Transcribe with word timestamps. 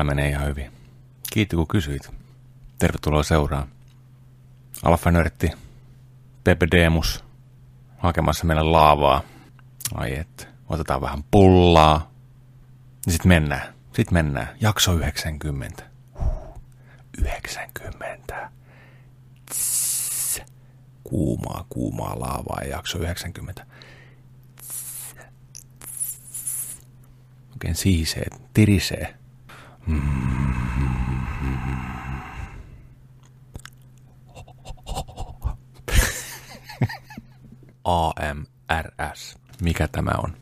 Täällä 0.00 0.14
menee 0.14 0.28
ihan 0.28 0.46
hyvin. 0.46 0.72
Kiitti 1.32 1.56
kun 1.56 1.68
kysyit. 1.68 2.10
Tervetuloa 2.78 3.22
seuraan. 3.22 3.68
Alfa-nörtti, 4.82 5.50
Pepe 6.44 6.66
Demus, 6.70 7.24
hakemassa 7.98 8.44
meille 8.44 8.62
laavaa. 8.62 9.22
Ai 9.94 10.18
et, 10.18 10.48
otetaan 10.68 11.00
vähän 11.00 11.24
pullaa. 11.30 12.12
Ja 13.06 13.12
sit 13.12 13.24
mennään. 13.24 13.74
Sitten 13.92 14.14
mennään. 14.14 14.48
Jakso 14.60 14.92
90. 14.94 15.82
90. 17.18 18.50
Tss. 19.50 20.42
Kuumaa, 21.04 21.66
kuumaa 21.68 22.20
laavaa 22.20 22.60
ja 22.62 22.68
jakso 22.70 22.98
90. 22.98 23.66
Tss. 24.56 25.16
Oikein 27.52 27.74
siisee, 27.74 28.26
tirisee. 28.54 29.19
AMRS. 37.84 39.38
Mikä 39.62 39.88
tämä 39.88 40.10
on? 40.24 40.39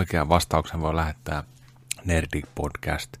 Oikean 0.00 0.28
vastauksen 0.28 0.80
voi 0.80 0.96
lähettää 0.96 1.44
nerdicpodcast 2.04 3.16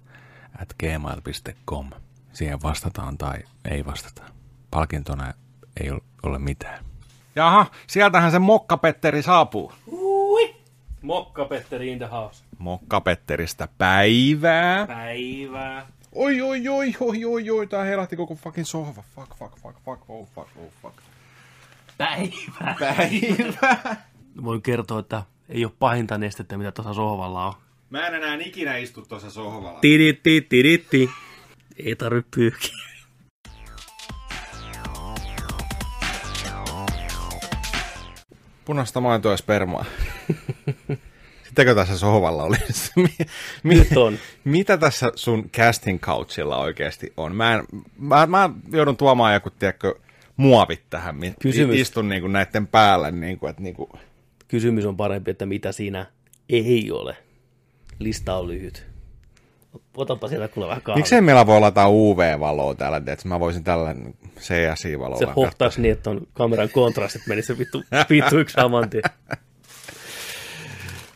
at 0.62 0.74
gmail.com. 0.78 1.90
Siihen 2.32 2.62
vastataan 2.62 3.18
tai 3.18 3.38
ei 3.70 3.86
vastata. 3.86 4.22
Palkintona 4.70 5.34
ei 5.80 5.90
ole 6.22 6.38
mitään. 6.38 6.84
Jaha, 7.36 7.66
sieltähän 7.86 8.30
se 8.30 8.38
Mokkapetteri 8.38 9.22
saapuu. 9.22 9.72
Ui! 9.86 10.56
Mokka 11.02 11.44
Petteri 11.44 11.92
in 11.92 11.98
the 11.98 12.06
house. 12.06 12.44
Mokkapetteristä 12.58 13.68
päivää. 13.78 14.86
Päivää. 14.86 15.86
Oi, 16.12 16.40
oi, 16.40 16.68
oi, 16.68 16.94
oi, 17.00 17.24
oi, 17.24 17.50
oi, 17.50 17.66
tää 17.66 17.84
herähti 17.84 18.16
koko 18.16 18.34
fucking 18.34 18.66
sohva. 18.66 19.02
Fuck, 19.14 19.36
fuck, 19.38 19.56
fuck, 19.62 19.78
fuck, 19.84 20.10
oh, 20.10 20.28
fuck, 20.34 20.48
oh, 20.56 20.72
fuck. 20.82 20.94
Päivää. 21.98 22.76
Päivää. 22.80 24.10
Voin 24.44 24.62
kertoa, 24.62 25.00
että 25.00 25.22
ei 25.50 25.64
ole 25.64 25.72
pahinta 25.78 26.18
nestettä, 26.18 26.58
mitä 26.58 26.72
tuossa 26.72 26.94
sohvalla 26.94 27.46
on. 27.46 27.52
Mä 27.90 28.06
en 28.06 28.14
enää 28.14 28.38
ikinä 28.40 28.76
istu 28.76 29.02
tuossa 29.02 29.30
sohvalla. 29.30 29.80
Tiditti, 29.80 30.46
tiditti. 30.48 31.10
Ei 31.84 31.96
tarvi 31.96 32.22
pyyhkiä. 32.34 32.74
Punaista 38.64 39.00
maitoa 39.00 39.32
ja 39.32 39.36
spermaa. 39.36 39.84
Sittenkö 41.44 41.74
tässä 41.74 41.98
sohvalla 41.98 42.42
oli? 42.42 42.56
Nyt 43.62 43.96
on. 43.96 44.18
Mitä 44.44 44.76
tässä 44.76 45.12
sun 45.14 45.50
casting 45.50 46.00
couchilla 46.00 46.58
oikeasti 46.58 47.12
on? 47.16 47.36
Mä, 47.36 47.54
en, 47.54 47.64
mä, 47.98 48.26
mä 48.26 48.50
joudun 48.72 48.96
tuomaan 48.96 49.34
joku, 49.34 49.50
tiedätkö, 49.50 49.94
muovit 50.36 50.82
tähän. 50.90 51.16
Kysymys. 51.40 51.76
Istun 51.76 52.08
niinku 52.08 52.28
näiden 52.28 52.66
päällä, 52.66 53.10
niinku, 53.10 53.46
että 53.46 53.62
niinku... 53.62 53.90
Kysymys 54.50 54.86
on 54.86 54.96
parempi, 54.96 55.30
että 55.30 55.46
mitä 55.46 55.72
siinä 55.72 56.06
ei 56.48 56.90
ole. 56.92 57.16
Lista 57.98 58.34
on 58.34 58.48
lyhyt. 58.48 58.86
Otapa 59.96 60.28
sieltä 60.28 60.48
kuule 60.48 60.68
vähän 60.68 60.82
kahvia. 60.82 60.98
Miksei 60.98 61.20
meillä 61.20 61.46
voi 61.46 61.60
lataa 61.60 61.90
UV-valoa 61.90 62.74
täällä, 62.74 62.96
että 62.96 63.28
mä 63.28 63.40
voisin 63.40 63.64
tällä 63.64 63.94
CSI-valolla 64.38 65.18
Se 65.18 65.32
hohtaisi 65.36 65.80
niin, 65.80 65.92
että 65.92 66.10
on 66.10 66.26
kameran 66.32 66.68
kontrastit 66.68 67.26
menisi 67.26 67.46
se 67.46 67.58
vittu, 67.58 67.82
vittu 68.10 68.38
yksi 68.38 68.54
saman 68.54 68.90
tien. 68.90 69.02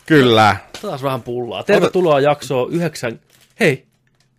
Kyllä. 0.07 0.57
Taas 0.83 1.03
vähän 1.03 1.23
pullaa. 1.23 1.63
Tervetuloa 1.63 2.21
jaksoon 2.21 2.73
9... 2.73 3.21
Hei, 3.61 3.87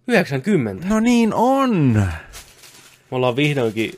90. 0.07 0.87
No 0.87 0.99
niin 0.99 1.33
on. 1.33 1.93
Me 3.11 3.15
ollaan 3.17 3.35
vihdoinkin 3.35 3.93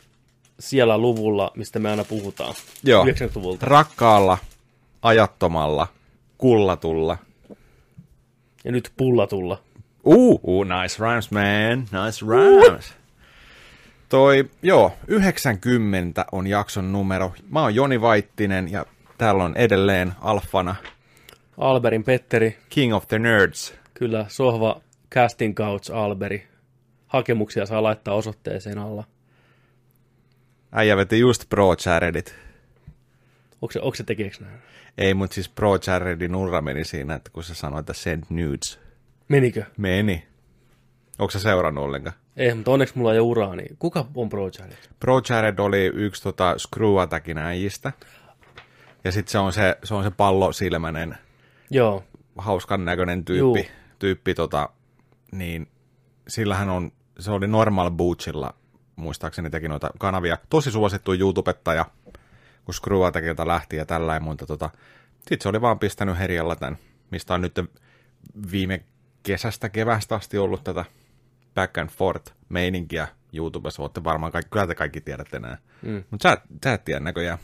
siellä 0.60 0.98
luvulla, 0.98 1.52
mistä 1.56 1.80
me 1.80 1.90
aina 1.90 2.04
puhutaan. 2.04 2.54
Joo. 2.84 3.06
90-luvulta. 3.06 3.66
Rakkaalla, 3.66 4.38
ajattomalla, 5.08 5.88
kullatulla. 6.38 7.18
Ja 8.64 8.72
nyt 8.72 8.92
pullatulla. 8.98 9.62
Uh, 10.04 10.40
uh, 10.44 10.66
nice 10.66 10.96
rhymes, 11.00 11.32
man. 11.32 11.80
Nice 11.80 12.26
rhymes. 12.26 12.94
Toi, 14.10 14.50
joo, 14.62 14.92
90 15.08 16.26
on 16.32 16.48
jakson 16.48 16.92
numero. 16.92 17.34
Mä 17.50 17.62
oon 17.62 17.76
Joni 17.76 18.02
Vaittinen 18.02 18.72
ja 18.72 18.86
täällä 19.18 19.44
on 19.44 19.56
edelleen 19.58 20.14
alfana 20.22 20.76
Alberin 21.58 22.04
Petteri, 22.04 22.58
King 22.70 22.96
of 22.96 23.08
the 23.08 23.20
Nerds. 23.20 23.74
kyllä 23.94 24.26
sohva 24.28 24.82
casting 25.12 25.56
couch 25.56 25.92
Alberi. 25.92 26.48
Hakemuksia 27.08 27.66
saa 27.66 27.84
laittaa 27.84 28.14
osoitteeseen 28.14 28.78
alla. 28.78 29.04
Äijä 30.72 30.98
veti 30.98 31.20
just 31.20 31.50
Pro 31.50 31.76
Jaredit. 31.86 32.36
Onko 33.62 33.72
se, 33.72 33.80
onko 33.82 33.96
se 33.96 34.04
tekeekö 34.04 34.38
näin? 34.40 34.60
Ei, 34.98 35.14
mutta 35.14 35.34
siis 35.34 35.50
Pro 35.50 35.72
Jaredin 35.88 36.36
urra 36.36 36.62
meni 36.62 36.84
siinä, 36.84 37.16
että 37.16 37.30
kun 37.34 37.44
se 37.44 37.56
sanoi, 37.56 37.80
että 37.80 37.94
send 37.94 38.24
nudes. 38.30 38.80
Menikö? 39.28 39.64
Meni. 39.78 40.28
Onko 41.20 41.32
se 41.32 41.40
seurannut 41.40 41.84
ollenkaan? 41.84 42.16
Ei, 42.38 42.54
mutta 42.54 42.72
onneksi 42.72 42.98
mulla 42.98 43.14
ei 43.14 43.20
ole 43.20 43.28
uraa, 43.28 43.56
niin 43.56 43.78
kuka 43.80 44.06
on 44.16 44.30
Pro 44.30 44.50
Jared? 44.60 44.78
Pro 45.00 45.22
Jared 45.30 45.60
oli 45.60 45.86
yksi 45.86 46.24
tota, 46.24 46.56
Screw 46.58 47.00
Attackin 47.00 47.38
äijistä. 47.38 47.94
Ja 49.04 49.12
sitten 49.12 49.32
se 49.32 49.38
on 49.38 49.54
se, 49.54 49.78
se 49.84 49.94
on 49.94 50.04
se 50.04 50.12
pallosilmäinen, 50.12 51.18
Joo, 51.70 52.04
hauskan 52.38 52.86
näköinen 52.86 53.26
tyyppi, 53.26 53.60
Juu. 53.60 53.66
tyyppi 54.00 54.34
tota, 54.34 54.70
niin 55.32 55.68
sillähän 56.28 56.70
on, 56.70 56.92
se 57.20 57.32
oli 57.32 57.48
Normal 57.48 57.92
Butchilla, 57.92 58.54
muistaakseni 58.96 59.50
teki 59.50 59.68
noita 59.68 59.90
kanavia, 60.00 60.38
tosi 60.50 60.72
suosittu 60.72 61.14
YouTubettaja, 61.14 61.86
kun 62.68 62.74
Screw 62.74 63.06
Attackilta 63.06 63.48
lähti 63.48 63.76
ja 63.76 63.86
tällä 63.86 64.20
mutta 64.20 64.46
tota, 64.46 64.70
sitten 65.18 65.42
se 65.42 65.50
oli 65.50 65.62
vaan 65.62 65.80
pistänyt 65.80 66.20
herjalla 66.20 66.56
tämän, 66.56 66.78
mistä 67.12 67.34
on 67.34 67.42
nyt 67.42 67.60
viime 68.52 68.84
kesästä, 69.24 69.70
kevästä 69.70 70.16
asti 70.16 70.38
ollut 70.38 70.64
tätä 70.64 70.86
back 71.56 71.78
and 71.78 71.90
forth 71.90 72.34
meininkiä 72.50 73.08
YouTubessa, 73.34 73.82
voitte 73.82 74.04
varmaan 74.04 74.32
kaikki, 74.32 74.50
kyllä 74.50 74.68
te 74.68 74.76
kaikki 74.76 75.02
tiedätte 75.02 75.40
nämä. 75.40 75.58
Mm. 75.82 76.04
Mutta 76.12 76.30
sä, 76.30 76.38
sä 76.64 76.74
et 76.74 76.86
tiedä 76.86 77.00
näköjään. 77.00 77.38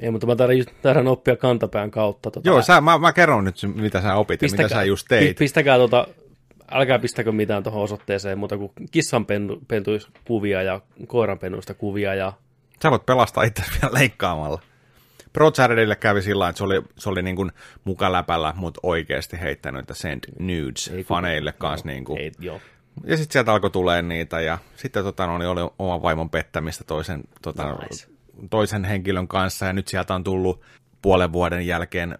ei, 0.00 0.10
mutta 0.10 0.26
mä 0.26 0.36
tarvitsen, 0.36 1.08
oppia 1.08 1.36
kantapään 1.36 1.90
kautta. 1.90 2.30
Tota, 2.30 2.48
Joo, 2.48 2.62
sä, 2.62 2.80
mä, 2.80 2.98
mä 2.98 3.12
kerron 3.12 3.44
nyt, 3.44 3.56
mitä 3.74 4.00
sä 4.00 4.14
opit 4.14 4.42
ja 4.42 4.48
mitä 4.50 4.68
sä 4.68 4.84
just 4.84 5.06
teit. 5.08 5.28
pi- 5.28 5.34
Pistäkää 5.34 5.78
tota, 5.78 6.06
älkää 6.70 6.98
pistäkö 6.98 7.32
mitään 7.32 7.62
tuohon 7.62 7.82
osoitteeseen 7.82 8.38
muuta 8.38 8.58
kuin 8.58 8.72
kissanpentuista 8.90 10.10
kuvia 10.24 10.62
ja 10.62 10.80
koiranpennuista 11.06 11.74
kuvia 11.74 12.14
ja 12.14 12.32
Sä 12.82 12.90
voit 12.90 13.06
pelastaa 13.06 13.44
itse 13.44 13.62
vielä 13.72 13.94
leikkaamalla. 13.94 14.62
Pro 15.32 15.52
kävi 16.00 16.22
sillä 16.22 16.48
että 16.48 16.58
se 16.58 16.64
oli, 16.64 16.82
se 16.98 17.08
oli 17.08 17.22
niin 17.22 17.36
kuin 17.36 17.52
mukaläpällä, 17.84 18.52
mutta 18.56 18.80
oikeasti 18.82 19.40
heittänyt, 19.40 19.80
että 19.80 19.94
send 19.94 20.24
nudes 20.38 20.88
Ei, 20.88 21.04
faneille 21.04 21.52
kanssa. 21.52 21.88
Niin 21.88 22.04
kuin. 22.04 22.20
ei, 22.20 22.32
joo. 22.38 22.60
Ja 23.04 23.16
sitten 23.16 23.32
sieltä 23.32 23.52
alkoi 23.52 23.70
tulee 23.70 24.02
niitä 24.02 24.40
ja 24.40 24.58
sitten 24.76 25.04
tota, 25.04 25.26
no, 25.26 25.38
niin 25.38 25.48
oli 25.48 25.60
oman 25.78 26.02
vaimon 26.02 26.30
pettämistä 26.30 26.84
toisen, 26.84 27.22
tota, 27.42 27.72
Nice. 27.72 28.08
toisen 28.50 28.84
henkilön 28.84 29.28
kanssa 29.28 29.66
ja 29.66 29.72
nyt 29.72 29.88
sieltä 29.88 30.14
on 30.14 30.24
tullut 30.24 30.62
puolen 31.02 31.32
vuoden 31.32 31.66
jälkeen 31.66 32.16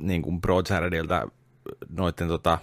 niin 0.00 0.22
kuin 0.22 0.40
Pro 0.40 0.62
noiden 1.90 2.28
tota, 2.28 2.58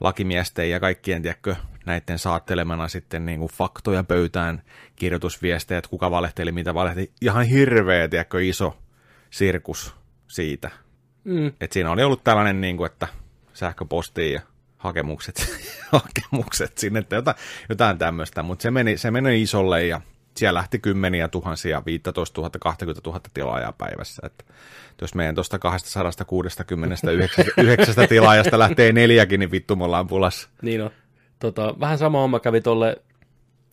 lakimiesten 0.00 0.70
ja 0.70 0.80
kaikkien, 0.80 1.22
tiedätkö, 1.22 1.56
näiden 1.86 2.18
saattelemana 2.18 2.88
sitten 2.88 3.26
niin 3.26 3.38
kuin 3.38 3.52
faktoja 3.52 4.04
pöytään, 4.04 4.62
kirjoitusviestejä, 4.96 5.78
että 5.78 5.90
kuka 5.90 6.10
valehteli, 6.10 6.52
mitä 6.52 6.74
valehteli. 6.74 7.10
Ihan 7.20 7.44
hirveä, 7.44 8.08
tiedätkö, 8.08 8.44
iso 8.44 8.76
sirkus 9.30 9.94
siitä. 10.28 10.70
Mm. 11.24 11.52
Et 11.60 11.72
siinä 11.72 11.90
oli 11.90 12.02
ollut 12.02 12.24
tällainen, 12.24 12.60
niin 12.60 12.76
kuin, 12.76 12.90
että 12.90 13.08
sähköpostiin 13.52 14.32
ja 14.32 14.40
hakemukset, 14.76 15.62
hakemukset 15.92 16.78
sinne, 16.78 17.00
että 17.00 17.16
jotain, 17.16 17.36
jotain 17.68 17.98
tämmöistä, 17.98 18.42
mutta 18.42 18.62
se 18.62 18.70
meni, 18.70 18.96
se 18.96 19.10
meni 19.10 19.42
isolle 19.42 19.86
ja 19.86 20.00
siellä 20.36 20.58
lähti 20.58 20.78
kymmeniä 20.78 21.28
tuhansia, 21.28 21.82
15 21.86 22.40
000, 22.40 22.50
20 22.60 23.10
000 23.10 23.20
tilaajaa 23.34 23.72
päivässä. 23.72 24.22
Että 24.26 24.44
jos 25.00 25.14
meidän 25.14 25.34
tuosta 25.34 25.58
269 25.58 27.94
tilaajasta 28.08 28.58
lähtee 28.58 28.92
neljäkin, 28.92 29.40
niin 29.40 29.50
vittu 29.50 29.76
me 29.76 29.84
ollaan 29.84 30.06
pulassa. 30.06 30.48
Niin 30.62 30.82
on. 30.82 30.90
Tota, 31.40 31.74
vähän 31.80 31.98
sama 31.98 32.20
homma 32.20 32.40
kävi 32.40 32.60
tolle 32.60 32.96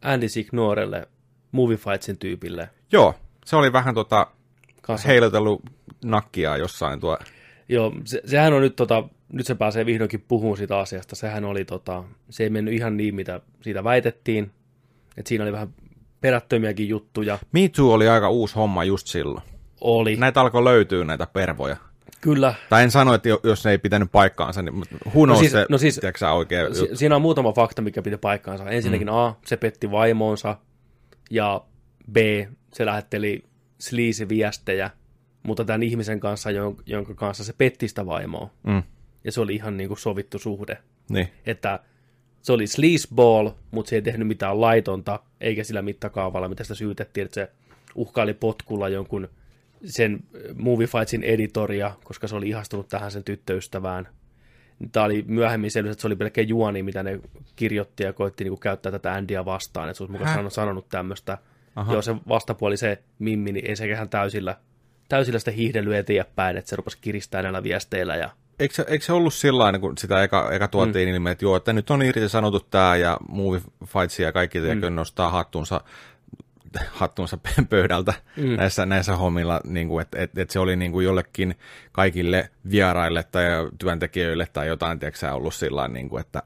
Andy 0.02 0.30
Signorelle, 0.30 1.08
Movie 1.52 1.78
Fightsin 1.78 2.18
tyypille. 2.18 2.70
Joo, 2.92 3.16
Se 3.46 3.56
oli 3.56 3.74
vähän 3.74 3.96
tota, 3.96 4.28
heilotellut 5.08 5.62
nakkia 6.06 6.58
jossain 6.58 7.00
tuo. 7.00 7.18
Joo, 7.70 7.94
se, 8.06 8.22
sehän 8.26 8.54
on 8.54 8.62
nyt, 8.62 8.76
tota, 8.76 9.04
nyt 9.34 9.46
se 9.46 9.56
pääsee 9.56 9.86
vihdoinkin 9.86 10.26
puhumaan 10.28 10.58
siitä 10.58 10.78
asiasta. 10.78 11.16
Sehän 11.16 11.46
oli, 11.46 11.66
tota, 11.66 12.04
se 12.30 12.44
ei 12.44 12.50
mennyt 12.50 12.74
ihan 12.74 12.98
niin, 12.98 13.16
mitä 13.16 13.42
siitä 13.62 13.84
väitettiin. 13.84 14.52
Että 15.18 15.30
siinä 15.30 15.44
oli 15.44 15.52
vähän 15.52 15.74
perättömiäkin 16.22 16.90
juttuja. 16.90 17.40
Me 17.52 17.70
Too 17.76 17.94
oli 17.94 18.08
aika 18.08 18.30
uusi 18.30 18.56
homma 18.56 18.84
just 18.84 19.08
silloin. 19.08 19.44
Oli. 19.82 20.16
Näitä 20.16 20.42
alkoi 20.42 20.64
löytyä 20.64 21.04
näitä 21.04 21.28
pervoja. 21.34 21.78
Kyllä. 22.22 22.54
Tai 22.70 22.84
en 22.84 22.92
sano, 22.92 23.14
että 23.14 23.30
jo- 23.30 23.40
jos 23.44 23.66
ne 23.66 23.72
ei 23.72 23.78
pitänyt 23.78 24.12
paikkaansa, 24.12 24.62
niin 24.62 24.76
who 25.06 25.26
knows 25.26 25.40
siis- 25.40 25.52
se, 25.52 25.66
no 25.70 25.78
siis- 25.78 25.96
tiedätkö 26.00 26.20
sä, 26.20 26.32
oikein 26.32 26.76
Si- 26.76 26.90
siinä 26.94 27.16
on 27.16 27.22
muutama 27.22 27.54
fakta, 27.54 27.82
mikä 27.82 28.02
piti 28.02 28.18
paikkaansa. 28.18 28.70
Ensinnäkin 28.70 29.08
mm. 29.08 29.14
A, 29.14 29.36
se 29.46 29.58
petti 29.58 29.92
vaimonsa, 29.92 30.58
ja 31.30 31.62
B, 32.12 32.18
se 32.74 32.86
lähetteli 32.86 33.44
sleaze-viestejä, 33.80 34.90
mutta 35.44 35.66
tämän 35.66 35.84
ihmisen 35.84 36.20
kanssa, 36.20 36.50
jon- 36.52 36.84
jonka 36.86 37.14
kanssa 37.14 37.44
se 37.44 37.54
petti 37.58 37.88
sitä 37.88 38.06
vaimoa. 38.06 38.50
Mm. 38.64 38.84
Ja 39.24 39.32
se 39.32 39.42
oli 39.42 39.56
ihan 39.56 39.78
niin 39.78 39.88
kuin 39.88 39.98
sovittu 40.00 40.40
suhde. 40.40 40.78
Niin. 41.10 41.28
Että 41.46 41.80
se 42.42 42.54
oli 42.54 42.68
sleazeball, 42.68 43.50
mutta 43.72 43.90
se 43.90 43.96
ei 43.96 44.02
tehnyt 44.02 44.28
mitään 44.28 44.62
laitonta, 44.62 45.20
eikä 45.42 45.64
sillä 45.64 45.82
mittakaavalla, 45.82 46.48
mitä 46.50 46.64
sitä 46.64 46.76
syytettiin, 46.76 47.26
että 47.26 47.36
se 47.36 47.52
uhkaili 47.96 48.34
potkulla 48.34 48.90
jonkun 48.90 49.30
sen 49.86 50.14
äh, 50.14 50.56
Movie 50.56 50.88
Fightsin 50.88 51.24
editoria, 51.24 51.92
koska 52.04 52.28
se 52.28 52.36
oli 52.36 52.50
ihastunut 52.50 52.88
tähän 52.88 53.12
sen 53.12 53.24
tyttöystävään. 53.24 54.08
Tämä 54.92 55.06
oli 55.06 55.24
myöhemmin 55.28 55.72
selvisi, 55.72 55.92
että 55.92 56.02
se 56.02 56.08
oli 56.08 56.16
pelkkä 56.16 56.42
juoni, 56.42 56.84
mitä 56.84 57.04
ne 57.04 57.20
kirjoitti 57.56 58.04
ja 58.04 58.14
koitti 58.14 58.44
niinku 58.44 58.58
käyttää 58.58 58.92
tätä 58.92 59.14
Andyä 59.14 59.46
vastaan, 59.46 59.90
että 59.90 59.98
se 59.98 60.04
olisi 60.04 60.12
mukaan 60.12 60.30
sanonut, 60.30 60.54
sanonut 60.54 60.90
tämmöistä. 60.90 61.38
Aha. 61.76 61.94
Joo, 61.94 62.02
se 62.02 62.16
vastapuoli, 62.28 62.78
se 62.78 63.04
Mimmi, 63.20 63.52
niin 63.52 63.66
ei 63.66 63.76
sekään 63.76 64.10
täysillä, 64.10 64.58
täysillä 65.10 65.40
sitä 65.40 65.52
hiihdelyä 65.52 66.00
eteenpäin, 66.00 66.58
että 66.58 66.70
se 66.70 66.76
rupesi 66.76 66.98
kiristää 67.02 67.42
näillä 67.42 67.64
viesteillä 67.64 68.16
ja 68.16 68.30
Eikö, 68.60 68.76
se- 68.76 68.86
eikö 68.88 69.06
se 69.06 69.14
ollut 69.14 69.34
sillä 69.34 69.72
niin 69.72 69.82
kun 69.82 69.98
sitä 69.98 70.24
eka, 70.24 70.52
eka 70.52 70.68
tuotiin 70.68 71.10
mm. 71.10 71.16
ilmi, 71.16 71.30
että 71.30 71.46
joo, 71.46 71.56
että 71.56 71.74
nyt 71.74 71.90
on 71.90 72.02
irti 72.02 72.30
sanottu 72.30 72.60
tämä 72.60 72.96
ja 72.96 73.18
Movie 73.30 73.62
Fightsia 73.86 74.26
ja 74.26 74.32
kaikki 74.32 74.60
mm. 74.60 74.96
nostaa 74.96 75.30
hattunsa, 75.30 75.82
hattunsa 76.92 77.38
pöydältä 77.70 78.14
mm. 78.38 78.56
näissä, 78.56 78.86
näissä 78.86 79.16
hommilla, 79.16 79.62
niin 79.64 79.88
kuin, 79.88 80.02
että, 80.02 80.24
että, 80.24 80.42
että 80.42 80.54
se 80.54 80.60
oli 80.60 80.76
niin 80.76 80.92
kuin 80.92 81.06
jollekin 81.06 81.56
kaikille 81.92 82.50
vieraille 82.72 83.24
tai 83.24 83.44
työntekijöille 83.80 84.48
tai 84.54 84.68
jotain, 84.68 85.00
tiedätkö 85.00 85.32
ollut 85.32 85.54
sillä 85.54 85.88
niin 85.88 86.10
kuin, 86.10 86.22
että, 86.22 86.44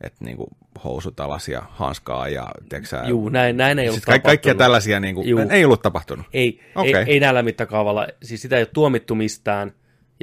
että 0.00 0.24
niin 0.24 0.36
kuin 0.36 0.48
housut 0.84 1.20
alas 1.20 1.48
ja 1.48 1.62
hanskaa 1.70 2.28
ja 2.28 2.48
tiedätkö 2.68 2.96
Juu, 3.06 3.28
näin, 3.28 3.56
näin 3.56 3.78
ei 3.78 3.88
ollut 3.88 3.94
siis 3.94 4.04
ka- 4.04 4.12
kaikkia 4.12 4.30
tapahtunut. 4.32 4.58
tällaisia 4.58 5.00
niin 5.00 5.14
kuin, 5.14 5.28
Juu. 5.28 5.40
ei 5.50 5.64
ollut 5.64 5.82
tapahtunut. 5.82 6.26
Ei, 6.32 6.60
Okei. 6.74 6.94
ei, 6.94 7.04
ei 7.06 7.20
näillä 7.20 7.42
mittakaavalla. 7.42 8.06
Siis 8.22 8.42
sitä 8.42 8.56
ei 8.56 8.60
ole 8.60 8.68
tuomittu 8.74 9.14
mistään, 9.14 9.72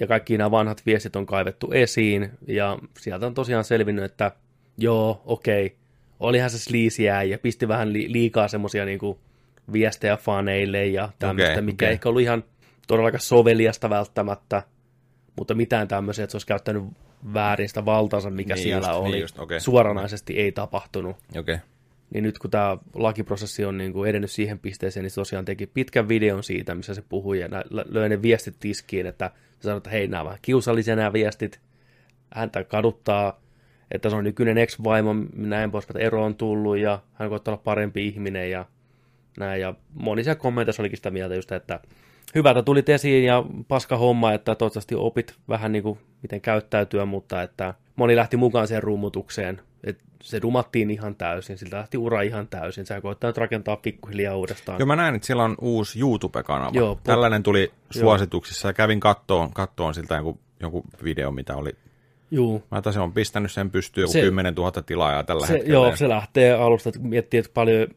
ja 0.01 0.07
kaikki 0.07 0.37
nämä 0.37 0.51
vanhat 0.51 0.81
viestit 0.85 1.15
on 1.15 1.25
kaivettu 1.25 1.71
esiin, 1.71 2.31
ja 2.47 2.77
sieltä 2.99 3.27
on 3.27 3.33
tosiaan 3.33 3.63
selvinnyt, 3.63 4.05
että 4.05 4.31
joo, 4.77 5.21
okei, 5.25 5.75
olihan 6.19 6.49
se 6.49 6.59
sliisiä 6.59 7.23
ja 7.23 7.37
pisti 7.37 7.67
vähän 7.67 7.93
li- 7.93 8.11
liikaa 8.11 8.47
semmoisia 8.47 8.85
niinku 8.85 9.19
viestejä 9.71 10.17
faneille 10.17 10.85
ja 10.85 11.09
tämmöistä, 11.19 11.51
Okei, 11.51 11.61
mikä 11.61 11.87
ei 11.87 11.93
ehkä 11.93 12.09
ollut 12.09 12.21
ihan 12.21 12.43
todellakaan 12.87 13.21
soveliasta 13.21 13.89
välttämättä, 13.89 14.63
mutta 15.37 15.53
mitään 15.53 15.87
tämmöisiä, 15.87 16.23
että 16.23 16.31
se 16.31 16.35
olisi 16.35 16.47
käyttänyt 16.47 16.83
väärin 17.33 17.67
sitä 17.67 17.85
valtaansa, 17.85 18.29
mikä 18.29 18.53
Niin 18.53 18.63
siellä 18.63 18.87
just, 18.87 18.99
niin 18.99 19.07
oli. 19.07 19.21
just, 19.21 19.39
okei. 19.39 19.59
Suoranaisesti 19.59 20.39
ei 20.39 20.51
tapahtunut. 20.51 21.17
Okay. 21.39 21.57
Niin 22.13 22.23
nyt 22.23 22.39
kun 22.39 22.51
tämä 22.51 22.77
lakiprosessi 22.93 23.65
on 23.65 23.77
niin 23.77 23.93
kuin 23.93 24.09
edennyt 24.09 24.31
siihen 24.31 24.59
pisteeseen, 24.59 25.03
niin 25.03 25.11
se 25.11 25.15
tosiaan 25.15 25.45
teki 25.45 25.67
pitkän 25.67 26.07
videon 26.07 26.43
siitä, 26.43 26.75
missä 26.75 26.93
se 26.93 27.03
puhui 27.09 27.39
ja 27.39 27.47
löi 27.69 28.09
ne 28.09 28.21
viestit 28.21 28.55
tiskiin, 28.59 29.05
että 29.05 29.31
se 29.59 29.63
sanoi, 29.63 29.77
että 29.77 29.89
hei, 29.89 30.07
nämä 30.07 30.21
ovat 30.21 30.39
kiusallisia 30.41 30.95
nämä 30.95 31.13
viestit, 31.13 31.59
häntä 32.35 32.63
kaduttaa, 32.63 33.41
että 33.91 34.09
se 34.09 34.15
on 34.15 34.23
nykyinen 34.23 34.57
ex-vaimo, 34.57 35.15
näin 35.35 35.71
pois, 35.71 35.85
että 35.85 35.99
ero 35.99 36.23
on 36.23 36.35
tullut 36.35 36.77
ja 36.77 36.99
hän 37.13 37.29
koittaa 37.29 37.53
olla 37.53 37.61
parempi 37.63 38.07
ihminen 38.07 38.51
ja 38.51 38.65
näin. 39.39 39.61
Ja 39.61 39.73
moni 39.93 40.23
siellä 40.23 40.39
kommenteissa 40.39 40.81
olikin 40.81 40.97
sitä 40.97 41.11
mieltä 41.11 41.35
just, 41.35 41.51
että 41.51 41.79
hyvä, 42.35 42.49
että 42.51 42.63
tulit 42.63 42.89
esiin 42.89 43.23
ja 43.25 43.43
paska 43.67 43.97
homma, 43.97 44.33
että 44.33 44.55
toivottavasti 44.55 44.95
opit 44.95 45.35
vähän 45.49 45.71
niin 45.71 45.83
kuin 45.83 45.99
miten 46.21 46.41
käyttäytyä, 46.41 47.05
mutta 47.05 47.41
että 47.41 47.73
moni 47.95 48.15
lähti 48.15 48.37
mukaan 48.37 48.67
siihen 48.67 48.83
rummutukseen. 48.83 49.61
Et 49.83 49.99
se 50.23 50.41
dumattiin 50.41 50.91
ihan 50.91 51.15
täysin, 51.15 51.57
siltä 51.57 51.77
lähti 51.77 51.97
ura 51.97 52.21
ihan 52.21 52.47
täysin. 52.47 52.85
Sä 52.85 53.01
koittaa 53.01 53.29
nyt 53.29 53.37
rakentaa 53.37 53.75
pikkuhiljaa 53.77 54.35
uudestaan. 54.35 54.79
Joo, 54.79 54.85
mä 54.85 54.95
näin, 54.95 55.15
että 55.15 55.25
sillä 55.27 55.43
on 55.43 55.55
uusi 55.61 55.99
YouTube-kanava. 55.99 56.71
Joo, 56.73 56.93
po- 56.93 56.99
Tällainen 57.03 57.43
tuli 57.43 57.71
suosituksissa 57.89 58.67
ja 58.67 58.73
kävin 58.73 58.99
kattoon, 58.99 59.53
kattoon 59.53 59.93
siltä 59.93 60.15
joku, 60.15 60.39
joku 60.59 60.83
video, 61.03 61.31
mitä 61.31 61.55
oli. 61.55 61.71
Juu. 62.31 62.63
Mä 62.71 62.81
taisin, 62.81 63.01
on 63.01 63.13
pistänyt 63.13 63.51
sen 63.51 63.71
pystyyn 63.71 64.03
joku 64.03 64.13
Se- 64.13 64.21
10 64.21 64.55
000 64.55 64.71
tilaajaa 64.71 65.23
tällä 65.23 65.47
Se, 65.47 65.53
hetkellä. 65.53 65.73
joo, 65.73 65.95
se 65.95 66.09
lähtee 66.09 66.53
alusta, 66.53 66.89
että 66.89 66.99
miettii, 67.01 67.37
että 67.37 67.51
paljon 67.53 67.87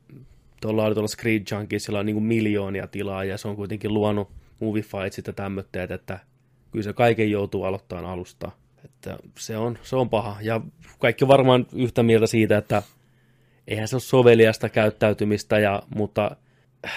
tuolla 0.60 0.84
oli 0.84 0.94
tuolla 0.94 1.08
Screen 1.08 1.44
Junkiesilla 1.50 1.98
on 1.98 2.06
niin 2.06 2.22
miljoonia 2.22 2.86
tilaa 2.86 3.24
ja 3.24 3.38
se 3.38 3.48
on 3.48 3.56
kuitenkin 3.56 3.94
luonut 3.94 4.30
Movie 4.60 4.82
Fightsit 4.82 5.26
ja 5.26 5.32
tämmöitteet, 5.32 5.90
että 5.90 6.18
kyllä 6.70 6.82
se 6.82 6.92
kaiken 6.92 7.30
joutuu 7.30 7.64
aloittamaan 7.64 8.06
alusta. 8.06 8.50
Että 8.84 9.16
se 9.38 9.56
on, 9.56 9.78
se 9.82 9.96
on 9.96 10.10
paha. 10.10 10.36
Ja 10.40 10.60
kaikki 10.98 11.28
varmaan 11.28 11.66
yhtä 11.72 12.02
mieltä 12.02 12.26
siitä, 12.26 12.58
että 12.58 12.82
eihän 13.68 13.88
se 13.88 13.96
ole 13.96 14.00
soveliasta 14.00 14.68
käyttäytymistä, 14.68 15.58
ja, 15.58 15.82
mutta 15.94 16.36
äh, 16.84 16.92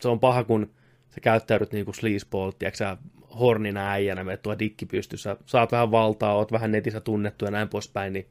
se 0.00 0.08
on 0.08 0.20
paha, 0.20 0.44
kun 0.44 0.70
sä 1.14 1.20
käyttäydyt 1.20 1.72
niin 1.72 1.84
kuin 1.84 1.94
sleazeball, 1.94 2.50
tiedätkö 2.50 2.96
hornina 3.40 3.90
äijänä, 3.90 4.24
menet 4.24 4.42
tuo 4.42 4.58
dikki 4.58 4.86
pystyssä, 4.86 5.36
saat 5.46 5.72
vähän 5.72 5.90
valtaa, 5.90 6.34
oot 6.34 6.52
vähän 6.52 6.72
netissä 6.72 7.00
tunnettu 7.00 7.44
ja 7.44 7.50
näin 7.50 7.68
poispäin, 7.68 8.12
niin 8.12 8.26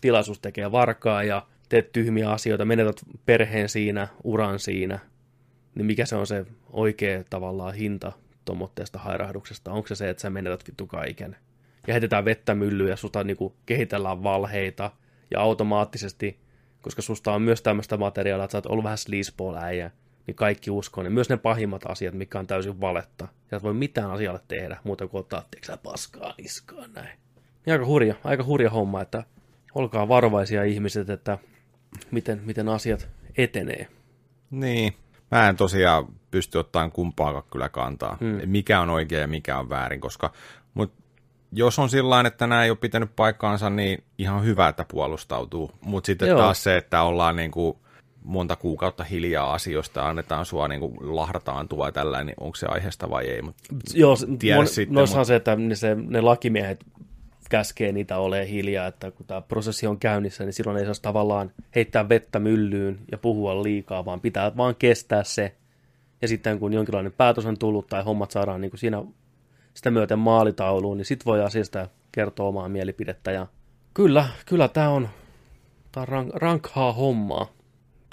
tilaisuus 0.00 0.38
tekee 0.38 0.72
varkaa 0.72 1.22
ja 1.22 1.46
teet 1.68 1.92
tyhmiä 1.92 2.30
asioita, 2.30 2.64
menetät 2.64 2.96
perheen 3.26 3.68
siinä, 3.68 4.08
uran 4.24 4.58
siinä, 4.58 4.98
niin 5.74 5.86
mikä 5.86 6.06
se 6.06 6.16
on 6.16 6.26
se 6.26 6.46
oikea 6.70 7.24
tavallaan 7.30 7.74
hinta 7.74 8.12
tuommoitteesta 8.44 8.98
hairahduksesta? 8.98 9.72
Onko 9.72 9.88
se 9.88 9.94
se, 9.94 10.10
että 10.10 10.20
sä 10.20 10.30
menetät 10.30 10.66
vittu 10.68 10.86
kaiken? 10.86 11.36
Ja 11.86 11.94
heitetään 11.94 12.24
vettä 12.24 12.54
myllyyn 12.54 12.90
ja 12.90 12.96
susta 12.96 13.24
niinku 13.24 13.56
kehitellään 13.66 14.22
valheita 14.22 14.90
ja 15.30 15.40
automaattisesti, 15.40 16.38
koska 16.80 17.02
susta 17.02 17.32
on 17.32 17.42
myös 17.42 17.62
tämmöistä 17.62 17.96
materiaalia, 17.96 18.44
että 18.44 18.52
sä 18.52 18.58
oot 18.58 18.66
ollut 18.66 18.84
vähän 18.84 18.98
sleazeball-äijä, 18.98 19.90
niin 20.26 20.34
kaikki 20.34 20.70
uskoo, 20.70 21.04
niin 21.04 21.12
myös 21.12 21.28
ne 21.28 21.36
pahimmat 21.36 21.82
asiat, 21.88 22.14
mikä 22.14 22.38
on 22.38 22.46
täysin 22.46 22.80
valetta. 22.80 23.28
Sä 23.50 23.56
et 23.56 23.62
voi 23.62 23.74
mitään 23.74 24.10
asialle 24.10 24.40
tehdä, 24.48 24.76
muuta 24.84 25.08
kuin 25.08 25.20
ottaa, 25.20 25.44
tiedätkö 25.50 25.76
paskaa 25.82 26.34
niskaan 26.38 26.92
näin. 26.92 27.18
Niin 27.66 27.72
aika 27.72 27.86
hurja, 27.86 28.14
aika 28.24 28.44
hurja 28.44 28.70
homma, 28.70 29.02
että 29.02 29.24
olkaa 29.74 30.08
varovaisia 30.08 30.64
ihmiset, 30.64 31.10
että 31.10 31.38
miten, 32.10 32.40
miten 32.44 32.68
asiat 32.68 33.08
etenee. 33.38 33.86
Niin. 34.50 34.94
Mä 35.30 35.48
en 35.48 35.56
tosiaan 35.56 36.06
pysty 36.30 36.58
ottamaan 36.58 36.92
kumpaakaan 36.92 37.44
kyllä 37.50 37.68
kantaa. 37.68 38.16
Hmm. 38.20 38.40
Mikä 38.46 38.80
on 38.80 38.90
oikein 38.90 39.20
ja 39.20 39.26
mikä 39.26 39.58
on 39.58 39.68
väärin, 39.68 40.00
koska 40.00 40.32
mut 40.74 40.92
jos 41.52 41.78
on 41.78 41.88
sillä 41.88 42.20
että 42.26 42.46
nämä 42.46 42.64
ei 42.64 42.70
ole 42.70 42.78
pitänyt 42.80 43.16
paikkaansa, 43.16 43.70
niin 43.70 44.04
ihan 44.18 44.44
hyvä, 44.44 44.68
että 44.68 44.84
puolustautuu. 44.88 45.70
Mutta 45.80 46.06
sitten 46.06 46.28
Joo. 46.28 46.38
taas 46.38 46.62
se, 46.64 46.76
että 46.76 47.02
ollaan 47.02 47.36
niin 47.36 47.50
kuin 47.50 47.76
monta 48.24 48.56
kuukautta 48.56 49.04
hiljaa 49.04 49.52
asioista, 49.52 50.08
annetaan 50.08 50.46
sua 50.46 50.68
niin 50.68 50.80
kuin 50.80 51.16
lahdataan 51.16 51.68
tuo 51.68 51.92
tällä, 51.92 52.24
niin 52.24 52.34
onko 52.40 52.56
se 52.56 52.66
aiheesta 52.66 53.10
vai 53.10 53.26
ei. 53.26 53.42
Mut 53.42 53.56
Joo, 53.94 54.16
se- 54.16 54.26
Tiedä 54.38 54.56
mon, 54.56 54.66
sitten, 54.66 54.94
noissahan 54.94 55.22
mut- 55.22 55.26
se, 55.26 55.36
että 55.36 55.56
ne, 55.56 55.74
se, 55.74 55.94
ne 55.94 56.20
lakimiehet 56.20 56.84
käskee 57.48 57.92
niitä 57.92 58.18
ole 58.18 58.48
hiljaa, 58.48 58.86
että 58.86 59.10
kun 59.10 59.26
tämä 59.26 59.40
prosessi 59.40 59.86
on 59.86 59.98
käynnissä, 59.98 60.44
niin 60.44 60.52
silloin 60.52 60.78
ei 60.78 60.84
saisi 60.84 61.02
tavallaan 61.02 61.52
heittää 61.74 62.08
vettä 62.08 62.38
myllyyn 62.38 62.98
ja 63.12 63.18
puhua 63.18 63.62
liikaa, 63.62 64.04
vaan 64.04 64.20
pitää 64.20 64.56
vaan 64.56 64.74
kestää 64.74 65.24
se. 65.24 65.54
Ja 66.22 66.28
sitten 66.28 66.58
kun 66.58 66.72
jonkinlainen 66.72 67.12
päätös 67.12 67.46
on 67.46 67.58
tullut 67.58 67.86
tai 67.86 68.02
hommat 68.02 68.30
saadaan 68.30 68.60
niin 68.60 68.70
kuin 68.70 68.80
siinä 68.80 69.04
sitä 69.74 69.90
myöten 69.90 70.18
maalitauluun, 70.18 70.96
niin 70.96 71.04
sitten 71.04 71.26
voi 71.26 71.42
asiasta 71.42 71.88
kertoa 72.12 72.48
omaa 72.48 72.68
mielipidettä. 72.68 73.32
Ja 73.32 73.46
kyllä, 73.94 74.28
kyllä 74.46 74.68
tämä 74.68 74.88
on, 74.88 75.08
tää 75.92 76.00
on 76.00 76.08
rank, 76.08 76.34
rankhaa 76.34 76.92
hommaa. 76.92 77.52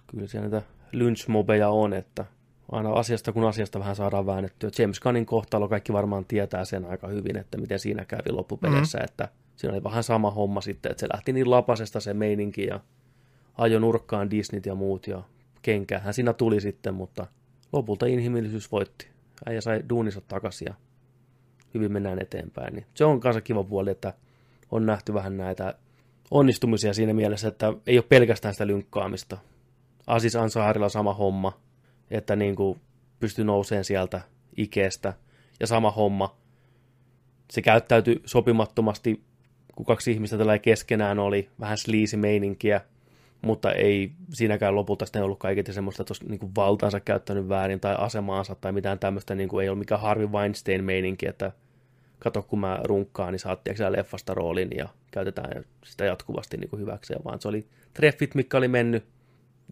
Kyllä 0.08 0.28
siellä 0.28 0.50
näitä 0.50 0.68
lynchmobeja 0.92 1.70
on, 1.70 1.94
että 1.94 2.26
aina 2.72 2.94
asiasta 2.94 3.32
kun 3.32 3.48
asiasta 3.48 3.80
vähän 3.80 3.96
saadaan 3.96 4.26
väännettyä. 4.26 4.70
James 4.80 5.00
Gunnin 5.00 5.26
kohtalo 5.26 5.68
kaikki 5.68 5.94
varmaan 5.94 6.26
tietää 6.26 6.66
sen 6.66 6.86
aika 6.86 7.08
hyvin, 7.08 7.38
että 7.38 7.58
miten 7.58 7.80
siinä 7.80 8.06
kävi 8.06 8.32
loppupeleissä, 8.32 8.98
mm-hmm. 8.98 9.06
että 9.06 9.30
siinä 9.56 9.74
oli 9.74 9.84
vähän 9.84 10.04
sama 10.04 10.32
homma 10.32 10.62
sitten, 10.62 10.92
että 10.92 11.00
se 11.00 11.08
lähti 11.14 11.34
niin 11.34 11.52
lapasesta 11.52 12.00
se 12.00 12.14
meininki 12.14 12.68
ja 12.68 12.80
ajoi 13.58 13.80
nurkkaan 13.80 14.32
Disneyt 14.32 14.66
ja 14.66 14.76
muut 14.76 15.08
ja 15.08 15.24
kenkäähän 15.62 16.14
siinä 16.14 16.34
tuli 16.34 16.62
sitten, 16.62 16.94
mutta 16.94 17.28
lopulta 17.74 18.06
inhimillisyys 18.06 18.72
voitti. 18.72 19.08
Äijä 19.46 19.62
sai 19.62 19.84
duunissa 19.90 20.22
takaisin 20.22 20.66
ja 20.66 20.74
hyvin 21.74 21.92
mennään 21.92 22.22
eteenpäin. 22.22 22.74
Niin 22.74 22.86
se 22.94 23.06
on 23.06 23.20
kanssa 23.20 23.42
kiva 23.42 23.64
puoli, 23.64 23.92
että 23.92 24.14
on 24.72 24.86
nähty 24.86 25.14
vähän 25.14 25.38
näitä 25.38 25.76
onnistumisia 26.32 26.94
siinä 26.94 27.14
mielessä, 27.14 27.48
että 27.48 27.74
ei 27.88 27.98
ole 27.98 28.06
pelkästään 28.10 28.54
sitä 28.54 28.68
lynkkaamista. 28.68 29.38
Asis 30.08 30.36
Ansaarilla 30.36 30.90
sama 30.90 31.14
homma, 31.14 31.60
että 32.12 32.36
niin 32.36 32.56
kuin 32.56 32.82
pystyi 33.20 33.46
nousemaan 33.46 33.86
sieltä 33.86 34.22
Ikeestä. 34.58 35.14
Ja 35.60 35.68
sama 35.68 35.92
homma. 35.92 36.38
Se 37.52 37.62
käyttäytyi 37.62 38.22
sopimattomasti, 38.26 39.24
kun 39.76 39.86
kaksi 39.86 40.12
ihmistä 40.12 40.38
tällä 40.38 40.60
keskenään 40.60 41.20
oli 41.20 41.50
vähän 41.60 41.78
sliisi 41.78 42.18
meininkiä, 42.18 42.82
mutta 43.42 43.72
ei 43.72 44.12
siinäkään 44.34 44.76
lopulta 44.76 45.06
sitten 45.06 45.24
ollut 45.24 45.40
kaiketi 45.40 45.74
semmoista, 45.74 46.02
että 46.02 46.12
olisi 46.12 46.26
niin 46.26 46.56
valtaansa 46.56 47.00
käyttänyt 47.00 47.50
väärin 47.50 47.80
tai 47.80 47.96
asemaansa 47.98 48.56
tai 48.56 48.72
mitään 48.72 49.00
tämmöistä, 49.00 49.36
niin 49.36 49.50
kuin 49.50 49.64
ei 49.64 49.70
ollut 49.70 49.80
mikään 49.80 50.02
Harvey 50.02 50.28
Weinstein-meininki, 50.28 51.28
että 51.28 51.52
kato 52.20 52.42
kun 52.42 52.60
mä 52.60 52.80
runkkaan, 52.84 53.32
niin 53.32 53.40
saat 53.40 53.64
tiedätkö, 53.64 53.92
leffasta 53.92 54.34
roolin 54.34 54.70
ja 54.78 54.90
käytetään 55.12 55.66
sitä 55.86 56.06
jatkuvasti 56.06 56.58
niin 56.58 56.70
kuin 56.70 56.80
hyväkseen, 56.80 57.24
vaan 57.24 57.42
se 57.42 57.48
oli 57.48 57.68
treffit, 57.94 58.36
mikä 58.36 58.58
oli 58.58 58.68
mennyt 58.68 59.06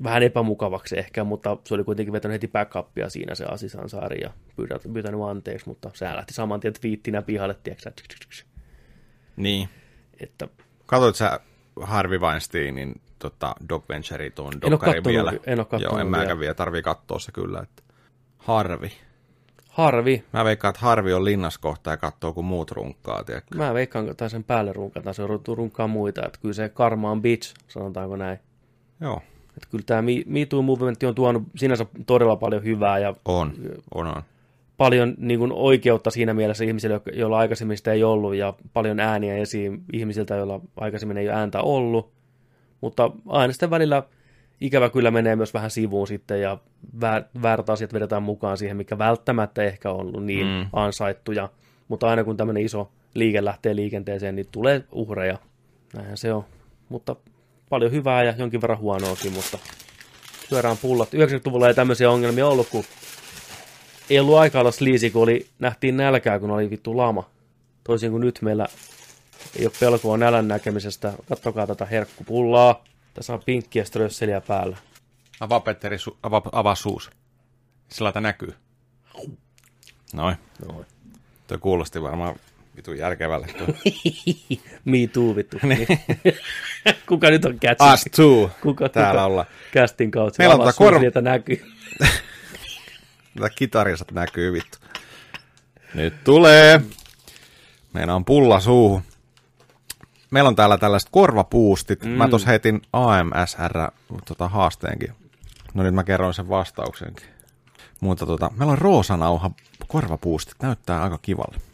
vähän 0.04 0.24
epämukavaksi 0.24 1.00
ehkä, 1.00 1.24
mutta 1.24 1.58
se 1.64 1.74
oli 1.74 1.84
kuitenkin 1.84 2.14
vetänyt 2.14 2.34
heti 2.34 2.48
backupia 2.48 3.10
siinä 3.10 3.36
se 3.36 3.46
Asisan 3.46 3.90
saari 3.90 4.22
ja 4.22 4.30
pyytänyt, 4.56 4.94
pyytänyt 4.94 5.22
anteeksi, 5.22 5.68
mutta 5.68 5.92
se 5.94 6.06
lähti 6.06 6.34
saman 6.34 6.60
tien 6.60 6.74
twiittinä 6.74 7.22
pihalle, 7.22 7.56
tiedätkö, 7.64 7.92
Niin. 9.36 9.70
että 10.20 10.48
Katoit 10.86 11.16
sä 11.16 11.40
Harvey 11.82 12.20
Weinsteinin 12.20 13.02
tota, 13.20 13.56
Dog 13.70 13.90
Venture 13.90 14.30
tuon 14.30 14.54
dokkarin 14.72 15.04
vielä? 15.04 15.32
en 15.46 15.58
kattonut 15.58 15.82
Joo, 15.84 15.98
en 16.00 16.08
mäkään 16.08 16.40
vielä, 16.40 16.54
tarvii 16.54 16.82
katsoa 16.82 17.20
se 17.20 17.32
kyllä. 17.32 17.60
Että. 17.60 17.84
Harvi. 18.38 18.92
Harvi, 19.70 20.24
Mä 20.34 20.46
veikkaan, 20.46 20.70
että 20.70 20.86
Harvi 20.86 21.14
on 21.14 21.26
linnaskohta 21.26 21.90
ja 21.90 21.98
katsoo, 21.98 22.34
kun 22.34 22.46
muut 22.46 22.72
runkkaa, 22.72 23.24
tiedätkö? 23.24 23.58
mä 23.58 23.74
veikkaan, 23.74 24.16
tai 24.16 24.30
sen 24.30 24.44
päälle 24.44 24.74
runkataan, 24.74 25.14
se 25.14 25.24
on 25.24 25.40
runkaa 25.48 25.88
muita, 25.88 26.26
että 26.26 26.40
kyllä 26.42 26.54
se 26.54 26.70
karma 26.70 27.12
on 27.12 27.22
bitch, 27.22 27.54
sanotaanko 27.68 28.16
näin. 28.16 28.40
Joo, 29.00 29.22
Että 29.58 29.68
kyllä 29.72 29.84
tämä 29.86 30.02
Me, 30.26 30.46
Too 30.50 30.62
Movementti 30.62 31.06
on 31.06 31.16
tuonut 31.16 31.44
sinänsä 31.56 31.86
todella 32.06 32.36
paljon 32.36 32.64
hyvää 32.64 33.00
ja 33.00 33.16
on, 33.26 33.54
on, 33.94 34.08
on. 34.08 34.22
paljon 34.78 35.14
niin 35.18 35.40
kuin, 35.40 35.52
oikeutta 35.52 36.12
siinä 36.12 36.34
mielessä 36.34 36.64
ihmisille, 36.64 37.02
joilla 37.14 37.38
aikaisemmin 37.38 37.78
sitä 37.78 37.92
ei 37.92 38.04
ollut, 38.04 38.36
ja 38.36 38.54
paljon 38.74 39.00
ääniä 39.00 39.38
esiin 39.38 39.84
ihmisiltä, 39.94 40.36
joilla 40.36 40.62
aikaisemmin 40.78 41.18
ei 41.18 41.30
ole 41.30 41.36
ääntä 41.36 41.62
ollut. 41.62 42.12
Mutta 42.82 43.12
aina 43.28 43.54
sitten 43.54 43.70
välillä 43.70 44.04
ikävä 44.62 44.90
kyllä 44.90 45.12
menee 45.12 45.36
myös 45.36 45.54
vähän 45.54 45.72
sivuun 45.72 46.08
sitten, 46.08 46.42
ja 46.42 46.58
väär- 47.02 47.42
väärät 47.42 47.70
asiat 47.70 47.94
vedetään 47.94 48.24
mukaan 48.24 48.58
siihen, 48.58 48.78
mikä 48.78 48.98
välttämättä 48.98 49.64
ehkä 49.64 49.92
on 49.92 50.00
ollut 50.00 50.26
niin 50.26 50.48
mm. 50.48 50.70
ansaittuja. 50.74 51.50
Mutta 51.88 52.08
aina 52.10 52.24
kun 52.24 52.38
tämmöinen 52.38 52.64
iso 52.64 52.92
liike 53.14 53.46
lähtee 53.46 53.76
liikenteeseen, 53.76 54.36
niin 54.36 54.48
tulee 54.52 54.84
uhreja. 54.92 55.38
Näinhän 55.96 56.18
se 56.18 56.34
on. 56.34 56.46
Mutta 56.90 57.16
paljon 57.74 57.92
hyvää 57.92 58.24
ja 58.24 58.34
jonkin 58.38 58.62
verran 58.62 58.80
huonoakin, 58.80 59.34
mutta 59.34 59.60
syödään 60.50 60.78
pullat. 60.78 61.10
90-luvulla 61.14 61.68
ei 61.68 61.74
tämmöisiä 61.74 62.12
ongelmia 62.12 62.48
ollut, 62.48 62.70
kun 62.70 62.84
ei 64.10 64.20
ollut 64.20 64.38
aikaa 64.38 64.60
olla 64.60 64.72
sliisi, 64.72 65.10
kun 65.10 65.24
oli, 65.24 65.48
nähtiin 65.60 65.98
nälkää, 65.98 66.40
kun 66.40 66.52
oli 66.52 66.70
vittu 66.70 66.98
lama. 66.98 67.30
Toisin 67.84 68.12
kuin 68.12 68.22
nyt 68.22 68.40
meillä 68.42 68.68
ei 69.56 69.66
ole 69.66 69.74
pelkoa 69.80 70.18
nälän 70.18 70.48
näkemisestä. 70.48 71.14
Kattokaa 71.30 71.68
tätä 71.68 71.86
herkkupullaa. 71.86 72.84
Tässä 73.14 73.34
on 73.34 73.44
pinkkiä 73.46 73.86
strösseliä 73.86 74.42
päällä. 74.42 74.78
Avaa 75.40 75.60
Petteri, 75.60 75.98
su- 75.98 76.18
avaa, 76.24 76.42
avaa 76.52 76.76
suus. 76.76 77.10
Sillä 77.90 78.14
näkyy. 78.22 78.54
Noin. 80.14 80.36
Noin. 80.68 80.86
Tuo 81.48 81.58
kuulosti 81.58 82.02
varmaan 82.02 82.36
vitun 82.76 82.98
järkevälle. 82.98 83.48
Me 84.86 84.98
too, 85.14 85.36
vittu. 85.36 85.58
Kuka 87.10 87.30
nyt 87.30 87.46
on 87.46 87.60
catchy? 87.60 87.94
Us 87.94 88.06
too. 88.16 88.52
Kuka 88.62 88.90
Täällä 88.90 89.26
ollaan. 89.26 89.48
Castin 89.74 90.12
kautta. 90.12 90.36
Meillä 90.44 90.56
on 90.56 90.60
tota 90.60 90.72
korva- 90.72 91.22
näkyy. 91.22 91.66
Tätä 93.36 93.50
kitarisat 93.56 94.12
näkyy 94.12 94.54
vittu. 94.54 94.78
Nyt 95.94 96.24
tulee. 96.24 96.82
Meillä 97.94 98.16
on 98.16 98.26
pulla 98.26 98.60
suuhun. 98.60 99.02
Meillä 100.32 100.48
on 100.48 100.56
täällä 100.56 100.78
tällaiset 100.78 101.10
korvapuustit. 101.12 102.04
Mm. 102.04 102.10
Mä 102.10 102.28
tuossa 102.28 102.50
heitin 102.50 102.82
AMSR 102.94 103.92
tota, 104.26 104.48
haasteenkin. 104.48 105.14
No 105.74 105.84
nyt 105.84 105.94
mä 105.94 106.04
kerron 106.04 106.34
sen 106.34 106.50
vastauksenkin. 106.50 107.26
Mutta 108.00 108.26
tota, 108.26 108.52
meillä 108.56 108.72
on 108.72 108.78
roosanauha 108.78 109.52
korvapuustit. 109.88 110.56
Näyttää 110.62 111.04
aika 111.04 111.18
kivalle. 111.18 111.73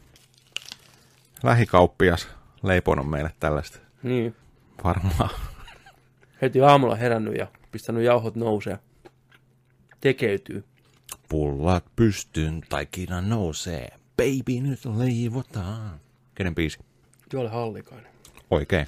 Lähikauppias 1.43 2.27
leiponut 2.63 3.09
meille 3.09 3.31
tällaista. 3.39 3.79
Niin. 4.03 4.35
Varmaan. 4.83 5.29
Heti 6.41 6.61
aamulla 6.61 6.95
herännyt 6.95 7.37
ja 7.37 7.47
pistänyt 7.71 8.03
jauhot 8.03 8.35
nousee. 8.35 8.79
Tekeytyy. 10.01 10.63
Pullat 11.29 11.85
pystyn, 11.95 12.61
taikina 12.69 13.21
nousee. 13.21 13.87
Baby, 14.17 14.61
nyt 14.61 14.85
leivotaan. 14.85 15.99
Kenen 16.35 16.55
biisi? 16.55 16.79
Joelle 17.33 17.49
Hallikainen. 17.49 18.11
Oikein. 18.51 18.87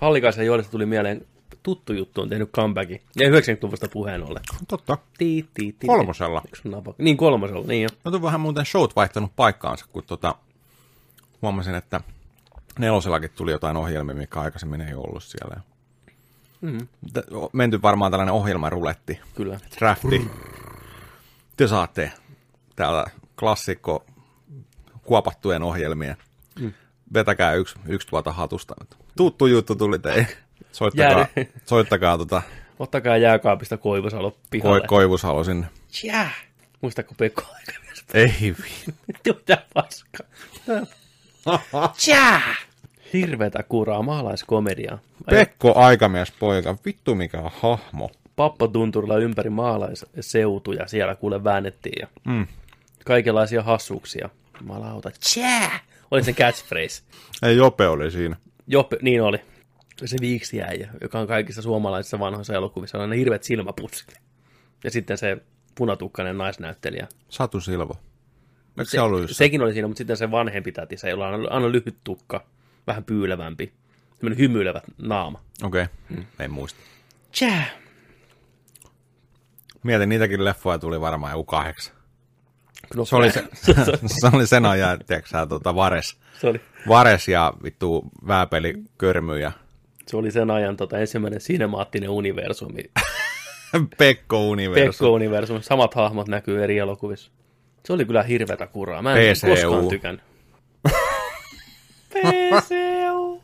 Hallikaisen 0.00 0.46
Joelesta 0.46 0.70
tuli 0.70 0.86
mieleen 0.86 1.26
tuttu 1.62 1.92
juttu 1.92 2.20
on 2.20 2.28
tehnyt 2.28 2.50
comebackin. 2.50 3.00
Ja 3.16 3.30
90-luvusta 3.30 3.88
puheen 3.92 4.22
ollen. 4.22 4.42
Totta. 4.68 4.98
Tii, 5.18 5.48
tii, 5.54 5.72
tii. 5.72 5.86
Kolmosella. 5.86 6.42
Niin, 6.98 7.16
kolmosella, 7.16 7.66
niin 7.66 7.82
jo. 7.82 7.88
No 8.04 8.10
on 8.14 8.22
vähän 8.22 8.40
muuten 8.40 8.66
showt 8.66 8.96
vaihtanut 8.96 9.36
paikkaansa, 9.36 9.86
kun 9.92 10.02
tota, 10.06 10.34
huomasin, 11.42 11.74
että 11.74 12.00
nelosellakin 12.78 13.30
tuli 13.30 13.50
jotain 13.52 13.76
ohjelmia, 13.76 14.14
mikä 14.14 14.40
aikaisemmin 14.40 14.80
ei 14.80 14.94
ollut 14.94 15.22
siellä. 15.24 15.60
Mm, 16.60 16.88
Menty 17.52 17.82
varmaan 17.82 18.12
tällainen 18.12 18.34
ohjelmaruletti, 18.34 19.20
kyllä. 19.34 19.60
drafti. 19.78 20.30
Te 21.56 21.66
saatte 21.66 22.12
täällä 22.76 23.04
klassikko 23.38 24.04
kuopattujen 25.02 25.62
ohjelmien. 25.62 26.16
Mm. 26.60 26.72
Vetäkää 27.14 27.54
yksi, 27.54 27.74
yksi 27.86 28.08
tuota 28.08 28.32
hatusta. 28.32 28.74
Tuttu 29.16 29.46
juttu 29.46 29.76
tuli 29.76 29.98
teille. 29.98 30.28
Soittakaa, 30.72 31.26
soittakaa 31.66 32.18
tota 32.18 32.42
Ottakaa 32.78 33.16
jääkaapista 33.16 33.76
Koivusalo 33.76 34.36
pihalle. 34.50 34.78
koi, 34.80 34.88
Koivusalo 34.88 35.44
sinne. 35.44 35.66
Jää! 36.04 36.30
Muistatko 36.80 37.14
Pekko 37.18 37.42
aikamies? 37.54 38.04
Ei 38.14 38.54
vi. 38.62 38.94
Mitä 39.26 39.64
paska. 39.74 40.18
Jää! 42.08 42.54
Hirvetä 43.12 43.62
kuraa, 43.62 44.02
maalaiskomedia. 44.02 44.98
Pekko 45.30 45.74
Aikamies 45.78 46.32
poika, 46.32 46.76
vittu 46.84 47.14
mikä 47.14 47.42
hahmo. 47.60 48.10
Pappatunturilla 48.36 49.16
ympäri 49.16 49.50
maalaisseutuja 49.50 50.88
siellä 50.88 51.14
kuule 51.14 51.44
väännettiin 51.44 52.00
ja 52.00 52.06
Mm. 52.24 52.46
kaikenlaisia 53.04 53.62
hassuuksia. 53.62 54.28
Jumalauta, 54.60 55.10
tjää! 55.34 55.80
Oli 56.10 56.24
se 56.24 56.32
catchphrase. 56.32 57.02
Ei 57.42 57.56
Jope 57.56 57.88
oli 57.88 58.10
siinä. 58.10 58.36
Joppe, 58.66 58.96
niin 59.02 59.22
oli. 59.22 59.38
Se 60.04 60.16
viiksiäijä, 60.20 60.88
joka 61.00 61.18
on 61.18 61.26
kaikissa 61.26 61.62
suomalaisissa 61.62 62.18
vanhoissa 62.18 62.54
elokuvissa, 62.54 62.98
on 62.98 63.10
ne 63.10 63.16
hirveät 63.16 63.42
silmäpussit. 63.42 64.14
Ja 64.84 64.90
sitten 64.90 65.18
se 65.18 65.36
punatukkainen 65.74 66.38
naisnäyttelijä. 66.38 67.08
Satu 67.28 67.60
Silvo. 67.60 67.94
Se, 68.78 68.84
Se, 68.84 69.00
ollut 69.00 69.30
sekin 69.30 69.62
oli 69.62 69.72
siinä, 69.72 69.88
mutta 69.88 69.98
sitten 69.98 70.16
se 70.16 70.30
vanhempi 70.30 70.72
täti, 70.72 70.96
se 70.96 71.10
jolla 71.10 71.28
on 71.28 71.52
aina 71.52 71.72
lyhyt 71.72 71.96
tukka, 72.04 72.44
vähän 72.86 73.04
pyylevämpi, 73.04 73.72
semmoinen 74.14 74.38
hymyilevä 74.38 74.80
naama. 74.98 75.40
Okei, 75.62 75.82
okay. 75.82 76.16
mm. 76.16 76.24
en 76.38 76.50
muista. 76.50 76.80
Tjää! 77.38 77.66
Mietin, 79.82 80.08
niitäkin 80.08 80.44
leffoja 80.44 80.78
tuli 80.78 81.00
varmaan 81.00 81.32
joku 81.32 81.44
kahdeksan. 81.44 81.94
No, 82.96 83.04
Se 83.04 83.16
oli, 83.16 83.30
se, 83.30 83.44
se 84.20 84.30
oli 84.34 84.46
sen 84.46 84.66
ajan, 84.66 84.98
tiedätkö 85.06 85.28
sä, 85.28 85.46
tota, 85.46 85.74
Vares. 85.74 86.16
se, 86.40 86.46
oli, 86.48 86.60
Vares 86.88 87.28
ja 87.28 87.52
vittu 87.62 88.10
vääpeli 88.26 88.74
körmy 88.98 89.38
ja 89.38 89.52
se 90.10 90.16
oli 90.16 90.30
sen 90.30 90.50
ajan 90.50 90.76
tota, 90.76 90.98
ensimmäinen 90.98 91.40
sinemaattinen 91.40 92.10
universumi. 92.10 92.82
Pekko 93.98 94.48
Universo. 94.48 95.04
Pekko-universumi, 95.04 95.62
samat 95.62 95.94
hahmot 95.94 96.28
näkyy 96.28 96.64
eri 96.64 96.78
elokuvissa. 96.78 97.32
Se 97.84 97.92
oli 97.92 98.04
kyllä 98.04 98.22
hirveätä 98.22 98.66
kuraa. 98.66 99.02
Mä 99.02 99.16
en 99.16 99.36
PCU. 99.36 99.48
koskaan 99.48 99.88
tykännyt. 99.88 100.24
PCU. 102.12 103.42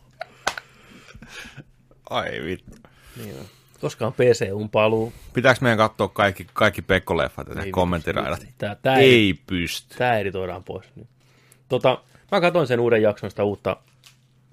Ai 2.10 2.44
vittu. 2.44 2.76
Niin 3.16 3.34
on. 3.38 3.44
Koskaan 3.80 4.12
PCUn 4.12 4.70
paluu. 4.70 5.12
Pitääkö 5.32 5.58
meidän 5.62 5.78
katsoa 5.78 6.08
kaikki, 6.08 6.46
kaikki 6.52 6.82
Pekko-leffat 6.82 7.54
ja 7.56 7.62
Ei 7.62 7.70
kommenttiraidat? 7.70 8.46
Tää, 8.58 8.74
tää, 8.74 8.96
Ei 8.96 9.34
pysty. 9.46 9.98
Tämä 9.98 10.18
editoidaan 10.18 10.64
pois 10.64 10.86
nyt. 10.96 11.06
Tota, 11.68 11.98
mä 12.32 12.40
katsoin 12.40 12.66
sen 12.66 12.80
uuden 12.80 13.02
jakson 13.02 13.30
sitä 13.30 13.44
uutta 13.44 13.76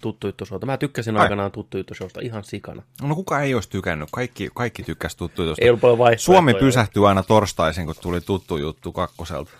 tuttu 0.02 0.28
juttu 0.28 0.46
showta. 0.46 0.66
Mä 0.66 0.78
tykkäsin 0.78 1.18
Ai. 1.18 1.22
aikanaan 1.22 1.52
tuttu 1.52 1.78
juttu 1.78 1.94
showsta 1.94 2.20
ihan 2.22 2.44
sikana. 2.44 2.84
No 3.02 3.16
kuka 3.16 3.42
ei 3.42 3.54
olisi 3.56 3.70
tykännyt? 3.70 4.10
Kaikki, 4.12 4.50
kaikki 4.56 4.84
tykkäsi 4.84 5.18
tuttu 5.18 5.46
tuosta. 5.46 5.63
Ei 5.63 5.70
ollut 5.70 5.82
paljon. 5.82 6.20
Suomi 6.20 6.54
pysähtyi 6.54 7.06
aina 7.06 7.24
torstaisin, 7.24 7.86
kun 7.86 7.96
tuli 8.02 8.22
tuttu 8.22 8.58
juttu 8.58 8.92
kakkoselta. 8.92 9.52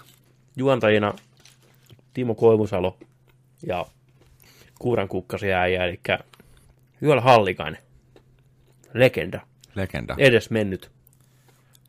Juontajina 0.56 1.14
Timo 2.14 2.36
Koivusalo 2.36 2.98
ja 3.68 3.86
Kuuran 4.80 5.08
kukkasi 5.08 5.54
äijä, 5.54 5.86
eli 5.86 6.00
Juola 7.02 7.22
Hallikainen. 7.22 7.82
Legenda. 8.94 9.42
Legenda. 9.76 10.16
Edes 10.18 10.50
mennyt. 10.50 10.92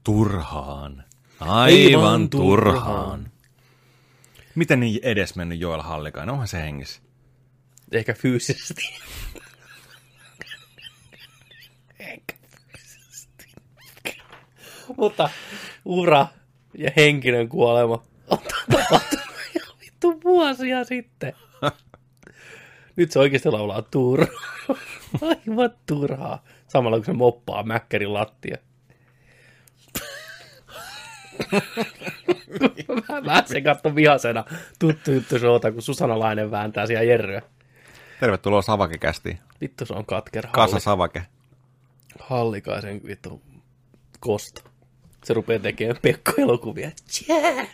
Turhaan. 0.04 1.04
Aivan 1.40 2.30
turhaan. 2.30 3.30
Miten 4.54 4.80
niin 4.80 5.00
edes 5.02 5.36
mennyt 5.36 5.60
Joel 5.60 5.82
Hallikainen? 5.82 6.32
Onhan 6.32 6.48
se 6.48 6.58
hengissä. 6.58 7.02
Ehkä 7.92 8.14
fyysisesti. 8.14 8.94
Ehkä 11.98 12.34
fyysisesti. 12.72 13.46
Mutta 14.96 15.30
ura 15.84 16.26
ja 16.78 16.90
henkinen 16.96 17.48
kuolema 17.48 18.02
on 18.30 18.38
tapahtunut 18.38 19.26
jo 19.54 19.60
vittu 19.80 20.20
vuosia 20.24 20.84
sitten. 20.84 21.32
Nyt 22.96 23.12
se 23.12 23.18
oikeasti 23.18 23.50
laulaa 23.50 23.82
turhaa. 23.82 24.28
Aivan 25.22 25.70
turhaa. 25.86 26.44
Samalla 26.68 26.96
kun 26.96 27.04
se 27.04 27.12
moppaa 27.12 27.62
mäkkärin 27.62 28.14
lattia. 28.14 28.56
mä, 33.26 33.42
sen 33.46 33.64
katson 33.64 33.94
vihasena 33.94 34.44
tuttu 34.78 35.12
juttu 35.12 35.38
showta, 35.38 35.72
kun 35.72 35.82
Susanna 35.82 36.18
Lainen 36.18 36.50
vääntää 36.50 36.86
siellä 36.86 37.02
Jerryä. 37.02 37.42
Tervetuloa 38.20 38.62
Savake-kästiin. 38.62 39.38
Vittu 39.60 39.86
se 39.86 39.94
on 39.94 40.06
katker. 40.06 40.46
Kasa 40.52 40.78
Savake. 40.80 41.22
Hallikaisen 42.18 43.00
vittu 43.06 43.42
kosta. 44.20 44.62
Se 45.24 45.34
rupeaa 45.34 45.60
tekemään 45.60 45.98
Pekko-elokuvia. 46.02 46.90
Tjää! 47.12 47.66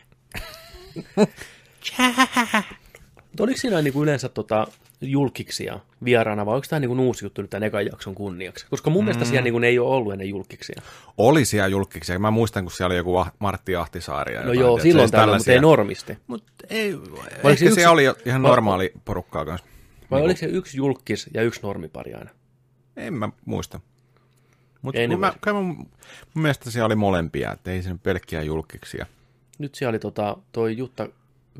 Mutta 3.30 3.42
oliko 3.42 3.58
siinä 3.58 3.82
niinku 3.82 4.02
yleensä 4.02 4.28
tota 4.28 4.66
julkiksia 5.00 5.80
vieraana, 6.04 6.46
vai 6.46 6.54
onko 6.54 6.66
tämä 6.70 6.80
niinku 6.80 7.06
uusi 7.06 7.24
juttu 7.24 7.42
nyt 7.42 7.50
tämän 7.50 7.62
ekan 7.66 7.86
jakson 7.86 8.14
kunniaksi? 8.14 8.66
Koska 8.70 8.90
mun 8.90 9.02
mm. 9.02 9.04
mielestä 9.04 9.24
siellä 9.24 9.42
niinku 9.42 9.58
ne 9.58 9.66
ei 9.66 9.78
ole 9.78 9.94
ollut 9.94 10.12
ennen 10.12 10.28
julkiksia. 10.28 10.82
Oli 11.18 11.44
siellä 11.44 11.68
julkiksi. 11.68 12.18
Mä 12.18 12.30
muistan, 12.30 12.64
kun 12.64 12.72
siellä 12.72 12.86
oli 12.92 12.96
joku 12.96 13.24
Martti 13.38 13.76
Ahtisaari. 13.76 14.34
ja 14.34 14.40
No 14.40 14.46
jotain, 14.46 14.60
joo, 14.60 14.68
tiedätkö, 14.68 14.82
silloin 14.88 15.08
siis 15.08 15.10
täällä, 15.10 15.36
mutta 15.36 15.52
ei 15.52 15.60
normisti. 15.60 16.18
Mut 16.26 16.44
ei, 16.70 16.94
Oliko 16.94 17.18
ehkä 17.48 17.50
se 17.54 17.56
se 17.58 17.64
yksi- 17.64 17.74
siellä 17.74 17.90
oli 17.92 18.02
ihan 18.24 18.42
vai- 18.42 18.50
normaali 18.50 18.92
porukkaa 19.04 19.44
kanssa. 19.44 19.66
Vai 20.10 20.22
oliko 20.22 20.38
se 20.40 20.46
yksi 20.46 20.76
julkis 20.76 21.30
ja 21.34 21.42
yksi 21.42 21.60
normipari 21.62 22.14
aina? 22.14 22.30
En 22.96 23.14
mä 23.14 23.28
muista. 23.44 23.80
Mutta 24.82 25.00
Anyway. 25.00 25.16
mä, 25.20 25.32
kai 25.40 25.52
mun, 25.52 25.66
mun 25.66 25.86
mielestä 26.34 26.70
siellä 26.70 26.86
oli 26.86 26.94
molempia, 26.94 27.52
että 27.52 27.70
ei 27.70 27.82
siinä 27.82 27.98
pelkkiä 28.02 28.42
julkiksia. 28.42 29.06
Nyt 29.60 29.74
siellä 29.74 29.90
oli 29.90 29.98
tota, 29.98 30.36
toi 30.52 30.76
Jutta 30.76 31.08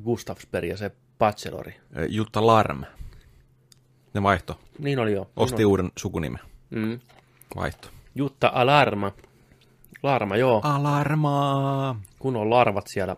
Gustafsberg 0.05 0.69
ja 0.69 0.77
se 0.77 0.91
Bachelori. 1.19 1.75
Jutta 2.09 2.47
Larm. 2.47 2.85
Ne 4.15 4.23
vaihto. 4.23 4.61
Niin 4.79 4.99
oli 4.99 5.13
jo. 5.13 5.31
Osti 5.37 5.57
niin 5.57 5.67
uuden 5.67 5.91
sukunimen. 5.99 6.41
oli. 6.41 6.81
Mm. 6.81 7.01
Vaihto. 7.57 7.89
Jutta 8.15 8.51
Alarma. 8.55 9.13
Larma, 10.03 10.37
joo. 10.37 10.61
Alarmaa. 10.65 12.01
Kun 12.19 12.37
on 12.37 12.51
larvat 12.51 12.87
siellä. 12.87 13.17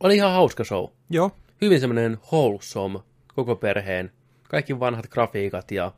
Oli 0.00 0.16
ihan 0.16 0.32
hauska 0.32 0.64
show. 0.64 0.88
Joo. 1.10 1.30
Hyvin 1.60 1.80
semmoinen 1.80 2.18
wholesome 2.32 2.98
koko 3.34 3.56
perheen. 3.56 4.12
Kaikki 4.48 4.80
vanhat 4.80 5.06
grafiikat 5.08 5.70
ja 5.70 5.92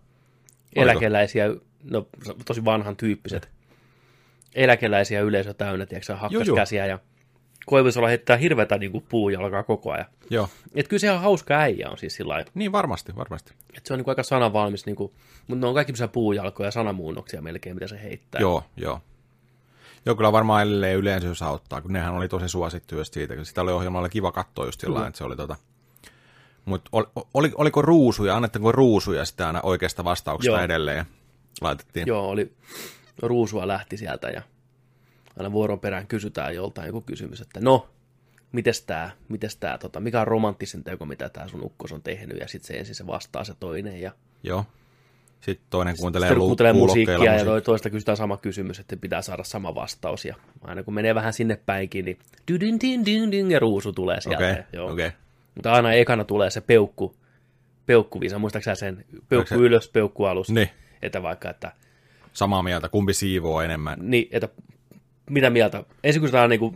eläkeläisiä, 0.77 1.47
no 1.85 2.07
tosi 2.45 2.65
vanhan 2.65 2.97
tyyppiset. 2.97 3.49
Eläkeläisiä 4.55 5.21
yleisö 5.21 5.55
täynnä, 5.55 5.87
tiedätkö, 5.87 6.07
sä, 6.07 6.13
Joo, 6.13 6.21
hakkas 6.21 6.49
joo. 6.49 6.57
käsiä 6.57 6.87
ja 6.87 6.99
Koivusola 7.67 8.09
heittää 8.09 8.37
hirveätä 8.37 8.79
niin 8.79 8.93
kuin 8.93 9.05
puujalkaa 9.09 9.63
koko 9.63 9.93
ajan. 9.93 10.07
Joo. 10.31 10.49
Et 10.75 10.89
kyllä 10.89 11.01
se 11.01 11.07
ihan 11.07 11.21
hauska 11.21 11.55
äijä 11.55 11.91
on 11.91 11.99
siis 11.99 12.15
sillä 12.17 12.45
Niin 12.55 12.73
varmasti, 12.73 13.17
varmasti. 13.17 13.53
että 13.69 13.89
se 13.89 13.95
on 13.95 13.99
niin 13.99 14.05
kuin 14.05 14.13
aika 14.13 14.23
sanavalmis, 14.23 14.87
niin 14.87 14.97
kuin, 14.97 15.13
mutta 15.47 15.61
ne 15.61 15.67
on 15.67 15.75
kaikki 15.75 15.93
puujalkoja 16.13 16.67
ja 16.67 16.71
sanamuunnoksia 16.71 17.43
melkein, 17.43 17.77
mitä 17.77 17.89
se 17.89 18.03
heittää. 18.03 18.41
Joo, 18.41 18.65
joo. 18.77 19.01
Joo, 20.07 20.17
kyllä 20.17 20.33
varmaan 20.33 20.63
edelleen 20.63 20.97
yleisöys 20.97 21.43
auttaa, 21.43 21.81
kun 21.81 21.93
nehän 21.93 22.15
oli 22.15 22.29
tosi 22.29 22.49
suosittu 22.49 22.97
just 22.97 23.15
siitä, 23.15 23.37
kun 23.37 23.47
sitä 23.47 23.63
oli 23.63 23.73
ohjelmalla 23.73 24.09
kiva 24.09 24.33
katsoa 24.33 24.65
just 24.67 24.81
sillä 24.81 24.95
lailla, 24.95 25.09
että 25.09 25.19
se 25.19 25.25
oli 25.25 25.37
tota... 25.37 25.57
Mutta 26.65 26.89
ol, 26.93 27.05
oli, 27.35 27.53
oliko 27.57 27.83
ruusuja, 27.83 28.37
annetteko 28.37 28.73
ruusuja 28.73 29.25
sitä 29.25 29.47
aina 29.47 29.61
oikeasta 29.63 30.05
vastauksesta 30.05 30.57
Joo. 30.57 30.65
edelleen? 30.65 31.05
Laitettiin. 31.61 32.07
Joo, 32.07 32.29
oli 32.29 32.53
ruusua 33.23 33.69
lähti 33.69 33.97
sieltä 33.97 34.29
ja 34.29 34.43
aina 35.37 35.53
vuoron 35.53 35.81
perään 35.81 36.07
kysytään 36.07 36.55
joltain 36.55 36.87
joku 36.87 37.01
kysymys, 37.01 37.41
että 37.41 37.61
no, 37.61 37.89
mites 38.53 38.83
tää, 38.83 39.11
mites 39.29 39.57
tää, 39.57 39.79
tota, 39.79 40.01
mikä 40.01 40.21
on 40.21 40.27
romanttisin 40.27 40.85
teko, 40.85 41.07
mitä 41.07 41.29
tää 41.29 41.49
sun 41.49 41.63
ukkos 41.65 41.93
on 41.93 42.03
tehnyt, 42.03 42.39
ja 42.41 42.49
sitten 42.49 42.67
se 42.67 42.75
ensin 42.75 42.95
se 42.95 43.07
vastaa 43.07 43.45
se 43.45 43.55
toinen, 43.61 44.01
ja 44.01 44.13
Joo. 44.43 44.65
Sitten 45.41 45.67
toinen 45.71 45.97
kuuntelee, 45.97 46.29
sitten 46.29 46.39
lu- 46.39 46.47
kuuntelee 46.47 46.73
musiikkia, 46.73 47.13
ja 47.15 47.19
musiikkia. 47.19 47.45
toi, 47.45 47.63
toista 47.63 47.91
kysytään 47.91 48.17
sama 48.17 48.37
kysymys, 48.37 48.79
että 48.79 48.97
pitää 48.97 49.23
saada 49.23 49.45
sama 49.45 49.75
vastaus, 49.75 50.25
ja 50.25 50.35
aina 50.63 50.83
kun 50.83 50.95
menee 50.95 51.15
vähän 51.15 51.33
sinne 51.33 51.59
päinkin, 51.67 52.05
niin 52.05 52.19
din, 52.61 52.81
din, 53.07 53.31
din, 53.33 53.51
ja 53.51 53.59
ruusu 53.59 53.93
tulee 53.93 54.21
sieltä. 54.21 54.45
Okei, 54.51 54.63
joo. 54.73 54.93
okei. 54.93 55.11
Mutta 55.55 55.73
aina 55.73 55.93
ekana 55.93 56.25
tulee 56.25 56.51
se 56.51 56.61
peukku, 56.61 57.17
peukkuvisa, 57.87 58.39
muistaakseni 58.39 58.77
sen 58.77 59.05
peukku 59.29 59.49
se- 59.49 59.55
ylös, 59.55 59.89
peukku 59.89 60.25
alus, 60.25 60.51
Niin, 60.51 60.69
että 61.03 61.23
vaikka, 61.23 61.51
että 61.51 61.73
samaa 62.33 62.63
mieltä, 62.63 62.89
kumpi 62.89 63.15
siivoo 63.15 63.61
enemmän. 63.61 63.99
Niin, 64.01 64.29
että 64.31 64.49
mitä 65.31 65.51
mieltä? 65.51 65.85
Ensin 66.05 66.23
kun 66.23 66.41
on 66.41 66.51
niinku, 66.51 66.75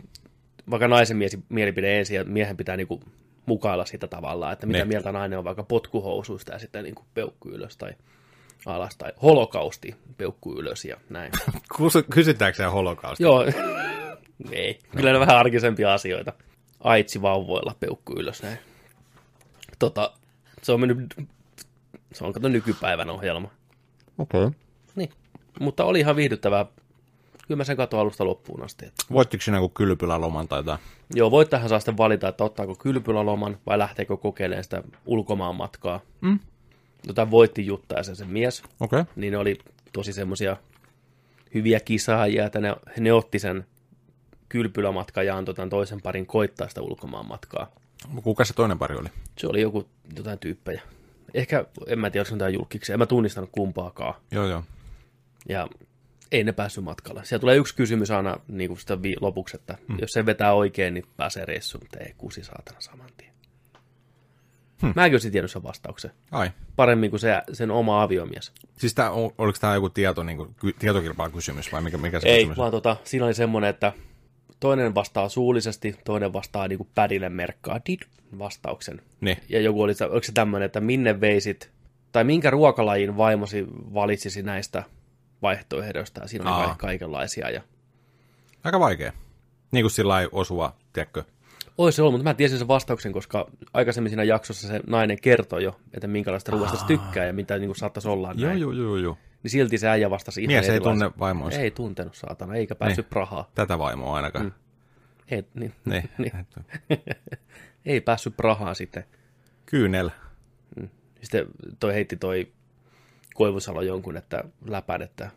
vaikka 0.69 0.87
naisen 0.87 1.17
mies, 1.17 1.37
mielipide 1.49 1.99
ensin 1.99 2.15
ja 2.15 2.23
miehen 2.23 2.57
pitää 2.57 2.77
niinku 2.77 3.01
mukailla 3.45 3.85
sitä 3.85 4.07
tavallaan, 4.07 4.53
että 4.53 4.67
mitä 4.67 4.79
Niin. 4.79 4.87
mieltä 4.87 5.11
nainen 5.11 5.39
on 5.39 5.45
vaikka 5.45 5.63
potkuhousuista 5.63 6.53
ja 6.53 6.59
sitten 6.59 6.83
niinku 6.83 7.03
peukku 7.13 7.49
ylös 7.49 7.77
tai 7.77 7.91
alas 8.65 8.97
tai 8.97 9.11
holokausti 9.21 9.95
peukku 10.17 10.59
ylös 10.59 10.85
ja 10.85 10.97
näin. 11.09 11.31
Kysy- 11.77 12.03
Kysytäänkö 12.11 12.57
se 12.57 12.63
holokausta? 12.65 13.23
Joo, 13.23 13.45
ei. 14.51 14.79
Kyllä 14.95 15.13
ne 15.13 15.19
vähän 15.19 15.37
arkisempia 15.37 15.93
asioita. 15.93 16.33
Aitsi 16.79 17.21
vauvoilla 17.21 17.75
peukku 17.79 18.13
ylös 18.19 18.43
näin. 18.43 18.57
Tota, 19.79 20.11
se 20.61 20.71
on 20.71 20.79
mennyt, 20.79 21.15
se 22.13 22.25
on 22.25 22.33
kato 22.33 22.47
nykypäivän 22.47 23.09
ohjelma. 23.09 23.51
Okei. 24.17 24.43
Okay. 24.43 24.59
Niin, 24.95 25.09
mutta 25.59 25.83
oli 25.83 25.99
ihan 25.99 26.15
viihdyttävää. 26.15 26.65
Kyllä 27.49 27.57
mä 27.57 27.63
sen 27.63 27.77
katsoin 27.77 28.01
alusta 28.01 28.25
loppuun 28.25 28.63
asti. 28.63 28.85
Että 28.85 29.03
Voittiko 29.11 29.41
sinä 29.41 29.57
joku 29.57 29.69
kylpyläloman 29.69 30.47
tai 30.47 30.59
jotain? 30.59 30.79
Joo, 31.15 31.31
voittajahan 31.31 31.69
saa 31.69 31.79
sitten 31.79 31.97
valita, 31.97 32.27
että 32.27 32.43
ottaako 32.43 32.75
kylpyläloman 32.75 33.57
vai 33.65 33.77
lähteekö 33.77 34.17
kokeilemaan 34.17 34.63
sitä 34.63 34.83
ulkomaan 35.05 35.55
matkaa. 35.55 35.99
Mm. 36.21 36.39
Jota 37.07 37.31
voitti 37.31 37.65
Jutta 37.65 37.95
ja 37.95 38.03
se, 38.03 38.15
se 38.15 38.25
mies. 38.25 38.63
Okay. 38.79 39.05
niin 39.15 39.31
ne 39.31 39.37
oli 39.37 39.57
tosi 39.93 40.13
semmoisia 40.13 40.57
hyviä 41.53 41.79
kisaajia, 41.79 42.45
että 42.45 42.59
ne, 42.59 42.75
ne 42.99 43.13
otti 43.13 43.39
sen 43.39 43.65
kylpylämatkan 44.49 45.25
ja 45.25 45.37
antoi 45.37 45.55
tämän 45.55 45.69
toisen 45.69 46.01
parin 46.01 46.25
koittaa 46.25 46.69
sitä 46.69 46.81
ulkomaan 46.81 47.27
matkaa. 47.27 47.71
Kuka 48.23 48.45
se 48.45 48.53
toinen 48.53 48.79
pari 48.79 48.95
oli? 48.95 49.09
Se 49.37 49.47
oli 49.47 49.61
joku 49.61 49.89
jotain 50.17 50.39
tyyppejä. 50.39 50.81
Ehkä, 51.33 51.65
en 51.87 51.99
mä 51.99 52.09
tiedä, 52.09 52.21
oliko 52.21 52.35
jotain 52.35 52.53
julkiksi, 52.53 52.93
en 52.93 52.99
mä 52.99 53.05
tunnistanut 53.05 53.49
kumpaakaan. 53.51 54.13
Joo, 54.31 54.47
joo. 54.47 54.63
Ja 55.49 55.67
ei 56.31 56.43
ne 56.43 56.51
päässyt 56.51 56.83
matkalle. 56.83 57.25
Siellä 57.25 57.41
tulee 57.41 57.55
yksi 57.55 57.75
kysymys 57.75 58.11
aina 58.11 58.39
niin 58.47 58.67
kuin 58.67 58.79
sitä 58.79 59.01
vi- 59.01 59.15
lopuksi, 59.21 59.57
että 59.57 59.77
hmm. 59.87 59.97
jos 59.99 60.11
se 60.11 60.25
vetää 60.25 60.53
oikein, 60.53 60.93
niin 60.93 61.05
pääsee 61.17 61.45
reissuun, 61.45 61.83
mutta 61.83 61.99
ei 61.99 62.13
kusi 62.17 62.43
saatana 62.43 62.81
saman 62.81 63.09
tien. 63.17 63.29
Hmm. 64.81 64.93
Mäkin 64.95 65.13
olisin 65.13 65.31
tiennyt 65.31 65.51
sen 65.51 65.63
vastauksen. 65.63 66.11
Ai. 66.31 66.51
Paremmin 66.75 67.09
kuin 67.09 67.19
se, 67.19 67.41
sen 67.53 67.71
oma 67.71 68.03
aviomies. 68.03 68.51
Siis 68.77 68.93
tää, 68.93 69.11
oliko 69.11 69.57
tämä 69.61 69.75
joku 69.75 69.89
tieto, 69.89 70.23
niin 70.23 70.37
kuin, 70.37 70.55
tietokilpailukysymys 70.79 71.71
vai 71.71 71.81
mikä, 71.81 71.97
mikä 71.97 72.19
se 72.19 72.29
Ei, 72.29 72.37
kysymys 72.37 72.57
vaan 72.57 72.71
tota, 72.71 72.97
siinä 73.03 73.25
oli 73.25 73.33
semmoinen, 73.33 73.69
että 73.69 73.93
toinen 74.59 74.95
vastaa 74.95 75.29
suullisesti, 75.29 75.95
toinen 76.05 76.33
vastaa 76.33 76.67
niin 76.67 76.77
kuin 76.77 76.89
pädille 76.95 77.29
merkkaa 77.29 77.79
did 77.89 77.99
vastauksen. 78.39 79.01
Niin. 79.21 79.37
Ja 79.49 79.61
joku 79.61 79.81
oli, 79.81 79.93
oliko 80.09 80.23
se 80.23 80.31
tämmöinen, 80.31 80.65
että 80.65 80.81
minne 80.81 81.21
veisit, 81.21 81.69
tai 82.11 82.23
minkä 82.23 82.49
ruokalajin 82.49 83.17
vaimosi 83.17 83.65
valitsisi 83.93 84.43
näistä 84.43 84.83
vaihtoehdoista, 85.41 86.21
ja 86.21 86.27
siinä 86.27 86.55
oli 86.55 86.61
Aa. 86.63 86.67
ka- 86.67 86.75
kaikenlaisia. 86.75 87.49
Ja 87.49 87.61
Aika 88.63 88.79
vaikea. 88.79 89.13
Niin 89.71 89.83
kuin 89.83 89.91
sillä 89.91 90.15
osuva, 90.31 90.75
tiedätkö? 90.93 91.23
Ois 91.77 91.95
se 91.95 92.01
ollut, 92.01 92.13
mutta 92.13 92.23
mä 92.29 92.33
tiesin 92.33 92.57
sen 92.57 92.67
vastauksen, 92.67 93.13
koska 93.13 93.45
aikaisemmin 93.73 94.09
siinä 94.09 94.23
jaksossa 94.23 94.67
se 94.67 94.79
nainen 94.87 95.21
kertoi 95.21 95.63
jo, 95.63 95.79
että 95.93 96.07
minkälaista 96.07 96.51
ruoasta 96.51 96.77
se 96.77 96.85
tykkää 96.85 97.25
ja 97.25 97.33
mitä 97.33 97.57
niin 97.57 97.67
kuin 97.67 97.75
saattaisi 97.75 98.07
olla 98.07 98.33
Joo, 98.35 98.49
näin. 98.49 98.61
joo, 98.61 98.71
joo, 98.71 98.97
joo. 98.97 99.17
Niin 99.43 99.51
silti 99.51 99.77
se 99.77 99.87
äijä 99.89 100.09
vastasi 100.09 100.41
ihan 100.43 100.53
Mies 100.53 100.69
ei 100.69 100.79
tunne 100.79 101.11
vaimoansa. 101.19 101.59
Ei 101.59 101.71
tuntenut, 101.71 102.15
saatana, 102.15 102.55
eikä 102.55 102.75
päässyt 102.75 103.05
Niin. 103.05 103.09
Prahaan. 103.09 103.45
Tätä 103.55 103.79
vaimoa 103.79 104.15
ainakaan. 104.15 104.45
Mm. 104.45 104.51
Ei, 105.31 105.43
niin, 105.53 105.73
Niin. 105.85 106.09
niin. 106.17 106.31
ei 107.85 108.01
päässyt 108.01 108.37
Prahaan 108.37 108.75
sitten. 108.75 109.03
Kyynel. 109.65 110.09
Sitten 111.21 111.45
toi 111.79 111.93
heitti 111.93 112.15
toi 112.17 112.51
Koivusalo 113.39 113.81
jonkun, 113.81 114.17
että 114.17 114.43
läpän, 114.65 115.01
että, 115.01 115.31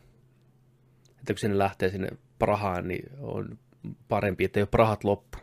että 1.18 1.32
kun 1.32 1.38
sinne 1.38 1.58
lähtee 1.58 1.90
sinne 1.90 2.08
Prahaan, 2.38 2.88
niin 2.88 3.10
on 3.20 3.58
parempi, 4.08 4.44
että 4.44 4.60
ei 4.60 4.62
ole 4.62 4.68
Prahat 4.70 5.04
loppu. 5.04 5.38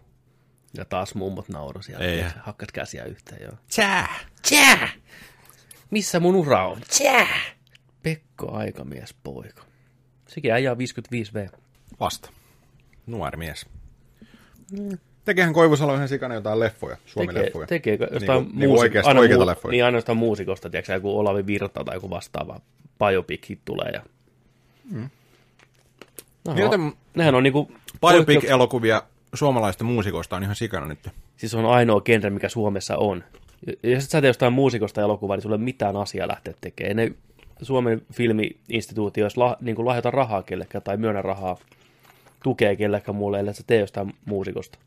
Ja 0.77 0.85
taas 0.85 1.15
mummot 1.15 1.49
nauro 1.49 1.81
siellä. 1.81 2.05
Ei. 2.05 2.23
Hakkas 2.39 2.67
käsiä 2.73 3.03
yhteen, 3.03 3.41
joo. 3.41 3.51
Tjää! 3.75 4.15
Tjää! 4.47 4.89
Missä 5.91 6.19
mun 6.19 6.35
ura 6.35 6.67
on? 6.67 6.81
Tjää! 6.97 7.39
Pekko 8.03 8.51
aikamies 8.51 9.15
poika. 9.23 9.63
Sekin 10.27 10.53
äijä 10.53 10.71
on 10.71 10.77
55V. 10.77 11.59
Vasta. 11.99 12.29
Nuori 13.05 13.37
mies. 13.37 13.65
Tekehän 15.25 15.53
Koivusalo 15.53 15.95
ihan 15.95 16.07
sikana 16.07 16.35
jotain 16.35 16.59
leffoja, 16.59 16.95
Tekee, 16.95 17.11
Suomi-leffoja. 17.13 17.67
tekee 17.67 17.97
jostain 18.11 18.19
Niinku- 18.19 18.49
muusi- 18.53 18.59
niinku 18.59 18.79
oikeasti 18.79 19.07
aina 19.07 19.19
oikeita 19.19 19.45
leffoja. 19.45 19.71
Niin 19.71 19.85
ainoastaan 19.85 20.17
muusikosta, 20.17 20.69
tiedätkö, 20.69 20.93
joku 20.93 21.19
Olavi 21.19 21.45
Virta 21.45 21.83
tai 21.83 21.95
joku 21.95 22.09
vastaava 22.09 22.59
biopic 22.99 23.57
tulee. 23.65 23.89
Ja... 23.93 24.01
Mm. 24.91 25.09
No, 26.47 26.53
Niin, 26.53 26.63
joten 26.63 26.93
nehän 27.15 27.35
on 27.35 27.43
niinku... 27.43 27.71
Biopic-elokuvia 28.07 29.03
suomalaista 29.33 29.83
muusikoista 29.83 30.35
on 30.35 30.43
ihan 30.43 30.55
sikana 30.55 30.85
nyt. 30.87 30.99
Siis 31.37 31.55
on 31.55 31.65
ainoa 31.65 32.01
genre, 32.01 32.29
mikä 32.29 32.49
Suomessa 32.49 32.97
on. 32.97 33.23
Ja 33.83 33.89
jos 33.89 34.03
et 34.03 34.09
sä 34.09 34.21
tee 34.21 34.29
jostain 34.29 34.53
muusikosta 34.53 35.01
elokuvaa, 35.01 35.37
niin 35.37 35.47
ole 35.47 35.57
mitään 35.57 35.95
asiaa 35.97 36.27
lähteä 36.27 36.53
tekemään. 36.61 36.95
Ne 36.95 37.11
Suomen 37.61 38.01
filmi-instituutio, 38.13 39.25
jos 39.25 39.37
la, 39.37 39.57
niin 39.61 39.85
lahjota 39.85 40.11
rahaa 40.11 40.43
kellekään 40.43 40.81
tai 40.81 40.97
myönnä 40.97 41.21
rahaa, 41.21 41.57
tukee 42.43 42.75
kellekään 42.75 43.15
muulle, 43.15 43.39
ellei 43.39 43.53
sä 43.53 43.63
tee 43.67 43.79
jostain 43.79 44.13
muusikosta. 44.25 44.79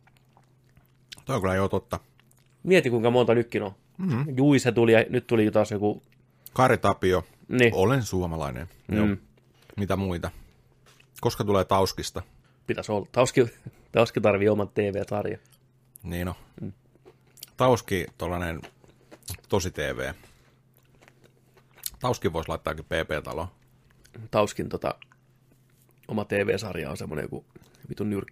Toi 1.25 1.37
on 1.37 1.43
kyllä 1.43 1.55
jo 1.55 1.69
totta. 1.69 1.99
Mieti, 2.63 2.91
kuinka 2.91 3.11
monta 3.11 3.35
nytkin 3.35 3.63
on. 3.63 3.73
Mm-hmm. 3.99 4.37
Juise 4.37 4.73
tuli 4.73 4.93
ja 4.93 5.05
nyt 5.09 5.27
tuli 5.27 5.51
taas 5.51 5.71
joku... 5.71 6.03
Kari 6.53 6.79
Tapio, 6.79 7.25
Niin, 7.49 7.75
olen 7.75 8.03
suomalainen. 8.03 8.69
Mm. 8.89 8.97
Joo. 8.97 9.17
Mitä 9.77 9.97
muita? 9.97 10.31
Koska 11.21 11.45
tulee 11.45 11.65
Tauskista? 11.65 12.23
pitäisi 12.67 12.93
olla. 12.93 13.07
Tauski, 13.13 13.47
Tauski 13.93 14.21
tarvii 14.21 14.49
oman 14.49 14.69
TV-sarjan. 14.69 15.41
Niin 16.03 16.27
no. 16.27 16.37
Tauski, 17.57 18.07
tollanen 18.19 18.61
tosi 19.49 19.71
TV. 19.71 20.13
Tauski 22.01 22.33
voisi 22.33 22.49
laittaakin 22.49 22.85
PP-talo. 22.85 23.49
Tauskin 24.31 24.69
tota, 24.69 24.95
oma 26.09 26.25
TV-sarja 26.25 26.91
on 26.91 26.97
semmoinen 26.97 27.23
joku 27.23 27.45
vitun 27.89 28.23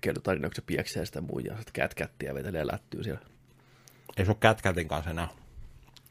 se 0.55 0.63
pieksää 0.63 1.05
sitä 1.05 1.21
muijaa, 1.21 1.57
sitten 1.57 1.73
kätkättiä 1.73 2.35
vetelee 2.35 2.67
lättyy 2.67 3.05
siellä. 3.05 3.21
Ei 4.17 4.25
se 4.25 4.31
ole 4.31 4.37
Kätkätin 4.41 4.89
kanssa 4.89 5.11
enää. 5.11 5.29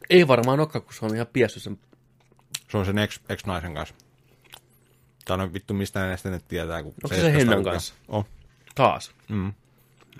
Ei 0.09 0.27
varmaan 0.27 0.59
olekaan, 0.59 0.83
kun 0.83 0.93
se 0.93 1.05
on 1.05 1.15
ihan 1.15 1.27
piessyt 1.33 1.63
sen. 1.63 1.79
Se 2.71 2.77
on 2.77 2.85
sen 2.85 2.97
ex, 2.97 3.19
ex-naisen 3.29 3.73
kanssa. 3.73 3.95
Tai 5.25 5.37
no 5.37 5.53
vittu, 5.53 5.73
mistä 5.73 6.07
ne 6.07 6.17
sitten 6.17 6.31
nyt 6.31 6.47
tietää. 6.47 6.83
Kun 6.83 6.93
Onko 7.03 7.15
se 7.15 7.21
se 7.21 7.33
Hennan 7.33 7.63
kanssa? 7.63 7.93
On. 8.07 8.23
Taas. 8.75 9.11
Mm. 9.29 9.53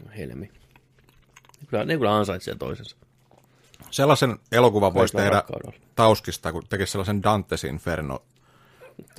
No, 0.04 0.12
helmi. 0.18 0.52
Kyllä, 1.68 1.86
ne 1.86 1.98
kyllä 1.98 2.16
ansaitsee 2.16 2.56
toisensa. 2.56 2.96
Sellaisen 3.92 4.38
elokuvan 4.52 4.94
voisi 4.94 5.18
tehdä 5.18 5.30
rakkaudella. 5.30 5.74
Tauskista, 5.96 6.52
kun 6.52 6.64
tekisi 6.70 6.92
sellaisen 6.92 7.24
Dantes 7.24 7.64
Inferno 7.64 8.24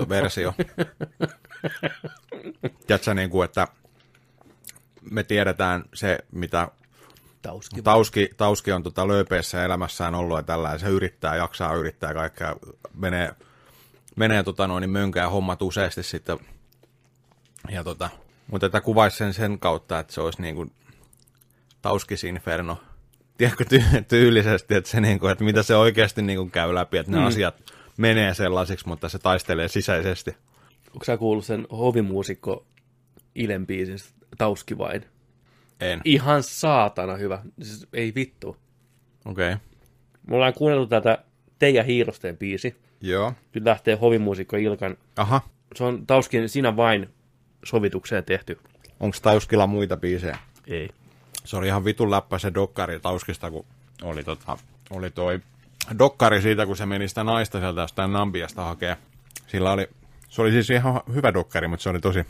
versio. 0.09 0.55
Tiedätkö, 2.87 3.15
niin 3.15 3.31
kuin, 3.31 3.45
että 3.45 3.69
me 5.11 5.23
tiedetään 5.23 5.85
se, 5.95 6.19
mitä 6.33 6.69
Tauski. 7.43 7.83
Tauski, 7.83 8.31
Tauski 8.37 8.73
on 8.73 8.83
tota 8.83 9.09
lööpeessä 9.09 9.65
elämässään 9.65 10.15
ollut 10.15 10.39
ja 10.39 10.43
tällä, 10.43 10.79
se 10.79 10.89
yrittää, 10.89 11.37
jaksaa 11.37 11.75
yrittää 11.75 12.15
kaikkea, 12.15 12.57
menee, 12.95 13.35
menee 14.17 14.43
tota 14.43 14.67
noin, 14.67 14.81
niin 14.81 14.91
mönkää 14.91 15.29
hommat 15.29 15.63
useasti 15.63 16.03
sitten. 16.03 16.39
Ja 17.71 17.85
tota, 17.85 18.11
mutta 18.51 18.67
että 18.67 18.81
kuvaisi 18.81 19.17
sen 19.17 19.35
sen 19.35 19.59
kautta, 19.59 19.99
että 19.99 20.13
se 20.13 20.21
olisi 20.21 20.43
niin 20.43 20.55
kuin 20.55 20.73
Tauskis 21.83 22.25
Inferno, 22.25 22.79
tiedätkö, 23.39 23.65
ty- 23.65 24.05
tyylisesti, 24.09 24.75
että, 24.75 24.91
se 24.91 25.01
niin 25.01 25.21
kuin, 25.21 25.33
että 25.33 25.45
mitä 25.45 25.63
se 25.63 25.77
oikeasti 25.77 26.23
niin 26.23 26.37
kuin 26.37 26.51
käy 26.51 26.75
läpi, 26.75 26.99
että 26.99 27.13
ne 27.13 27.19
mm. 27.19 27.27
asiat 27.27 27.73
menee 27.97 28.35
sellaisiksi, 28.35 28.89
mutta 28.89 29.09
se 29.09 29.19
taistelee 29.19 29.69
sisäisesti. 29.69 30.37
Onko 30.93 31.05
sä 31.05 31.17
kuullut 31.17 31.45
sen 31.45 31.67
hovimuusikko 31.71 32.67
Ilen 33.35 33.67
biisin 33.67 33.99
Tauski 34.39 34.79
vain? 34.79 35.05
En. 35.81 36.01
Ihan 36.05 36.43
saatana 36.43 37.17
hyvä. 37.17 37.43
Siis 37.63 37.87
ei 37.93 38.13
vittu. 38.15 38.57
Okei. 39.25 39.53
Okay. 39.53 39.67
Me 40.27 40.37
ollaan 40.37 40.55
kuunneltu 40.55 40.87
tätä 40.87 41.19
Teija 41.59 41.83
Hiirosteen 41.83 42.37
biisi. 42.37 42.77
Joo. 43.01 43.33
Nyt 43.55 43.65
lähtee 43.65 43.95
hovimuusikko 43.95 44.57
Ilkan. 44.57 44.97
Aha. 45.17 45.41
Se 45.75 45.85
on 45.85 46.07
Tauskin 46.07 46.49
Sinä 46.49 46.77
vain 46.77 47.09
sovitukseen 47.65 48.25
tehty. 48.25 48.59
Onko 49.01 49.17
Tauskilla 49.23 49.67
muita 49.67 49.97
biisejä? 49.97 50.39
Ei. 50.67 50.89
se 51.45 51.57
oli 51.57 51.67
ihan 51.67 51.85
vitun 51.85 52.11
läppä 52.11 52.39
se 52.39 52.55
dokkari 52.55 53.01
Tauskista, 53.01 53.51
kun 53.51 53.67
oli, 54.03 54.25
tota, 54.25 54.59
oli 54.91 55.11
toi 55.11 55.41
dokkari 55.99 56.43
siitä, 56.43 56.67
kun 56.67 56.77
se 56.77 56.87
meni 56.87 57.09
sitä 57.09 57.25
naista 57.25 57.61
sieltä 57.61 57.81
jostain 57.81 58.13
Nambiasta 58.13 58.65
hakee. 58.65 58.97
Sillä 59.47 59.73
oli, 59.73 59.89
se 60.29 60.43
oli 60.43 60.51
siis 60.51 60.71
ihan 60.71 61.01
hyvä 61.15 61.35
dokkari, 61.35 61.69
mutta 61.69 61.83
se 61.83 61.91
oli 61.91 62.01
tosi 62.01 62.25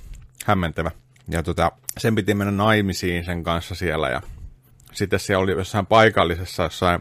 hämmentävä. 0.45 0.91
Ja 1.31 1.43
tota, 1.43 1.73
sen 1.99 2.15
piti 2.15 2.35
mennä 2.35 2.51
naimisiin 2.51 3.25
sen 3.25 3.43
kanssa 3.43 3.75
siellä 3.75 4.09
ja 4.09 4.23
sitten 4.93 5.21
se 5.21 5.37
oli 5.37 5.53
jossain 5.53 5.87
paikallisessa 5.87 6.63
jossain 6.63 7.01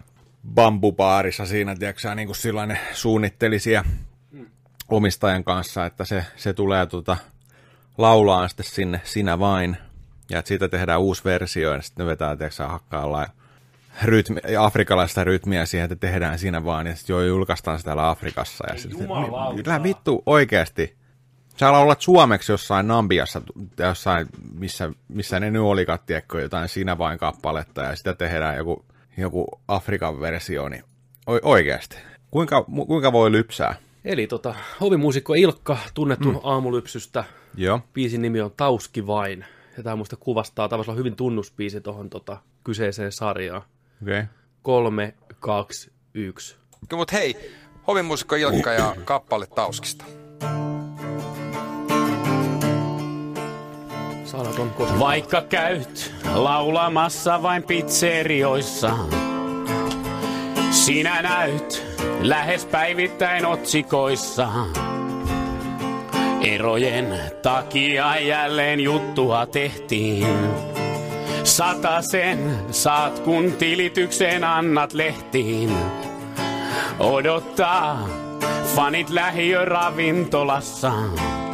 bambubaarissa 0.53 1.45
siinä, 1.45 1.75
tiedätkö 1.75 2.15
niin 2.15 2.27
kuin 2.27 2.35
sillainen 2.35 2.79
suunnitteli 2.93 3.59
siellä 3.59 3.89
omistajan 4.89 5.43
kanssa, 5.43 5.85
että 5.85 6.05
se, 6.05 6.25
se 6.35 6.53
tulee 6.53 6.85
tota, 6.85 7.17
laulaa 7.97 8.47
sitten 8.47 8.65
sinne 8.65 9.01
Sinä 9.03 9.39
vain. 9.39 9.77
Ja 10.29 10.39
että 10.39 10.47
siitä 10.47 10.67
tehdään 10.67 10.99
uusi 10.99 11.23
versio 11.23 11.73
ja 11.73 11.81
sitten 11.81 12.05
ne 12.05 12.11
vetää, 12.11 12.35
tiedätkö, 12.35 12.67
hakkaalla 12.67 13.27
rytmi, 14.03 14.39
afrikalaista 14.59 15.23
rytmiä 15.23 15.65
siihen, 15.65 15.91
että 15.91 16.07
tehdään 16.07 16.39
siinä 16.39 16.65
vaan, 16.65 16.87
ja 16.87 16.95
sitten 16.95 17.13
jo 17.13 17.21
julkaistaan 17.21 17.79
sitä 17.79 17.87
täällä 17.87 18.09
Afrikassa. 18.09 18.63
Ja 18.69 18.77
sitten, 18.77 19.07
kyllä 19.63 19.83
vittu, 19.83 20.23
oikeasti. 20.25 20.98
Sä 21.59 21.71
laulat 21.71 22.01
suomeksi 22.01 22.51
jossain 22.51 22.87
Nambiassa, 22.87 23.41
jossain, 23.79 24.27
missä, 24.53 24.91
missä 25.07 25.39
ne 25.39 25.51
nyt 25.51 25.61
olikaan, 25.61 25.99
tiedätkö, 26.05 26.41
jotain 26.41 26.69
siinä 26.69 26.97
vain 26.97 27.19
kappaletta, 27.19 27.81
ja 27.81 27.95
sitä 27.95 28.13
tehdään 28.13 28.57
joku, 28.57 28.85
joku 29.17 29.47
Afrikan 29.67 30.19
versio, 30.19 30.69
niin 30.69 30.83
o- 31.27 31.49
oikeasti. 31.49 31.97
Kuinka, 32.31 32.59
mu- 32.59 32.85
kuinka 32.85 33.11
voi 33.11 33.31
lypsää? 33.31 33.75
Eli 34.05 34.27
tota, 34.27 34.55
hovimuusikko 34.81 35.33
Ilkka, 35.33 35.77
tunnettu 35.93 36.31
mm. 36.31 36.39
aamulypsystä. 36.43 37.23
Joo. 37.55 37.81
Biisin 37.93 38.21
nimi 38.21 38.41
on 38.41 38.51
Tauski 38.57 39.07
vain. 39.07 39.45
Ja 39.77 39.83
tämä 39.83 39.95
muista 39.95 40.15
kuvastaa, 40.15 40.69
olla 40.71 40.93
hyvin 40.93 41.15
tunnusbiisi 41.15 41.81
tuohon 41.81 42.09
tota, 42.09 42.37
kyseiseen 42.63 43.11
sarjaan. 43.11 43.61
Okei. 44.01 44.19
Okay. 44.19 44.25
Kolme, 44.61 45.13
kaksi, 45.39 45.91
yksi. 46.13 46.55
Mutta 46.93 47.15
hei, 47.15 47.53
hovimuusikko 47.87 48.35
Ilkka 48.35 48.71
ja 48.71 48.95
kappale 49.05 49.47
Tauskista. 49.47 50.05
Sanat 54.31 54.59
on 54.59 54.69
koska. 54.69 54.99
Vaikka 54.99 55.41
käyt 55.41 56.13
laulamassa 56.33 57.43
vain 57.43 57.63
pizzerioissa, 57.63 58.91
sinä 60.71 61.21
näyt 61.21 61.85
lähes 62.21 62.65
päivittäin 62.65 63.45
otsikoissa. 63.45 64.49
Erojen 66.41 67.19
takia 67.41 68.19
jälleen 68.19 68.79
juttua 68.79 69.45
tehtiin. 69.45 70.27
Satasen 71.43 72.57
saat 72.71 73.19
kun 73.19 73.51
tilityksen 73.51 74.43
annat 74.43 74.93
lehtiin. 74.93 75.77
Odottaa 76.99 78.07
fanit 78.75 79.09
lähiöravintolassa. 79.09 80.87
Joo, 80.87 81.48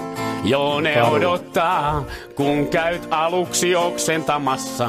ne 0.81 1.03
odottaa, 1.03 2.03
kun 2.35 2.67
käyt 2.67 3.07
aluksi 3.11 3.75
oksentamassa. 3.75 4.87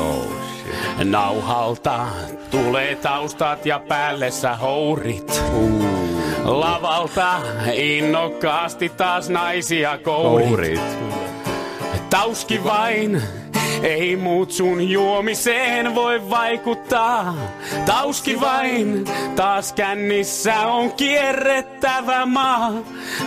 Oh, 0.00 0.24
shit. 0.62 1.04
Nauhalta 1.04 2.06
tulee 2.50 2.96
taustat 2.96 3.66
ja 3.66 3.78
päällessä 3.88 4.56
hourit. 4.56 5.42
Lavalta 6.44 7.34
innokkaasti 7.72 8.88
taas 8.88 9.28
naisia 9.28 9.98
kourit. 9.98 10.48
Kourit. 10.48 10.80
Tauski 12.10 12.64
vain, 12.64 13.22
ei 13.82 14.16
muut 14.16 14.50
sun 14.50 14.90
juomiseen 14.90 15.94
voi 15.94 16.30
vaikuttaa. 16.30 17.34
Tauski 17.86 18.40
vain, 18.40 19.04
taas 19.36 19.72
kännissä 19.72 20.58
on 20.58 20.92
kierrettävä 20.92 22.26
maa. 22.26 22.72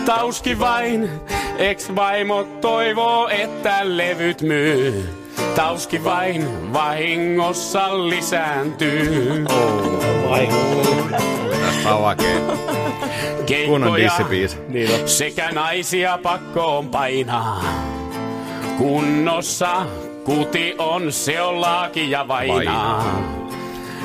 Tauski 0.04 0.58
vain, 0.58 1.10
ex-vaimo 1.58 2.44
toivoo, 2.60 3.28
että 3.28 3.96
levyt 3.96 4.42
myy. 4.42 5.08
Tauski 5.54 6.04
vain 6.04 6.72
vahingossa 6.72 8.08
lisääntyy. 8.08 9.44
On. 10.28 10.48
Kunnon 13.66 13.96
dissibiisi. 13.96 14.56
Niin 14.68 15.00
on. 15.00 15.08
sekä 15.08 15.50
naisia 15.50 16.18
pakkoon 16.22 16.88
painaa. 16.88 17.64
Kunnossa 18.78 19.86
kuti 20.24 20.74
on, 20.78 21.12
se 21.12 21.42
on 21.42 21.60
laaki 21.60 22.10
ja 22.10 22.28
vainaa. 22.28 23.22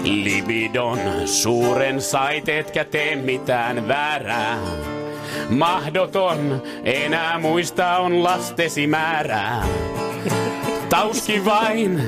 Libidon 0.03 0.99
suuren 1.25 2.01
sait, 2.01 2.49
etkä 2.49 2.83
tee 2.83 3.15
mitään 3.15 3.87
väärää. 3.87 4.57
Mahdoton 5.49 6.63
enää 6.83 7.39
muista 7.39 7.97
on 7.97 8.23
lastesi 8.23 8.87
määrää. 8.87 9.65
Tauski 10.89 11.45
vain, 11.45 12.01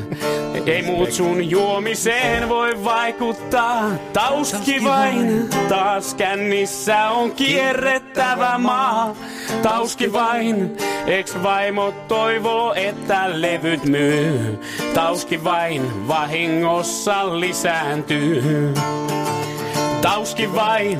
ei 0.66 0.82
muut 0.82 1.12
sun 1.12 1.50
juomiseen 1.50 2.50
voi 2.50 2.84
vaikuttaa. 2.84 3.90
Tauski 4.14 4.84
vain, 4.84 5.50
taas 5.70 6.14
kännissä 6.14 7.10
on 7.10 7.32
kierrettävä 7.32 8.58
maa. 8.58 9.16
Tauski 9.64 10.14
vain, 10.14 10.78
eks 11.08 11.44
vaimo 11.44 11.92
toivoo, 12.08 12.74
että 12.74 13.42
levyt 13.42 13.84
myy. 13.86 14.60
Tauski 14.94 15.44
vain, 15.44 16.08
vahingossa 16.08 17.40
lisääntyy. 17.40 18.74
Tauski 20.02 20.54
vain, 20.56 21.00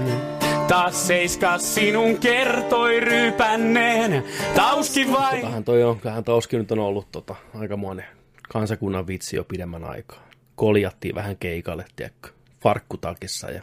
taas 0.68 1.08
seiska 1.08 1.58
sinun 1.58 2.18
kertoi 2.18 3.00
ryypänneen. 3.00 4.24
Tauski 4.56 5.12
vain. 5.12 5.42
Tähän 5.42 5.64
toi 5.64 5.84
on, 5.84 6.00
kyllähän 6.00 6.24
Tauski 6.24 6.58
nyt 6.58 6.72
on 6.72 6.80
ollut 6.80 7.12
tota, 7.12 7.36
aikamoinen 7.60 8.06
kansakunnan 8.50 9.08
vitsi 9.08 9.36
jo 9.36 9.44
pidemmän 9.44 9.84
aikaa. 9.84 10.28
Koljattiin 10.56 11.16
vähän 11.16 11.38
keikalle, 11.38 11.86
tiedätkö, 11.96 12.30
farkkutakissa 12.60 13.52
ja 13.52 13.62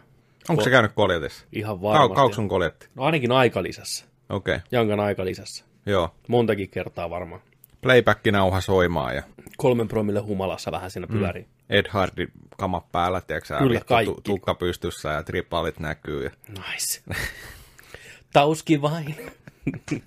Onko 0.49 0.63
se 0.63 0.71
käynyt 0.71 0.93
koljatissa? 0.95 1.47
ihan 1.53 1.77
Kau, 1.77 1.83
varmasti. 1.83 2.15
kauks 2.15 2.37
sun 2.37 2.49
koljetti? 2.49 2.89
No 2.95 3.03
ainakin 3.05 3.33
aikalisässä. 3.33 4.05
Okei, 4.29 4.55
okay. 4.55 4.67
Jankan 4.73 5.01
aikalisässä. 5.01 5.65
joo. 5.87 6.15
Montakin 6.29 6.71
kertaa 6.71 7.11
varmaan. 7.11 7.41
Playback-nauha 7.85 8.61
soimaan 8.61 9.17
ja 9.17 9.23
Kolmen 9.57 9.89
promille 9.89 10.21
humalassa 10.21 10.73
vähän 10.73 10.91
siinä 10.91 11.07
pyörii. 11.07 11.47
Ed 11.71 11.87
Hardy 11.91 12.31
kamat 12.57 12.93
päällä, 12.93 13.21
tiedätkö 13.21 13.59
Kyllä, 13.59 13.81
kaikki. 13.81 14.15
tukka 14.25 14.55
pystyssä 14.55 15.09
ja 15.09 15.23
tripalit 15.23 15.79
näkyy. 15.81 16.25
Ja... 16.25 16.31
Nice. 16.49 17.03
Tauski 18.33 18.83
vain. 18.83 19.17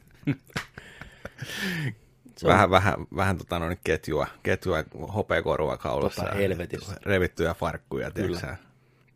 Se 2.38 2.48
on- 2.48 2.54
Vähän, 2.54 2.70
vähän, 2.72 2.96
vähän 3.16 3.38
tota 3.38 3.60
noin 3.60 3.78
ketjua, 3.84 4.28
ketjua 4.44 4.84
hopeakorua 5.16 5.78
kaulassa. 5.78 6.26
Ja 6.26 6.34
helvetissä. 6.36 6.96
Revittyjä 7.06 7.54
farkkuja, 7.54 8.12
tiedätkö. 8.12 8.56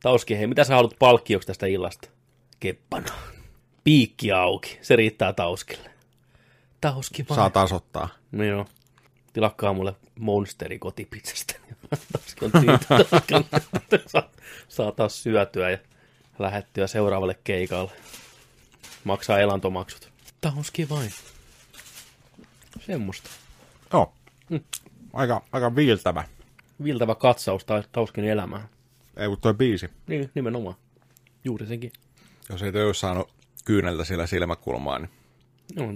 Tauski, 0.04 0.38
hei, 0.38 0.48
mitä 0.48 0.64
sä 0.64 0.76
haluat 0.76 0.96
palkkioksi 1.00 1.48
tästä 1.48 1.66
illasta? 1.66 2.10
Keppana. 2.60 3.14
Piikki 3.84 4.32
auki. 4.32 4.80
Se 4.82 4.96
riittää 4.96 5.34
Tauskille. 5.34 5.90
Tauski 6.82 7.26
vain. 7.30 7.36
Saa 7.36 7.50
tasoittaa. 7.50 8.10
No 8.32 8.44
joo. 8.44 8.66
Tilakkaa 9.34 9.74
mulle 9.74 9.96
monsteri 10.20 10.80
kotipizzasta. 10.80 11.54
Saa, 14.08 14.30
saa 14.68 14.92
taas 14.92 15.24
syötyä 15.24 15.70
ja 15.70 15.78
lähettyä 16.40 16.88
seuraavalle 16.88 17.40
keikalle. 17.44 17.92
Maksaa 19.04 19.40
elantomaksut. 19.40 20.12
Tauski 20.42 20.90
vain. 20.90 21.12
Semmosta. 22.80 23.30
Joo. 23.94 24.14
Aika, 25.14 25.42
aika 25.52 25.76
viiltävä. 25.76 26.24
Viltävä 26.84 27.16
katsaus 27.16 27.66
Tauskin 27.92 28.26
elämään. 28.26 28.70
Ei 29.18 29.28
kun 29.28 29.38
toi 29.42 29.54
biisi. 29.54 29.90
Niin, 30.08 30.32
nimenomaan. 30.36 30.76
Juuri 31.44 31.66
senkin. 31.66 31.92
Jos 32.50 32.62
ei 32.62 32.72
olisi 32.86 33.00
saanut 33.00 33.30
kyyneltä 33.66 34.04
sillä 34.04 34.28
silmäkulmaan, 34.28 35.02
niin 35.02 35.12
No, 35.76 35.94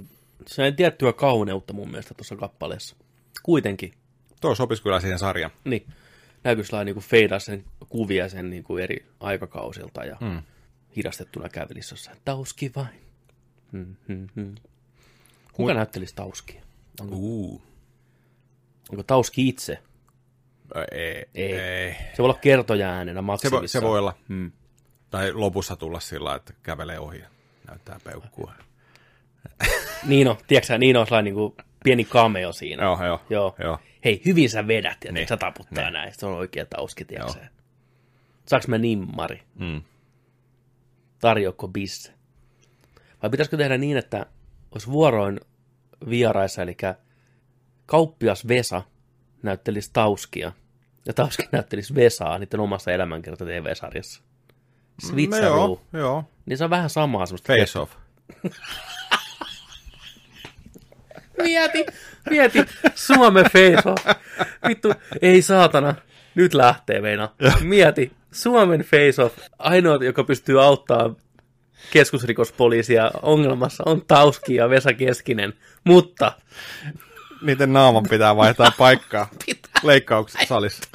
se 0.48 0.64
on 0.68 0.76
tiettyä 0.76 1.14
kauneutta 1.14 1.74
mun 1.74 1.90
mielestä 1.90 2.14
tuossa 2.14 2.36
kappaleessa. 2.36 2.96
Kuitenkin. 3.44 3.94
toi 4.42 4.56
sopisi 4.56 4.84
kyllä 4.84 5.00
siihen 5.00 5.20
sarjaan. 5.20 5.52
Niin. 5.64 5.88
Näkyy 6.44 6.64
niin 6.86 7.00
feidaa 7.00 7.40
sen 7.40 7.66
kuvia 7.90 8.30
sen 8.30 8.50
niin 8.50 8.64
kuin 8.64 8.84
eri 8.84 9.06
aikakausilta 9.20 10.06
ja 10.06 10.18
mm. 10.22 10.42
hidastettuna 10.96 11.50
kävelisi 11.50 11.94
jossain. 11.94 12.18
Tauski 12.26 12.72
vain. 12.76 13.02
Hmm, 13.72 13.96
hmm, 14.08 14.28
hmm. 14.36 14.56
Kuka 15.54 15.74
Mut- 15.74 15.76
näyttelisi 15.76 16.16
Tauskia? 16.16 16.62
Onko, 17.02 17.16
Uu. 17.16 17.62
onko 18.90 19.04
Tauski 19.04 19.48
itse? 19.48 19.80
Ei, 20.92 21.26
Ei. 21.36 21.54
ei. 21.54 21.94
Se 21.94 22.18
voi 22.18 22.26
olla 22.26 22.40
kertoja 22.42 22.90
äänenä 22.90 23.22
Se, 23.38 23.52
voi, 23.52 23.68
se 23.68 23.82
voi 23.82 24.00
olla. 24.00 24.14
Hmm. 24.30 24.52
Tai 25.10 25.34
lopussa 25.34 25.76
tulla 25.76 26.00
sillä 26.00 26.36
että 26.36 26.54
kävelee 26.64 27.00
ohi 27.00 27.20
ja 27.20 27.28
näyttää 27.68 28.00
peukkua. 28.04 28.54
Niin 30.08 30.28
on, 30.28 30.38
tiedätkö 30.48 30.68
sä, 30.68 30.78
niin 30.78 30.98
on 30.98 31.06
sellainen 31.06 31.34
niin 31.34 31.36
kuin 31.36 31.54
pieni 31.84 32.06
cameo 32.06 32.54
siinä. 32.54 32.84
Joo, 32.84 33.04
joo. 33.06 33.22
Joo. 33.30 33.56
joo. 33.64 33.80
Hei, 34.06 34.22
hyvin 34.26 34.50
sä 34.50 34.68
vedät, 34.68 34.98
ja 35.06 35.12
Niin. 35.12 35.28
sä 35.28 35.38
taputtaa 35.38 35.84
niin. 35.84 35.94
näin. 35.94 36.14
Se 36.14 36.26
on 36.26 36.34
oikea 36.34 36.66
tauski, 36.66 37.06
tiedätkö. 37.06 37.40
Saanko 38.46 38.66
mä 38.68 38.78
nimmari? 38.78 39.42
Mm. 39.60 39.82
Tarjoako 41.20 41.68
bisse? 41.68 42.14
Vai 43.22 43.30
pitäisikö 43.30 43.58
tehdä 43.58 43.78
niin, 43.78 43.98
että 43.98 44.26
olisi 44.72 44.88
vuoroin 44.88 45.40
vieraissa, 46.10 46.62
eli 46.62 46.78
kauppias 47.86 48.48
Vesa 48.48 48.82
näyttelisi 49.44 49.90
Tauskia, 49.94 50.52
ja 51.06 51.14
Tauski 51.14 51.44
näyttelisi 51.52 51.96
Vesaa 51.96 52.40
niiden 52.40 52.60
omassa 52.60 52.92
elämänkerta 52.92 53.46
TV-sarjassa. 53.46 54.22
No 55.04 55.10
Switcheroo. 55.10 55.56
joo, 55.58 55.82
joo. 55.94 56.24
Niin 56.46 56.58
se 56.58 56.64
on 56.64 56.70
vähän 56.70 56.90
samaa 56.90 57.26
semmoista. 57.26 57.54
Face 57.54 57.80
off. 57.80 57.94
Mieti, 61.44 61.86
mieti, 62.30 62.60
Suomen 62.96 63.46
face 63.46 63.90
off. 63.90 64.06
Vittu, 64.68 64.94
ei 65.22 65.42
saatana, 65.42 65.96
nyt 66.36 66.54
lähtee 66.54 67.02
Veina. 67.02 67.30
Mieti, 67.62 68.12
Suomen 68.32 68.82
face 68.82 69.24
off. 69.24 69.38
Ainoa, 69.60 69.96
joka 69.96 70.24
pystyy 70.24 70.64
auttamaan 70.64 71.16
keskusrikospoliisia 71.94 73.12
ongelmassa 73.22 73.84
on 73.86 74.06
Tauski 74.08 74.56
ja 74.56 74.70
Vesa 74.70 74.94
Keskinen. 74.94 75.54
Mutta 75.84 76.32
Niiden 77.42 77.74
naaman 77.74 78.04
pitää 78.10 78.36
vaihtaa 78.36 78.72
paikkaa 78.78 79.30
leikkauksen 79.84 80.48
salissa. 80.48 80.90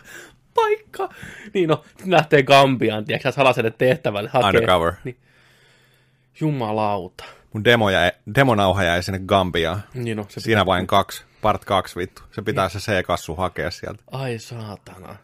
paikka. 0.55 1.09
Niin 1.55 1.69
no, 1.69 1.85
lähtee 2.07 2.43
Gambiaan, 2.43 3.05
tiedätkö, 3.05 3.33
salaselle 3.33 3.71
tehtävälle. 3.79 4.29
Hakee. 4.33 4.49
Undercover. 4.49 4.93
Niin. 5.05 5.17
Jumalauta. 6.41 7.25
Mun 7.53 7.65
demo 7.65 7.91
jäi, 7.91 8.13
demonauha 8.35 8.83
jäi 8.85 9.03
sinne 9.03 9.19
Gambiaan. 9.27 9.83
Niin 9.95 10.17
no, 10.17 10.27
se 10.29 10.41
Siinä 10.41 10.67
vain 10.67 10.87
kaksi, 10.87 11.25
part 11.43 11.65
kaksi 11.65 11.97
vittu. 11.97 12.23
Se 12.33 12.43
pitää 12.43 12.69
se 12.69 12.79
C-kassu 12.79 13.35
hakea 13.37 13.71
sieltä. 13.71 14.03
Ai 14.13 14.39
saatana. 14.39 15.17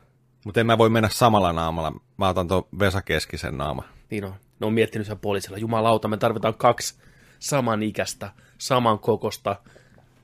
Mutta 0.45 0.61
en 0.61 0.67
mä 0.67 0.79
voi 0.79 0.89
mennä 0.89 1.09
samalla 1.13 1.53
naamalla. 1.53 1.93
Mä 2.17 2.29
otan 2.29 2.49
tuon 2.49 2.67
Vesa 2.79 3.03
Keskisen 3.03 3.59
naama. 3.59 3.83
Niin 4.11 4.25
on. 4.25 4.35
Ne 4.61 4.67
on 4.67 4.73
miettinyt 4.73 5.07
sen 5.07 5.19
poliisilla. 5.19 5.59
Jumalauta, 5.59 6.09
me 6.09 6.17
tarvitaan 6.17 6.55
kaksi 6.55 6.95
samanikäistä, 7.39 8.31
samankokosta, 8.59 9.57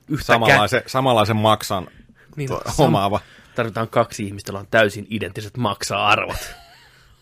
yhtä 0.08 0.26
Samanlaisen, 0.26 0.82
samanlaisen 0.86 1.36
maksan 1.36 1.88
Niin 2.36 2.48
to- 2.48 2.62
sam- 2.68 2.74
omaava. 2.84 3.20
Tarvitaan 3.54 3.88
kaksi 3.88 4.24
ihmistä, 4.26 4.50
joilla 4.50 4.60
on 4.60 4.66
täysin 4.70 5.06
identtiset 5.10 5.56
maksaa-arvot. 5.56 6.54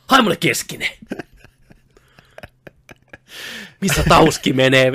Hai 0.07 0.23
mulle 0.23 0.37
keskinen! 0.37 0.91
Missä 3.81 4.05
tauski 4.09 4.53
menee? 4.53 4.93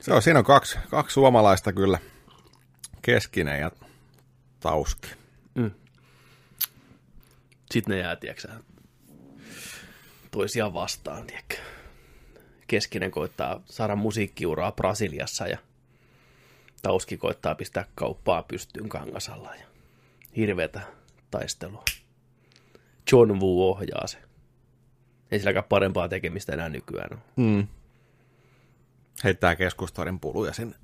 Se 0.00 0.12
on, 0.12 0.22
siinä 0.22 0.38
on 0.38 0.44
kaksi, 0.44 0.78
kaksi 0.90 1.14
suomalaista 1.14 1.72
kyllä. 1.72 1.98
Keskinen 3.02 3.60
ja 3.60 3.70
Tauski. 4.60 5.08
Sitten 7.70 7.94
ne 7.94 7.98
jää, 7.98 8.16
tiedätkö 8.16 8.48
toisiaan 10.30 10.74
vastaan, 10.74 11.26
tiedätkö. 11.26 11.56
Keskinen 12.66 13.10
koittaa 13.10 13.60
saada 13.64 13.96
musiikkiuraa 13.96 14.72
Brasiliassa 14.72 15.46
ja 15.46 15.58
Tauski 16.82 17.16
koittaa 17.16 17.54
pistää 17.54 17.84
kauppaa 17.94 18.42
pystyyn 18.42 18.88
Kangasalla 18.88 19.54
ja 19.54 19.66
hirveätä 20.36 20.80
taistelua. 21.30 21.84
John 23.12 23.40
Woo 23.40 23.70
ohjaa 23.70 24.06
se. 24.06 24.27
Ei 25.30 25.38
silläkään 25.38 25.64
parempaa 25.68 26.08
tekemistä 26.08 26.52
enää 26.52 26.68
nykyään 26.68 27.08
ole. 27.12 27.20
Mm. 27.36 27.66
Heittää 29.24 29.56
keskustorin 29.56 30.20
puluja 30.20 30.52
sinne. 30.52 30.76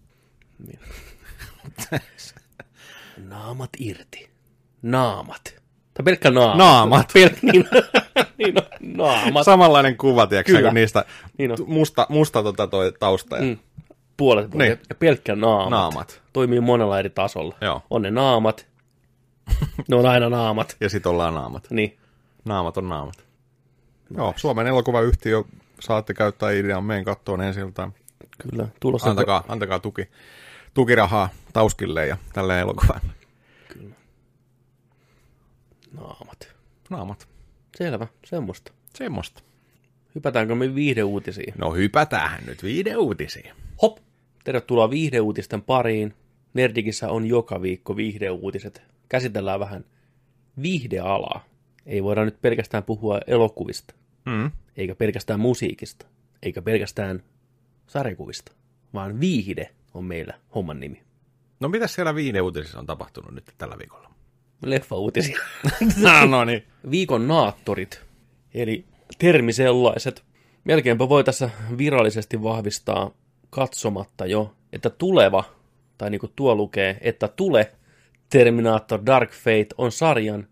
Naamat 3.28 3.70
irti. 3.78 4.30
Naamat. 4.82 5.42
Tai 5.94 6.04
pelkkä 6.04 6.30
naamat. 6.30 6.58
Naamat. 6.58 7.06
Pelk, 7.14 7.42
niin, 7.42 7.64
niin 8.38 8.54
on, 8.58 8.96
naamat. 8.96 9.44
Samanlainen 9.44 9.96
kuva, 9.96 10.26
tiedätkö, 10.26 10.62
kun 10.62 10.74
niistä 10.74 11.04
Niin 11.38 11.50
on. 11.52 11.58
musta, 11.66 12.06
musta 12.08 12.42
tota 12.42 12.66
toi 12.66 12.92
tausta. 13.00 13.36
Ja... 13.36 13.42
Mm. 13.42 13.58
Puolet 14.16 14.54
Niin. 14.54 14.58
niin. 14.58 14.78
ja 14.88 14.94
pelkkä 14.94 15.36
naamat. 15.36 15.70
Naamat. 15.70 16.22
Toimii 16.32 16.60
monella 16.60 16.98
eri 16.98 17.10
tasolla. 17.10 17.56
Joo. 17.60 17.82
On 17.90 18.02
ne 18.02 18.10
naamat. 18.10 18.66
ne 19.88 19.96
on 19.96 20.06
aina 20.06 20.28
naamat. 20.28 20.76
Ja 20.80 20.88
sit 20.88 21.06
ollaan 21.06 21.34
naamat. 21.34 21.70
Niin. 21.70 21.98
Naamat 22.44 22.76
on 22.76 22.88
naamat. 22.88 23.24
Joo, 24.16 24.34
Suomen 24.36 24.66
elokuvayhtiö 24.66 25.42
saatte 25.80 26.14
käyttää 26.14 26.50
idean 26.50 26.84
meidän 26.84 27.04
kattoon 27.04 27.42
ensi 27.42 27.60
iltaan. 27.60 27.94
Kyllä. 28.38 28.68
Tulossa 28.80 29.10
Antakaa, 29.10 29.44
antakaa 29.48 29.78
tuki, 29.78 30.08
tukirahaa 30.74 31.28
Tauskille 31.52 32.06
ja 32.06 32.16
tälle 32.32 32.60
elokuvalle. 32.60 33.00
naamat. 35.92 36.54
Naamat. 36.90 37.28
Selvä. 37.76 38.06
Semmoista. 38.24 38.72
Semmosta. 38.94 39.42
Hypätäänkö 40.14 40.54
me 40.54 40.74
viihdeuutisiin? 40.74 41.54
No 41.58 41.74
hypätään 41.74 42.44
nyt 42.46 42.62
viide 42.62 42.96
uutisiin. 42.96 43.50
Hop. 43.82 43.98
Tervetuloa 44.44 44.90
viihdeuutisten 44.90 45.62
pariin. 45.62 46.14
Nerdikissä 46.54 47.08
on 47.08 47.26
joka 47.26 47.62
viikko 47.62 47.96
viihdeuutiset. 47.96 48.82
Käsitellään 49.08 49.60
vähän 49.60 49.84
viihdealaa. 50.62 51.44
Ei 51.86 52.02
voida 52.02 52.24
nyt 52.24 52.40
pelkästään 52.42 52.82
puhua 52.82 53.20
elokuvista, 53.26 53.94
Mm. 54.26 54.50
eikä 54.76 54.94
pelkästään 54.94 55.40
musiikista, 55.40 56.06
eikä 56.42 56.62
pelkästään 56.62 57.22
sarjakuvista, 57.86 58.52
vaan 58.94 59.20
viihde 59.20 59.70
on 59.94 60.04
meillä 60.04 60.34
homman 60.54 60.80
nimi. 60.80 61.02
No 61.60 61.68
mitä 61.68 61.86
siellä 61.86 62.14
viideuutisissa 62.14 62.78
on 62.78 62.86
tapahtunut 62.86 63.34
nyt 63.34 63.54
tällä 63.58 63.78
viikolla? 63.78 64.10
Leffa-uutisia. 64.64 65.38
no, 66.02 66.26
no 66.26 66.44
niin. 66.44 66.64
Viikon 66.90 67.28
naattorit, 67.28 68.00
eli 68.54 68.84
termi 69.18 69.52
sellaiset. 69.52 70.24
Melkeinpä 70.64 71.08
voi 71.08 71.24
tässä 71.24 71.50
virallisesti 71.78 72.42
vahvistaa 72.42 73.10
katsomatta 73.50 74.26
jo, 74.26 74.54
että 74.72 74.90
tuleva, 74.90 75.44
tai 75.98 76.10
niin 76.10 76.20
kuin 76.20 76.32
tuo 76.36 76.54
lukee, 76.54 76.98
että 77.00 77.28
tule 77.28 77.72
Terminator 78.30 79.06
Dark 79.06 79.32
Fate 79.32 79.66
on 79.78 79.92
sarjan 79.92 80.48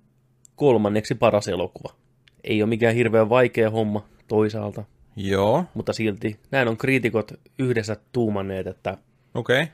kolmanneksi 0.56 1.14
paras 1.14 1.48
elokuva. 1.48 2.02
Ei 2.44 2.62
ole 2.62 2.68
mikään 2.68 2.94
hirveän 2.94 3.28
vaikea 3.28 3.70
homma 3.70 4.05
toisaalta, 4.28 4.85
Joo, 5.16 5.64
mutta 5.74 5.92
silti 5.92 6.40
näin 6.50 6.68
on 6.68 6.76
kriitikot 6.76 7.33
yhdessä 7.59 7.96
tuumanneet, 8.12 8.66
että. 8.66 8.98
Okay. 9.35 9.66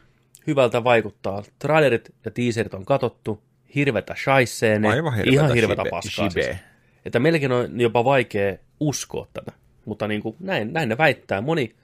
hyvältä 0.47 0.85
vaikuttaa. 0.85 1.43
Trailerit 1.59 2.15
ja 2.25 2.31
teaserit 2.31 2.75
on 2.75 2.85
katottu, 2.85 3.43
hirvetä 3.75 4.15
shaisseene, 4.25 4.89
Aivan 4.89 5.15
hirvetä 5.15 5.33
ihan 5.33 5.55
hirvetä 5.55 5.83
shibe- 5.83 5.91
paskaa. 5.91 6.31
shibe. 6.31 6.45
Siis. 6.45 6.57
Että 7.05 7.19
melkein 7.19 7.53
on 7.53 7.81
jopa 7.81 8.05
vaikea 8.05 8.57
uskoa 8.81 9.27
tätä. 9.33 9.53
Mutta 9.85 10.09
niin 10.09 10.23
kuin, 10.23 10.37
näin, 10.41 10.73
näin 10.73 10.89
ne 10.89 10.99
väittää. 10.99 11.41
Moni, 11.41 11.75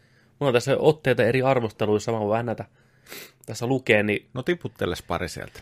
mulla 0.41 0.49
on 0.49 0.55
tässä 0.55 0.77
otteita 0.79 1.25
eri 1.25 1.43
arvosteluissa, 1.43 2.13
mä 2.13 2.19
voin 2.19 2.31
vähän 2.31 2.47
näitä 2.47 2.65
tässä 3.47 3.67
lukee, 3.67 4.03
niin 4.03 4.27
No 4.35 4.43
tiputteles 4.43 5.03
pari 5.03 5.29
sieltä. 5.29 5.61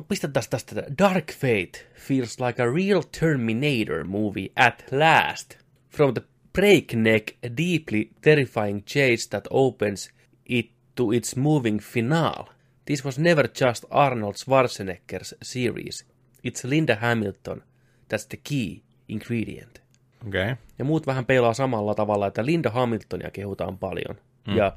No 0.00 0.04
pistetään 0.08 0.44
tästä 0.50 0.82
Dark 0.98 1.32
Fate 1.32 1.86
feels 1.94 2.40
like 2.40 2.62
a 2.62 2.66
real 2.66 3.02
Terminator 3.20 4.04
movie 4.04 4.48
at 4.56 4.84
last. 4.92 5.58
From 5.90 6.14
the 6.14 6.22
breakneck, 6.52 7.36
deeply 7.42 8.10
terrifying 8.20 8.84
chase 8.84 9.28
that 9.30 9.44
opens 9.50 10.10
it 10.48 10.70
to 10.94 11.12
its 11.12 11.36
moving 11.36 11.80
finale. 11.80 12.44
This 12.84 13.04
was 13.04 13.18
never 13.18 13.48
just 13.60 13.84
Arnold 13.90 14.34
Schwarzenegger's 14.36 15.34
series. 15.42 16.06
It's 16.44 16.64
Linda 16.64 16.96
Hamilton. 16.96 17.62
That's 18.08 18.26
the 18.28 18.40
key 18.48 18.82
ingredient. 19.08 19.82
Okay. 20.28 20.56
Ja 20.78 20.84
muut 20.84 21.06
vähän 21.06 21.26
peilaa 21.26 21.54
samalla 21.54 21.94
tavalla, 21.94 22.26
että 22.26 22.46
Linda 22.46 22.70
Hamiltonia 22.70 23.30
kehutaan 23.30 23.78
paljon. 23.78 24.16
Mm. 24.46 24.56
Ja 24.56 24.76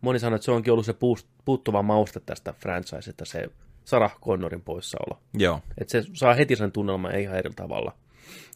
moni 0.00 0.18
sanoo, 0.18 0.34
että 0.34 0.44
se 0.44 0.52
onkin 0.52 0.72
ollut 0.72 0.86
se 0.86 0.94
puuttuva 1.44 1.82
mauste 1.82 2.20
tästä 2.20 2.52
franchisesta, 2.52 3.24
se 3.24 3.48
Sarah 3.84 4.20
Connorin 4.20 4.62
poissaolo. 4.62 5.18
Joo. 5.34 5.60
Että 5.78 5.92
se 5.92 6.04
saa 6.12 6.34
heti 6.34 6.56
sen 6.56 6.72
tunnelman 6.72 7.18
ihan 7.18 7.36
eri 7.36 7.50
tavalla. 7.56 7.92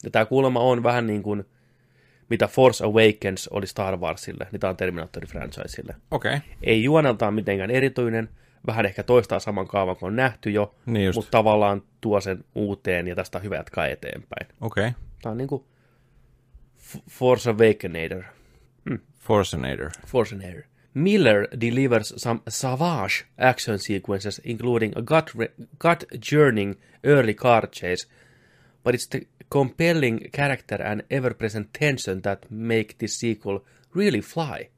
Ja 0.03 0.11
tämä 0.11 0.25
kuulemma 0.25 0.59
on 0.59 0.83
vähän 0.83 1.07
niin 1.07 1.23
kuin, 1.23 1.45
mitä 2.29 2.47
Force 2.47 2.83
Awakens 2.85 3.47
oli 3.47 3.67
Star 3.67 3.97
Warsille, 3.97 4.47
niin 4.51 4.59
tämä 4.59 4.69
on 4.69 4.77
Terminator 4.77 5.27
franchiselle. 5.27 5.95
Okei. 6.11 6.35
Okay. 6.35 6.49
Ei 6.63 6.83
juoneltaan 6.83 7.33
mitenkään 7.33 7.71
erityinen, 7.71 8.29
vähän 8.67 8.85
ehkä 8.85 9.03
toistaa 9.03 9.39
saman 9.39 9.67
kaavan 9.67 9.95
kuin 9.95 10.07
on 10.07 10.15
nähty 10.15 10.49
jo, 10.49 10.75
Niin 10.85 11.11
mutta 11.15 11.31
tavallaan 11.31 11.81
tuo 12.01 12.21
sen 12.21 12.43
uuteen 12.55 13.07
ja 13.07 13.15
tästä 13.15 13.37
on 13.37 13.43
hyvä 13.43 13.55
jatkaa 13.55 13.87
eteenpäin. 13.87 14.47
Okei. 14.61 14.87
Okay. 14.87 15.01
Tämä 15.21 15.31
on 15.31 15.37
niin 15.37 15.47
kuin 15.47 15.63
Force 17.09 17.49
Awakenator. 17.49 18.23
Forcenator. 19.19 19.89
Forcenator. 20.07 20.61
Miller 20.97 21.45
delivers 21.47 22.11
some 22.19 22.41
savage 22.49 23.25
action 23.37 23.77
sequences, 23.77 24.39
including 24.39 24.93
a 24.97 25.01
gut, 25.01 25.31
gut 25.77 26.05
journeying 26.19 26.75
early 27.03 27.35
car 27.35 27.67
chase, 27.67 28.07
but 28.83 28.95
it's 28.95 29.05
the 29.05 29.27
compelling 29.49 30.29
character 30.33 30.75
and 30.75 31.03
ever 31.11 31.33
present 31.33 31.71
tension 31.71 32.21
that 32.21 32.49
make 32.49 32.97
this 32.97 33.15
sequel 33.15 33.63
really 33.93 34.21
fly. 34.21 34.69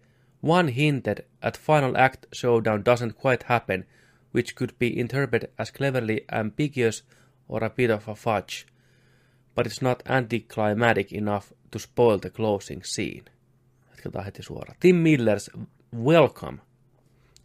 One 0.42 0.68
hinted 0.68 1.26
at 1.42 1.56
final 1.56 1.98
act 1.98 2.26
showdown 2.34 2.84
doesn't 2.84 3.18
quite 3.18 3.44
happen, 3.44 3.86
which 4.32 4.56
could 4.56 4.78
be 4.78 5.00
interpreted 5.00 5.52
as 5.58 5.72
cleverly 5.72 6.26
ambiguous 6.30 7.02
or 7.48 7.64
a 7.64 7.70
bit 7.70 7.92
of 7.92 8.08
a 8.10 8.16
fudge, 8.16 8.68
but 9.56 9.66
it's 9.66 9.82
not 9.82 10.04
anticlimactic 10.06 11.14
enough 11.14 11.54
to 11.72 11.80
spoil 11.80 12.18
the 12.18 12.30
closing 12.30 12.84
scene. 12.84 13.24
Jatketaan 13.96 14.26
heti 14.26 14.44
suoraan. 14.44 14.76
Tim 14.80 15.04
Millers 15.04 15.50
Welcome, 15.91 16.62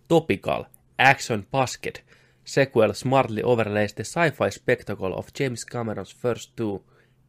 topical, 0.07 0.67
action 0.99 1.47
basket, 1.51 2.03
sequel 2.45 2.93
smartly 2.93 3.43
overlays 3.43 3.95
the 3.95 4.05
sci-fi 4.05 4.51
spectacle 4.51 5.15
of 5.15 5.33
James 5.33 5.65
Cameron's 5.65 6.11
first 6.11 6.55
two 6.55 6.83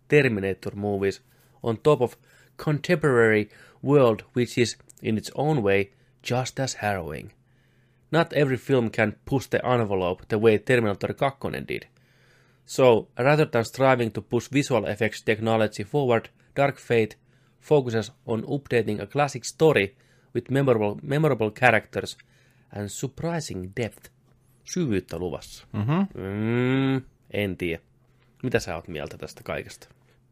Terminator 0.09 0.75
movies 0.75 1.21
on 1.63 1.77
top 1.77 2.01
of 2.01 2.17
contemporary 2.57 3.49
world 3.81 4.25
which 4.33 4.57
is, 4.57 4.75
in 5.01 5.17
its 5.17 5.31
own 5.35 5.63
way, 5.63 5.91
just 6.21 6.59
as 6.59 6.73
harrowing. 6.73 7.31
Not 8.11 8.33
every 8.33 8.57
film 8.57 8.89
can 8.89 9.15
push 9.23 9.45
the 9.45 9.65
envelope 9.65 10.27
the 10.27 10.37
way 10.37 10.57
Terminator 10.57 11.13
2 11.13 11.49
did. 11.61 11.87
So, 12.65 13.07
rather 13.17 13.45
than 13.45 13.63
striving 13.63 14.11
to 14.11 14.21
push 14.21 14.49
visual 14.49 14.83
effects 14.85 15.21
technology 15.21 15.83
forward, 15.83 16.27
Dark 16.55 16.77
Fate 16.77 17.15
focuses 17.61 18.11
on 18.27 18.43
updating 18.43 18.99
a 18.99 19.07
classic 19.07 19.45
story 19.45 19.95
with 20.35 20.51
memorable, 20.51 20.95
memorable 21.03 21.51
characters 21.51 22.17
and 22.75 22.89
surprising 22.89 23.71
depth. 23.81 24.09
Syvyyttä 24.63 25.17
luvassa. 25.17 25.65
Mhm. 25.73 25.91
Mm, 25.91 27.01
en 27.31 27.57
tiedä. 27.57 27.81
Mitä 28.43 28.59
sä 28.59 28.75
oot 28.75 28.87
mieltä 28.87 29.17
tästä 29.17 29.41
kaikesta? 29.43 29.87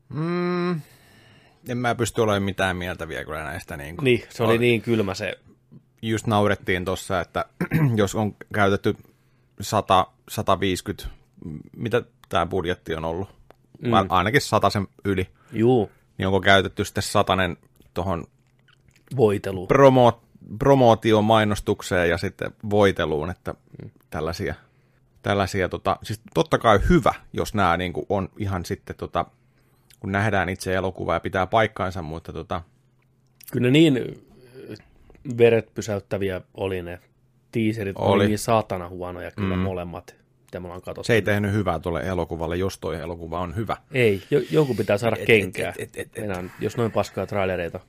Mm, 0.09 0.71
en 1.69 1.77
mä 1.77 1.95
pysty 1.95 2.21
olemaan 2.21 2.43
mitään 2.43 2.77
mieltä 2.77 3.07
vielä 3.07 3.25
kyllä 3.25 3.43
näistä. 3.43 3.77
Niin, 3.77 3.95
kuin, 3.95 4.03
Niin, 4.03 4.23
se 4.29 4.43
oli 4.43 4.57
niin 4.57 4.81
kylmä 4.81 5.13
se. 5.13 5.39
Just 6.01 6.27
naurettiin 6.27 6.85
tuossa, 6.85 7.19
että 7.19 7.45
jos 7.95 8.15
on 8.15 8.35
käytetty 8.53 8.95
100, 9.61 10.07
150, 10.29 11.07
mitä 11.77 12.01
tämä 12.29 12.45
budjetti 12.45 12.95
on 12.95 13.05
ollut? 13.05 13.29
Mm. 13.81 13.91
Ainakin 14.09 14.41
sen 14.69 14.87
yli. 15.05 15.27
Juu, 15.51 15.91
Niin 16.17 16.27
onko 16.27 16.41
käytetty 16.41 16.85
sitten 16.85 17.03
satanen 17.03 17.57
tuohon 17.93 18.27
voitelu. 19.15 19.67
promo, 19.67 20.21
promootioon, 20.60 21.23
mainostukseen 21.26 22.10
ja 22.10 22.17
sitten 22.17 22.52
voiteluun, 22.69 23.30
että 23.30 23.56
tällaisia, 24.10 24.56
tällaisia 25.21 25.69
tota, 25.69 25.97
siis 26.04 26.21
totta 26.34 26.58
kai 26.58 26.80
hyvä, 26.89 27.13
jos 27.34 27.54
nämä 27.54 27.78
niin 27.78 27.93
kuin 27.93 28.06
on 28.10 28.30
ihan 28.38 28.65
sitten, 28.65 28.95
tota, 28.95 29.26
kun 29.99 30.12
nähdään 30.12 30.49
itse 30.49 30.73
elokuva 30.73 31.13
ja 31.13 31.19
pitää 31.19 31.47
paikkaansa, 31.47 32.02
mutta 32.02 32.34
tota, 32.34 32.62
Kyllä 33.52 33.69
niin 33.69 34.23
veret 35.38 35.73
pysäyttäviä 35.73 36.41
oli 36.54 36.82
ne 36.82 36.99
teaserit. 37.51 37.97
Oli, 37.97 38.05
Oli. 38.05 38.16
oli 38.16 38.28
niin 38.28 38.39
saatana 38.39 38.89
huonoja 38.89 39.32
kyllä 39.32 39.55
mm. 39.55 39.61
molemmat, 39.61 40.16
mitä 40.41 40.59
me 40.59 40.66
ollaan 40.66 40.82
katsottu. 40.82 41.03
se 41.03 41.14
ei 41.14 41.22
tehnyt 41.22 41.53
hyvää 41.53 41.80
tuolle 41.80 42.01
elokuvalle, 42.01 42.57
jos 42.57 42.78
toi 42.80 42.95
elokuva 42.95 43.39
on 43.39 43.55
hyvä. 43.55 43.78
Ei, 43.91 44.24
jo, 44.32 44.41
jonkun 44.51 44.78
pitää 44.78 44.97
saada 44.97 45.16
Et- 45.20 45.26
kenkää, 45.26 45.70
et- 45.70 45.76
et- 45.80 45.89
et- 45.95 46.18
et- 46.18 46.24
Enää, 46.24 46.43
jos 46.59 46.78
noin 46.78 46.91
paskaa 46.91 47.26
trailereita. 47.26 47.80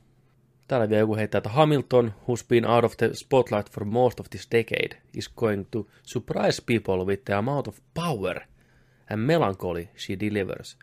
Täällä 0.67 0.89
vielä 0.89 0.99
joku 0.99 1.15
heittää, 1.15 1.37
että 1.37 1.49
Hamilton, 1.49 2.13
who's 2.21 2.45
been 2.49 2.67
out 2.69 2.83
of 2.85 2.97
the 2.97 3.09
spotlight 3.13 3.71
for 3.71 3.85
most 3.85 4.19
of 4.19 4.29
this 4.29 4.47
decade, 4.51 5.01
is 5.13 5.29
going 5.29 5.65
to 5.71 5.87
surprise 6.03 6.63
people 6.65 7.05
with 7.05 7.23
the 7.25 7.33
amount 7.33 7.67
of 7.67 7.79
power 7.93 8.41
and 9.11 9.21
melancholy 9.21 9.87
she 9.97 10.19
delivers. 10.19 10.77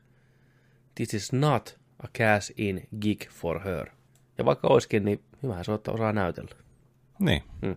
This 0.95 1.15
is 1.15 1.33
not 1.33 1.79
a 2.05 2.09
cash-in 2.19 2.89
gig 3.01 3.29
for 3.31 3.61
her. 3.61 3.91
Ja 4.39 4.45
vaikka 4.45 4.69
olisikin, 4.69 5.05
niin 5.05 5.23
hyvähän 5.43 5.65
se 5.65 5.73
osaa 5.73 6.13
näytellä. 6.13 6.51
Niin. 7.19 7.43
Mm. 7.63 7.77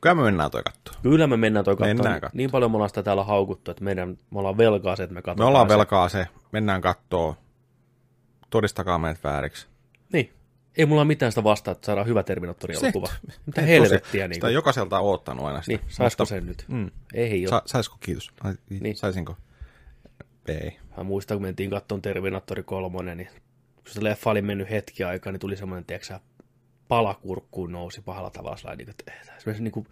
Kyllä 0.00 0.14
me 0.14 0.22
mennään 0.22 0.50
toi 0.50 0.62
kattoon. 0.62 0.96
Kyllä 1.02 1.26
me 1.26 1.36
mennään 1.36 1.64
toi 1.64 1.74
katsomaan. 1.76 1.96
Mennään 1.96 2.20
katsomaan. 2.20 2.36
Niin 2.38 2.50
paljon 2.50 2.70
me 2.70 2.74
ollaan 2.76 2.90
sitä 2.90 3.02
täällä 3.02 3.24
haukuttu, 3.24 3.70
että 3.70 3.84
meidän, 3.84 4.08
me 4.30 4.38
ollaan 4.38 4.58
velkaa 4.58 4.96
se, 4.96 5.02
että 5.02 5.14
me 5.14 5.18
Me 5.18 5.22
katsotaan 5.22 5.48
ollaan 5.48 5.68
se. 5.68 5.74
velkaa 5.74 6.08
se, 6.08 6.26
mennään 6.52 6.80
kattoo. 6.80 7.36
Todistakaa 8.50 8.98
meidät 8.98 9.24
vääriksi. 9.24 9.66
Ei 10.76 10.86
mulla 10.86 11.00
ole 11.00 11.06
mitään 11.06 11.32
sitä 11.32 11.44
vastaa, 11.44 11.72
että 11.72 11.86
saadaan 11.86 12.06
hyvä 12.06 12.22
Terminator-elokuva. 12.22 13.08
Mitä 13.46 13.60
helvettiä. 13.62 14.28
Niin 14.28 14.34
Sitä 14.34 14.46
on 14.46 14.54
jokaiselta 14.54 14.98
oottanut 15.00 15.46
aina 15.46 15.62
sitä. 15.62 15.70
Niin, 15.72 15.80
saisiko 15.92 16.22
Mutta- 16.22 16.34
sen 16.34 16.46
nyt? 16.46 16.64
Mm. 16.68 16.90
Ei 17.14 17.42
ole. 17.46 17.50
Sa- 17.50 17.62
saisko, 17.66 17.96
kiitos. 18.00 18.30
Ai, 18.44 18.54
Niin. 18.80 18.96
Saisinko? 18.96 19.36
Ei. 20.48 20.76
Mä 20.96 21.02
muistan, 21.04 21.34
kun 21.36 21.42
mentiin 21.42 21.70
kattoon 21.70 22.02
Terminator 22.02 22.62
3, 22.62 23.14
niin 23.14 23.28
kun 23.74 23.82
se 23.92 24.04
leffa 24.04 24.30
oli 24.30 24.42
mennyt 24.42 24.70
hetki 24.70 25.04
aikaa, 25.04 25.32
niin 25.32 25.40
tuli 25.40 25.56
semmoinen, 25.56 25.84
tiedätkö 25.84 26.18
palakurkkuun 26.88 27.72
nousi 27.72 28.00
pahalla 28.00 28.30
tavalla 28.30 28.56
sellainen, 28.56 28.86
niin 28.86 28.90
että 28.90 29.12
semmoinen 29.38 29.64
niin 29.64 29.72
kuin 29.72 29.86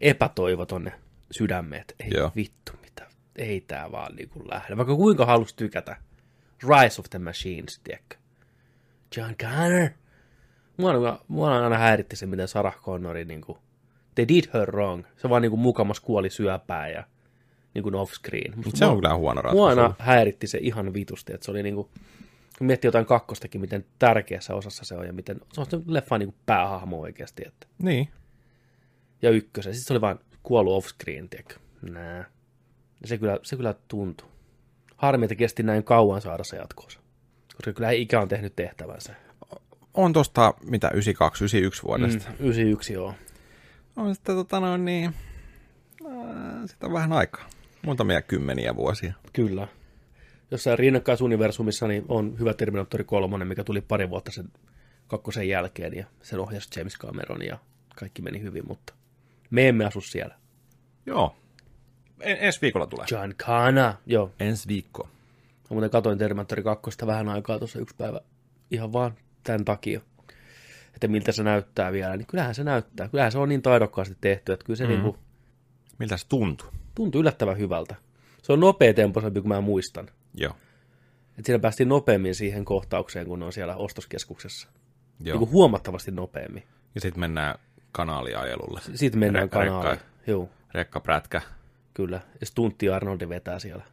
epätoivo 0.00 0.66
tonne 0.66 0.92
sydämeen, 1.30 1.80
että 1.80 1.94
ei 2.00 2.10
Joo. 2.14 2.32
vittu 2.36 2.72
mitä, 2.82 3.06
ei 3.36 3.60
tää 3.60 3.92
vaan 3.92 4.16
niin 4.16 4.28
kuin 4.28 4.50
lähde. 4.50 4.76
Vaikka 4.76 4.96
kuinka 4.96 5.26
halus 5.26 5.54
tykätä. 5.54 5.96
Rise 6.62 7.00
of 7.00 7.10
the 7.10 7.18
Machines, 7.18 7.80
tiedätkö? 7.84 8.16
John 9.16 9.34
Connor. 9.34 9.90
Mua, 10.76 11.18
mua 11.28 11.62
aina 11.62 11.78
häiritti 11.78 12.16
se, 12.16 12.26
miten 12.26 12.48
Sarah 12.48 12.80
Connori 12.82 13.24
niin 13.24 13.40
kuin 13.40 13.58
they 14.14 14.28
did 14.28 14.44
her 14.54 14.70
wrong. 14.70 15.04
Se 15.16 15.28
vaan 15.28 15.42
niin 15.42 15.50
kuin 15.50 15.60
mukamas 15.60 16.00
kuoli 16.00 16.30
syöpää 16.30 16.88
ja 16.88 17.04
niin 17.74 17.82
kuin 17.82 17.94
off-screen. 17.94 18.56
Musta 18.56 18.78
Se 18.78 18.84
on 18.84 18.90
mua- 18.90 19.00
kyllä 19.00 19.14
huono 19.14 19.42
ratkaisu. 19.42 19.56
Mua 19.56 19.68
aina 19.68 19.94
häiritti 19.98 20.46
se 20.46 20.58
ihan 20.58 20.94
vitusti, 20.94 21.32
että 21.34 21.44
se 21.44 21.50
oli 21.50 21.62
niin 21.62 21.74
kuin, 21.74 21.88
kun 22.58 22.66
miettii 22.66 22.88
jotain 22.88 23.06
kakkostakin, 23.06 23.60
miten 23.60 23.84
tärkeässä 23.98 24.54
osassa 24.54 24.84
se 24.84 24.94
on 24.94 25.06
ja 25.06 25.12
miten, 25.12 25.40
se 25.52 25.60
on 25.60 25.66
se 25.70 25.78
leffan 25.86 26.20
niin 26.20 26.28
kuin 26.32 26.40
päähahmo 26.46 27.00
oikeasti. 27.00 27.42
Että, 27.46 27.66
Niin. 27.82 28.08
ja 29.22 29.30
ykkösen, 29.30 29.74
sitten 29.74 29.86
se 29.86 29.92
oli 29.92 30.00
vaan 30.00 30.18
kuollut 30.42 30.84
off-screen, 30.84 31.28
tiedätkö? 31.28 31.54
Nää. 31.82 32.24
Ja 33.00 33.08
se 33.08 33.18
kyllä, 33.18 33.38
se 33.42 33.56
kyllä 33.56 33.74
tuntui. 33.88 34.28
Harmi, 34.96 35.24
että 35.24 35.34
kesti 35.34 35.62
näin 35.62 35.84
kauan 35.84 36.20
saada 36.20 36.44
se 36.44 36.56
jatkoosa. 36.56 37.00
Koska 37.56 37.72
kyllä 37.72 37.90
ikä 37.90 38.20
on 38.20 38.28
tehnyt 38.28 38.56
tehtävänsä. 38.56 39.14
On 39.94 40.12
tosta, 40.12 40.54
mitä, 40.64 40.88
92, 40.88 41.44
91 41.44 41.82
vuodesta. 41.82 42.30
Mm, 42.30 42.36
91 42.46 42.92
joo. 42.92 43.14
On 43.96 44.14
sitten 44.14 44.34
tota 44.36 44.60
noin 44.60 44.84
niin, 44.84 45.14
ää, 46.10 46.66
sitä 46.66 46.86
on 46.86 46.92
vähän 46.92 47.12
aikaa. 47.12 47.48
Muutamia 47.82 48.22
kymmeniä 48.22 48.76
vuosia. 48.76 49.14
Kyllä. 49.32 49.68
Jossain 50.50 50.78
rinnakkaisuniversumissa 50.78 51.88
niin 51.88 52.04
on 52.08 52.38
hyvä 52.38 52.54
Terminaattori 52.54 53.04
3, 53.04 53.44
mikä 53.44 53.64
tuli 53.64 53.80
pari 53.80 54.10
vuotta 54.10 54.32
sen 54.32 54.48
kakkosen 55.06 55.48
jälkeen, 55.48 55.94
ja 55.94 56.06
sen 56.22 56.40
ohjasi 56.40 56.68
James 56.76 56.98
Cameron, 56.98 57.42
ja 57.42 57.58
kaikki 57.96 58.22
meni 58.22 58.42
hyvin, 58.42 58.62
mutta 58.68 58.94
me 59.50 59.68
emme 59.68 59.84
asu 59.84 60.00
siellä. 60.00 60.34
Joo. 61.06 61.36
En, 62.20 62.36
ensi 62.40 62.60
viikolla 62.62 62.86
tulee. 62.86 63.06
John 63.10 63.34
Cana, 63.34 63.94
joo. 64.06 64.30
Ensi 64.40 64.68
viikko. 64.68 65.02
Mä 65.02 65.68
muuten 65.74 65.90
katoin 65.90 66.18
Terminaattori 66.18 66.62
2 66.62 66.90
vähän 67.06 67.28
aikaa 67.28 67.58
tuossa 67.58 67.78
yksi 67.78 67.96
päivä 67.96 68.20
ihan 68.70 68.92
vaan 68.92 69.14
tämän 69.44 69.64
takia, 69.64 70.00
että 70.94 71.08
miltä 71.08 71.32
se 71.32 71.42
näyttää 71.42 71.92
vielä, 71.92 72.16
niin 72.16 72.26
kyllähän 72.26 72.54
se 72.54 72.64
näyttää. 72.64 73.08
Kyllähän 73.08 73.32
se 73.32 73.38
on 73.38 73.48
niin 73.48 73.62
taidokkaasti 73.62 74.16
tehty, 74.20 74.52
että 74.52 74.64
kyllä 74.66 74.76
se 74.76 74.84
mm. 74.84 74.90
niin 74.90 75.02
kuin, 75.02 75.16
Miltä 75.98 76.16
se 76.16 76.26
tuntuu? 76.28 76.68
tuntuu 76.94 77.20
yllättävän 77.20 77.58
hyvältä. 77.58 77.94
Se 78.42 78.52
on 78.52 78.60
nopea 78.60 78.94
tempoisempi 78.94 79.40
kuin 79.40 79.48
mä 79.48 79.60
muistan. 79.60 80.08
Joo. 80.34 80.52
Että 81.38 81.42
siinä 81.46 81.58
päästiin 81.58 81.88
nopeammin 81.88 82.34
siihen 82.34 82.64
kohtaukseen, 82.64 83.26
kun 83.26 83.38
ne 83.38 83.44
on 83.44 83.52
siellä 83.52 83.76
ostoskeskuksessa. 83.76 84.68
Joo. 85.20 85.38
Niin 85.38 85.50
huomattavasti 85.50 86.10
nopeammin. 86.10 86.62
Ja 86.94 87.00
sitten 87.00 87.20
mennään 87.20 87.58
kanaaliajelulle. 87.92 88.80
Sitten 88.94 89.20
mennään 89.20 89.48
Rekka- 89.48 89.52
kanaaliin. 89.58 89.92
rekka- 89.98 90.04
Joo, 90.30 90.48
Rekkaprätkä. 90.74 91.42
kyllä. 91.94 92.20
Ja 92.40 92.46
Stuntti 92.46 92.88
Arnoldi 92.88 93.28
vetää 93.28 93.58
siellä. 93.58 93.84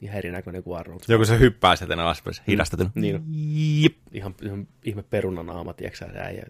Ihan 0.00 0.18
erinäköinen 0.18 0.62
kuin 0.62 0.78
Arnold. 0.78 1.00
Joku 1.08 1.24
se 1.24 1.38
hyppää 1.38 1.76
sieltä 1.76 2.02
alaspäin. 2.02 2.36
Hidastetun. 2.48 2.90
Niin 2.94 3.14
on. 3.14 3.22
Ihan, 4.12 4.34
ihan 4.42 4.68
ihme 4.84 5.02
perunanaama, 5.02 5.72
tiedätkö 5.72 5.98
sä, 5.98 6.06
äijä. 6.14 6.46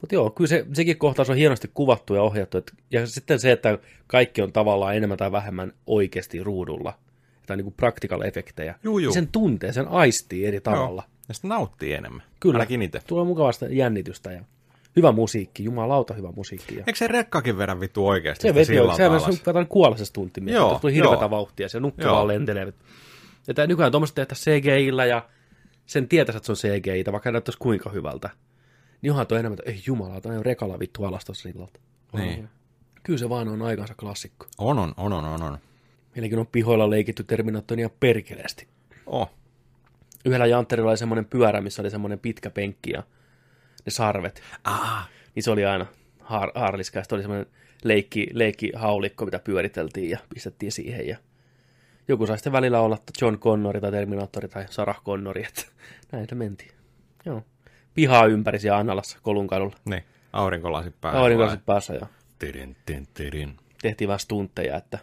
Mutta 0.00 0.14
joo, 0.14 0.30
kyllä 0.30 0.48
se, 0.48 0.66
sekin 0.72 0.98
kohtaus 0.98 1.30
on 1.30 1.36
hienosti 1.36 1.70
kuvattu 1.74 2.14
ja 2.14 2.22
ohjattu. 2.22 2.58
Et, 2.58 2.72
ja 2.90 3.06
sitten 3.06 3.38
se, 3.38 3.52
että 3.52 3.78
kaikki 4.06 4.42
on 4.42 4.52
tavallaan 4.52 4.96
enemmän 4.96 5.18
tai 5.18 5.32
vähemmän 5.32 5.72
oikeasti 5.86 6.42
ruudulla. 6.42 6.98
Että 7.40 7.52
on 7.52 7.58
niin 7.58 7.64
kuin 7.64 7.74
practical 7.74 8.20
efektejä. 8.20 8.74
Juu, 8.82 8.98
juu. 8.98 9.12
Sen 9.12 9.28
tuntee, 9.28 9.72
sen 9.72 9.88
aistii 9.88 10.46
eri 10.46 10.60
tavalla. 10.60 11.02
Joo. 11.06 11.10
Ja 11.28 11.34
sitten 11.34 11.48
nauttii 11.48 11.92
enemmän. 11.92 12.22
Kyllä. 12.40 12.54
Ainakin 12.54 12.82
itse. 12.82 13.00
Tulee 13.06 13.24
mukavasta 13.24 13.66
jännitystä 13.66 14.32
ja 14.32 14.44
hyvä 15.00 15.12
musiikki, 15.12 15.64
jumalauta 15.64 16.14
hyvä 16.14 16.32
musiikki. 16.36 16.74
Ja 16.76 16.84
Eikö 16.86 16.98
se 16.98 17.08
rekkakin 17.08 17.58
vedä 17.58 17.80
vittu 17.80 18.08
oikeasti? 18.08 18.42
se 18.48 18.54
veti 18.54 18.74
se 18.96 19.04
alas? 19.04 19.28
on 19.28 19.38
katan 19.44 19.66
kuolla 19.66 19.96
se 19.96 20.04
stuntti, 20.04 20.40
Joo, 20.46 20.78
tuli 20.80 20.94
hirveätä 20.94 21.22
joo. 21.22 21.30
vauhtia, 21.30 21.68
se 21.68 21.80
nukke 21.80 22.02
Joo. 22.02 22.14
vaan 22.14 22.28
lentelee. 22.28 22.72
Ja 23.46 23.54
tää 23.54 23.66
nykyään 23.66 23.92
tuommoista 23.92 24.14
tehtäisiin 24.14 24.62
CGI-llä 24.62 25.06
ja 25.06 25.28
sen 25.86 26.08
tietäisi, 26.08 26.36
että 26.36 26.46
se 26.46 26.52
on 26.52 26.80
CGI, 26.80 27.12
vaikka 27.12 27.32
näyttäisi 27.32 27.58
kuinka 27.58 27.90
hyvältä. 27.90 28.30
Niin 29.02 29.10
onhan 29.10 29.26
tuo 29.26 29.38
enemmän, 29.38 29.58
että 29.58 29.70
ei 29.70 29.82
jumalauta, 29.86 30.28
ne 30.28 30.38
on 30.38 30.44
rekalla 30.44 30.78
vittu 30.78 31.04
alas 31.04 31.24
tuossa 31.24 31.48
sillalta. 31.48 31.80
Niin. 32.12 32.48
Kyllä 33.02 33.18
se 33.18 33.28
vaan 33.28 33.48
on 33.48 33.62
aikansa 33.62 33.94
klassikko. 33.94 34.46
On, 34.58 34.78
on, 34.78 34.94
on, 34.96 35.12
on, 35.12 35.24
on, 35.24 35.42
on. 35.42 35.58
Meilläkin 36.14 36.38
on 36.38 36.46
pihoilla 36.46 36.90
leikitty 36.90 37.24
Terminaattoria 37.24 37.90
perkeleesti. 38.00 38.68
Oh. 39.06 39.30
Yhdellä 40.24 40.46
jantterilla 40.46 40.90
oli 40.90 40.96
semmoinen 40.96 41.24
pyörä, 41.24 41.60
missä 41.60 41.82
oli 41.82 41.90
semmoinen 41.90 42.18
pitkä 42.18 42.50
penkki 42.50 42.90
ja 42.90 43.02
ne 43.86 43.90
sarvet. 43.90 44.42
Ah, 44.64 45.08
Niin 45.34 45.42
se 45.42 45.50
oli 45.50 45.64
aina 45.64 45.86
har- 46.20 46.52
harliska. 46.54 47.02
Sitten 47.02 47.16
oli 47.16 47.22
semmoinen 47.22 47.46
leikki, 47.84 48.26
leikkihaulikko, 48.32 49.24
mitä 49.24 49.38
pyöriteltiin 49.38 50.10
ja 50.10 50.18
pistettiin 50.34 50.72
siihen. 50.72 51.06
Ja 51.08 51.16
joku 52.08 52.26
sai 52.26 52.38
sitten 52.38 52.52
välillä 52.52 52.80
olla 52.80 52.98
John 53.22 53.38
Connori 53.38 53.80
tai 53.80 53.90
Terminaattori 53.90 54.48
tai 54.48 54.66
Sarah 54.70 55.02
Connori, 55.04 55.44
että 55.44 55.62
näin 56.12 56.26
se 56.28 56.34
mentiin. 56.34 56.70
Joo. 57.26 57.42
Pihaa 57.94 58.26
ympäri 58.26 58.58
siellä 58.58 58.78
Annalassa 58.78 59.18
Kolunkadulla. 59.22 59.76
niin. 59.84 60.04
Aurinkolasit 60.32 61.00
päällä. 61.00 61.20
Aurinkoiset 61.20 61.66
päässä 61.66 61.94
ja 61.94 62.06
Tidin, 62.38 62.76
tin, 62.86 63.08
tidin. 63.14 63.56
tehtiin 63.82 64.08
vähän 64.08 64.20
stuntteja, 64.20 64.76
että 64.76 64.98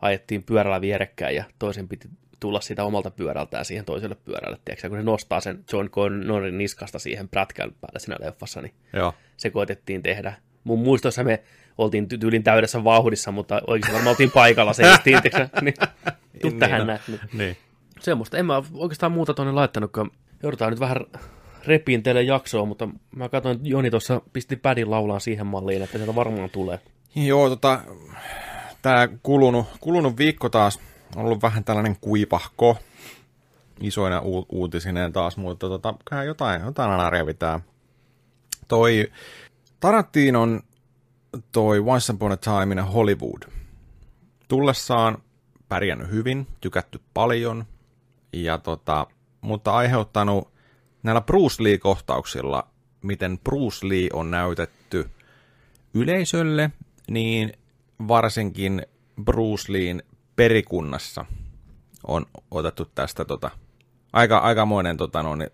ajettiin 0.00 0.42
pyörällä 0.42 0.80
vierekkäin 0.80 1.36
ja 1.36 1.44
toisen 1.58 1.88
piti 1.88 2.08
tulla 2.42 2.60
siitä 2.60 2.84
omalta 2.84 3.10
pyörältään 3.10 3.64
siihen 3.64 3.84
toiselle 3.84 4.14
pyörälle. 4.14 4.58
Tiedätkö, 4.64 4.88
kun 4.88 4.98
se 4.98 5.02
nostaa 5.02 5.40
sen 5.40 5.64
John 5.72 5.90
Connorin 5.90 6.58
niskasta 6.58 6.98
siihen 6.98 7.28
prätkän 7.28 7.70
päälle 7.80 7.98
siinä 7.98 8.16
leffassa, 8.20 8.60
niin 8.60 8.74
Joo. 8.92 9.14
se 9.36 9.50
koetettiin 9.50 10.02
tehdä. 10.02 10.34
Mun 10.64 10.78
muistossa 10.78 11.24
me 11.24 11.42
oltiin 11.78 12.04
ty- 12.04 12.18
tyylin 12.18 12.42
täydessä 12.42 12.84
vauhdissa, 12.84 13.32
mutta 13.32 13.60
oikeasti 13.66 13.92
varmaan 13.92 14.10
oltiin 14.10 14.30
paikalla 14.30 14.72
se 14.72 14.90
justiin, 14.90 15.20
niin 15.62 15.74
tuu 16.40 16.50
Niin 16.50 16.60
tähän 16.60 16.86
näin. 16.86 17.00
Niin. 17.08 17.20
Niin. 17.32 17.56
Semmoista. 18.00 18.38
En 18.38 18.46
mä 18.46 18.62
oikeastaan 18.74 19.12
muuta 19.12 19.34
tuonne 19.34 19.52
laittanutkaan. 19.52 20.10
Joudutaan 20.42 20.70
nyt 20.70 20.80
vähän 20.80 20.96
repiin 21.66 22.02
teille 22.02 22.22
jaksoa, 22.22 22.64
mutta 22.64 22.88
mä 23.16 23.28
katsoin, 23.28 23.56
että 23.56 23.68
Joni 23.68 23.90
tuossa 23.90 24.22
pisti 24.32 24.56
pädin 24.56 24.90
laulaan 24.90 25.20
siihen 25.20 25.46
malliin, 25.46 25.82
että 25.82 25.98
sieltä 25.98 26.14
varmaan 26.14 26.50
tulee. 26.50 26.80
Joo, 27.14 27.48
tota, 27.48 27.80
tämä 28.82 29.08
kulunut, 29.22 29.66
kulunut 29.80 30.18
viikko 30.18 30.48
taas 30.48 30.80
ollut 31.16 31.42
vähän 31.42 31.64
tällainen 31.64 31.96
kuipahko 32.00 32.76
isoina 33.80 34.20
u- 34.24 34.46
uutisineen 34.48 35.12
taas, 35.12 35.36
mutta 35.36 35.68
tota, 35.68 35.94
jotain, 36.26 36.62
jotain 36.62 36.90
aina 36.90 37.10
revitään. 37.10 37.60
Toi 38.68 39.12
Tarantinon 39.80 40.60
toi 41.52 41.78
Once 41.78 42.12
Upon 42.12 42.32
a 42.32 42.36
Time 42.36 42.74
in 42.74 42.84
Hollywood 42.84 43.42
tullessaan 44.48 45.18
pärjännyt 45.68 46.10
hyvin, 46.10 46.46
tykätty 46.60 47.00
paljon, 47.14 47.64
ja 48.32 48.58
tota, 48.58 49.06
mutta 49.40 49.72
aiheuttanut 49.72 50.48
näillä 51.02 51.20
Bruce 51.20 51.62
Lee-kohtauksilla, 51.62 52.66
miten 53.02 53.38
Bruce 53.38 53.88
Lee 53.88 54.08
on 54.12 54.30
näytetty 54.30 55.10
yleisölle, 55.94 56.70
niin 57.10 57.52
varsinkin 58.08 58.86
Bruce 59.24 59.72
Leen 59.72 60.02
perikunnassa 60.36 61.24
on 62.06 62.26
otettu 62.50 62.84
tästä 62.84 63.24
tota, 63.24 63.50
aika, 64.12 64.38
aikamoinen 64.38 64.96
tota, 64.96 65.22
no, 65.22 65.34
niin, 65.34 65.50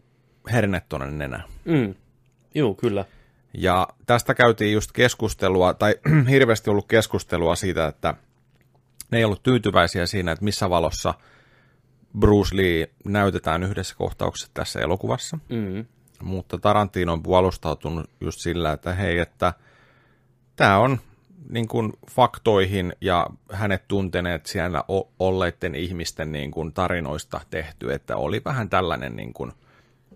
herne 0.52 0.82
tuonne 0.88 1.10
nenään. 1.10 1.44
Mm. 1.64 1.94
Joo, 2.54 2.74
kyllä. 2.74 3.04
Ja 3.54 3.88
tästä 4.06 4.34
käytiin 4.34 4.72
just 4.72 4.92
keskustelua, 4.92 5.74
tai 5.74 5.94
hirveästi 6.30 6.70
ollut 6.70 6.88
keskustelua 6.88 7.56
siitä, 7.56 7.86
että 7.86 8.14
ne 9.10 9.18
ei 9.18 9.24
ollut 9.24 9.42
tyytyväisiä 9.42 10.06
siinä, 10.06 10.32
että 10.32 10.44
missä 10.44 10.70
valossa 10.70 11.14
Bruce 12.18 12.56
Lee 12.56 12.90
näytetään 13.04 13.62
yhdessä 13.62 13.94
kohtauksessa 13.98 14.50
tässä 14.54 14.80
elokuvassa. 14.80 15.38
Mm. 15.48 15.86
Mutta 16.22 16.58
Tarantino 16.58 17.12
on 17.12 17.22
puolustautunut 17.22 18.10
just 18.20 18.40
sillä, 18.40 18.72
että 18.72 18.92
hei, 18.92 19.18
että 19.18 19.54
tämä 20.56 20.78
on 20.78 20.98
niin 21.50 21.68
kuin 21.68 21.92
faktoihin 22.10 22.92
ja 23.00 23.26
hänet 23.52 23.82
tunteneet 23.88 24.46
siellä 24.46 24.84
olleiden 25.18 25.74
ihmisten 25.74 26.32
niin 26.32 26.50
kuin 26.50 26.72
tarinoista 26.72 27.40
tehty, 27.50 27.92
että 27.92 28.16
oli 28.16 28.42
vähän 28.44 28.70
tällainen 28.70 29.16
niin 29.16 29.32
kuin 29.32 29.52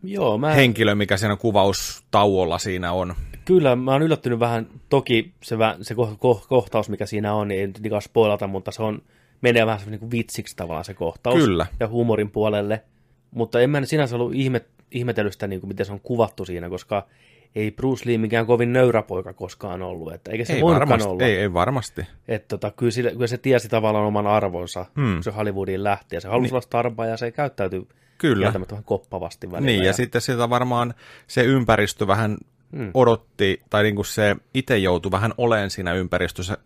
Joo, 0.02 0.38
mä, 0.38 0.52
henkilö, 0.54 0.94
mikä 0.94 1.16
siinä 1.16 1.36
kuvaustauolla 1.36 2.58
siinä 2.58 2.92
on. 2.92 3.14
kyllä, 3.44 3.76
mä 3.76 3.92
oon 3.92 4.02
yllättynyt 4.02 4.40
vähän. 4.40 4.66
Toki 4.88 5.32
se, 5.42 5.56
se 5.82 5.94
ko- 5.94 6.16
ko- 6.16 6.46
kohtaus, 6.48 6.88
mikä 6.88 7.06
siinä 7.06 7.34
on, 7.34 7.48
niin 7.48 7.60
ei 7.60 7.66
nyt 7.66 8.02
spoilata, 8.02 8.46
mutta 8.46 8.70
se 8.70 8.82
on, 8.82 9.02
menee 9.40 9.66
vähän 9.66 9.80
niin 9.86 10.10
vitsiksi 10.10 10.56
tavallaan 10.56 10.84
se 10.84 10.94
kohtaus. 10.94 11.36
Kyllä. 11.36 11.66
Ja 11.80 11.88
huumorin 11.88 12.30
puolelle. 12.30 12.82
Mutta 13.30 13.60
en 13.60 13.70
mä 13.70 13.84
sinänsä 13.84 14.16
ollut 14.16 14.34
ihme, 14.34 14.60
ihmetellyt 14.90 15.32
sitä, 15.32 15.46
niin 15.46 15.60
kuin 15.60 15.68
miten 15.68 15.86
se 15.86 15.92
on 15.92 16.00
kuvattu 16.00 16.44
siinä, 16.44 16.68
koska 16.68 17.06
ei 17.54 17.70
Bruce 17.70 18.10
Lee 18.10 18.18
mikään 18.18 18.46
kovin 18.46 18.72
nöyrä 18.72 19.02
poika 19.02 19.32
koskaan 19.32 19.82
ollut. 19.82 20.12
Että 20.12 20.30
eikä 20.30 20.44
se 20.44 20.52
Ei 20.52 20.62
varmasti, 20.62 21.08
olla. 21.08 21.24
ei, 21.24 21.36
ei 21.36 21.52
varmasti. 21.52 22.06
Että 22.28 22.48
tota, 22.48 22.70
kyllä, 22.70 22.90
sille, 22.90 23.10
kyllä 23.10 23.26
se 23.26 23.38
tiesi 23.38 23.68
tavallaan 23.68 24.04
oman 24.04 24.26
arvonsa, 24.26 24.86
hmm. 24.96 25.14
kun 25.14 25.22
se 25.22 25.30
Hollywoodiin 25.30 25.84
lähti. 25.84 26.16
Ja 26.16 26.20
se 26.20 26.28
halusi 26.28 26.54
niin. 26.54 26.84
olla 26.96 27.06
ja 27.06 27.16
se 27.16 27.30
käyttäytyi 27.30 27.86
Kyllä. 28.18 28.46
vähän 28.46 28.66
koppavasti 28.84 29.50
välillä. 29.50 29.66
Niin, 29.66 29.80
ja, 29.80 29.86
ja 29.86 29.92
sitten 29.92 30.20
sitä 30.20 30.50
varmaan 30.50 30.94
se 31.26 31.42
ympäristö 31.42 32.06
vähän 32.06 32.36
mm. 32.72 32.90
odotti, 32.94 33.60
tai 33.70 33.82
niin 33.82 33.94
kuin 33.94 34.06
se 34.06 34.36
itse 34.54 34.78
joutui 34.78 35.10
vähän 35.10 35.34
oleen 35.38 35.70
siinä 35.70 35.92
ympäristössä 35.92 36.58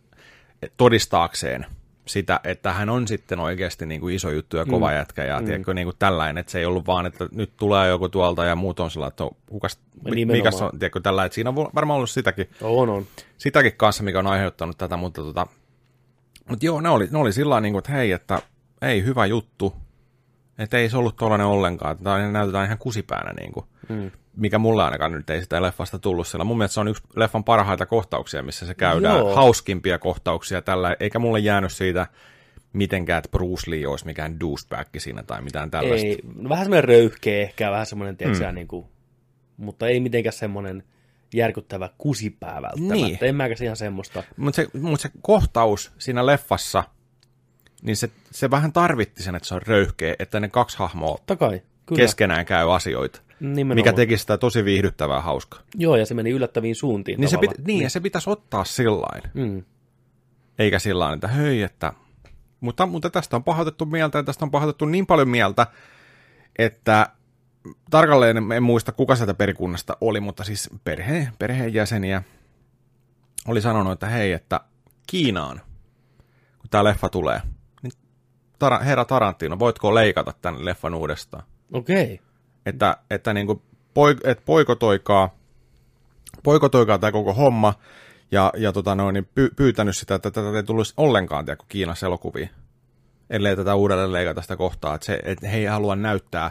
todistaakseen, 0.76 1.66
sitä, 2.06 2.40
että 2.44 2.72
hän 2.72 2.88
on 2.88 3.08
sitten 3.08 3.40
oikeasti 3.40 3.86
niin 3.86 4.00
kuin 4.00 4.14
iso 4.14 4.30
juttu 4.30 4.56
ja 4.56 4.64
kova 4.64 4.88
mm. 4.90 4.96
jätkä 4.96 5.24
ja 5.24 5.40
mm. 5.40 5.46
tiedätkö, 5.46 5.74
niin 5.74 5.86
kuin 5.86 5.96
tällainen, 5.98 6.38
että 6.38 6.52
se 6.52 6.58
ei 6.58 6.66
ollut 6.66 6.86
vaan, 6.86 7.06
että 7.06 7.28
nyt 7.32 7.52
tulee 7.56 7.88
joku 7.88 8.08
tuolta 8.08 8.44
ja 8.44 8.56
muut 8.56 8.80
on 8.80 8.90
sillä, 8.90 9.06
että 9.06 9.24
on, 9.24 9.30
kukas, 9.46 9.80
mikä 10.04 10.50
se 10.50 10.64
on, 10.64 10.70
tiedätkö, 10.70 11.00
tällä, 11.00 11.24
että 11.24 11.34
siinä 11.34 11.50
on 11.50 11.56
varmaan 11.74 11.96
ollut 11.96 12.10
sitäkin, 12.10 12.50
On, 12.60 12.88
on. 12.88 13.06
sitäkin 13.38 13.72
kanssa, 13.76 14.02
mikä 14.02 14.18
on 14.18 14.26
aiheuttanut 14.26 14.78
tätä, 14.78 14.96
mutta 14.96 15.22
tota, 15.22 15.46
mutta 16.48 16.66
joo, 16.66 16.80
ne 16.80 16.88
oli, 16.88 17.08
ne 17.10 17.18
oli 17.18 17.32
sillä 17.32 17.60
niin 17.60 17.72
kuin, 17.72 17.78
että 17.78 17.92
hei, 17.92 18.12
että 18.12 18.42
ei, 18.82 19.04
hyvä 19.04 19.26
juttu, 19.26 19.74
että 20.58 20.78
ei 20.78 20.90
se 20.90 20.96
ollut 20.96 21.16
tuollainen 21.16 21.46
ollenkaan, 21.46 21.92
että 21.92 22.30
näytetään 22.32 22.66
ihan 22.66 22.78
kusipäänä 22.78 23.32
niin 23.32 23.52
kuin. 23.52 23.66
Mm 23.88 24.10
mikä 24.36 24.58
mulle 24.58 24.84
ainakaan 24.84 25.12
nyt 25.12 25.30
ei 25.30 25.42
sitä 25.42 25.62
leffasta 25.62 25.98
tullut 25.98 26.26
sillä. 26.26 26.44
Mun 26.44 26.58
mielestä 26.58 26.74
se 26.74 26.80
on 26.80 26.88
yksi 26.88 27.02
leffan 27.16 27.44
parhaita 27.44 27.86
kohtauksia, 27.86 28.42
missä 28.42 28.66
se 28.66 28.74
käydään. 28.74 29.18
Joo. 29.18 29.34
Hauskimpia 29.34 29.98
kohtauksia 29.98 30.62
tällä, 30.62 30.96
eikä 31.00 31.18
mulle 31.18 31.38
jäänyt 31.38 31.72
siitä 31.72 32.06
mitenkään, 32.72 33.18
että 33.18 33.30
Bruce 33.30 33.70
Lee 33.70 33.86
olisi 33.86 34.06
mikään 34.06 34.40
douchebag 34.40 34.86
siinä 34.98 35.22
tai 35.22 35.42
mitään 35.42 35.70
tällaista. 35.70 36.06
Ei, 36.06 36.18
no 36.34 36.48
vähän 36.48 36.64
semmoinen 36.64 36.88
röyhkeä 36.88 37.42
ehkä, 37.42 37.70
vähän 37.70 37.86
semmoinen, 37.86 38.16
tiedätkö, 38.16 38.48
mm. 38.48 38.54
niin 38.54 38.68
kuin, 38.68 38.86
mutta 39.56 39.88
ei 39.88 40.00
mitenkään 40.00 40.32
semmoinen 40.32 40.82
järkyttävä 41.34 41.90
kusipää 41.98 42.62
välttämättä. 42.62 42.94
Niin. 42.94 43.18
En 43.20 43.36
mäkäs 43.36 43.60
ihan 43.60 43.76
semmoista. 43.76 44.22
Mutta 44.36 44.56
se, 44.56 44.66
mut 44.80 45.00
se 45.00 45.10
kohtaus 45.22 45.92
siinä 45.98 46.26
leffassa, 46.26 46.84
niin 47.82 47.96
se, 47.96 48.10
se 48.30 48.50
vähän 48.50 48.72
tarvitti 48.72 49.22
sen, 49.22 49.34
että 49.34 49.48
se 49.48 49.54
on 49.54 49.62
röyhkeä, 49.66 50.14
että 50.18 50.40
ne 50.40 50.48
kaksi 50.48 50.78
hahmoa 50.78 51.18
Takai, 51.26 51.62
kyllä. 51.86 52.02
keskenään 52.02 52.46
käy 52.46 52.74
asioita. 52.74 53.20
Nimenomaan. 53.40 53.74
mikä 53.74 53.92
teki 53.92 54.16
sitä 54.16 54.38
tosi 54.38 54.64
viihdyttävää 54.64 55.20
hauskaa. 55.20 55.60
Joo, 55.74 55.96
ja 55.96 56.06
se 56.06 56.14
meni 56.14 56.30
yllättäviin 56.30 56.74
suuntiin 56.74 57.20
niin, 57.20 57.28
se 57.28 57.38
pit, 57.38 57.50
niin, 57.50 57.66
niin, 57.66 57.82
ja 57.82 57.90
se 57.90 58.00
pitäisi 58.00 58.30
ottaa 58.30 58.64
sillain. 58.64 59.22
Mm. 59.34 59.64
Eikä 60.58 60.78
sillä 60.78 61.12
että 61.12 61.28
hei, 61.28 61.62
että... 61.62 61.92
Mutta, 62.60 62.86
mutta 62.86 63.10
tästä 63.10 63.36
on 63.36 63.44
pahoitettu 63.44 63.86
mieltä, 63.86 64.18
ja 64.18 64.24
tästä 64.24 64.44
on 64.44 64.50
pahoitettu 64.50 64.84
niin 64.84 65.06
paljon 65.06 65.28
mieltä, 65.28 65.66
että 66.58 67.08
tarkalleen 67.90 68.52
en 68.52 68.62
muista, 68.62 68.92
kuka 68.92 69.16
sieltä 69.16 69.34
perikunnasta 69.34 69.96
oli, 70.00 70.20
mutta 70.20 70.44
siis 70.44 70.70
perhe, 70.84 71.28
perheenjäseniä 71.38 72.22
oli 73.48 73.60
sanonut, 73.60 73.92
että 73.92 74.06
hei, 74.06 74.32
että 74.32 74.60
Kiinaan, 75.06 75.60
kun 76.58 76.70
tämä 76.70 76.84
leffa 76.84 77.08
tulee, 77.08 77.40
niin 77.82 77.92
Tar- 78.64 78.82
herra 78.82 79.04
Tarantino, 79.04 79.58
voitko 79.58 79.94
leikata 79.94 80.34
tämän 80.42 80.64
leffan 80.64 80.94
uudestaan? 80.94 81.44
Okei. 81.72 82.04
Okay 82.04 82.25
että, 82.66 82.96
että 83.10 83.34
niin 83.34 83.46
kuin 83.46 83.62
poik, 83.94 84.18
et 84.24 84.44
poikotoikaa, 84.44 85.34
poikotoikaa 86.42 86.98
tämä 86.98 87.12
koko 87.12 87.34
homma, 87.34 87.74
ja, 88.30 88.52
ja 88.56 88.72
tota 88.72 88.94
noin, 88.94 89.14
niin 89.14 89.28
py, 89.34 89.50
pyytänyt 89.56 89.96
sitä, 89.96 90.14
että 90.14 90.30
tätä 90.30 90.56
ei 90.56 90.62
tulisi 90.62 90.94
ollenkaan 90.96 91.44
tiedä, 91.44 91.62
Kiinassa 91.68 92.06
elokuvia, 92.06 92.48
ellei 93.30 93.56
tätä 93.56 93.74
uudelleen 93.74 94.12
leikata 94.12 94.42
sitä 94.42 94.56
kohtaa, 94.56 94.94
että, 94.94 95.06
se, 95.06 95.20
että 95.24 95.48
he 95.48 95.58
ei 95.58 95.64
halua 95.64 95.96
näyttää 95.96 96.50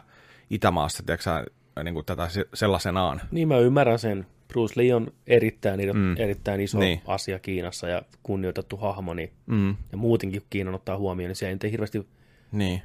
Itämaassa 0.50 1.04
tiedätkö, 1.04 1.46
niin 1.84 1.94
kuin 1.94 2.06
tätä 2.06 2.28
sellaisenaan. 2.54 3.22
Niin 3.32 3.48
mä 3.48 3.58
ymmärrän 3.58 4.00
sen. 4.00 4.26
Bruce 4.48 4.74
Lee 4.82 4.96
on 4.96 5.08
erittäin, 5.28 5.80
mm. 5.94 6.16
erittäin 6.18 6.62
iso 6.62 6.80
niin. 6.80 7.02
asia 7.08 7.40
Kiinassa 7.40 7.88
ja 7.88 8.02
kunnioitettu 8.24 8.78
hahmo, 8.78 9.14
niin, 9.14 9.32
mm. 9.46 9.76
ja 9.92 9.98
muutenkin 9.98 10.42
Kiinan 10.50 10.76
ottaa 10.76 10.98
huomioon, 10.98 11.28
niin 11.28 11.36
se 11.36 11.50
ei 11.50 11.72
hirveästi 11.72 12.08
niin 12.52 12.82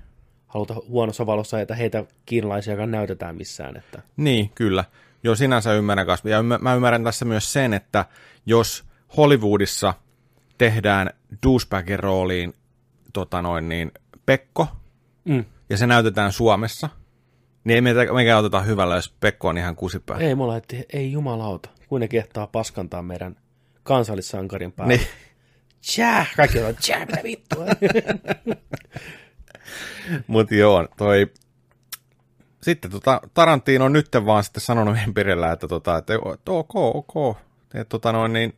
haluta 0.51 0.75
huonossa 0.89 1.27
valossa, 1.27 1.61
että 1.61 1.75
heitä 1.75 2.05
kiinalaisiakaan 2.27 2.91
näytetään 2.91 3.37
missään. 3.37 3.77
Että. 3.77 4.03
Niin, 4.17 4.51
kyllä. 4.55 4.85
Joo, 5.23 5.35
sinänsä 5.35 5.75
ymmärrän 5.75 6.07
kanssa. 6.07 6.29
Ja 6.29 6.43
mä 6.43 6.75
ymmärrän 6.75 7.05
tässä 7.05 7.25
myös 7.25 7.53
sen, 7.53 7.75
että 7.75 8.05
jos 8.47 8.85
Hollywoodissa 9.17 9.95
tehdään 10.59 11.11
douchebagin 11.47 11.99
rooliin 11.99 12.55
tota 13.13 13.43
noin, 13.43 13.69
niin 13.69 13.93
Pekko, 14.27 14.67
mm. 15.25 15.45
ja 15.71 15.77
se 15.77 15.87
näytetään 15.87 16.33
Suomessa, 16.33 16.89
niin 17.65 17.75
ei 17.75 17.81
meitä, 17.81 18.13
mekään 18.13 18.39
oteta 18.39 18.61
hyvällä, 18.61 18.95
jos 18.95 19.15
Pekko 19.21 19.49
on 19.49 19.59
ihan 19.59 19.77
kusipää. 19.77 20.19
Ei, 20.19 20.35
mulla 20.35 20.57
että 20.57 20.77
ei 20.93 21.13
jumalauta, 21.13 21.71
kun 21.89 22.01
ne 22.01 22.09
kehtaa 22.09 22.47
paskantaa 22.47 23.03
meidän 23.03 23.37
kansallissankarin 23.83 24.73
päälle. 24.73 24.97
Niin. 24.97 25.07
Tjää, 25.95 26.27
kaikki 26.37 26.59
on, 26.59 26.77
tjää, 26.77 27.07
mitä 27.07 27.21
vittua. 27.23 27.65
Mutta 30.27 30.55
joo, 30.55 30.89
toi... 30.97 31.33
Sitten 32.63 32.91
tota, 32.91 33.21
Tarantino 33.35 33.85
on 33.85 33.93
nyt 33.93 34.09
vaan 34.27 34.45
sitten 34.45 34.61
sanonut 34.61 34.99
Empirillä, 35.05 35.53
että, 35.53 35.69
tota, 35.69 35.97
että, 35.97 36.15
että 36.35 36.53
ok, 36.53 36.77
ok. 36.77 37.37
Et, 37.75 37.89
tota 37.89 38.13
noin, 38.13 38.33
niin, 38.33 38.55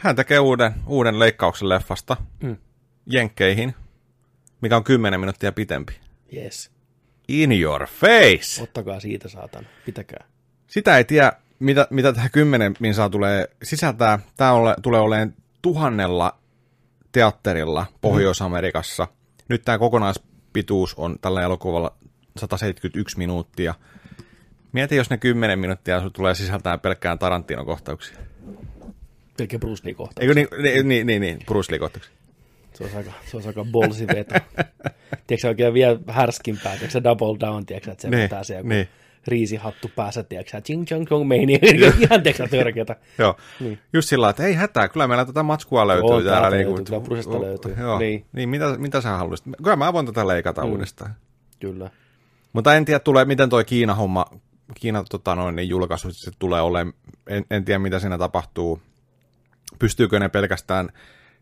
hän 0.00 0.16
tekee 0.16 0.38
uuden, 0.38 0.74
uuden 0.86 1.18
leikkauksen 1.18 1.68
leffasta 1.68 2.16
mm. 2.42 2.56
Jenkkeihin, 3.06 3.74
mikä 4.60 4.76
on 4.76 4.84
10 4.84 5.20
minuuttia 5.20 5.52
pitempi. 5.52 5.92
Yes. 6.36 6.70
In 7.28 7.52
your 7.52 7.86
face! 7.86 8.62
Ottakaa 8.62 9.00
siitä, 9.00 9.28
saatan. 9.28 9.66
Pitäkää. 9.86 10.24
Sitä 10.66 10.98
ei 10.98 11.04
tiedä, 11.04 11.32
mitä, 11.58 11.86
mitä 11.90 12.12
tähän 12.12 12.30
10 12.30 12.74
minsaa 12.80 13.10
tulee 13.10 13.48
sisältää. 13.62 14.18
Tämä 14.36 14.52
ole, 14.52 14.76
tulee 14.82 15.00
olemaan 15.00 15.34
tuhannella 15.62 16.38
teatterilla 17.12 17.86
Pohjois-Amerikassa. 18.00 19.04
Mm. 19.04 19.44
Nyt 19.48 19.62
tämä 19.64 19.78
kokonais 19.78 20.22
pituus 20.54 20.94
on 20.94 21.16
tällä 21.20 21.42
elokuvalla 21.42 21.96
171 22.36 23.18
minuuttia. 23.18 23.74
Mieti, 24.72 24.96
jos 24.96 25.10
ne 25.10 25.18
10 25.18 25.58
minuuttia 25.58 26.10
tulee 26.12 26.34
sisältää 26.34 26.78
pelkkään 26.78 27.18
Tarantino-kohtauksia. 27.18 28.18
Pelkkä 29.36 29.58
Bruce 29.58 29.82
Lee-kohtauksia. 29.84 30.22
Eikö 30.22 30.34
niin, 30.34 30.48
niin, 30.62 30.88
niin, 30.88 31.06
niin, 31.06 31.22
niin 31.22 31.38
Bruce 31.46 31.72
Lee-kohtauksia. 31.72 32.14
Se 32.74 32.84
olisi 32.84 32.96
aika, 32.96 33.12
se 33.30 33.36
olisi 33.36 33.48
aika 33.48 33.64
bolsi 33.64 34.06
veto. 34.06 34.34
tiedätkö 35.26 35.48
oikein 35.48 35.74
vielä 35.74 35.98
härskimpää, 36.08 36.72
tiedätkö 36.72 36.90
se 36.90 37.02
double 37.02 37.40
down, 37.40 37.66
tiedätkö 37.66 37.92
että 37.92 38.02
se 38.02 38.10
niin, 38.10 38.22
vetää 38.22 38.44
se 38.44 38.54
joku 38.54 38.68
niin. 38.68 38.88
Riisihattu 39.26 39.90
päässä, 39.96 40.22
tiedätkö 40.22 40.60
ching 40.60 40.84
chong 40.86 41.06
chong 41.06 41.28
meini, 41.28 41.58
ihan 42.00 42.22
tiedätkö 42.22 42.48
törkeätä. 42.50 42.96
Joo, 43.18 43.36
niin. 43.60 43.78
just 43.92 44.08
sillä 44.08 44.30
että 44.30 44.46
ei 44.46 44.54
hätää, 44.54 44.88
kyllä 44.88 45.06
meillä 45.06 45.24
tätä 45.24 45.42
matskua 45.42 45.86
löytyy 45.86 46.08
Joo, 46.08 46.22
täällä. 46.22 46.50
Niin 46.50 46.66
kuin, 46.66 46.84
kyllä 46.84 47.00
Brucesta 47.00 47.40
löytyy. 47.40 47.74
Joo, 47.80 47.98
niin. 47.98 48.26
niin 48.32 48.48
mitä, 48.48 48.78
mitä 48.78 49.00
sä 49.00 49.10
haluaisit? 49.10 49.46
Kyllä 49.62 49.76
mä 49.76 49.92
voin 49.92 50.06
tätä 50.06 50.26
leikata 50.26 50.64
mm. 50.64 50.70
uudestaan. 50.70 51.14
Kyllä. 51.60 51.90
Mutta 52.52 52.74
en 52.74 52.84
tiedä, 52.84 53.00
tulee, 53.00 53.24
miten 53.24 53.48
toi 53.48 53.64
Kiina-homma, 53.64 54.26
Kiina 54.74 55.04
tota 55.10 55.34
noin, 55.34 55.56
niin 55.56 55.68
julkaisu 55.68 56.12
se 56.12 56.30
tulee 56.38 56.60
olemaan, 56.60 56.94
en, 57.26 57.44
en 57.50 57.64
tiedä 57.64 57.78
mitä 57.78 57.98
siinä 57.98 58.18
tapahtuu. 58.18 58.82
Pystyykö 59.78 60.18
ne 60.18 60.28
pelkästään 60.28 60.88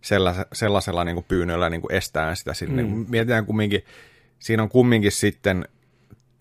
sellaisella, 0.01 0.47
sellaisella 0.53 1.05
niin 1.05 1.15
kuin 1.15 1.27
pyynnöllä 1.29 1.71
niin 1.71 1.81
kuin 1.81 1.95
estää 1.95 2.35
sitä 2.35 2.55
sinne. 2.55 2.83
Mm. 2.83 3.07
Mietitään 3.09 3.47
kumminkin, 3.47 3.85
siinä 4.39 4.63
on 4.63 4.69
kumminkin 4.69 5.13
sitten 5.13 5.69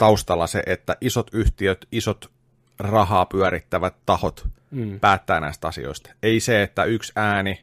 taustalla 0.01 0.47
se, 0.47 0.63
että 0.65 0.97
isot 1.01 1.29
yhtiöt, 1.33 1.87
isot 1.91 2.31
rahaa 2.79 3.25
pyörittävät 3.25 3.95
tahot 4.05 4.47
mm. 4.71 4.99
päättää 4.99 5.39
näistä 5.39 5.67
asioista. 5.67 6.11
Ei 6.23 6.39
se, 6.39 6.63
että 6.63 6.83
yksi 6.83 7.11
ääni 7.15 7.61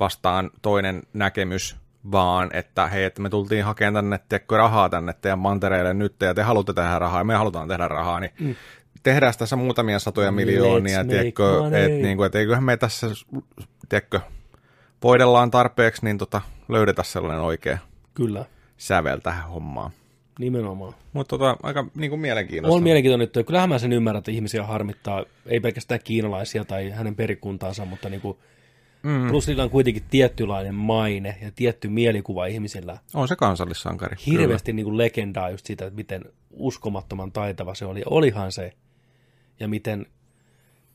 vastaan 0.00 0.50
toinen 0.62 1.02
näkemys, 1.12 1.76
vaan 2.12 2.50
että 2.52 2.86
hei, 2.86 3.04
että 3.04 3.22
me 3.22 3.30
tultiin 3.30 3.64
hakemaan 3.64 3.94
tänne 3.94 4.20
tiedätkö, 4.28 4.56
rahaa 4.56 4.88
tänne 4.88 5.12
teidän 5.12 5.38
mantereille 5.38 5.94
nyt, 5.94 6.14
ja 6.20 6.34
te 6.34 6.42
haluatte 6.42 6.72
tehdä 6.72 6.98
rahaa, 6.98 7.20
ja 7.20 7.24
me 7.24 7.34
halutaan 7.34 7.68
tehdä 7.68 7.88
rahaa, 7.88 8.20
niin 8.20 8.32
mm. 8.40 8.54
tehdään 9.02 9.34
tässä 9.38 9.56
muutamia 9.56 9.98
satoja 9.98 10.32
miljoonia, 10.32 11.04
tiedätkö, 11.04 11.66
että 11.66 11.88
niin 11.88 12.24
et 12.24 12.34
eiköhän 12.34 12.64
me 12.64 12.76
tässä, 12.76 13.06
tiedätkö, 13.88 14.20
voidellaan 15.02 15.50
tarpeeksi, 15.50 16.04
niin 16.04 16.18
tota, 16.18 16.40
löydetä 16.68 17.02
sellainen 17.02 17.40
oikea 17.40 17.78
Kyllä. 18.14 18.44
sävel 18.76 19.18
tähän 19.18 19.48
hommaan. 19.48 19.90
Nimenomaan. 20.42 20.94
Mutta 21.12 21.38
tota, 21.38 21.56
aika 21.62 21.86
niin 21.94 22.10
kuin 22.10 22.20
mielenkiintoista. 22.20 22.76
On 22.76 22.82
mielenkiintoinen, 22.82 23.24
että 23.24 23.42
kyllähän 23.42 23.68
mä 23.68 23.78
sen 23.78 23.92
ymmärrän, 23.92 24.18
että 24.18 24.30
ihmisiä 24.30 24.62
harmittaa, 24.62 25.24
ei 25.46 25.60
pelkästään 25.60 26.00
kiinalaisia 26.04 26.64
tai 26.64 26.90
hänen 26.90 27.14
perikuntaansa, 27.14 27.84
mutta 27.84 28.08
niin 28.08 28.20
kuin, 28.20 28.38
mm. 29.02 29.28
plus 29.28 29.46
niillä 29.46 29.62
on 29.62 29.70
kuitenkin 29.70 30.02
tiettylainen 30.10 30.74
maine 30.74 31.36
ja 31.42 31.50
tietty 31.56 31.88
mielikuva 31.88 32.46
ihmisillä. 32.46 32.98
On 33.14 33.28
se 33.28 33.36
kansallissankari. 33.36 34.16
Hirveästi 34.26 34.72
niin 34.72 34.84
kuin 34.84 34.98
legendaa 34.98 35.50
just 35.50 35.66
siitä, 35.66 35.86
että 35.86 35.96
miten 35.96 36.24
uskomattoman 36.50 37.32
taitava 37.32 37.74
se 37.74 37.84
oli. 37.84 38.02
Olihan 38.06 38.52
se. 38.52 38.72
Ja 39.60 39.68
miten 39.68 40.06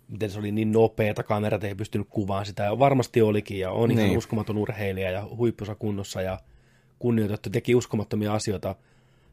miten 0.08 0.30
se 0.30 0.40
oli 0.40 0.52
niin 0.52 0.72
nopeata, 0.72 1.24
kamerat 1.24 1.64
ei 1.64 1.76
pystynyt 1.76 2.08
kuvaamaan 2.10 2.46
sitä, 2.46 2.64
ja 2.64 2.80
varmasti 2.80 3.22
olikin, 3.22 3.60
ja 3.60 3.72
on 3.72 3.90
niin. 3.90 4.00
ihan 4.00 4.18
uskomaton 4.18 4.58
urheilija 4.58 5.12
ja 5.12 5.28
huippusa 5.38 5.76
kunnossa, 5.76 6.22
ja 6.22 6.40
kunnioitettu, 7.00 7.50
teki 7.50 7.76
uskomattomia 7.76 8.34
asioita 8.34 8.76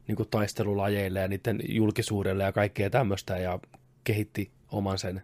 niin 0.07 0.15
kuin 0.15 0.29
taistelulajeille 0.29 1.19
ja 1.19 1.27
niiden 1.27 1.59
julkisuudelle 1.69 2.43
ja 2.43 2.51
kaikkea 2.51 2.89
tämmöistä, 2.89 3.37
ja 3.37 3.59
kehitti 4.03 4.51
oman 4.71 4.97
sen 4.97 5.21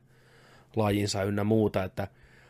lajinsa 0.75 1.23
ynnä 1.23 1.43
muuta, 1.43 1.83
että, 1.83 2.07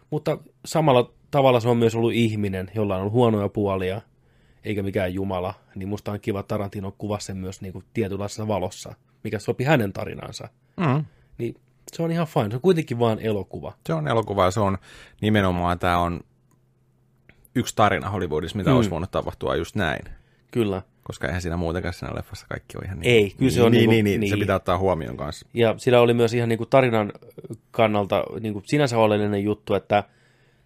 mutta 0.10 0.38
samalla 0.66 1.12
tavalla 1.32 1.60
se 1.60 1.70
on 1.70 1.78
myös 1.78 1.96
ollut 1.96 2.14
ihminen, 2.14 2.72
jolla 2.76 2.96
on 2.96 3.02
ollut 3.02 3.14
huonoja 3.14 3.50
puolia, 3.50 4.02
eikä 4.64 4.84
mikään 4.84 5.14
jumala, 5.14 5.54
niin 5.76 5.90
musta 5.90 6.12
on 6.12 6.20
kiva 6.20 6.44
Tarantino 6.44 6.96
kuvasi 6.98 7.26
sen 7.26 7.38
myös 7.38 7.62
niin 7.62 7.74
kuin 7.74 7.86
tietynlaisessa 7.94 8.48
valossa, 8.48 8.94
mikä 9.24 9.40
sopi 9.40 9.64
hänen 9.64 9.94
tarinansa. 9.94 10.50
Mm. 10.78 11.06
Niin 11.38 11.56
se 11.94 12.04
on 12.04 12.12
ihan 12.12 12.28
fine. 12.28 12.50
Se 12.50 12.56
on 12.56 12.62
kuitenkin 12.62 13.00
vaan 13.00 13.20
elokuva. 13.20 13.74
Se 13.86 13.94
on 13.94 14.08
elokuva 14.08 14.52
se 14.52 14.60
on 14.60 14.78
nimenomaan, 15.22 15.80
tämä 15.80 15.98
on, 15.98 16.22
yksi 17.56 17.76
tarina 17.76 18.10
Hollywoodissa, 18.10 18.58
mitä 18.58 18.70
mm. 18.70 18.76
olisi 18.76 18.90
voinut 18.90 19.12
tapahtua 19.12 19.56
just 19.56 19.76
näin. 19.76 20.06
Kyllä. 20.52 20.82
Koska 21.04 21.28
eihän 21.28 21.42
siinä 21.42 21.58
muutenkaan 21.58 21.94
siinä 21.94 22.16
leffassa 22.16 22.46
kaikki 22.50 22.78
ole 22.78 22.86
ihan 22.86 23.00
niin. 23.00 23.16
Ei, 23.16 23.34
kyllä 23.38 23.52
se 23.52 23.62
on 23.62 23.72
niin, 23.72 23.80
niinku- 23.80 23.92
niin, 23.92 24.06
niin, 24.06 24.20
niin, 24.20 24.30
se 24.30 24.36
niin. 24.36 24.44
pitää 24.44 24.56
ottaa 24.56 24.78
huomioon 24.78 25.18
kanssa. 25.18 25.48
Ja 25.54 25.74
sillä 25.78 26.02
oli 26.02 26.14
myös 26.14 26.34
ihan 26.34 26.50
niin 26.50 26.58
kuin 26.58 26.70
tarinan 26.70 27.14
kannalta 27.72 28.24
niin 28.40 28.54
kuin 28.54 28.64
sinänsä 28.68 28.98
oleellinen 28.98 29.44
juttu, 29.44 29.74
että 29.74 30.04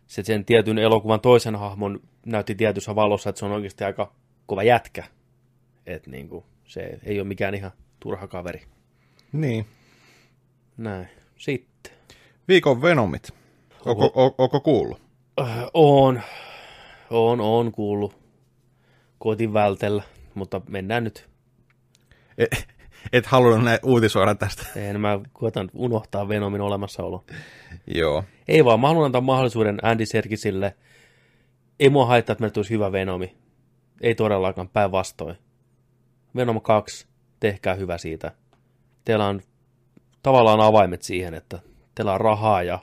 se 0.08 0.24
sen 0.24 0.46
tietyn 0.46 0.78
elokuvan 0.78 1.20
toisen 1.20 1.56
hahmon 1.56 2.00
näytti 2.26 2.56
tietyssä 2.56 2.96
valossa, 2.96 3.30
että 3.30 3.40
se 3.40 3.46
on 3.46 3.52
oikeasti 3.52 3.84
aika 3.84 4.12
kova 4.46 4.64
jätkä. 4.64 5.04
Että 5.86 6.12
niin 6.12 6.30
kuin, 6.30 6.46
se 6.66 7.00
ei 7.04 7.20
ole 7.20 7.28
mikään 7.28 7.56
ihan 7.56 7.72
turha 8.00 8.28
kaveri. 8.28 8.62
Niin. 9.32 9.66
Näin. 10.78 11.08
Sitten. 11.38 11.94
Viikon 12.48 12.82
Venomit. 12.82 13.30
Onko, 13.86 14.06
o, 14.06 14.36
onko 14.38 14.60
kuullut? 14.60 15.02
Äh, 15.42 15.48
on, 15.74 16.22
on, 17.10 17.42
on 17.42 17.72
kuullut. 17.72 18.18
Koitin 19.20 19.54
vältellä, 19.54 20.04
mutta 20.36 20.62
mennään 20.70 21.04
nyt. 21.04 21.30
Et, 22.38 22.68
et 23.14 23.26
halunnut 23.26 23.64
näin 23.64 23.80
uutisoida 23.84 24.36
tästä. 24.36 24.68
En 24.76 25.02
mä 25.02 25.20
koitan 25.34 25.70
unohtaa 25.74 26.28
Venomin 26.28 26.62
olemassaolo. 26.62 27.26
Joo. 27.88 28.24
Ei 28.48 28.66
vaan, 28.66 28.80
mä 28.80 28.88
haluan 28.88 29.06
antaa 29.06 29.22
mahdollisuuden 29.22 29.78
Andy 29.82 30.06
Serkisille. 30.06 30.76
Ei 31.80 31.90
mua 31.90 32.06
haittaa, 32.06 32.34
että 32.34 32.42
meillä 32.42 32.54
tulisi 32.54 32.74
hyvä 32.74 32.92
Venomi. 32.92 33.36
Ei 34.02 34.16
todellakaan, 34.16 34.70
päinvastoin. 34.70 35.38
Venom 36.36 36.62
2, 36.62 37.08
tehkää 37.40 37.74
hyvä 37.74 37.98
siitä. 37.98 38.32
Teillä 39.06 39.28
on 39.28 39.42
tavallaan 40.24 40.62
avaimet 40.62 41.02
siihen, 41.02 41.34
että 41.34 41.60
teillä 41.96 42.14
on 42.14 42.22
rahaa 42.22 42.64
ja 42.64 42.80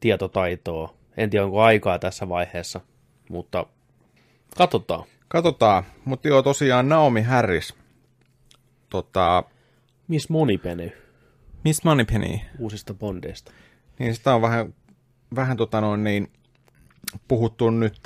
tietotaitoa. 0.00 0.94
En 1.16 1.30
tiedä, 1.30 1.44
onko 1.44 1.62
aikaa 1.62 1.98
tässä 1.98 2.28
vaiheessa, 2.28 2.80
mutta 3.28 3.66
katsotaan. 4.56 5.04
Katsotaan. 5.34 5.84
Mutta 6.04 6.28
joo, 6.28 6.42
tosiaan 6.42 6.88
Naomi 6.88 7.22
Harris. 7.22 7.74
Tota, 8.90 9.44
Miss 10.08 10.28
Moneypenny 10.28 10.92
Miss 11.64 11.84
Moneypenny. 11.84 12.38
uusista 12.58 12.94
bondeista. 12.94 13.52
Niin 13.98 14.14
sitä 14.14 14.34
on 14.34 14.42
vähän, 14.42 14.74
vähän 15.34 15.56
tota 15.56 15.80
noin 15.80 16.04
niin, 16.04 16.30
puhuttu 17.28 17.70
nyt 17.70 18.00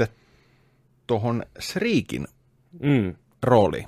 tuohon 1.06 1.42
Shriikin 1.60 2.26
Mm. 2.80 3.14
rooliin. 3.42 3.86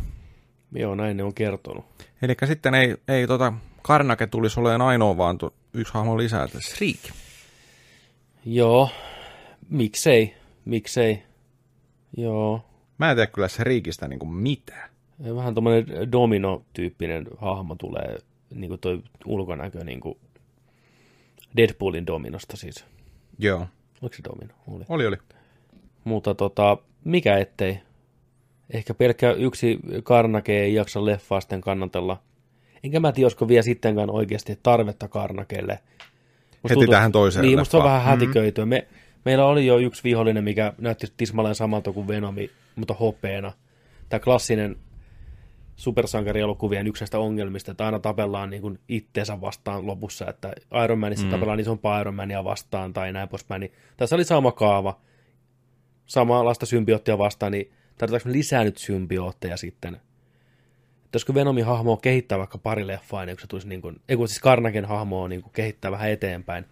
Joo, 0.72 0.94
näin 0.94 1.16
ne 1.16 1.22
on 1.22 1.34
kertonut. 1.34 1.84
Eli 2.22 2.34
sitten 2.44 2.74
ei, 2.74 2.96
ei 3.08 3.26
tota, 3.26 3.52
Karnake 3.82 4.26
tulisi 4.26 4.60
olemaan 4.60 4.82
ainoa, 4.82 5.16
vaan 5.16 5.38
tu, 5.38 5.54
yksi 5.74 5.94
hahmo 5.94 6.18
lisää, 6.18 6.44
että 6.44 6.58
Shriek. 6.60 7.00
Joo, 8.44 8.90
miksei, 9.68 10.34
miksei. 10.64 11.22
Joo, 12.16 12.69
Mä 13.00 13.10
en 13.10 13.16
tiedä 13.16 13.26
kyllä 13.26 13.48
Shriekistä 13.48 14.08
niinku 14.08 14.26
mitään. 14.26 14.90
vähän 15.36 15.54
tommonen 15.54 15.86
domino-tyyppinen 16.12 17.26
hahmo 17.38 17.74
tulee, 17.74 18.18
niin 18.54 18.68
kuin 18.68 18.80
toi 18.80 19.02
ulkonäkö, 19.26 19.84
niin 19.84 20.00
kuin 20.00 20.18
Deadpoolin 21.56 22.06
dominosta 22.06 22.56
siis. 22.56 22.84
Joo, 23.38 23.66
Oliko 24.02 24.16
se 24.16 24.22
domino? 24.24 24.54
Oli. 24.68 24.84
oli 24.88 25.06
oli. 25.06 25.16
Mutta 26.04 26.34
tota, 26.34 26.76
mikä 27.04 27.38
ettei. 27.38 27.78
Ehkä 28.70 28.94
pelkkä 28.94 29.32
yksi 29.32 29.78
Karnake 30.02 30.60
ei 30.60 30.74
jaksa 30.74 31.04
leffaa 31.04 31.40
sitten 31.40 31.60
kannatella. 31.60 32.22
Enkä 32.84 33.00
mä 33.00 33.12
tiedä, 33.12 33.24
olisiko 33.24 33.48
vielä 33.48 33.62
sittenkään 33.62 34.10
oikeasti 34.10 34.58
tarvetta 34.62 35.08
Karnakelle. 35.08 35.78
Musta 36.62 36.78
Heti 36.78 36.90
tähän 36.90 37.12
toiseen 37.12 37.44
Niin, 37.44 37.58
musta 37.58 37.78
on 37.78 37.84
vähän 37.84 38.02
hätiköityä. 38.02 38.66
Me, 38.66 38.86
meillä 39.24 39.46
oli 39.46 39.66
jo 39.66 39.78
yksi 39.78 40.04
vihollinen, 40.04 40.44
mikä 40.44 40.72
näytti 40.78 41.06
tismalleen 41.16 41.54
samalta 41.54 41.92
kuin 41.92 42.08
Venomi, 42.08 42.50
mutta 42.76 42.94
hopeena. 42.94 43.52
Tämä 44.08 44.20
klassinen 44.20 44.76
supersankarielokuvien 45.76 46.86
yksi 46.86 47.02
näistä 47.02 47.18
ongelmista, 47.18 47.70
että 47.70 47.84
aina 47.84 47.98
tapellaan 47.98 48.50
niin 48.50 48.62
kuin 48.62 48.78
itteensä 48.88 49.40
vastaan 49.40 49.86
lopussa, 49.86 50.26
että 50.28 50.52
Iron 50.84 50.98
Manissa 50.98 51.26
mm. 51.26 51.30
tapellaan 51.30 51.60
isompaa 51.60 52.00
Iron 52.00 52.14
Mania 52.14 52.44
vastaan 52.44 52.92
tai 52.92 53.12
näin 53.12 53.28
poispäin. 53.28 53.60
Niin 53.60 53.72
tässä 53.96 54.16
oli 54.16 54.24
sama 54.24 54.52
kaava, 54.52 55.00
samanlaista 56.06 56.66
symbioottia 56.66 57.18
vastaan, 57.18 57.52
niin 57.52 57.72
tarvitaanko 57.98 58.28
me 58.28 58.32
lisää 58.32 58.64
nyt 58.64 58.78
symbiootteja 58.78 59.56
sitten? 59.56 59.94
Että 61.04 61.16
olisiko 61.16 61.34
Venomin 61.34 61.64
hahmoa 61.64 61.96
kehittää 61.96 62.38
vaikka 62.38 62.58
pari 62.58 62.86
leffaa, 62.86 63.22
ennen 63.22 63.36
kuin 63.36 63.40
se 63.40 63.46
tulisi 63.46 63.68
niin 63.68 63.82
kuin, 63.82 64.00
ei 64.08 64.16
kun 64.16 64.28
siis 64.28 64.40
Karnaken 64.40 64.84
hahmoa 64.84 65.28
niin 65.28 65.42
kuin 65.42 65.52
kehittää 65.52 65.90
vähän 65.90 66.10
eteenpäin. 66.10 66.64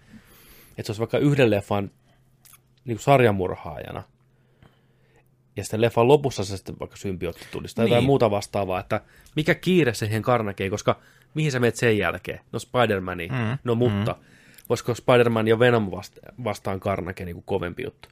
Että 0.70 0.82
se 0.82 0.90
olisi 0.90 1.00
vaikka 1.00 1.18
yhden 1.18 1.50
leffan 1.50 1.90
niin 2.88 2.96
kuin 2.96 3.04
sarjamurhaajana. 3.04 4.02
Ja 5.56 5.64
sitten 5.64 5.80
leffan 5.80 6.08
lopussa 6.08 6.44
se 6.44 6.56
sitten 6.56 6.76
vaikka 6.80 6.96
symbiootti 6.96 7.46
tulisi 7.50 7.74
tai 7.74 7.84
niin. 7.84 7.90
jotain 7.90 8.06
muuta 8.06 8.30
vastaavaa, 8.30 8.80
että 8.80 9.00
mikä 9.36 9.54
kiire 9.54 9.94
siihen 9.94 10.22
Karnakeen, 10.22 10.70
koska 10.70 11.00
mihin 11.34 11.52
sä 11.52 11.60
menet 11.60 11.76
sen 11.76 11.98
jälkeen? 11.98 12.40
No 12.52 12.58
Spider-Mani, 12.58 13.28
mm. 13.28 13.58
no 13.64 13.74
mutta 13.74 14.12
mm. 14.12 14.24
voisiko 14.68 14.94
Spider-Man 14.94 15.48
ja 15.48 15.58
Venom 15.58 15.90
vasta- 15.90 16.32
vastaan 16.44 16.80
Karnake 16.80 17.24
niin 17.24 17.34
kuin 17.36 17.44
kovempi 17.44 17.82
juttu? 17.82 18.08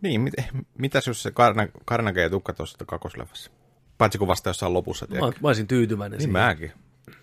Niin, 0.00 0.20
mit, 0.20 0.34
mitäs 0.78 1.06
jos 1.06 1.22
se 1.22 1.30
Karna, 1.30 1.68
Karnake 1.84 2.22
ei 2.22 2.30
tukka 2.30 2.52
tuossa 2.52 2.84
kakosleffassa? 2.86 3.50
Paitsi 3.98 4.18
kun 4.18 4.28
vasta 4.28 4.50
jossain 4.50 4.72
lopussa, 4.72 5.06
Mä, 5.06 5.10
tiedätkö? 5.10 5.40
mä 5.42 5.48
olisin 5.48 5.66
tyytyväinen 5.66 6.18
Niin 6.18 6.28
siihen. 6.28 6.42
mäkin. 6.42 6.72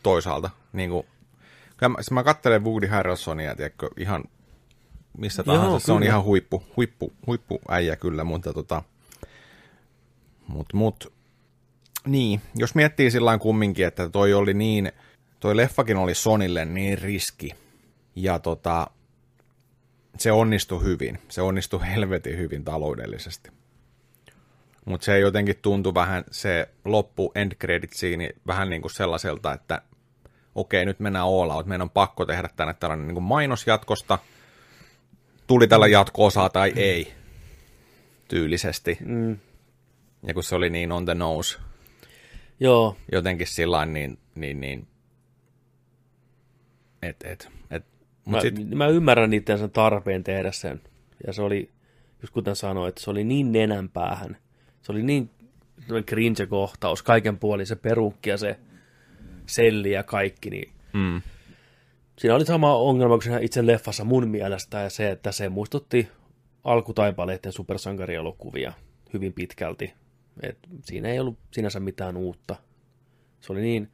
Toisaalta. 0.03 0.49
Niin 0.73 0.89
kuin, 0.89 1.07
mä, 1.81 1.95
mä 2.11 2.23
katselen 2.23 2.63
Woody 2.63 2.87
Harrelsonia, 2.87 3.55
tiedätkö, 3.55 3.89
ihan 3.97 4.23
missä 5.17 5.43
Joo, 5.45 5.55
tahansa. 5.55 5.85
se 5.85 5.91
on 5.91 6.03
ihan 6.03 6.23
huippu, 6.23 6.63
huippu, 6.77 7.13
huippu 7.27 7.61
äijä 7.69 7.95
kyllä, 7.95 8.23
mutta 8.23 8.53
tota, 8.53 8.83
mut, 10.47 10.73
mut, 10.73 11.13
niin, 12.05 12.41
jos 12.55 12.75
miettii 12.75 13.11
sillä 13.11 13.37
kumminkin, 13.37 13.87
että 13.87 14.09
toi 14.09 14.33
oli 14.33 14.53
niin, 14.53 14.91
toi 15.39 15.57
leffakin 15.57 15.97
oli 15.97 16.15
Sonille 16.15 16.65
niin 16.65 16.97
riski, 16.97 17.49
ja 18.15 18.39
tota, 18.39 18.87
se 20.17 20.31
onnistui 20.31 20.83
hyvin, 20.83 21.19
se 21.29 21.41
onnistui 21.41 21.79
helvetin 21.95 22.37
hyvin 22.37 22.63
taloudellisesti. 22.63 23.49
Mutta 24.85 25.05
se 25.05 25.19
jotenkin 25.19 25.55
tuntui 25.61 25.93
vähän, 25.93 26.23
se 26.31 26.69
loppu 26.85 27.31
end 27.35 27.51
credit 27.55 27.93
scene 27.93 28.29
vähän 28.47 28.69
niin 28.69 28.81
kuin 28.81 28.91
sellaiselta, 28.91 29.53
että 29.53 29.81
okei, 30.55 30.85
nyt 30.85 30.99
mennään 30.99 31.25
all 31.25 31.49
out, 31.49 31.65
meidän 31.65 31.81
on 31.81 31.89
pakko 31.89 32.25
tehdä 32.25 32.49
tänne 32.55 32.73
tällainen 32.73 33.07
niin 33.07 33.15
kuin 33.15 33.23
mainos 33.23 33.67
jatkosta, 33.67 34.19
tuli 35.47 35.67
tällä 35.67 35.87
jatko-osaa 35.87 36.49
tai 36.49 36.73
ei, 36.75 37.13
tyylisesti. 38.27 38.97
Mm. 39.05 39.37
Ja 40.27 40.33
kun 40.33 40.43
se 40.43 40.55
oli 40.55 40.69
niin 40.69 40.91
on 40.91 41.05
the 41.05 41.15
nose, 41.15 41.57
Joo, 42.59 42.97
jotenkin 43.11 43.47
sillä 43.47 43.85
niin, 43.85 44.17
niin, 44.35 44.61
niin, 44.61 44.87
et, 47.01 47.23
et, 47.23 47.49
et. 47.71 47.85
Mut 48.25 48.35
mä, 48.35 48.41
sit, 48.41 48.69
mä 48.69 48.87
ymmärrän 48.87 49.29
niiden 49.29 49.59
sen 49.59 49.71
tarpeen 49.71 50.23
tehdä 50.23 50.51
sen. 50.51 50.81
Ja 51.27 51.33
se 51.33 51.41
oli, 51.41 51.69
just 52.21 52.33
kuten 52.33 52.55
sanoin, 52.55 52.89
että 52.89 53.01
se 53.01 53.09
oli 53.09 53.23
niin 53.23 53.51
nenän 53.51 53.89
päähän. 53.89 54.37
Se 54.81 54.91
oli 54.91 55.03
niin 55.03 55.29
cringe-kohtaus, 55.89 57.03
kaiken 57.03 57.37
puolin 57.37 57.67
se 57.67 57.75
perukki 57.75 58.29
ja 58.29 58.37
se 58.37 58.59
selli 59.45 59.91
ja 59.91 60.03
kaikki, 60.03 60.49
niin 60.49 60.71
mm, 60.93 61.21
Siinä 62.23 62.35
oli 62.35 62.45
sama 62.45 62.75
ongelma 62.75 63.15
kuin 63.15 63.23
siinä 63.23 63.39
itse 63.39 63.65
leffassa 63.65 64.03
mun 64.03 64.27
mielestä, 64.27 64.79
ja 64.79 64.89
se, 64.89 65.11
että 65.11 65.31
se 65.31 65.49
muistutti 65.49 66.07
alkutaipaleiden 66.63 67.51
supersankarielokuvia 67.51 68.73
hyvin 69.13 69.33
pitkälti. 69.33 69.93
Et 70.41 70.57
siinä 70.83 71.09
ei 71.09 71.19
ollut 71.19 71.37
sinänsä 71.51 71.79
mitään 71.79 72.17
uutta. 72.17 72.55
Se 73.41 73.53
oli 73.53 73.61
niin 73.61 73.91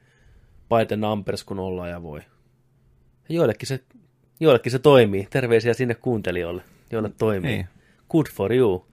by 0.69 0.86
the 0.88 0.95
numbers 0.95 1.43
kuin 1.43 1.59
ollaan 1.59 1.89
ja 1.89 2.03
voi. 2.03 2.19
Ja 3.30 3.36
joillekin 3.36 3.67
se, 3.67 3.80
joillekin 4.39 4.71
se 4.71 4.80
toimii. 4.80 5.27
Terveisiä 5.30 5.73
sinne 5.73 5.95
kuuntelijoille, 5.95 6.63
joille 6.91 7.11
toimii. 7.17 7.51
Niin. 7.51 7.67
Good 8.09 8.25
for 8.34 8.53
you. 8.53 8.86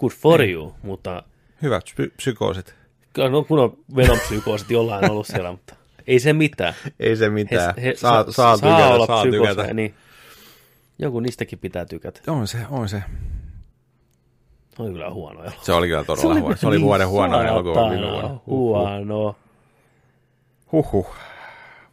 Good 0.00 0.12
for 0.12 0.42
you, 0.42 0.74
mutta 0.82 1.22
hyvät 1.62 1.84
psy- 1.84 2.12
psykoosit. 2.16 2.74
kyllä 3.12 3.28
no, 3.28 3.44
kun 3.44 3.58
on 3.58 3.78
Venom-psykoosit 3.96 4.70
jollain 4.70 5.10
ollut 5.10 5.26
siellä, 5.26 5.50
mutta 5.50 5.76
ei 6.08 6.20
se 6.20 6.32
mitään. 6.32 6.74
Ei 7.00 7.16
se 7.16 7.28
mitään. 7.28 7.74
He, 7.76 7.82
he, 7.82 7.94
saa, 7.96 8.22
saa, 8.22 8.32
saa 8.32 8.56
tykätä, 8.56 8.86
olla 8.88 9.06
saa 9.06 9.22
tykätä. 9.24 9.74
Niin. 9.74 9.94
Joku 10.98 11.20
niistäkin 11.20 11.58
pitää 11.58 11.84
tykätä. 11.84 12.20
On 12.32 12.48
se, 12.48 12.58
on 12.70 12.88
se. 12.88 13.02
Se 14.76 14.82
oli 14.82 14.92
kyllä 14.92 15.10
huono 15.10 15.40
elokuva. 15.42 15.64
Se 15.64 15.72
oli 15.72 15.86
kyllä 15.88 16.04
todella 16.04 16.34
huono. 16.40 16.56
Se 16.56 16.66
oli 16.66 16.80
vuoden 16.80 17.08
huono 17.08 17.42
elokuva 17.42 17.90
viime 17.90 18.06
vuonna. 18.06 18.40
Huono. 18.46 19.36
Huhhuh. 20.72 21.14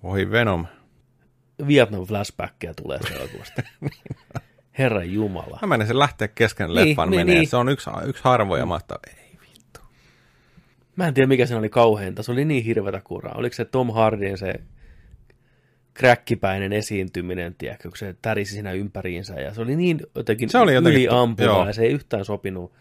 Voi 0.03 0.31
Venom. 0.31 0.65
Vietnam 1.67 2.05
flashbackia 2.05 2.73
tulee 2.73 2.99
sitä 3.01 3.13
elokuvasta. 3.13 3.61
Herra 4.79 5.03
Jumala. 5.03 5.59
Mä 5.61 5.67
menen 5.67 5.87
sen 5.87 5.99
lähteä 5.99 6.27
kesken 6.27 6.67
Niin, 6.67 6.75
leffan 6.75 7.09
niin, 7.09 7.19
menee. 7.19 7.35
niin. 7.35 7.47
Se 7.49 7.57
on 7.57 7.69
yksi, 7.69 7.89
yksi 8.05 8.23
harvoja. 8.23 8.65
Mä 8.65 8.75
että 8.75 8.95
ei 9.07 9.13
vittu. 9.15 9.24
Mä 10.95 11.07
en 11.07 11.13
tiedä, 11.13 11.27
mikä 11.27 11.45
se 11.45 11.55
oli 11.55 11.69
kauheinta. 11.69 12.23
Se 12.23 12.31
oli 12.31 12.45
niin 12.45 12.63
hirvetä 12.63 13.01
kuraa. 13.03 13.35
Oliko 13.37 13.53
se 13.55 13.65
Tom 13.65 13.93
Hardin 13.93 14.37
se 14.37 14.53
kräkkipäinen 15.93 16.73
esiintyminen, 16.73 17.55
tiedätkö, 17.57 17.89
kun 17.89 17.97
se 17.97 18.15
tärisi 18.21 18.51
siinä 18.53 18.71
ympäriinsä, 18.71 19.33
ja 19.33 19.53
se 19.53 19.61
oli 19.61 19.75
niin 19.75 19.99
jotenkin, 20.15 20.49
Se 20.49 20.57
oli 20.57 20.73
jotenkin- 20.73 21.01
yliampuva, 21.01 21.45
joo. 21.47 21.67
ja 21.67 21.73
se 21.73 21.81
ei 21.83 21.91
yhtään 21.91 22.25
sopinut. 22.25 22.73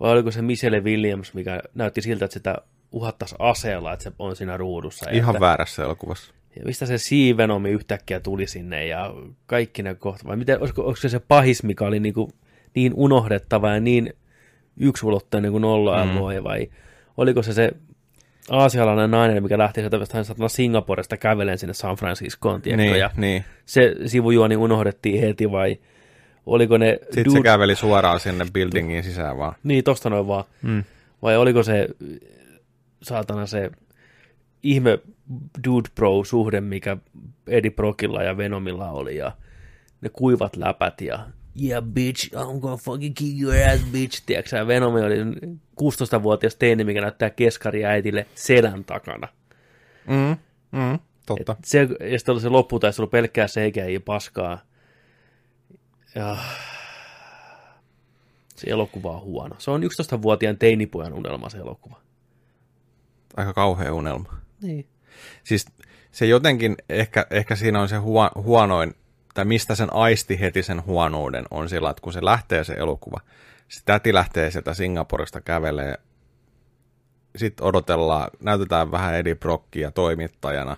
Vai 0.00 0.10
oliko 0.12 0.30
se 0.30 0.42
Michelle 0.42 0.80
Williams, 0.80 1.34
mikä 1.34 1.62
näytti 1.74 2.02
siltä, 2.02 2.24
että 2.24 2.32
sitä 2.34 2.56
uhattaisi 2.92 3.34
aseella, 3.38 3.92
että 3.92 4.02
se 4.02 4.12
on 4.18 4.36
siinä 4.36 4.56
ruudussa. 4.56 5.10
Ihan 5.10 5.34
että, 5.34 5.40
väärässä 5.40 5.82
elokuvassa. 5.84 6.32
ja 6.56 6.62
mistä 6.64 6.86
se 6.86 6.98
Siivenomi 6.98 7.70
yhtäkkiä 7.70 8.20
tuli 8.20 8.46
sinne, 8.46 8.86
ja 8.86 9.14
kaikki 9.46 9.82
ne 9.82 9.94
kohta, 9.94 10.28
vai 10.28 10.36
miten, 10.36 10.60
olisiko, 10.60 10.82
olisiko 10.82 11.02
se 11.02 11.08
se 11.08 11.20
pahis, 11.20 11.62
mikä 11.62 11.84
oli 11.84 12.00
niin, 12.00 12.14
kuin, 12.14 12.30
niin 12.74 12.92
unohdettava 12.96 13.74
ja 13.74 13.80
niin 13.80 14.12
yksulotteinen 14.80 15.52
kuin 15.52 15.64
olla 15.64 16.04
mm. 16.04 16.18
voi, 16.18 16.44
vai 16.44 16.68
oliko 17.16 17.42
se 17.42 17.52
se 17.52 17.70
aasialainen 18.50 19.10
nainen, 19.10 19.42
mikä 19.42 19.58
lähti 19.58 19.80
sieltä 19.80 20.22
satana 20.22 20.48
Singaporesta 20.48 21.16
kävelen 21.16 21.58
sinne 21.58 21.74
San 21.74 21.96
Franciscoon, 21.96 22.62
tiedätkö, 22.62 22.90
Niin, 22.90 22.98
ja 22.98 23.10
niin. 23.16 23.44
se 23.64 23.94
sivujuoni 24.06 24.56
unohdettiin 24.56 25.20
heti, 25.20 25.50
vai 25.50 25.78
oliko 26.46 26.78
ne... 26.78 26.98
Sitten 27.10 27.32
se 27.32 27.42
käveli 27.42 27.74
suoraan 27.74 28.20
sinne 28.20 28.46
buildingiin 28.54 29.04
sisään 29.04 29.38
vaan. 29.38 29.54
Niin, 29.62 29.84
tosta 29.84 30.10
noin 30.10 30.26
vaan. 30.26 30.44
Mm. 30.62 30.84
Vai 31.22 31.36
oliko 31.36 31.62
se, 31.62 31.88
saatana 33.02 33.46
se 33.46 33.70
ihme 34.62 34.98
dude 35.64 35.88
bro 35.94 36.24
suhde, 36.24 36.60
mikä 36.60 36.96
Eddie 37.46 37.70
Brockilla 37.70 38.22
ja 38.22 38.36
Venomilla 38.36 38.90
oli, 38.90 39.16
ja 39.16 39.32
ne 40.00 40.08
kuivat 40.08 40.56
läpät, 40.56 41.00
ja 41.00 41.26
yeah 41.62 41.82
bitch, 41.82 42.30
I'm 42.34 42.60
gonna 42.60 42.76
fucking 42.76 43.14
kick 43.14 43.40
your 43.40 43.54
ass 43.54 43.82
bitch, 43.92 44.22
tiedätkö 44.26 44.48
sä, 44.48 44.66
Venomi 44.66 45.00
oli 45.00 45.16
16-vuotias 45.82 46.56
teini, 46.56 46.84
mikä 46.84 47.00
näyttää 47.00 47.30
keskari 47.30 47.84
äitille 47.84 48.26
selän 48.34 48.84
takana. 48.84 49.28
Mm, 50.06 50.36
mm, 50.72 50.98
totta. 51.26 51.52
Et 51.58 51.64
se, 51.64 51.88
ja 52.10 52.18
sitten 52.18 52.32
oli 52.32 52.40
se 52.40 52.48
lopputaistelu 52.48 53.06
pelkkää 53.06 53.48
seikää 53.48 53.88
ja 53.88 54.00
paskaa. 54.00 54.58
Ja 56.14 56.36
se 58.56 58.70
elokuva 58.70 59.12
on 59.12 59.22
huono. 59.22 59.54
Se 59.58 59.70
on 59.70 59.82
11-vuotiaan 59.82 60.58
teinipojan 60.58 61.12
unelma 61.12 61.48
se 61.48 61.58
elokuva. 61.58 62.00
Aika 63.36 63.52
kauhea 63.52 63.94
unelma. 63.94 64.36
Niin. 64.62 64.86
Siis 65.44 65.66
se 66.12 66.26
jotenkin, 66.26 66.76
ehkä, 66.88 67.26
ehkä 67.30 67.56
siinä 67.56 67.80
on 67.80 67.88
se 67.88 67.96
huo, 67.96 68.30
huonoin, 68.34 68.94
tai 69.38 69.44
mistä 69.44 69.74
sen 69.74 69.92
aisti 69.92 70.40
heti 70.40 70.62
sen 70.62 70.86
huonouden, 70.86 71.44
on 71.50 71.68
sillä, 71.68 71.90
että 71.90 72.00
kun 72.00 72.12
se 72.12 72.24
lähtee 72.24 72.64
se 72.64 72.72
elokuva, 72.72 73.20
se 73.68 73.80
täti 73.84 74.14
lähtee 74.14 74.50
sieltä 74.50 74.74
Singaporesta 74.74 75.40
kävelee, 75.40 75.94
sitten 77.36 77.66
odotellaan, 77.66 78.30
näytetään 78.40 78.90
vähän 78.90 79.14
Eddie 79.14 79.34
Brockia 79.34 79.90
toimittajana, 79.90 80.76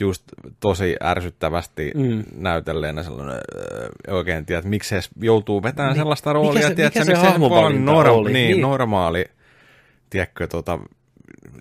just 0.00 0.22
tosi 0.60 0.96
ärsyttävästi 1.02 1.92
mm. 1.94 2.24
näytelleenä 2.36 3.02
sellainen, 3.02 3.40
öö, 3.56 3.88
oikein 4.10 4.46
tiedä, 4.46 4.58
että 4.58 4.68
miksi 4.68 4.94
joutuu 5.20 5.62
vetämään 5.62 5.92
Niin. 5.92 6.00
sellaista 6.00 6.32
roolia, 6.32 6.52
Mikä 6.54 6.68
se- 6.68 6.74
tiedätkö, 6.74 7.00
mikä 7.00 7.04
se 7.04 7.10
miksi 7.12 7.20
se 7.20 7.40
voi 7.40 7.48
olla 7.48 7.58
hahmovalinta 7.60 7.92
norm, 7.92 8.14
oli? 8.14 8.32
niin, 8.32 8.50
Niin. 8.50 8.60
normaali, 8.60 9.24
tiedätkö, 10.10 10.46
tota, 10.46 10.78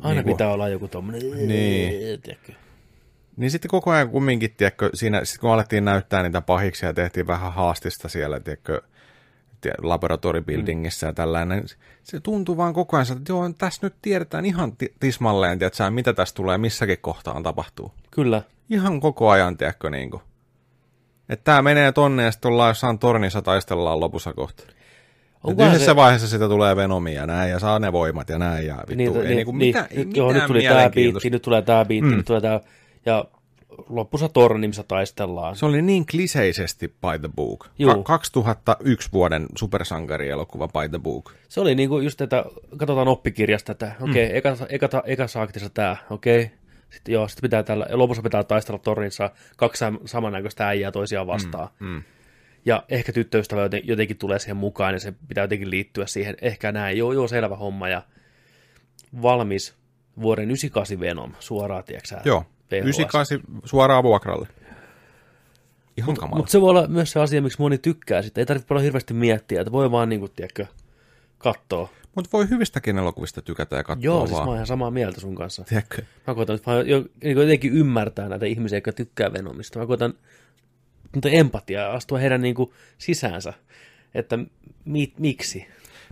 Aina 0.01 0.21
niin 0.21 0.31
pitää 0.33 0.51
olla 0.53 0.69
joku 0.69 0.87
tommonen... 0.87 1.21
Niin. 1.47 2.21
Tiedätkö? 2.21 2.53
Niin 3.37 3.51
sitten 3.51 3.69
koko 3.69 3.91
ajan 3.91 4.09
kumminkin, 4.09 4.53
tiedätkö, 4.57 4.89
siinä, 4.93 5.25
sit 5.25 5.41
kun 5.41 5.51
alettiin 5.51 5.85
näyttää 5.85 6.23
niitä 6.23 6.41
pahiksia 6.41 6.89
ja 6.89 6.93
tehtiin 6.93 7.27
vähän 7.27 7.53
haastista 7.53 8.09
siellä, 8.09 8.39
tiedätkö, 8.39 8.81
tie- 9.61 9.73
laboratoribuildingissä 9.81 11.05
mm. 11.05 11.09
ja 11.09 11.13
tällainen, 11.13 11.63
se 12.03 12.19
tuntuu 12.19 12.57
vaan 12.57 12.73
koko 12.73 12.97
ajan, 12.97 13.17
että 13.17 13.31
joo, 13.31 13.49
tässä 13.57 13.79
nyt 13.85 13.95
tiedetään 14.01 14.45
ihan 14.45 14.77
ti- 14.77 14.93
tismalleen, 14.99 15.59
tiedätkö, 15.59 15.91
mitä 15.91 16.13
tässä 16.13 16.35
tulee 16.35 16.57
missäkin 16.57 16.97
kohtaan 17.01 17.43
tapahtuu. 17.43 17.91
Kyllä. 18.11 18.41
Ihan 18.69 18.99
koko 18.99 19.29
ajan, 19.29 19.57
tiedätkö, 19.57 19.89
niin 19.89 20.11
kuin. 20.11 20.21
Että 21.29 21.43
tämä 21.43 21.61
menee 21.61 21.91
tonne 21.91 22.23
ja 22.23 22.31
sitten 22.31 22.51
ollaan 22.51 22.69
jossain 22.69 22.99
tornissa 22.99 23.41
taistellaan 23.41 23.99
lopussa 23.99 24.33
kohta. 24.33 24.63
Onkohan 25.43 25.69
yhdessä 25.69 25.85
se- 25.85 25.95
vaiheessa 25.95 26.27
sitä 26.27 26.47
tulee 26.47 26.75
Venomia 26.75 27.21
ja 27.21 27.27
näin 27.27 27.51
ja 27.51 27.59
saa 27.59 27.79
ne 27.79 27.91
voimat 27.91 28.29
ja 28.29 28.39
näin 28.39 28.65
ja 28.65 28.75
vittu. 28.75 28.95
Niin, 28.95 29.15
ei 29.15 29.23
niin, 29.23 29.35
niinku 29.35 29.51
niin, 29.51 29.67
mitään, 29.67 29.87
ei 29.91 30.05
nyt, 30.05 30.17
joo, 30.17 30.27
nyt 30.27 30.33
mitään 30.33 30.47
tuli 30.47 30.61
tämä 30.61 30.73
mielenkiintoista. 30.73 31.19
biitti, 31.19 31.29
nyt 31.29 31.41
tulee 31.41 31.61
tämä 31.61 31.85
biitti, 31.85 32.09
mm. 32.11 32.17
nyt 32.17 32.25
tulee 32.25 32.41
tämä... 32.41 32.59
Ja 33.05 33.25
lopussa 33.89 34.29
torni, 34.29 34.67
missä 34.67 34.83
taistellaan. 34.83 35.55
Se 35.55 35.65
oli 35.65 35.81
niin 35.81 36.05
kliseisesti 36.05 36.87
by 36.87 37.19
the 37.19 37.29
book. 37.35 37.67
Juu. 37.79 37.95
Ka- 37.95 38.03
2001 38.03 39.09
vuoden 39.13 39.45
supersankarielokuva 39.55 40.67
by 40.67 40.89
the 40.89 40.99
book. 40.99 41.31
Se 41.49 41.61
oli 41.61 41.75
niinku 41.75 41.99
just, 41.99 42.21
että 42.21 42.45
katsotaan 42.77 43.07
oppikirjasta, 43.07 43.71
että 43.71 43.95
okei, 44.01 44.25
okay, 44.25 44.37
eka, 44.37 44.57
eka, 44.69 45.03
eka 45.05 45.25
aktissa 45.41 45.69
tämä, 45.69 45.95
okei. 46.09 46.43
Okay. 46.43 46.57
Sitten 46.89 47.13
joo, 47.13 47.27
sitten 47.27 47.41
pitää 47.41 47.63
tällä, 47.63 47.87
lopussa 47.91 48.23
pitää 48.23 48.43
taistella 48.43 48.79
tornissa 48.79 49.31
kaksi 49.57 49.85
sam- 49.85 50.01
samannäköistä 50.05 50.67
äijää 50.67 50.91
toisiaan 50.91 51.27
vastaan. 51.27 51.69
Mm, 51.79 51.87
mm. 51.87 52.03
Ja 52.65 52.83
ehkä 52.89 53.13
tyttöystävä 53.13 53.61
joten, 53.61 53.81
jotenkin 53.83 54.17
tulee 54.17 54.39
siihen 54.39 54.57
mukaan, 54.57 54.93
ja 54.93 54.99
se 54.99 55.13
pitää 55.27 55.43
jotenkin 55.43 55.69
liittyä 55.69 56.05
siihen. 56.05 56.35
Ehkä 56.41 56.71
näin, 56.71 56.97
joo, 56.97 57.13
joo, 57.13 57.27
selvä 57.27 57.55
homma, 57.55 57.89
ja 57.89 58.01
valmis 59.21 59.75
vuoden 60.21 60.43
98 60.43 60.99
Venom, 60.99 61.31
suoraan, 61.39 61.83
tiedätkö 61.83 62.07
sä, 62.07 62.21
Joo. 62.25 62.45
98 62.79 63.39
suoraan 63.65 64.03
vuokralle. 64.03 64.47
Ihan 65.97 66.15
kamala. 66.15 66.37
Mutta 66.37 66.51
se 66.51 66.61
voi 66.61 66.69
olla 66.69 66.87
myös 66.87 67.11
se 67.11 67.19
asia, 67.19 67.41
miksi 67.41 67.61
moni 67.61 67.77
tykkää 67.77 68.21
sitä. 68.21 68.41
Ei 68.41 68.45
tarvitse 68.45 68.67
paljon 68.67 68.83
hirveästi 68.83 69.13
miettiä, 69.13 69.61
että 69.61 69.71
voi 69.71 69.91
vaan, 69.91 70.09
niin 70.09 70.19
kuin, 70.19 70.31
tiedätkö, 70.35 70.65
katsoa. 71.37 71.89
Mutta 72.15 72.29
voi 72.33 72.49
hyvistäkin 72.49 72.97
elokuvista 72.97 73.41
tykätä 73.41 73.75
ja 73.75 73.83
katsoa 73.83 74.03
Joo, 74.05 74.17
vaan. 74.17 74.27
siis 74.27 74.39
mä 74.39 74.45
oon 74.45 74.55
ihan 74.55 74.67
samaa 74.67 74.91
mieltä 74.91 75.21
sun 75.21 75.35
kanssa. 75.35 75.63
Tiedätkö? 75.63 76.01
Mä 76.27 76.35
koitan 76.35 76.53
nyt 76.53 76.87
jo, 76.87 77.05
niin 77.23 77.37
jotenkin 77.37 77.73
ymmärtää 77.73 78.29
näitä 78.29 78.45
ihmisiä, 78.45 78.77
jotka 78.77 78.91
tykkää 78.93 79.33
Venomista. 79.33 79.79
Mä 79.79 79.85
koitan 79.85 80.13
mutta 81.13 81.29
empatiaa 81.29 81.93
astua 81.93 82.17
heidän 82.17 82.41
niin 82.41 82.55
kuin, 82.55 82.71
sisäänsä, 82.97 83.53
että 84.15 84.39
mi, 84.85 85.13
miksi. 85.19 85.67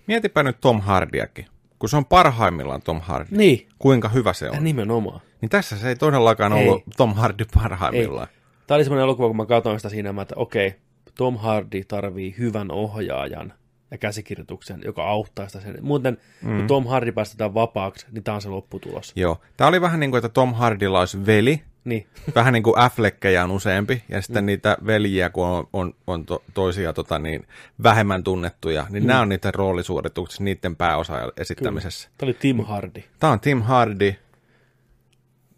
Mietipä 0.07 0.43
nyt 0.43 0.57
Tom 0.61 0.81
Hardiakin, 0.81 1.45
kun 1.81 1.89
se 1.89 1.97
on 1.97 2.05
parhaimmillaan 2.05 2.81
Tom 2.81 3.01
Hardy. 3.01 3.37
Niin, 3.37 3.67
Kuinka 3.79 4.09
hyvä 4.09 4.33
se 4.33 4.45
ja 4.45 4.51
on. 4.51 4.63
nimenomaan. 4.63 5.21
Niin 5.41 5.49
tässä 5.49 5.77
se 5.77 5.89
ei 5.89 5.95
todellakaan 5.95 6.53
Ei. 6.53 6.69
ollut 6.69 6.83
Tom 6.97 7.13
Hardy 7.13 7.45
parhaimmillaan. 7.55 8.27
Tämä 8.67 8.75
oli 8.75 8.83
semmoinen 8.83 9.03
elokuva, 9.03 9.27
kun 9.27 9.37
mä 9.37 9.45
katsoin 9.45 9.79
sitä 9.79 9.89
siinä, 9.89 10.13
mä, 10.13 10.21
että 10.21 10.35
okei, 10.37 10.75
Tom 11.15 11.37
Hardy 11.37 11.83
tarvii 11.83 12.35
hyvän 12.37 12.71
ohjaajan 12.71 13.53
ja 13.91 13.97
käsikirjoituksen, 13.97 14.81
joka 14.85 15.03
auttaa 15.09 15.47
sitä 15.47 15.59
sen. 15.59 15.77
Muuten, 15.81 16.17
mm. 16.41 16.57
kun 16.57 16.67
Tom 16.67 16.87
Hardy 16.87 17.11
päästetään 17.11 17.53
vapaaksi, 17.53 18.07
niin 18.11 18.23
tämä 18.23 18.35
on 18.35 18.41
se 18.41 18.49
lopputulos. 18.49 19.11
Joo. 19.15 19.41
Tämä 19.57 19.67
oli 19.67 19.81
vähän 19.81 19.99
niin 19.99 20.11
kuin, 20.11 20.17
että 20.17 20.29
Tom 20.29 20.53
Hardylla 20.53 20.99
olisi 20.99 21.25
veli, 21.25 21.61
Niin, 21.83 22.07
vähän 22.35 22.53
niin 22.53 22.63
kuin 22.63 22.77
Affleckejä 22.77 23.43
on 23.43 23.51
useampi, 23.51 24.03
ja 24.09 24.21
sitten 24.21 24.43
mm. 24.43 24.45
niitä 24.45 24.77
veljiä, 24.85 25.29
kun 25.29 25.47
on, 25.47 25.67
on, 25.73 25.93
on 26.07 26.25
to, 26.25 26.43
toisia 26.53 26.93
tota, 26.93 27.19
niin, 27.19 27.47
vähemmän 27.83 28.23
tunnettuja, 28.23 28.85
niin 28.89 29.03
mm. 29.03 29.07
nämä 29.07 29.21
on 29.21 29.29
niiden 29.29 29.53
roolisuorituksia, 29.53 30.43
niiden 30.43 30.75
pääosa 30.75 31.31
esittämisessä. 31.37 32.09
tämä 32.17 32.27
oli 32.27 32.33
Tim 32.33 32.59
Hardy. 32.59 33.03
Tämä 33.19 33.33
on 33.33 33.39
Tim 33.39 33.61
Hardy, 33.61 34.15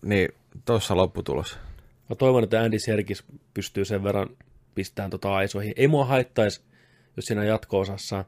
niin 0.02 0.30
tuossa 0.66 0.98
lopputulos. 0.98 1.60
Mä 2.10 2.16
toivon, 2.16 2.44
että 2.44 2.62
Andy 2.62 2.80
Serkis 2.80 3.24
pystyy 3.54 3.86
sen 3.86 4.04
verran 4.04 4.30
pistämään 4.76 5.10
tota 5.10 5.36
aisoihin. 5.36 5.74
Ei 5.76 5.88
mua 5.88 6.06
haittaisi, 6.06 6.62
jos 7.16 7.26
siinä 7.26 7.44
jatko-osassa 7.44 8.26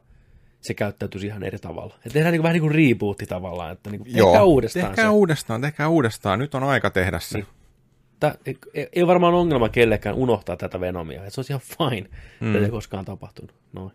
se 0.60 0.74
käyttäytyisi 0.74 1.26
ihan 1.26 1.42
eri 1.42 1.58
tavalla. 1.58 1.94
Et 2.06 2.12
tehdään 2.12 2.32
niin 2.32 2.42
vähän 2.42 2.54
niin 2.54 2.62
kuin 2.62 2.74
rebootti 2.74 3.26
tavallaan, 3.26 3.72
että 3.72 3.90
niin 3.90 3.98
kuin 4.00 4.12
tehkää 4.12 4.42
uudestaan 4.44 4.86
tehkää 4.86 5.04
se. 5.04 5.08
uudestaan, 5.08 5.60
tehkää 5.60 5.88
uudestaan. 5.88 6.38
Nyt 6.38 6.54
on 6.54 6.62
aika 6.62 6.90
tehdä 6.90 7.18
se. 7.18 7.38
Niin. 7.38 7.46
Tää, 8.20 8.34
ei, 8.46 8.58
ei- 8.74 8.88
ei 8.92 9.06
varmaan 9.06 9.34
ongelma 9.34 9.68
kellekään 9.68 10.14
unohtaa 10.14 10.56
tätä 10.56 10.80
Venomia. 10.80 11.24
Et 11.24 11.32
se 11.32 11.40
olisi 11.40 11.52
ihan 11.52 11.60
fine, 11.60 12.08
mm. 12.40 12.54
että 12.54 12.64
ei 12.64 12.70
koskaan 12.70 13.04
tapahtunut. 13.04 13.54
Noin. 13.72 13.92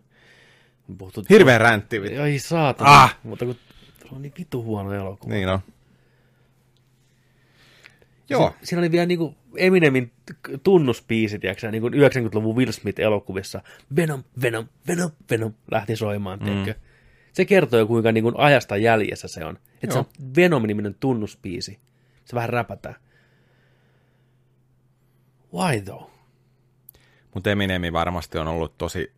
Puhuttu, 0.98 1.24
Hirveä 1.30 1.58
räntti. 1.58 2.02
vittu. 2.02 2.20
Ai 2.22 2.38
saatana. 2.38 3.02
Ah! 3.02 3.18
Mutta 3.22 3.44
kun 3.44 3.56
se 4.08 4.14
on 4.14 4.22
niin 4.22 4.32
vittu 4.38 4.62
huono 4.62 4.92
elokuva. 4.92 5.34
Niin 5.34 5.48
on. 5.48 5.58
Joo. 8.28 8.54
Si- 8.60 8.66
siinä 8.66 8.78
oli 8.80 8.90
vielä 8.90 9.06
niinku 9.06 9.34
Eminemin 9.56 10.12
tunnuspiisi, 10.62 11.38
tiedätkö, 11.38 11.70
niin 11.70 11.80
kuin 11.80 11.94
90-luvun 11.94 12.56
Will 12.56 12.72
Smith-elokuvissa. 12.72 13.60
Venom, 13.96 14.24
Venom, 14.42 14.68
Venom, 14.88 15.10
Venom 15.30 15.52
lähti 15.70 15.96
soimaan, 15.96 16.38
tiedätkö. 16.38 16.74
Se 17.32 17.44
kertoo 17.44 17.78
jo, 17.78 17.86
kuinka 17.86 18.12
niin 18.12 18.24
kuin 18.24 18.34
ajasta 18.38 18.76
jäljessä 18.76 19.28
se 19.28 19.44
on. 19.44 19.58
Että 19.82 19.92
se 19.92 19.98
on 19.98 20.06
Venom-niminen 20.36 20.96
tunnuspiisi. 21.00 21.78
Se 22.24 22.34
vähän 22.34 22.50
räpätää. 22.50 22.94
Why 25.54 25.80
though? 25.80 26.10
Mutta 27.34 27.50
Eminemi 27.50 27.92
varmasti 27.92 28.38
on 28.38 28.48
ollut 28.48 28.78
tosi 28.78 29.12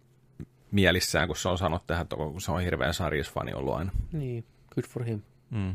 mielissään, 0.70 1.26
kun 1.26 1.36
se 1.36 1.48
on 1.48 1.58
sanonut 1.58 1.86
tähän, 1.86 2.06
kun 2.08 2.40
se 2.40 2.52
on 2.52 2.60
hirveän 2.60 2.94
sarjisfani 2.94 3.54
ollut 3.54 3.74
aina. 3.74 3.90
Niin, 4.12 4.44
good 4.74 4.84
for 4.88 5.04
him. 5.04 5.22
Mm. 5.50 5.74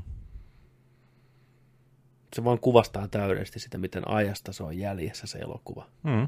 Se 2.35 2.43
vaan 2.43 2.59
kuvastaa 2.59 3.07
täydellisesti 3.07 3.59
sitä, 3.59 3.77
miten 3.77 4.07
ajasta 4.07 4.53
se 4.53 4.63
on 4.63 4.77
jäljessä 4.77 5.27
se 5.27 5.39
elokuva. 5.39 5.85
Mm. 6.03 6.27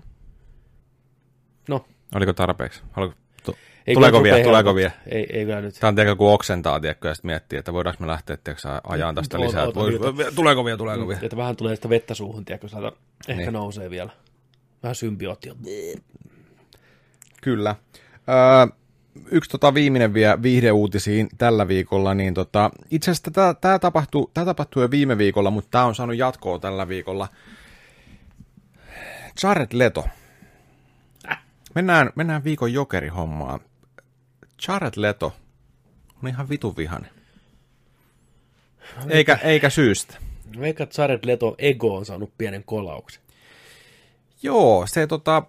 No, 1.67 1.85
Oliko 2.15 2.33
tarpeeksi? 2.33 2.81
Haluatko 2.91 3.19
to- 3.43 3.55
Ei 3.87 3.93
Tuleeko 3.93 4.23
vielä, 4.23 4.43
tuleeko 4.43 4.75
helpottaa. 4.75 5.01
Ei, 5.11 5.27
ei 5.37 5.45
kyllä 5.45 5.61
nyt. 5.61 5.75
Tämä 5.79 5.89
on 5.89 5.95
tiedätkö, 5.95 6.15
kun 6.15 6.33
oksentaa, 6.33 6.79
tiedätkö, 6.79 7.07
ja 7.07 7.13
sitten 7.15 7.29
miettii, 7.29 7.59
että 7.59 7.73
voidaanko 7.73 8.01
me 8.03 8.07
lähteä 8.07 8.37
tiedätkö, 8.37 8.67
ajaan 8.83 9.15
tästä 9.15 9.37
Oota, 9.37 9.47
lisää. 9.47 9.65
oota, 9.65 9.79
Vois- 9.79 10.05
oota. 10.05 10.31
tuleeko 10.35 10.65
vielä, 10.65 10.77
tuleeko 10.77 11.07
vielä? 11.07 11.19
Että 11.23 11.37
vähän 11.37 11.55
tulee 11.55 11.75
sitä 11.75 11.89
vettä 11.89 12.13
suuhun, 12.13 12.45
tiedätkö, 12.45 12.67
saada, 12.67 12.91
ehkä 13.27 13.41
Niin. 13.43 13.53
nousee 13.53 13.89
vielä. 13.89 14.11
Vähän 14.83 14.95
symbioottia. 14.95 15.55
Kyllä. 17.41 17.75
Öö, 18.29 18.77
yksi 19.31 19.49
tota 19.49 19.73
viimeinen 19.73 20.13
vielä 20.13 20.41
viihdeuutisiin 20.41 21.29
tällä 21.37 21.67
viikolla, 21.67 22.13
niin 22.13 22.33
tota, 22.33 22.71
itse 22.91 23.11
asiassa 23.11 23.31
tämä, 23.61 23.79
tapahtui, 23.79 24.27
tämä 24.33 24.45
tapahtui 24.45 24.83
jo 24.83 24.91
viime 24.91 25.17
viikolla, 25.17 25.51
mutta 25.51 25.67
tämä 25.71 25.85
on 25.85 25.95
saanut 25.95 26.17
jatkoa 26.17 26.59
tällä 26.59 26.87
viikolla. 26.87 27.27
Jared 29.43 29.69
Leto. 29.73 30.05
Mennään, 31.75 32.09
mennään 32.15 32.43
viikon 32.43 32.73
jokerihommaan. 32.73 33.59
Jared 34.67 34.93
Leto 34.95 35.33
on 36.23 36.29
ihan 36.29 36.49
vitun 36.49 36.77
vihainen. 36.77 37.11
Eikä, 39.09 39.39
eikä 39.43 39.69
syystä. 39.69 40.17
Että 40.61 40.87
Jared 41.01 41.19
Leto 41.25 41.55
ego 41.57 41.95
on 41.95 42.05
saanut 42.05 42.33
pienen 42.37 42.63
kolauksen. 42.63 43.21
Joo, 44.43 44.85
se 44.87 45.07
tota, 45.07 45.43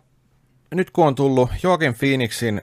nyt 0.74 0.90
kun 0.90 1.06
on 1.06 1.14
tullut 1.14 1.50
Joaquin 1.62 1.94
Phoenixin 1.94 2.62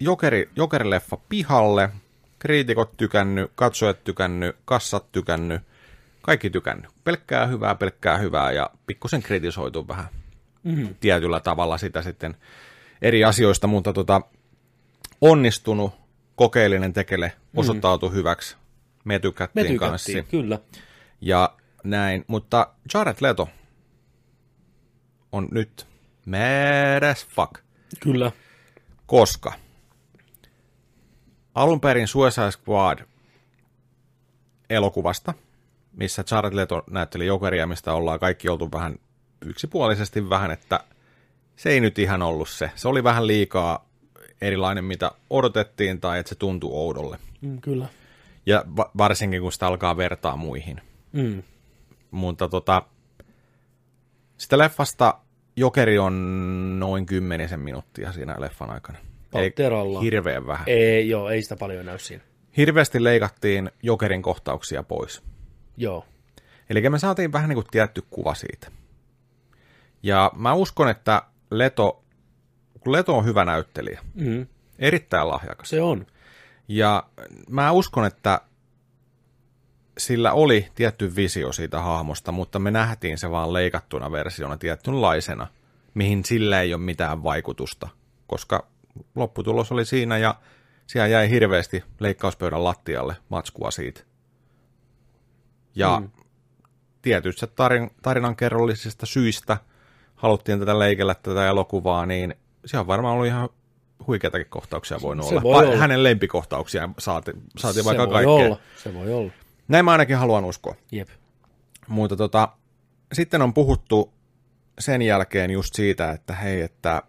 Jokeri, 0.00 0.50
Jokerileffa 0.56 1.16
pihalle, 1.28 1.90
kriitikot 2.38 2.96
tykännyt, 2.96 3.52
katsojat 3.54 4.04
tykännyt, 4.04 4.56
kassat 4.64 5.12
tykännyt, 5.12 5.62
kaikki 6.22 6.50
tykännyt. 6.50 6.90
Pelkkää 7.04 7.46
hyvää, 7.46 7.74
pelkkää 7.74 8.18
hyvää 8.18 8.52
ja 8.52 8.70
pikkusen 8.86 9.22
kritisoitu 9.22 9.88
vähän 9.88 10.06
mm-hmm. 10.62 10.94
tietyllä 11.00 11.40
tavalla 11.40 11.78
sitä 11.78 12.02
sitten 12.02 12.36
eri 13.02 13.24
asioista, 13.24 13.66
mutta 13.66 13.92
tota, 13.92 14.20
onnistunut, 15.20 15.92
kokeellinen 16.36 16.92
tekele, 16.92 17.32
osoittautui 17.56 18.08
mm-hmm. 18.08 18.18
hyväksi. 18.18 18.56
Me 19.04 19.18
tykättiin, 19.18 19.72
Me 19.72 19.78
kanssa. 19.78 20.06
tykättiin, 20.06 20.42
kyllä. 20.42 20.58
Ja 21.20 21.56
näin, 21.84 22.24
mutta 22.26 22.72
Jared 22.94 23.16
Leto 23.20 23.48
on 25.32 25.48
nyt 25.50 25.86
mad 26.26 27.02
as 27.10 27.26
fuck, 27.26 27.52
Kyllä. 28.00 28.32
koska 29.06 29.52
alun 31.56 31.80
perin 31.80 32.08
Suicide 32.08 32.50
Squad 32.50 32.98
elokuvasta, 34.70 35.34
missä 35.92 36.24
Jared 36.30 36.54
Leto 36.54 36.84
näytteli 36.90 37.26
Jokeria, 37.26 37.66
mistä 37.66 37.92
ollaan 37.92 38.20
kaikki 38.20 38.48
oltu 38.48 38.72
vähän 38.72 38.96
yksipuolisesti 39.44 40.28
vähän, 40.28 40.50
että 40.50 40.80
se 41.56 41.70
ei 41.70 41.80
nyt 41.80 41.98
ihan 41.98 42.22
ollut 42.22 42.48
se. 42.48 42.70
Se 42.74 42.88
oli 42.88 43.04
vähän 43.04 43.26
liikaa 43.26 43.88
erilainen, 44.40 44.84
mitä 44.84 45.10
odotettiin, 45.30 46.00
tai 46.00 46.18
että 46.18 46.28
se 46.28 46.34
tuntui 46.34 46.70
oudolle. 46.72 47.18
Mm, 47.40 47.60
kyllä. 47.60 47.86
Ja 48.46 48.64
va- 48.76 48.90
varsinkin, 48.98 49.42
kun 49.42 49.52
sitä 49.52 49.66
alkaa 49.66 49.96
vertaa 49.96 50.36
muihin. 50.36 50.80
Mm. 51.12 51.42
Mutta 52.10 52.48
tota, 52.48 52.82
sitä 54.38 54.58
leffasta 54.58 55.18
Jokeri 55.56 55.98
on 55.98 56.80
noin 56.80 57.06
kymmenisen 57.06 57.60
minuuttia 57.60 58.12
siinä 58.12 58.34
leffan 58.38 58.70
aikana. 58.70 58.98
Patteralla. 59.44 60.00
hirveän 60.00 60.46
vähän. 60.46 60.64
Ei, 60.68 61.08
joo, 61.08 61.28
ei 61.30 61.42
sitä 61.42 61.56
paljon 61.56 61.86
näy 61.86 61.98
siinä. 61.98 62.22
Hirveästi 62.56 63.04
leikattiin 63.04 63.70
Jokerin 63.82 64.22
kohtauksia 64.22 64.82
pois. 64.82 65.22
Joo. 65.76 66.04
Eli 66.70 66.90
me 66.90 66.98
saatiin 66.98 67.32
vähän 67.32 67.48
niin 67.48 67.56
kuin 67.56 67.66
tietty 67.70 68.02
kuva 68.10 68.34
siitä. 68.34 68.68
Ja 70.02 70.30
mä 70.36 70.54
uskon, 70.54 70.88
että 70.88 71.22
Leto, 71.50 72.04
kun 72.80 72.92
Leto 72.92 73.18
on 73.18 73.24
hyvä 73.24 73.44
näyttelijä, 73.44 74.00
Mm. 74.14 74.46
erittäin 74.78 75.28
lahjakas. 75.28 75.68
Se 75.70 75.82
on. 75.82 76.06
Ja 76.68 77.04
mä 77.50 77.70
uskon, 77.72 78.04
että 78.06 78.40
sillä 79.98 80.32
oli 80.32 80.68
tietty 80.74 81.16
visio 81.16 81.52
siitä 81.52 81.80
hahmosta, 81.80 82.32
mutta 82.32 82.58
me 82.58 82.70
nähtiin 82.70 83.18
se 83.18 83.30
vaan 83.30 83.52
leikattuna 83.52 84.12
versiona 84.12 84.56
tietynlaisena, 84.56 85.46
mihin 85.94 86.24
sillä 86.24 86.60
ei 86.60 86.74
ole 86.74 86.82
mitään 86.82 87.22
vaikutusta, 87.22 87.88
koska 88.26 88.66
lopputulos 89.14 89.72
oli 89.72 89.84
siinä 89.84 90.18
ja 90.18 90.34
siellä 90.86 91.08
jäi 91.08 91.30
hirveästi 91.30 91.84
leikkauspöydän 92.00 92.64
lattialle 92.64 93.16
matskua 93.28 93.70
siitä. 93.70 94.00
Ja 95.74 96.00
mm. 96.00 96.10
tietyistä 97.02 97.46
tarin, 97.46 97.90
tarinankerrollisista 98.02 99.06
syistä 99.06 99.56
haluttiin 100.14 100.58
tätä 100.58 100.78
leikellä 100.78 101.14
tätä 101.14 101.46
elokuvaa, 101.48 102.06
niin 102.06 102.34
se 102.64 102.78
on 102.78 102.86
varmaan 102.86 103.14
ollut 103.14 103.26
ihan 103.26 103.48
huikeitakin 104.06 104.46
kohtauksia 104.50 104.98
voinut 105.02 105.26
Se 105.26 105.34
olla. 105.34 105.42
voi 105.42 105.66
olla. 105.66 105.76
Hänen 105.76 106.02
lempikohtauksia 106.02 106.88
saatiin, 106.98 107.42
se 107.56 107.84
vaikka 107.84 108.04
voi 108.04 108.12
kaikkea. 108.12 108.46
olla. 108.46 108.58
Se 108.76 108.94
voi 108.94 109.12
olla. 109.12 109.32
Näin 109.68 109.84
mä 109.84 109.92
ainakin 109.92 110.16
haluan 110.16 110.44
uskoa. 110.44 110.74
Jep. 110.92 111.08
Mutta 111.88 112.16
tota, 112.16 112.48
sitten 113.12 113.42
on 113.42 113.54
puhuttu 113.54 114.12
sen 114.78 115.02
jälkeen 115.02 115.50
just 115.50 115.74
siitä, 115.74 116.10
että 116.10 116.34
hei, 116.34 116.62
että 116.62 117.02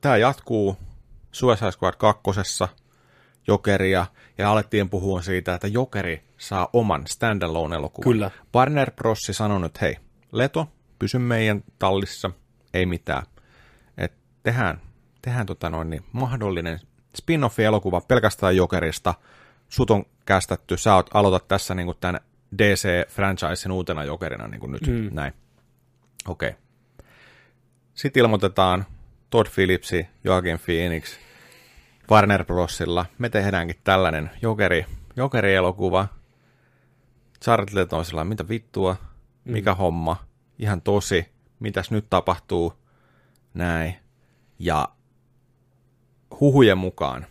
tämä 0.00 0.16
jatkuu 0.16 0.76
Suicide 1.32 1.72
Squad 1.72 1.94
2. 1.98 2.30
Jokeria, 3.46 4.06
ja 4.38 4.50
alettiin 4.50 4.90
puhua 4.90 5.22
siitä, 5.22 5.54
että 5.54 5.66
Jokeri 5.66 6.22
saa 6.38 6.68
oman 6.72 7.06
standalone-elokuvan. 7.06 8.04
Kyllä. 8.12 8.30
Warner 8.54 8.90
Bros. 8.90 9.18
sanoi, 9.30 9.66
että 9.66 9.78
hei, 9.82 9.96
Leto, 10.32 10.68
pysy 10.98 11.18
meidän 11.18 11.64
tallissa, 11.78 12.30
ei 12.74 12.86
mitään. 12.86 13.22
Et 13.98 14.12
tehdään, 14.42 14.80
tehdään 15.22 15.46
tota 15.46 15.70
noin, 15.70 15.90
niin 15.90 16.04
mahdollinen 16.12 16.80
spin-off-elokuva 17.16 18.00
pelkästään 18.00 18.56
Jokerista. 18.56 19.14
Sut 19.68 19.90
on 19.90 20.04
kästetty, 20.26 20.76
sä 20.76 20.94
oot, 20.94 21.10
aloitat 21.14 21.48
tässä 21.48 21.74
niin 21.74 21.94
tämän 22.00 22.20
DC-franchisein 22.56 23.72
uutena 23.72 24.04
Jokerina 24.04 24.48
niin 24.48 24.72
nyt, 24.72 24.86
mm. 24.86 25.08
näin. 25.12 25.32
Okei. 26.28 26.48
Okay. 26.48 26.60
Sitten 27.94 28.20
ilmoitetaan 28.20 28.86
Todd 29.30 29.48
Phillipsi, 29.54 30.06
Joaquin 30.24 30.58
Phoenix, 30.58 31.18
Warner 32.10 32.44
Brosilla. 32.44 33.06
Me 33.18 33.28
tehdäänkin 33.28 33.76
tällainen 33.84 34.30
Jokeri, 34.42 34.86
Jokeri-elokuva. 35.16 36.08
Jared 37.46 37.68
Leto 37.72 37.98
on 37.98 38.04
sellainen, 38.04 38.28
mitä 38.28 38.48
vittua, 38.48 38.96
mikä 39.44 39.72
mm. 39.72 39.76
homma, 39.76 40.16
ihan 40.58 40.82
tosi, 40.82 41.26
mitäs 41.60 41.90
nyt 41.90 42.06
tapahtuu, 42.10 42.72
näin. 43.54 43.94
Ja 44.58 44.88
huhujen 46.40 46.78
mukaan 46.78 47.26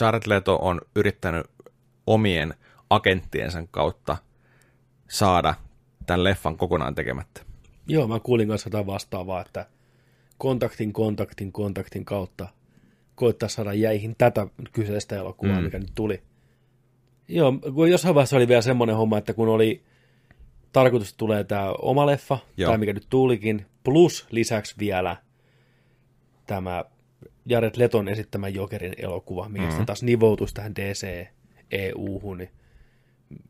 Jared 0.00 0.22
Leto 0.26 0.56
on 0.56 0.80
yrittänyt 0.96 1.46
omien 2.06 2.54
agenttiensa 2.90 3.64
kautta 3.70 4.16
saada 5.08 5.54
tämän 6.06 6.24
leffan 6.24 6.56
kokonaan 6.56 6.94
tekemättä. 6.94 7.42
Joo, 7.86 8.08
mä 8.08 8.20
kuulin 8.20 8.48
kanssa 8.48 8.66
jotain 8.66 8.86
vastaavaa, 8.86 9.40
että 9.40 9.66
kontaktin, 10.40 10.92
kontaktin, 10.92 11.52
kontaktin 11.52 12.04
kautta 12.04 12.48
koittaa 13.14 13.48
saada 13.48 13.72
jäihin 13.72 14.14
tätä 14.18 14.46
kyseistä 14.72 15.16
elokuvaa, 15.16 15.58
mm. 15.58 15.64
mikä 15.64 15.78
nyt 15.78 15.92
tuli. 15.94 16.22
Joo, 17.28 17.52
kun 17.74 17.90
jossain 17.90 18.14
vaiheessa 18.14 18.36
oli 18.36 18.48
vielä 18.48 18.62
semmoinen 18.62 18.96
homma, 18.96 19.18
että 19.18 19.34
kun 19.34 19.48
oli 19.48 19.82
tarkoitus, 20.72 21.08
että 21.08 21.18
tulee 21.18 21.44
tämä 21.44 21.72
oma 21.72 22.06
leffa, 22.06 22.38
Joo. 22.56 22.70
tai 22.70 22.78
mikä 22.78 22.92
nyt 22.92 23.06
tulikin, 23.10 23.66
plus 23.84 24.26
lisäksi 24.30 24.74
vielä 24.78 25.16
tämä 26.46 26.84
Jared 27.46 27.74
Leton 27.76 28.08
esittämä 28.08 28.48
Jokerin 28.48 28.94
elokuva, 28.96 29.48
mikä 29.48 29.64
mm. 29.64 29.70
sitten 29.70 29.86
taas 29.86 30.02
nivoutuisi 30.02 30.54
tähän 30.54 30.74
DC 30.74 31.26
EU-hun, 31.70 32.38
niin 32.38 32.50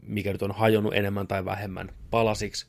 mikä 0.03 0.33
nyt 0.33 0.43
on 0.43 0.53
hajonnut 0.53 0.95
enemmän 0.95 1.27
tai 1.27 1.45
vähemmän 1.45 1.89
palasiksi. 2.11 2.67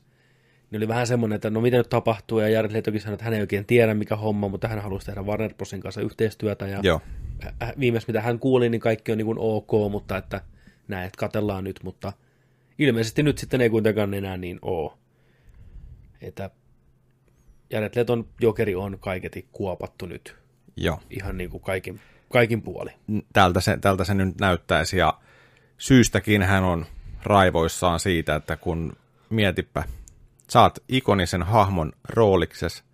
Niin 0.72 0.78
oli 0.78 0.88
vähän 0.88 1.06
semmoinen, 1.06 1.36
että 1.36 1.50
no 1.50 1.60
mitä 1.60 1.76
nyt 1.76 1.88
tapahtuu, 1.88 2.38
ja 2.38 2.48
Jared 2.48 2.72
Letokin 2.72 3.00
sanoi, 3.00 3.14
että 3.14 3.24
hän 3.24 3.34
ei 3.34 3.40
oikein 3.40 3.64
tiedä 3.64 3.94
mikä 3.94 4.16
homma, 4.16 4.48
mutta 4.48 4.68
hän 4.68 4.82
halusi 4.82 5.06
tehdä 5.06 5.22
Warner 5.22 5.54
Brosin 5.54 5.80
kanssa 5.80 6.00
yhteistyötä, 6.00 6.66
ja 6.66 6.80
Joo. 6.82 7.00
viimeis 7.80 8.06
mitä 8.06 8.20
hän 8.20 8.38
kuuli, 8.38 8.68
niin 8.68 8.80
kaikki 8.80 9.12
on 9.12 9.18
niin 9.18 9.26
kuin 9.26 9.38
ok, 9.40 9.70
mutta 9.90 10.16
että 10.16 10.40
näin, 10.88 11.06
että 11.06 11.18
katellaan 11.18 11.64
nyt, 11.64 11.80
mutta 11.82 12.12
ilmeisesti 12.78 13.22
nyt 13.22 13.38
sitten 13.38 13.60
ei 13.60 13.70
kuitenkaan 13.70 14.14
enää 14.14 14.36
niin 14.36 14.58
oo. 14.62 14.98
Että 16.20 16.50
Jared 17.70 17.92
Leton 17.96 18.28
Jokeri 18.40 18.74
on 18.74 18.98
kaiketi 19.00 19.48
kuopattu 19.52 20.06
nyt, 20.06 20.36
Joo. 20.76 21.00
ihan 21.10 21.36
niin 21.38 21.50
kuin 21.50 21.62
kaikin, 21.62 22.00
kaikin 22.28 22.62
puoli. 22.62 22.90
Tältä 23.32 23.60
se, 23.60 23.78
tältä 23.80 24.04
se 24.04 24.14
nyt 24.14 24.40
näyttäisi 24.40 24.96
ja 24.96 25.18
syystäkin 25.78 26.42
hän 26.42 26.64
on 26.64 26.86
raivoissaan 27.22 28.00
siitä, 28.00 28.34
että 28.34 28.56
kun 28.56 28.96
mietipä, 29.30 29.84
saat 30.52 30.78
ikonisen 30.88 31.42
hahmon 31.42 31.92
roolikses, 32.08 32.84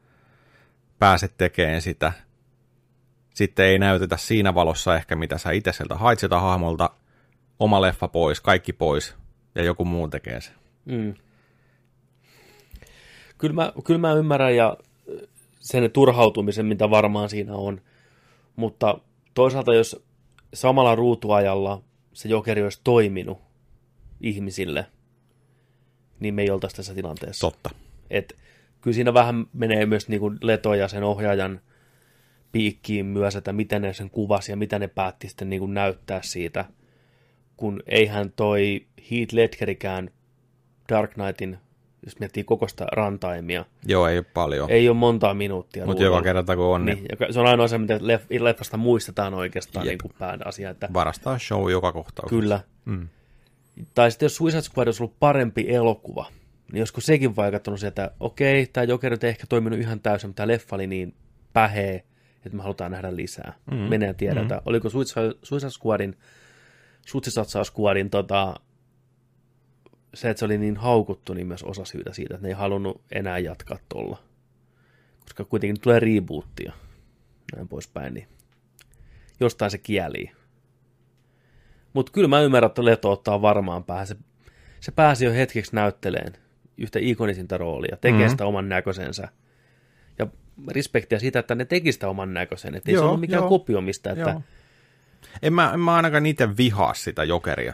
pääset 0.98 1.34
tekemään 1.38 1.80
sitä, 1.80 2.12
sitten 3.34 3.66
ei 3.66 3.78
näytetä 3.78 4.16
siinä 4.16 4.54
valossa 4.54 4.96
ehkä 4.96 5.16
mitä 5.16 5.38
sä 5.38 5.50
itse 5.50 5.72
sieltä 5.72 5.94
hait 5.94 6.18
sieltä 6.18 6.40
hahmolta, 6.40 6.90
oma 7.60 7.80
leffa 7.80 8.08
pois, 8.08 8.40
kaikki 8.40 8.72
pois 8.72 9.14
ja 9.54 9.64
joku 9.64 9.84
muu 9.84 10.08
tekee 10.08 10.40
sen. 10.40 10.54
Mm. 10.84 11.14
Kyllä, 13.38 13.54
mä, 13.54 13.72
kyllä 13.84 14.00
mä 14.00 14.12
ymmärrän 14.12 14.56
ja 14.56 14.76
sen 15.60 15.90
turhautumisen, 15.90 16.66
mitä 16.66 16.90
varmaan 16.90 17.28
siinä 17.28 17.54
on, 17.54 17.80
mutta 18.56 18.98
toisaalta 19.34 19.74
jos 19.74 20.04
samalla 20.54 20.94
ruutuajalla 20.94 21.82
se 22.12 22.28
jokeri 22.28 22.62
olisi 22.62 22.80
toiminut 22.84 23.38
ihmisille, 24.20 24.86
niin 26.20 26.34
me 26.34 26.42
ei 26.42 26.50
oltaisi 26.50 26.76
tässä 26.76 26.94
tilanteessa. 26.94 27.46
Totta. 27.50 27.70
Et 28.10 28.36
kyllä 28.80 28.94
siinä 28.94 29.14
vähän 29.14 29.46
menee 29.52 29.86
myös 29.86 30.08
niin 30.08 30.20
kuin 30.20 30.38
Leto 30.42 30.74
ja 30.74 30.88
sen 30.88 31.02
ohjaajan 31.02 31.60
piikkiin 32.52 33.06
myös, 33.06 33.36
että 33.36 33.52
miten 33.52 33.82
ne 33.82 33.92
sen 33.92 34.10
kuvasi 34.10 34.52
ja 34.52 34.56
mitä 34.56 34.78
ne 34.78 34.88
päätti 34.88 35.28
sitten 35.28 35.50
niin 35.50 35.60
kuin 35.60 35.74
näyttää 35.74 36.20
siitä, 36.22 36.64
kun 37.56 37.82
eihän 37.86 38.32
toi 38.36 38.86
Heath 39.10 39.34
Ledgerikään 39.34 40.10
Dark 40.88 41.10
Knightin, 41.14 41.58
jos 42.04 42.18
miettii 42.20 42.44
kokosta 42.44 42.86
rantaimia, 42.92 43.64
Joo, 43.86 44.06
ei 44.08 44.18
ole 44.18 44.26
paljon. 44.34 44.70
ei 44.70 44.88
ole 44.88 44.96
montaa 44.96 45.34
minuuttia. 45.34 45.86
Mutta 45.86 46.02
joka 46.04 46.22
kerta 46.22 46.56
kun 46.56 46.64
on, 46.64 46.84
niin, 46.84 46.98
Niin, 47.20 47.34
se 47.34 47.40
on 47.40 47.46
ainoa 47.46 47.68
se, 47.68 47.78
mitä 47.78 47.98
leff- 47.98 48.42
leffasta 48.44 48.76
muistetaan 48.76 49.34
oikeastaan 49.34 49.86
Jep. 49.86 49.90
niin 49.90 49.98
kuin 50.02 50.12
pääasia. 50.18 50.70
Että 50.70 50.88
varastaa 50.92 51.38
show 51.38 51.70
joka 51.70 51.92
kohtauksessa. 51.92 52.40
kyllä. 52.40 52.60
Mm. 52.84 53.08
Tai 53.94 54.10
sitten 54.10 54.26
jos 54.26 54.36
Suicide 54.36 54.62
Squad 54.62 54.88
olisi 54.88 55.02
ollut 55.02 55.18
parempi 55.20 55.66
elokuva, 55.68 56.26
niin 56.72 56.80
olisiko 56.80 57.00
sekin 57.00 57.36
vaikuttanut 57.36 57.80
sieltä, 57.80 58.04
että 58.04 58.16
okei, 58.20 58.66
tämä 58.66 58.84
Joker 58.84 59.12
ei 59.12 59.28
ehkä 59.28 59.46
toiminut 59.48 59.80
ihan 59.80 60.00
täysin, 60.00 60.28
mutta 60.28 60.36
tämä 60.36 60.46
leffa 60.46 60.76
oli 60.76 60.86
niin 60.86 61.14
pähee, 61.52 62.04
että 62.36 62.56
me 62.56 62.62
halutaan 62.62 62.90
nähdä 62.90 63.16
lisää. 63.16 63.54
Mm. 63.70 63.76
Menee 63.76 64.14
tiedetä. 64.14 64.54
Mm. 64.54 64.62
Oliko 64.64 64.90
Suicide, 64.90 65.70
Squadin, 65.70 66.18
Suicide 67.06 67.64
Squadin 67.64 68.10
tota, 68.10 68.54
se, 70.14 70.30
että 70.30 70.38
se 70.38 70.44
oli 70.44 70.58
niin 70.58 70.76
haukuttu, 70.76 71.34
niin 71.34 71.46
myös 71.46 71.62
osa 71.62 71.84
syytä 71.84 72.12
siitä, 72.12 72.34
että 72.34 72.42
ne 72.42 72.48
ei 72.48 72.54
halunnut 72.54 73.02
enää 73.12 73.38
jatkaa 73.38 73.78
tuolla. 73.88 74.22
Koska 75.20 75.44
kuitenkin 75.44 75.80
tulee 75.80 76.00
rebootia, 76.00 76.72
näin 77.56 77.68
poispäin, 77.68 78.14
niin 78.14 78.28
jostain 79.40 79.70
se 79.70 79.78
kieli. 79.78 80.30
Mutta 81.92 82.12
kyllä 82.12 82.28
mä 82.28 82.40
ymmärrän, 82.40 82.68
että 82.68 82.84
Leto 82.84 83.12
ottaa 83.12 83.42
varmaan 83.42 83.84
päähän. 83.84 84.06
Se, 84.06 84.16
se 84.80 84.92
pääsi 84.92 85.24
jo 85.24 85.32
hetkeksi 85.32 85.74
näytteleen 85.74 86.32
yhtä 86.78 86.98
ikonisinta 87.02 87.58
roolia, 87.58 87.96
tekee 87.96 88.10
Mhm. 88.12 88.18
mm-hmm. 88.20 88.30
sitä 88.30 88.46
oman 88.46 88.68
näköisensä. 88.68 89.28
Ja 90.18 90.26
respektiä 90.70 91.18
siitä, 91.18 91.38
että 91.38 91.54
ne 91.54 91.64
teki 91.64 91.92
sitä 91.92 92.08
oman 92.08 92.34
näköisen. 92.34 92.74
Että 92.74 92.90
ei 92.90 92.96
se 92.96 93.02
ollut 93.04 93.20
mikään 93.20 93.40
joo. 93.42 93.48
kopio 93.48 93.80
mistä. 93.80 94.10
Että 94.10 94.30
Joo. 94.30 94.42
En 95.42 95.52
mä, 95.52 95.70
en 95.74 95.80
mä 95.80 95.94
ainakaan 95.94 96.26
itse 96.26 96.56
vihaa 96.56 96.94
sitä 96.94 97.24
jokeria. 97.24 97.72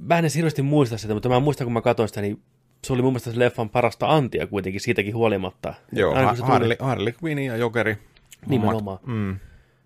mä 0.00 0.18
en 0.18 0.24
hirveästi 0.36 0.62
muista 0.62 0.98
sitä, 0.98 1.14
mutta 1.14 1.28
mä 1.28 1.40
muistan, 1.40 1.64
kun 1.64 1.72
mä 1.72 1.80
katsoin 1.80 2.08
sitä, 2.08 2.20
niin 2.20 2.42
se 2.86 2.92
oli 2.92 3.02
mun 3.02 3.12
mielestä 3.12 3.30
se 3.32 3.38
leffan 3.38 3.70
parasta 3.70 4.14
antia 4.16 4.46
kuitenkin 4.46 4.80
siitäkin 4.80 5.14
huolimatta. 5.14 5.74
Joo, 5.92 6.14
Aina 6.14 6.20
kun 6.20 6.28
ha- 6.28 6.34
se 6.34 6.40
tuli- 6.42 6.50
Harley, 6.52 6.76
Harley 6.80 7.12
Quinn 7.24 7.38
ja 7.38 7.56
jokeri. 7.56 7.98
Nimenomaan. 8.46 8.98
Mm. 9.06 9.36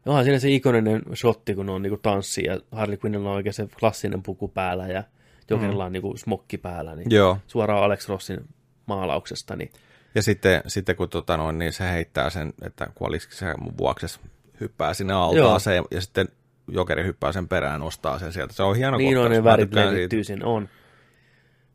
Onhan 0.08 0.24
siinä 0.24 0.38
se 0.38 0.50
ikoninen 0.50 1.02
shotti, 1.14 1.54
kun 1.54 1.68
on 1.68 1.82
niinku 1.82 1.98
tanssi 2.02 2.44
ja 2.44 2.60
Harley 2.72 2.98
Quinnilla 3.04 3.30
on 3.30 3.36
oikein 3.36 3.54
se 3.54 3.68
klassinen 3.80 4.22
puku 4.22 4.48
päällä 4.48 4.86
ja 4.86 5.02
Jokerilla 5.50 5.84
on 5.84 5.92
niinku 5.92 6.16
smokki 6.16 6.58
päällä. 6.58 6.96
Niin 6.96 7.10
Joo. 7.10 7.38
Suoraan 7.46 7.82
Alex 7.82 8.08
Rossin 8.08 8.40
maalauksesta. 8.86 9.56
Niin 9.56 9.70
Ja 10.14 10.22
sitten, 10.22 10.62
sitten 10.66 10.96
kun 10.96 11.08
tota 11.08 11.36
noin, 11.36 11.58
niin 11.58 11.72
se 11.72 11.90
heittää 11.90 12.30
sen, 12.30 12.52
että 12.62 12.86
kuolisiko 12.94 13.34
se 13.34 13.54
mun 13.56 13.78
vuoksessa, 13.78 14.20
hyppää 14.60 14.94
sinne 14.94 15.12
altaaseen 15.12 15.84
ja 15.90 16.00
sitten 16.00 16.28
jokeri 16.68 17.04
hyppää 17.04 17.32
sen 17.32 17.48
perään, 17.48 17.80
nostaa 17.80 18.18
sen 18.18 18.32
sieltä. 18.32 18.54
Se 18.54 18.62
on 18.62 18.76
hieno 18.76 18.96
niin 18.96 19.18
on 19.18 19.30
ne 19.30 19.44
värit 19.44 19.74
levittyy 19.74 20.24
siinä, 20.24 20.46
on. 20.46 20.68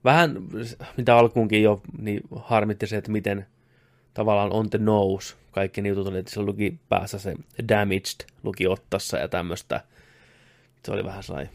Vähän, 0.03 0.35
mitä 0.97 1.17
alkuunkin 1.17 1.63
jo, 1.63 1.81
niin 1.97 2.21
harmitti 2.35 2.87
se, 2.87 2.97
että 2.97 3.11
miten 3.11 3.45
tavallaan 4.13 4.51
on 4.51 4.69
the 4.69 4.79
nose. 4.79 5.35
Kaikki 5.51 5.81
ne 5.81 5.89
jutut 5.89 6.07
oli, 6.07 6.17
että 6.17 6.31
sillä 6.31 6.45
luki 6.45 6.79
päässä 6.89 7.19
se 7.19 7.35
damaged, 7.69 8.27
luki 8.43 8.67
ottassa 8.67 9.17
ja 9.17 9.27
tämmöistä. 9.27 9.81
Se 10.85 10.91
oli 10.91 11.03
vähän 11.03 11.23
sellainen. 11.23 11.53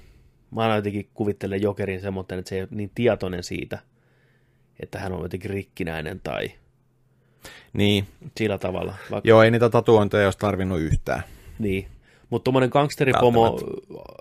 Mä 0.51 0.63
aina 0.63 0.77
jotenkin 0.77 1.09
kuvittelen 1.15 1.63
Jokerin 1.63 2.01
semmoinen, 2.01 2.39
että 2.39 2.49
se 2.49 2.55
ei 2.55 2.63
ole 2.63 2.69
niin 2.71 2.91
tietoinen 2.95 3.43
siitä, 3.43 3.79
että 4.81 4.99
hän 4.99 5.13
on 5.13 5.23
jotenkin 5.23 5.51
rikkinäinen 5.51 6.21
tai 6.25 6.51
Niin, 7.73 8.07
sillä 8.37 8.59
tavalla. 8.59 8.95
Vaikka, 9.11 9.29
joo, 9.29 9.43
ei 9.43 9.51
niitä 9.51 9.71
tatuointeja 9.71 10.27
olisi 10.27 10.39
tarvinnut 10.39 10.81
yhtään. 10.81 11.23
Niin. 11.59 11.87
Mutta 12.31 12.45
tuommoinen 12.45 12.71
gangsteripomo 12.73 13.59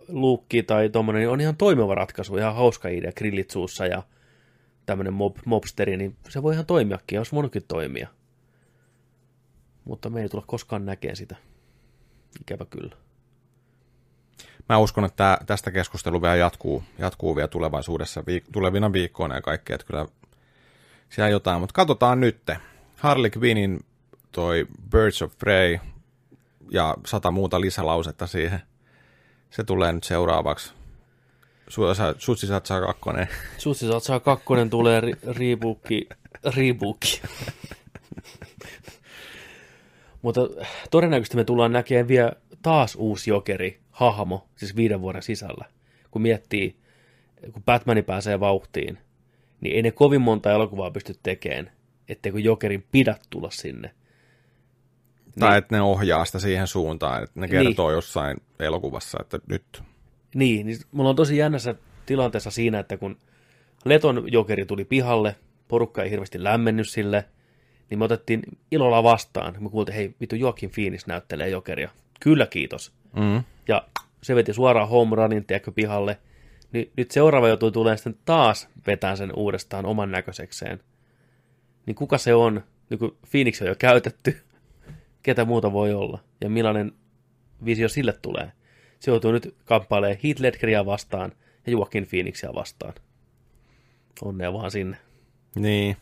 luukki 0.07 0.63
tai 0.63 0.89
tuommoinen 0.89 1.19
niin 1.19 1.29
on 1.29 1.41
ihan 1.41 1.57
toimiva 1.57 1.95
ratkaisu, 1.95 2.38
ihan 2.38 2.55
hauska 2.55 2.89
idea, 2.89 3.11
grillit 3.11 3.49
suussa 3.51 3.85
ja 3.85 4.03
tämmöinen 4.85 5.13
mob, 5.13 5.38
mobsteri, 5.45 5.97
niin 5.97 6.15
se 6.29 6.43
voi 6.43 6.53
ihan 6.53 6.65
toimiakin, 6.65 7.19
olisi 7.19 7.31
voinutkin 7.31 7.63
toimia. 7.67 8.07
Mutta 9.88 10.09
me 10.09 10.21
ei 10.21 10.29
tule 10.29 10.43
koskaan 10.47 10.85
näkemään 10.85 11.15
sitä. 11.15 11.35
Ikävä 12.41 12.65
kyllä. 12.65 12.95
Mä 14.69 14.77
uskon, 14.77 15.05
että 15.05 15.17
tää, 15.17 15.38
tästä 15.45 15.71
keskustelu 15.71 16.21
vielä 16.21 16.35
jatkuu, 16.35 16.83
jatkuu 16.97 17.35
vielä 17.35 17.47
tulevaisuudessa, 17.47 18.21
viik- 18.21 18.51
tulevina 18.51 18.93
viikkoina 18.93 19.35
ja 19.35 19.41
kaikkea, 19.41 19.75
että 19.75 19.88
kyllä 19.88 20.05
siellä 21.09 21.29
jotain, 21.29 21.59
mutta 21.59 21.73
katsotaan 21.73 22.19
nyt. 22.19 22.38
Harley 22.97 23.31
Quinnin 23.38 23.79
toi 24.31 24.67
Birds 24.91 25.21
of 25.21 25.38
Prey 25.38 25.79
ja 26.71 26.95
sata 27.05 27.31
muuta 27.31 27.61
lisälausetta 27.61 28.27
siihen. 28.27 28.61
Se 29.49 29.63
tulee 29.63 29.91
nyt 29.91 30.03
seuraavaksi. 30.03 30.73
Sutsi 32.17 32.47
satsaa 32.47 32.81
kakkonen. 32.81 33.27
Sussi 33.57 33.88
Satsaa 33.88 34.19
kakkonen 34.19 34.69
tulee 34.69 35.01
ri, 35.01 35.13
riibuukki, 35.27 36.09
riibuukki. 36.55 37.21
Mutta 40.22 40.41
todennäköisesti 40.91 41.38
me 41.38 41.43
tullaan 41.43 41.72
näkemään 41.72 42.07
vielä 42.07 42.32
taas 42.61 42.95
uusi 42.95 43.30
jokeri, 43.30 43.80
hahmo, 43.91 44.47
siis 44.55 44.76
viiden 44.76 45.01
vuoden 45.01 45.24
sisällä. 45.24 45.65
Kun 46.11 46.22
miettii, 46.22 46.76
kun 47.53 47.63
Batmani 47.63 48.01
pääsee 48.01 48.39
vauhtiin, 48.39 48.97
niin 49.61 49.76
ei 49.76 49.82
ne 49.82 49.91
kovin 49.91 50.22
monta 50.22 50.51
elokuvaa 50.51 50.91
pysty 50.91 51.15
tekemään, 51.24 51.72
etteikö 52.09 52.39
jokerin 52.39 52.86
pidä 52.91 53.15
tulla 53.30 53.49
sinne. 53.51 53.91
Tai 55.39 55.57
että 55.57 55.76
ne 55.76 55.82
ohjaa 55.82 56.26
sitä 56.26 56.39
siihen 56.39 56.68
suuntaan, 56.68 57.24
että 57.24 57.39
ne 57.39 57.47
kertoo 57.47 57.91
jossain 57.91 58.38
elokuvassa, 58.59 59.18
että 59.22 59.39
nyt. 59.49 59.84
Niin, 60.36 60.65
niin 60.65 60.78
mulla 60.91 61.09
on 61.09 61.15
tosi 61.15 61.38
jännässä 61.38 61.76
tilanteessa 62.05 62.51
siinä, 62.51 62.80
että 62.80 62.97
kun 62.97 63.18
Leton 63.86 64.24
jokeri 64.32 64.65
tuli 64.65 64.86
pihalle, 64.86 65.36
porukka 65.68 66.03
ei 66.03 66.09
hirveästi 66.09 66.43
lämmennyt 66.43 66.89
sille, 66.89 67.26
niin 67.89 67.99
me 67.99 68.05
otettiin 68.05 68.41
ilolla 68.71 69.03
vastaan. 69.03 69.55
Me 69.59 69.69
kuultiin, 69.69 69.95
hei 69.95 70.15
vittu 70.21 70.35
Joakin 70.35 70.69
Phoenix 70.69 71.05
näyttelee 71.05 71.49
jokeria. 71.49 71.89
Kyllä 72.19 72.47
kiitos. 72.47 72.91
Mm. 73.15 73.43
Ja 73.67 73.88
se 74.23 74.35
veti 74.35 74.53
suoraan 74.53 74.89
home 74.89 75.15
runin, 75.15 75.45
tiedätkö, 75.45 75.71
pihalle. 75.71 76.17
Niin 76.71 76.91
nyt 76.97 77.11
seuraava 77.11 77.47
joutuu 77.47 77.71
tulee 77.71 77.97
sitten 77.97 78.17
taas 78.25 78.69
vetään 78.88 79.17
sen 79.17 79.35
uudestaan 79.35 79.85
oman 79.85 80.11
näköisekseen. 80.11 80.79
Niin 81.85 81.95
kuka 81.95 82.17
se 82.17 82.33
on? 82.33 82.63
Niin 82.89 82.99
kun 82.99 83.17
Phoenix 83.31 83.61
on 83.61 83.67
jo 83.67 83.75
käytetty. 83.79 84.38
Ketä 85.23 85.45
muuta 85.45 85.73
voi 85.73 85.93
olla? 85.93 86.19
Ja 86.41 86.49
millainen 86.49 86.91
visio 87.65 87.89
sille 87.89 88.13
tulee? 88.13 88.51
Se 88.99 89.11
joutuu 89.11 89.31
nyt 89.31 89.55
kamppailemaan 89.65 90.19
Heath 90.23 90.41
Ledgeria 90.41 90.85
vastaan 90.85 91.31
ja 91.65 91.71
Joaquin 91.71 92.07
Phoenixia 92.07 92.53
vastaan. 92.53 92.93
Onnea 94.21 94.53
vaan 94.53 94.71
sinne. 94.71 94.97
Niin. 95.55 95.97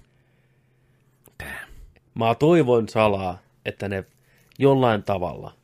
Mä 2.16 2.36
toivon 2.36 2.90
salaa, 2.90 3.40
että 3.66 3.90
ne 3.90 4.04
jollain 4.60 5.04
tavalla, 5.04 5.56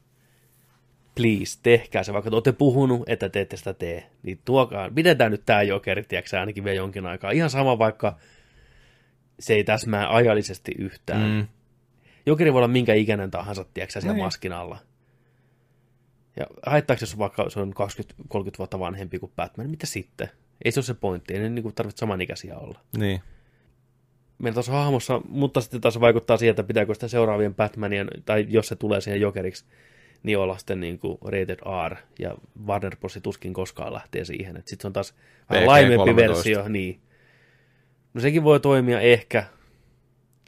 please, 1.16 1.60
tehkää 1.64 2.04
se, 2.04 2.14
vaikka 2.14 2.30
te 2.30 2.36
olette 2.36 2.52
puhunut, 2.52 3.10
että 3.10 3.30
te 3.30 3.42
ette 3.42 3.58
sitä 3.58 3.74
tee, 3.74 4.10
niin 4.24 4.40
tuokaa, 4.46 4.90
pidetään 4.96 5.32
nyt 5.32 5.46
tää 5.46 5.64
jokeri, 5.64 6.04
tiedätkö, 6.04 6.40
ainakin 6.40 6.64
vielä 6.64 6.78
jonkin 6.78 7.06
aikaa. 7.06 7.32
Ihan 7.32 7.50
sama, 7.50 7.80
vaikka 7.80 8.18
se 9.40 9.54
ei 9.54 9.64
täsmää 9.64 10.16
ajallisesti 10.16 10.72
yhtään. 10.78 11.30
Mm. 11.30 11.48
Jokeri 12.26 12.54
voi 12.54 12.60
olla 12.60 12.68
minkä 12.68 12.94
ikäinen 12.94 13.32
tahansa, 13.32 13.66
tiedätkö, 13.74 14.02
siellä 14.02 14.14
Niin. 14.16 14.26
maskin 14.26 14.54
alla. 14.54 14.78
Ja 16.40 16.46
haittaako 16.66 17.02
jos 17.02 17.18
vaikka 17.18 17.50
se 17.50 17.60
on 17.60 17.74
20-30 17.74 18.58
vuotta 18.58 18.80
vanhempi 18.80 19.20
kuin 19.20 19.32
Batman, 19.36 19.70
mitä 19.70 19.86
sitten? 19.86 20.30
Ei 20.66 20.72
se 20.72 20.80
ole 20.80 20.86
se 20.86 20.94
pointti, 20.94 21.34
ei 21.34 21.40
ne 21.40 21.50
niin 21.50 21.74
tarvitse 21.76 22.00
samanikäisiä 22.00 22.58
olla 22.58 22.80
Niin. 22.98 23.22
Meillä 24.42 24.54
tuossa 24.54 24.72
hahmossa, 24.72 25.22
mutta 25.30 25.62
sitten 25.62 25.82
taas 25.82 26.00
vaikuttaa 26.00 26.38
siihen, 26.38 26.52
että 26.52 26.64
pitääkö 26.64 26.94
sitä 26.94 27.08
seuraavien 27.08 27.56
Batmanien, 27.56 28.08
tai 28.26 28.46
jos 28.50 28.68
se 28.68 28.76
tulee 28.76 29.02
siihen 29.02 29.22
jokeriksi, 29.22 29.66
niin 30.24 30.38
olla 30.38 30.58
sitten 30.58 30.80
niin 30.80 31.00
kuin 31.00 31.18
rated 31.24 31.60
R, 31.90 31.96
ja 32.20 32.36
Warner 32.66 32.96
Bros. 32.96 33.20
tuskin 33.24 33.54
koskaan 33.54 33.94
lähtee 33.94 34.26
siihen. 34.26 34.56
Sitten 34.56 34.82
se 34.82 34.88
on 34.88 34.94
taas 34.94 35.16
vähän 35.50 35.64
PG-13. 35.64 35.68
laimempi 35.68 36.16
versio, 36.16 36.68
niin. 36.68 37.00
No 38.14 38.22
sekin 38.22 38.44
voi 38.44 38.60
toimia 38.60 39.00
ehkä. 39.00 39.44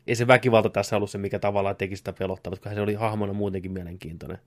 Ei 0.07 0.15
se 0.15 0.27
väkivalta 0.27 0.69
tässä 0.69 0.95
ollut 0.95 1.09
se, 1.09 1.17
mikä 1.17 1.39
tavallaan 1.39 1.75
teki 1.75 1.95
sitä 1.95 2.13
pelottavaa, 2.13 2.57
koska 2.57 2.73
se 2.73 2.81
oli 2.81 2.93
hahmona 2.93 3.33
muutenkin 3.33 3.71
mielenkiintoinen. 3.71 4.37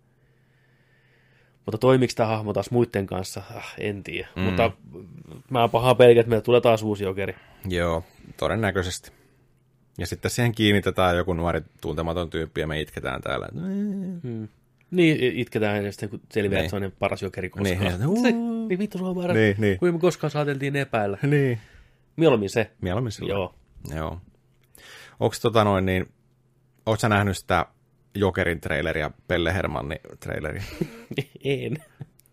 Mutta 1.66 1.78
toimiko 1.78 2.12
tämä 2.16 2.26
hahmo 2.26 2.52
taas 2.52 2.70
muiden 2.70 3.06
kanssa? 3.06 3.42
Ah, 3.54 3.74
en 3.78 4.02
tiedä. 4.02 4.28
Mm. 4.36 4.42
Mutta 4.42 4.70
mä 5.50 5.68
pahaa 5.68 5.94
pelkää, 5.94 6.20
että 6.20 6.30
meillä 6.30 6.42
tulee 6.42 6.60
taas 6.60 6.82
uusi 6.82 7.04
jokeri. 7.04 7.34
Joo, 7.68 8.04
todennäköisesti. 8.36 9.12
Ja 9.98 10.06
sitten 10.06 10.30
siihen 10.30 10.52
kiinnitetään 10.52 11.16
joku 11.16 11.32
nuori 11.32 11.60
tuntematon 11.80 12.30
tyyppi 12.30 12.60
ja 12.60 12.66
me 12.66 12.80
itketään 12.80 13.22
täällä. 13.22 13.48
Hmm. 14.22 14.48
Niin, 14.90 15.38
itketään 15.38 15.84
ja 15.84 15.92
sitten 15.92 16.08
kun 16.08 16.20
selviää, 16.32 16.58
Niin. 16.58 16.64
että 16.64 16.70
se 16.70 16.76
on 16.76 16.82
ne 16.82 16.92
paras 16.98 17.22
jokeri 17.22 17.50
koskaan. 17.50 17.78
Niin, 17.78 17.98
Niin, 18.00 18.10
niin, 18.14 18.22
se, 18.22 18.32
niin 18.68 18.78
vittu, 18.78 18.98
se 18.98 19.04
on 19.04 19.16
väärä. 19.16 19.34
Niin, 19.34 19.56
niin. 19.58 19.78
Kuin 19.78 19.94
me 19.94 20.00
koskaan 20.00 20.30
saateltiin 20.30 20.76
epäillä. 20.76 21.18
Niin. 21.22 21.58
Mieluummin 22.16 22.50
se. 22.50 22.70
Mieluummin 22.80 23.12
sillä. 23.12 23.28
Joo. 23.32 23.54
Joo. 23.94 24.20
Onko 25.20 25.36
tota 25.42 25.64
noin 25.64 25.86
niin, 25.86 26.06
ootko 26.86 27.00
sä 27.00 27.08
nähnyt 27.08 27.36
sitä 27.36 27.66
Jokerin 28.14 28.60
traileria, 28.60 29.10
Pelle 29.28 29.54
Hermanni 29.54 29.96
traileria? 30.20 30.62
en. 31.44 31.76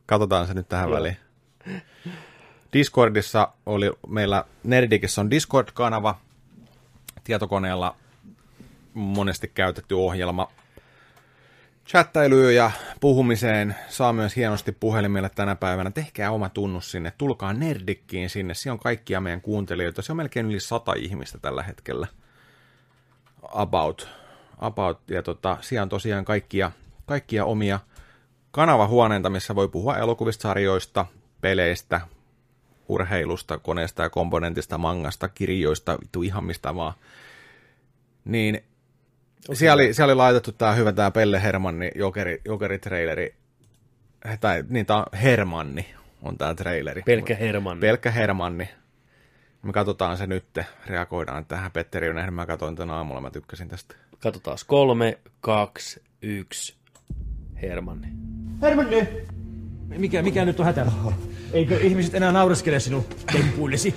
Katsotaan 0.06 0.48
se 0.48 0.54
nyt 0.54 0.70
tähän 0.70 0.90
Joo. 0.90 0.98
väliin. 0.98 1.18
Discordissa 2.74 3.54
oli 3.66 3.92
meillä, 4.08 4.46
Nerdikissä 4.64 5.22
on 5.22 5.32
Discord-kanava, 5.32 6.16
tietokoneella 7.24 7.96
monesti 8.94 9.48
käytetty 9.48 9.96
ohjelma 9.96 10.52
chattailuun 11.88 12.56
ja 12.56 12.72
puhumiseen. 13.00 13.76
Saa 13.90 14.14
myös 14.14 14.36
hienosti 14.36 14.72
puhelimelle 14.72 15.30
tänä 15.36 15.56
päivänä. 15.56 15.92
Tehkää 15.92 16.32
oma 16.32 16.50
tunnus 16.50 16.92
sinne, 16.92 17.14
tulkaa 17.18 17.54
Nerdikkiin 17.54 18.30
sinne. 18.30 18.54
Siellä 18.54 18.74
on 18.74 18.80
kaikkia 18.80 19.22
meidän 19.22 19.42
kuuntelijoita. 19.42 20.02
Se 20.02 20.12
on 20.12 20.18
melkein 20.18 20.46
yli 20.46 20.60
sata 20.60 20.94
ihmistä 20.94 21.38
tällä 21.38 21.64
hetkellä. 21.64 22.08
About. 23.54 24.10
About. 24.60 25.00
Ja 25.08 25.24
tota, 25.24 25.58
siellä 25.62 25.84
on 25.84 25.90
tosiaan 25.90 26.26
kaikkia, 26.26 26.72
kaikkia 27.06 27.46
omia 27.46 27.80
kanavahuoneita, 28.52 29.30
missä 29.30 29.56
voi 29.56 29.68
puhua 29.68 29.98
elokuvista, 29.98 30.42
sarjoista, 30.42 31.06
peleistä, 31.42 32.02
urheilusta, 32.94 33.58
koneesta 33.58 34.04
ja 34.04 34.10
komponentista, 34.10 34.78
mangasta, 34.78 35.28
kirjoista, 35.28 35.98
vittu 36.02 36.24
ihan 36.24 36.44
mistä 36.44 36.76
vaan. 36.76 36.94
Niin 38.26 38.64
siellä 39.54 39.74
oli, 39.74 39.94
siellä 39.94 40.12
oli 40.12 40.18
laitettu 40.18 40.52
tämä 40.52 40.74
hyvä 40.74 40.92
tämä 40.92 41.12
Pelle 41.12 41.44
Hermanni 41.44 41.92
jokeri, 41.96 42.42
jokeritraileri. 42.46 43.36
Tai 44.40 44.64
niin, 44.70 44.86
tämä 44.86 45.00
on 45.00 45.06
Hermanni 45.14 45.86
on 46.24 46.38
tämä 46.38 46.54
traileri. 46.54 47.02
Pelkkä 47.02 47.36
Hermanni. 47.36 47.82
Pelkkä 47.82 48.12
Hermanni. 48.12 48.70
Me 49.62 49.74
katsotaan 49.74 50.18
se 50.18 50.28
nyt, 50.28 50.46
reagoidaan 50.88 51.46
tähän. 51.46 51.72
Petteri 51.72 52.10
on 52.10 52.16
nähnyt, 52.16 52.36
mä 52.36 52.46
katsoin 52.46 52.76
tämän 52.76 52.96
aamulla, 52.96 53.22
mä 53.22 53.32
tykkäsin 53.32 53.68
tästä. 53.68 53.96
Katsotaan. 54.20 54.58
Kolme, 54.68 55.18
kaksi, 55.42 56.02
yksi. 56.22 56.76
Hermanni. 57.62 58.08
Hermanni! 58.62 59.08
Mikä, 59.88 60.22
mikä 60.22 60.46
nyt 60.46 60.60
on 60.60 60.66
hätä? 60.66 60.86
Eikö 61.54 61.80
ihmiset 61.80 62.16
enää 62.16 62.32
naureskele 62.32 62.80
sinun 62.80 63.06
temppuillesi? 63.32 63.96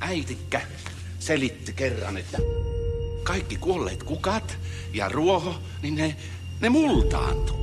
Äitikkä 0.00 0.60
selitti 1.18 1.72
kerran, 1.72 2.16
että 2.16 2.38
kaikki 3.22 3.56
kuolleet 3.56 4.02
kukat 4.02 4.58
ja 4.92 5.08
ruoho, 5.08 5.54
niin 5.82 5.94
ne, 5.94 6.16
ne 6.60 6.68
multaantuu. 6.68 7.62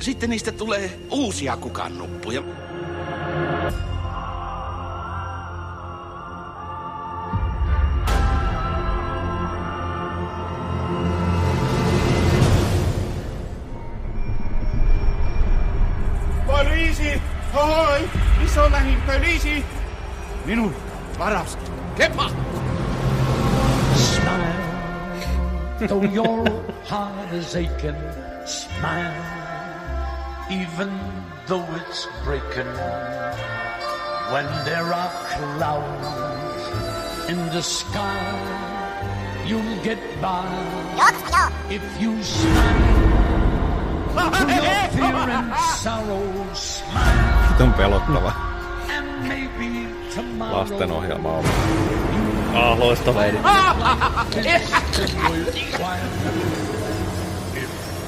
Sitten 0.00 0.30
niistä 0.30 0.52
tulee 0.52 0.98
uusia 1.10 1.56
kukannuppuja. 1.56 2.42
Missä 19.04 19.12
on 19.12 19.20
lähin 19.20 19.22
poliisi? 19.22 19.64
Minun 20.44 20.74
varas 21.18 21.58
kepa! 21.96 22.30
Smile, 23.96 25.88
though 25.88 26.04
your 26.14 26.48
heart 26.90 27.32
is 27.32 27.54
aching. 27.56 27.96
Smile, 28.44 29.14
even 30.50 30.90
though 31.48 31.64
it's 31.76 32.08
breaking. 32.24 32.72
When 34.32 34.46
there 34.64 34.94
are 34.94 35.10
clouds 35.28 36.08
in 37.28 37.50
the 37.50 37.62
sky, 37.62 38.16
you'll 39.46 39.82
get 39.82 39.98
by 40.20 40.44
if 41.70 41.82
you 42.00 42.22
smile. 42.22 43.10
To 44.14 44.20
your 44.20 44.88
fear 44.90 45.30
and 45.30 45.54
sorrow, 45.82 46.54
smile, 46.54 47.50
Nyt 47.50 47.60
on 47.60 47.72
pelottava 47.72 48.32
and 48.32 48.32
maybe 48.32 48.32
tomorrow. 48.32 48.53
Lastenohjelma 50.50 51.28
on. 51.28 51.44
Ah, 52.54 52.78
loistava. 52.78 53.20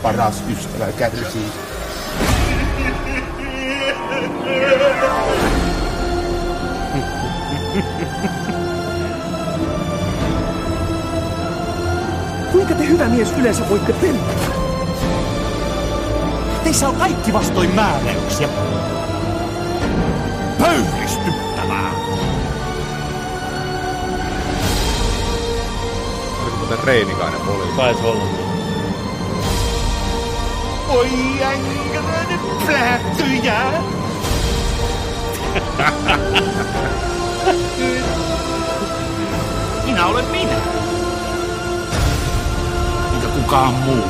Paras 0.03 0.43
ystävä 0.49 0.93
kärsii. 0.93 1.53
Kuinka 12.53 12.75
te 12.75 12.89
hyvä 12.89 13.09
mies 13.09 13.33
yleensä 13.39 13.69
voitte 13.69 13.93
pelata? 13.93 14.67
Teissä 16.65 16.89
on 16.89 16.97
kaikki 16.97 17.33
vastoin 17.33 17.75
määräyksiä. 17.75 18.49
Pöyristyttävää! 20.59 20.96
Muuten 26.67 26.85
Reinikainen 26.85 27.41
poliisi? 27.41 27.77
Taisi 27.77 28.03
olla. 28.05 28.25
Oi 30.89 31.09
änkäröiden 31.43 32.41
plähtyjä! 32.67 33.73
minä 39.85 40.07
olen 40.07 40.25
minä. 40.25 40.57
Enkä 43.15 43.29
kukaan 43.29 43.75
muu. 43.75 44.05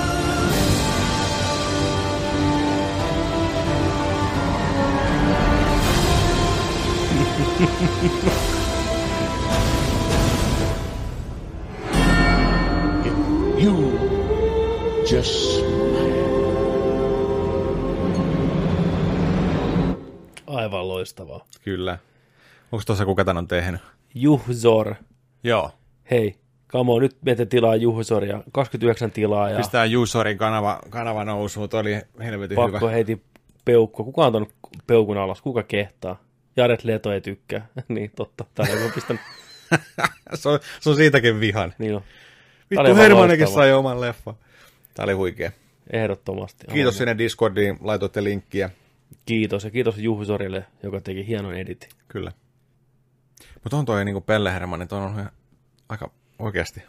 You 13.66 13.98
just 15.12 15.64
Aivan 20.46 20.88
loistavaa. 20.88 21.44
Kyllä. 21.64 21.98
Onko 22.72 22.82
tuossa 22.86 23.04
kuka 23.04 23.24
tän 23.24 23.36
on 23.36 23.48
tehnyt? 23.48 23.80
Juhzor. 24.14 24.94
Joo. 25.44 25.70
Hei, 26.10 26.34
kamo, 26.66 27.00
nyt 27.00 27.16
meitä 27.24 27.46
tilaa 27.46 27.76
Juhzoria. 27.76 28.42
29 28.52 29.10
tilaa 29.10 29.50
ja 29.50 29.56
Pistää 29.56 29.84
Juusorin 29.84 30.38
kanava, 30.38 30.80
kanava 30.90 31.24
nousuun, 31.24 31.68
toi 31.68 31.80
oli 31.80 32.00
helvetin 32.18 32.56
pakko 32.56 32.78
hyvä. 32.78 32.90
heiti 32.90 33.22
peukku. 33.64 34.04
Kuka 34.04 34.26
on 34.26 34.32
tuonut 34.32 34.52
peukun 34.86 35.18
alas? 35.18 35.42
Kuka 35.42 35.62
kehtaa? 35.62 36.20
Jared 36.56 36.80
Leto 36.82 37.12
ei 37.12 37.20
tykkää. 37.20 37.66
niin, 37.88 38.10
totta. 38.16 38.44
Täällä 38.54 38.84
on 38.84 38.92
pistänyt. 38.92 39.22
se, 40.34 40.48
on, 40.48 40.60
se 40.80 40.90
on 40.90 40.96
siitäkin 40.96 41.40
vihan. 41.40 41.74
Niin 41.78 41.94
on. 41.94 42.02
Vittu 42.70 42.82
loistava. 43.14 43.54
sai 43.54 43.72
oman 43.72 44.00
leffan. 44.00 44.34
Tää 44.94 45.04
oli 45.04 45.12
huikea. 45.12 45.50
Ehdottomasti. 45.92 46.66
Kiitos 46.72 46.94
Aivan. 46.94 46.98
sinne 46.98 47.18
Discordiin, 47.18 47.78
laitoitte 47.80 48.24
linkkiä. 48.24 48.70
Kiitos 49.26 49.64
ja 49.64 49.70
kiitos 49.70 49.98
Juhzorille, 49.98 50.64
joka 50.82 51.00
teki 51.00 51.26
hienon 51.26 51.54
editin. 51.54 51.88
Kyllä. 52.08 52.32
Mutta 53.64 53.76
on 53.76 53.84
toi 53.84 54.04
niinku 54.04 54.20
Pelle 54.20 54.52
Hermanni, 54.52 54.86
toi 54.86 55.00
on 55.00 55.12
ihan 55.12 55.30
aika 55.88 56.10
oikeasti. 56.38 56.82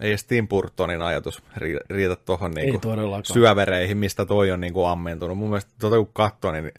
Ei 0.00 0.08
edes 0.08 0.24
Tim 0.24 0.48
Burtonin 0.48 1.02
ajatus 1.02 1.42
ri- 1.58 1.86
riitä 1.90 2.16
tuohon 2.16 2.50
niinku 2.50 2.80
syövereihin, 3.22 3.98
mistä 3.98 4.26
toi 4.26 4.50
on 4.50 4.60
niinku 4.60 4.84
ammentunut. 4.84 5.38
Mun 5.38 5.48
mielestä 5.48 5.70
tuota 5.80 5.96
kun 5.96 6.10
katsoo, 6.12 6.52
niin 6.52 6.72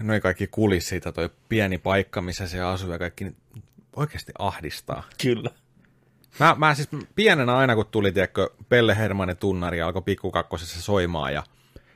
noin 0.00 0.22
kaikki 0.22 0.46
kulis 0.46 0.88
siitä, 0.88 1.12
toi 1.12 1.30
pieni 1.48 1.78
paikka, 1.78 2.22
missä 2.22 2.48
se 2.48 2.60
asuu 2.60 2.92
ja 2.92 2.98
kaikki 2.98 3.24
niin 3.24 3.36
oikeasti 3.96 4.32
ahdistaa. 4.38 5.02
Kyllä. 5.22 5.50
Mä, 6.38 6.56
mä 6.58 6.74
siis 6.74 6.88
pienenä 7.14 7.56
aina, 7.56 7.74
kun 7.74 7.86
tuli, 7.86 8.12
tiedätkö, 8.12 8.50
Pelle 8.68 8.96
Hermanin 8.96 9.36
tunnari 9.36 9.82
alkoi 9.82 10.02
pikkukakkosessa 10.02 10.82
soimaan 10.82 11.34
ja 11.34 11.42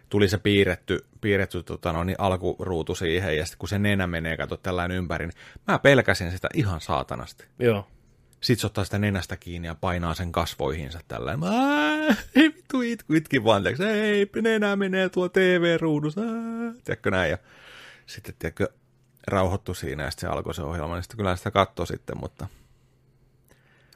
tuli 0.09 0.29
se 0.29 0.39
piirretty, 0.39 1.05
piirretty 1.21 1.63
tota, 1.63 1.93
no, 1.93 2.05
niin 2.05 2.17
alkuruutu 2.19 2.95
siihen 2.95 3.37
ja 3.37 3.47
sitten 3.47 3.59
kun 3.59 3.69
se 3.69 3.79
nenä 3.79 4.07
menee, 4.07 4.37
kato 4.37 4.57
tällainen 4.57 4.97
ympäri, 4.97 5.27
niin 5.27 5.37
mä 5.69 5.79
pelkäsin 5.79 6.31
sitä 6.31 6.49
ihan 6.55 6.81
saatanasti. 6.81 7.45
Joo. 7.59 7.89
Sitten 8.41 8.61
se 8.61 8.67
ottaa 8.67 8.85
sitä 8.85 8.99
nenästä 8.99 9.37
kiinni 9.37 9.69
ja 9.69 9.75
painaa 9.75 10.15
sen 10.15 10.33
kasvoihinsa 10.33 11.01
tällä. 11.09 11.31
Ää, 11.31 12.17
Ei 12.37 12.55
vittu 12.57 12.81
itku, 12.81 13.15
itkin 13.15 13.45
vaan, 13.45 13.63
tiedätkö, 13.63 13.91
ei 13.91 14.31
nenä 14.43 14.77
menee 14.77 15.09
tuo 15.09 15.29
TV-ruudussa, 15.29 16.21
tiedätkö 16.85 17.11
näin. 17.11 17.31
Ja 17.31 17.39
sitten 18.07 18.35
tiedätkö, 18.39 18.69
rauhoittu 19.27 19.75
siinä 19.75 20.03
ja 20.03 20.11
sitten 20.11 20.31
se 20.31 20.33
alkoi 20.33 20.55
se 20.55 20.63
ohjelma, 20.63 20.95
niin 20.95 21.03
sitten 21.03 21.17
kyllä 21.17 21.37
sitä 21.37 21.51
katsoi 21.51 21.87
sitten, 21.87 22.19
mutta 22.19 22.47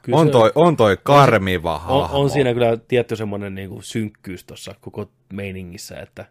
Kyllä 0.07 0.17
On 0.17 0.31
toi, 0.31 0.51
on 0.55 0.77
toi 0.77 0.97
karmiva 1.03 1.79
hahmo. 1.79 2.03
On, 2.03 2.09
on 2.11 2.29
siinä 2.29 2.53
kyllä 2.53 2.77
tietty 2.77 3.15
semmoinen 3.15 3.55
niin 3.55 3.69
kuin 3.69 3.83
synkkyys 3.83 4.43
tuossa 4.43 4.75
koko 4.81 5.11
meiningissä, 5.33 5.95
että 5.95 6.25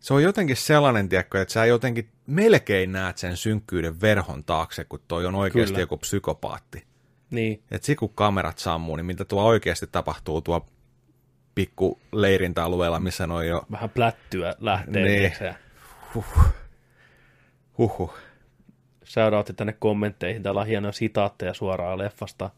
Se 0.00 0.14
on 0.14 0.22
jotenkin 0.22 0.56
sellainen, 0.56 1.08
tiedätkö, 1.08 1.42
että 1.42 1.54
sä 1.54 1.66
jotenkin 1.66 2.08
melkein 2.26 2.92
näet 2.92 3.18
sen 3.18 3.36
synkkyyden 3.36 4.00
verhon 4.00 4.44
taakse, 4.44 4.84
kun 4.84 5.00
toi 5.08 5.26
on 5.26 5.34
oikeasti 5.34 5.72
Kyllä. 5.72 5.82
joku 5.82 5.96
psykopaatti. 5.96 6.84
niin, 7.30 7.62
Että 7.70 7.94
kun 7.98 8.14
kamerat 8.14 8.58
sammuu, 8.58 8.96
niin 8.96 9.06
mitä 9.06 9.24
tuo 9.24 9.42
oikeasti 9.44 9.86
tapahtuu 9.86 10.40
tuo 10.40 10.66
pikku 11.54 12.00
leirintäalueella, 12.12 13.00
missä 13.00 13.26
noin 13.26 13.48
jo 13.48 13.62
vähän 13.70 13.90
plättyä 13.90 14.54
lähtee. 14.60 15.04
Niin. 15.04 15.32
Huhu. 17.78 18.10
Shoutoutti 19.04 19.54
tänne 19.54 19.72
kommentteihin. 19.72 20.42
Täällä 20.42 20.60
on 20.60 20.66
hienoja 20.66 20.92
sitaatteja 20.92 21.54
suoraan 21.54 21.98
leffasta. 21.98 22.50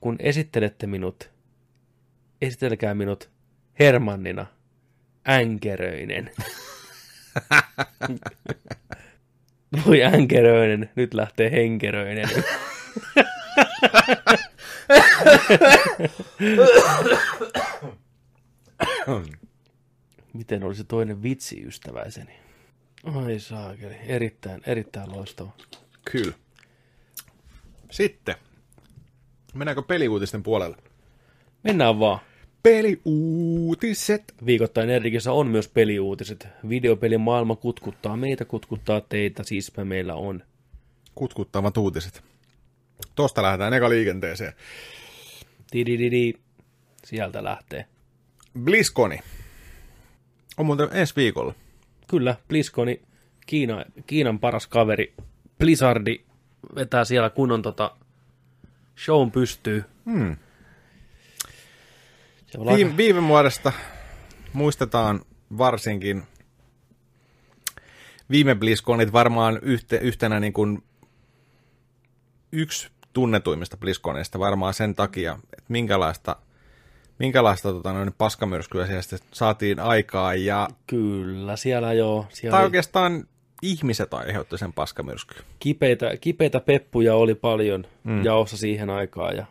Kun 0.00 0.16
esittelette 0.18 0.86
minut, 0.86 1.30
esitelkää 2.42 2.94
minut 2.94 3.30
Hermannina, 3.78 4.46
änkeröinen. 5.28 6.30
Voi 9.86 10.02
änkeröinen, 10.02 10.90
nyt 10.96 11.14
lähtee 11.14 11.50
henkeröinen. 11.50 12.28
Miten 20.32 20.64
olisi 20.64 20.84
toinen 20.84 21.22
vitsi 21.22 21.62
ystäväiseni? 21.66 22.32
Ai 23.04 23.38
saakeli, 23.38 23.96
erittäin, 24.06 24.60
erittäin 24.66 25.12
loistava. 25.12 25.50
Kyllä. 26.12 26.34
Sitten. 27.90 28.34
Mennäänkö 29.54 29.82
peliuutisten 29.82 30.42
puolelle? 30.42 30.76
Mennään 31.64 32.00
vaan. 32.00 32.18
Peliuutiset. 32.62 34.34
Viikoittain 34.46 34.90
Erikissä 34.90 35.32
on 35.32 35.46
myös 35.46 35.68
peliuutiset. 35.68 36.48
Videopelin 36.68 37.20
maailma 37.20 37.56
kutkuttaa 37.56 38.16
meitä, 38.16 38.44
kutkuttaa 38.44 39.00
teitä, 39.00 39.42
siispä 39.42 39.84
meillä 39.84 40.14
on. 40.14 40.42
Kutkuttavat 41.14 41.76
uutiset. 41.76 42.22
Tosta 43.14 43.42
lähdetään 43.42 43.74
eka 43.74 43.88
liikenteeseen. 43.88 44.52
Tidididi. 45.70 46.32
Sieltä 47.04 47.44
lähtee. 47.44 47.84
BlizzConi. 48.64 49.18
On 50.56 50.66
muuten 50.66 50.88
ensi 50.92 51.16
viikolla. 51.16 51.54
Kyllä, 52.06 52.36
BlizzConi, 52.48 53.02
Kiina, 53.46 53.84
Kiinan 54.06 54.38
paras 54.38 54.66
kaveri, 54.66 55.14
Blizzardi 55.58 56.20
vetää 56.74 57.04
siellä 57.04 57.30
kunnon 57.30 57.62
tota 57.62 57.96
shown 59.04 59.30
pystyy. 59.30 59.84
Hmm. 60.04 60.36
Se 62.46 62.58
on 62.58 62.68
aika- 62.68 62.76
Viime, 62.76 62.96
viime 62.96 63.28
vuodesta 63.28 63.72
muistetaan 64.52 65.20
varsinkin 65.58 66.22
viime 68.30 68.54
BlizzConit 68.54 69.12
varmaan 69.12 69.58
yhte, 69.62 69.96
yhtenä 69.96 70.40
niin 70.40 70.52
kuin 70.52 70.82
yksi 72.52 72.88
tunnetuimmista 73.12 73.76
BlizzConeista 73.76 74.38
varmaan 74.38 74.74
sen 74.74 74.94
takia, 74.94 75.38
että 75.42 75.64
minkälaista, 75.68 76.36
minkälaista 77.18 77.72
tota, 77.72 77.92
noin 77.92 78.12
paskamyrskyä 78.18 78.86
siellä 78.86 79.02
saatiin 79.32 79.80
aikaa 79.80 80.34
ja 80.34 80.68
Kyllä, 80.86 81.56
siellä 81.56 81.92
joo. 81.92 82.26
Siellä 82.30 82.54
tai 82.56 82.60
oli 82.60 82.66
oikeastaan 82.66 83.24
ihmiset 83.62 84.14
aiheutti 84.14 84.58
sen 84.58 84.72
paskamyrskyn. 84.72 85.42
kipeitä, 85.58 86.16
kipeitä 86.20 86.60
peppuja 86.60 87.14
oli 87.14 87.34
paljon 87.34 87.86
mm. 88.04 88.24
jaossa 88.24 88.56
siihen 88.56 88.90
aikaan 88.90 89.36
ja 89.36 89.46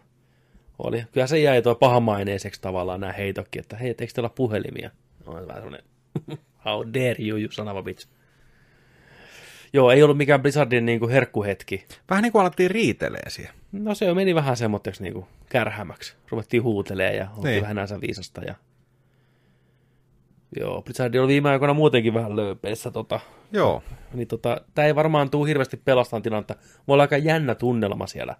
oli. 0.79 1.03
Kyllä 1.11 1.27
se 1.27 1.39
jäi 1.39 1.61
tuo 1.61 1.75
pahamaineiseksi 1.75 2.61
tavallaan 2.61 2.99
nämä 2.99 3.13
heitokki, 3.13 3.59
että 3.59 3.77
hei, 3.77 3.89
eikö 3.89 4.13
teillä 4.13 4.29
puhelimia? 4.29 4.89
No, 5.25 5.33
vähän 5.33 5.61
semmoinen, 5.61 5.83
how 6.65 6.87
dare 6.93 7.15
you, 7.19 7.37
you 7.37 7.51
son 7.51 7.67
of 7.67 7.77
a 7.77 7.81
bitch. 7.83 8.07
Joo, 9.73 9.91
ei 9.91 10.03
ollut 10.03 10.17
mikään 10.17 10.41
Blizzardin 10.41 10.85
niin 10.85 10.99
kuin 10.99 11.11
herkkuhetki. 11.11 11.85
Vähän 12.09 12.21
niin 12.23 12.31
kuin 12.31 12.41
alettiin 12.41 12.71
riitelee 12.71 13.29
siihen. 13.29 13.53
No 13.71 13.95
se 13.95 14.13
meni 14.13 14.35
vähän 14.35 14.57
semmoitteeksi 14.57 15.03
niin 15.03 15.13
kuin 15.13 15.25
kärhämäksi. 15.49 16.15
Ruvettiin 16.29 16.63
huutelee 16.63 17.15
ja 17.15 17.27
oltiin 17.29 17.43
Niin. 17.51 17.61
vähän 17.61 17.75
näissä 17.75 18.01
viisasta. 18.01 18.41
Ja... 18.41 18.55
Joo, 20.59 20.81
Blizzard 20.81 21.15
oli 21.15 21.27
viime 21.27 21.49
aikoina 21.49 21.73
muutenkin 21.73 22.13
vähän 22.13 22.35
lööpeissä. 22.35 22.91
Tota, 22.91 23.19
Joo. 23.51 23.83
niin 24.13 24.27
tota, 24.27 24.61
tämä 24.75 24.85
ei 24.85 24.95
varmaan 24.95 25.29
tule 25.29 25.47
hirveästi 25.47 25.77
pelastamaan 25.77 26.23
tilannetta. 26.23 26.55
Voi 26.87 26.93
olla 26.93 27.03
aika 27.03 27.17
jännä 27.17 27.55
tunnelma 27.55 28.07
siellä 28.07 28.35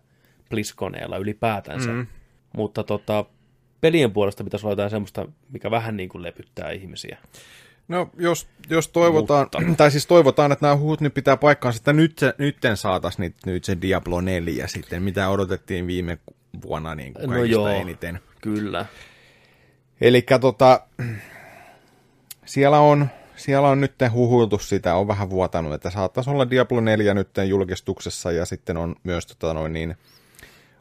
BlizzConeella 0.50 1.18
ylipäätänsä. 1.18 1.90
Mm. 1.92 2.08
Mutta 2.56 2.84
tota, 2.84 3.26
pelien 3.82 4.12
puolesta 4.12 4.44
pitäisi 4.44 4.66
olla 4.66 4.72
jotain 4.72 4.90
semmoista, 4.90 5.28
mikä 5.50 5.72
vähän 5.72 5.98
niin 5.98 6.10
kuin 6.10 6.24
lepyttää 6.24 6.72
ihmisiä. 6.72 7.18
No, 7.88 8.10
jos, 8.18 8.48
jos 8.70 8.88
toivotaan, 8.88 9.50
Mutta. 9.56 9.76
tai 9.78 9.92
siis 9.92 10.08
toivotaan, 10.08 10.52
että 10.52 10.66
nämä 10.66 10.76
huut 10.76 11.02
nyt 11.02 11.14
pitää 11.14 11.38
paikkaansa, 11.38 11.78
että 11.78 11.94
nyt, 11.94 12.18
se, 12.18 12.34
nytten 12.38 12.78
saataisiin 12.78 13.24
nyt, 13.24 13.36
nyt 13.46 13.64
se 13.64 13.78
Diablo 13.82 14.22
4 14.22 14.68
sitten, 14.68 15.04
mitä 15.04 15.30
odotettiin 15.30 15.88
viime 15.88 16.18
vuonna 16.62 16.96
niin 16.96 17.14
kuin 17.14 17.30
No 17.30 17.44
joo. 17.44 17.68
eniten. 17.68 18.20
Kyllä. 18.42 18.86
Eli 20.02 20.26
tota, 20.42 20.88
siellä 22.48 22.80
on, 22.80 23.10
siellä 23.36 23.68
on 23.68 23.82
nyt 23.82 23.94
huhuiltu 24.11 24.60
sitä, 24.60 24.95
on 24.95 25.07
vähän 25.07 25.30
vuotanut, 25.30 25.74
että 25.74 25.90
saattaisi 25.90 26.30
olla 26.30 26.49
Diablo 26.49 26.82
4 26.82 27.14
nyt 27.14 27.30
julkistuksessa, 27.48 28.32
ja 28.32 28.45
sitten 28.45 28.78
on 28.78 28.95
myös 29.03 29.26
tota 29.28 29.53
noin 29.53 29.74
niin, 29.74 29.95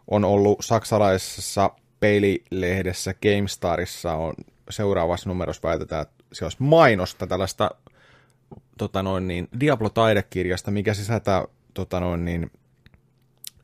on 0.07 0.25
ollut 0.25 0.59
saksalaisessa 0.61 1.71
peililehdessä 2.01 3.15
GameStarissa 3.15 4.15
on 4.15 4.35
seuraavassa 4.71 5.29
numerossa 5.29 5.69
väitetään, 5.69 6.03
että 6.03 6.25
se 6.33 6.45
olisi 6.45 6.57
mainosta 6.61 7.27
tällaista 7.27 7.71
tota 8.79 9.03
noin 9.03 9.29
niin, 9.29 9.49
Diablo-taidekirjasta, 9.61 10.71
mikä 10.71 10.95
sisältää 10.95 11.45
tota 11.75 12.01
noin 12.01 12.25
niin, 12.25 12.51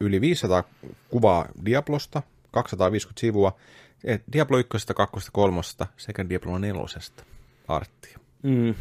yli 0.01 0.21
500 0.21 0.65
kuvaa 1.09 1.47
Diablosta, 1.65 2.23
250 2.51 3.21
sivua, 3.21 3.57
Diablo 4.33 4.59
1, 4.59 4.87
2, 4.97 5.31
3 5.33 5.61
sekä 5.97 6.29
Diablo 6.29 6.59
4 6.59 6.83
arttia. 7.77 8.19
Mm. 8.43 8.75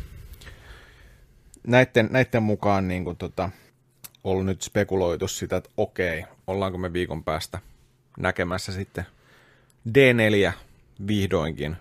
Näiden, 1.68 2.10
näiden 2.12 2.44
mukaan 2.44 2.88
niin 2.88 3.04
kuin, 3.04 3.18
tota, 3.18 3.50
ollut 4.24 4.46
nyt 4.46 4.62
spekuloitu 4.62 5.28
sitä, 5.28 5.58
että 5.58 5.70
okei, 5.78 6.26
ollaanko 6.48 6.78
me 6.78 6.94
viikon 6.94 7.24
päästä 7.24 7.60
näkemässä 8.20 8.72
sitten 8.72 9.06
D4 9.90 10.52
vihdoinkin. 11.08 11.78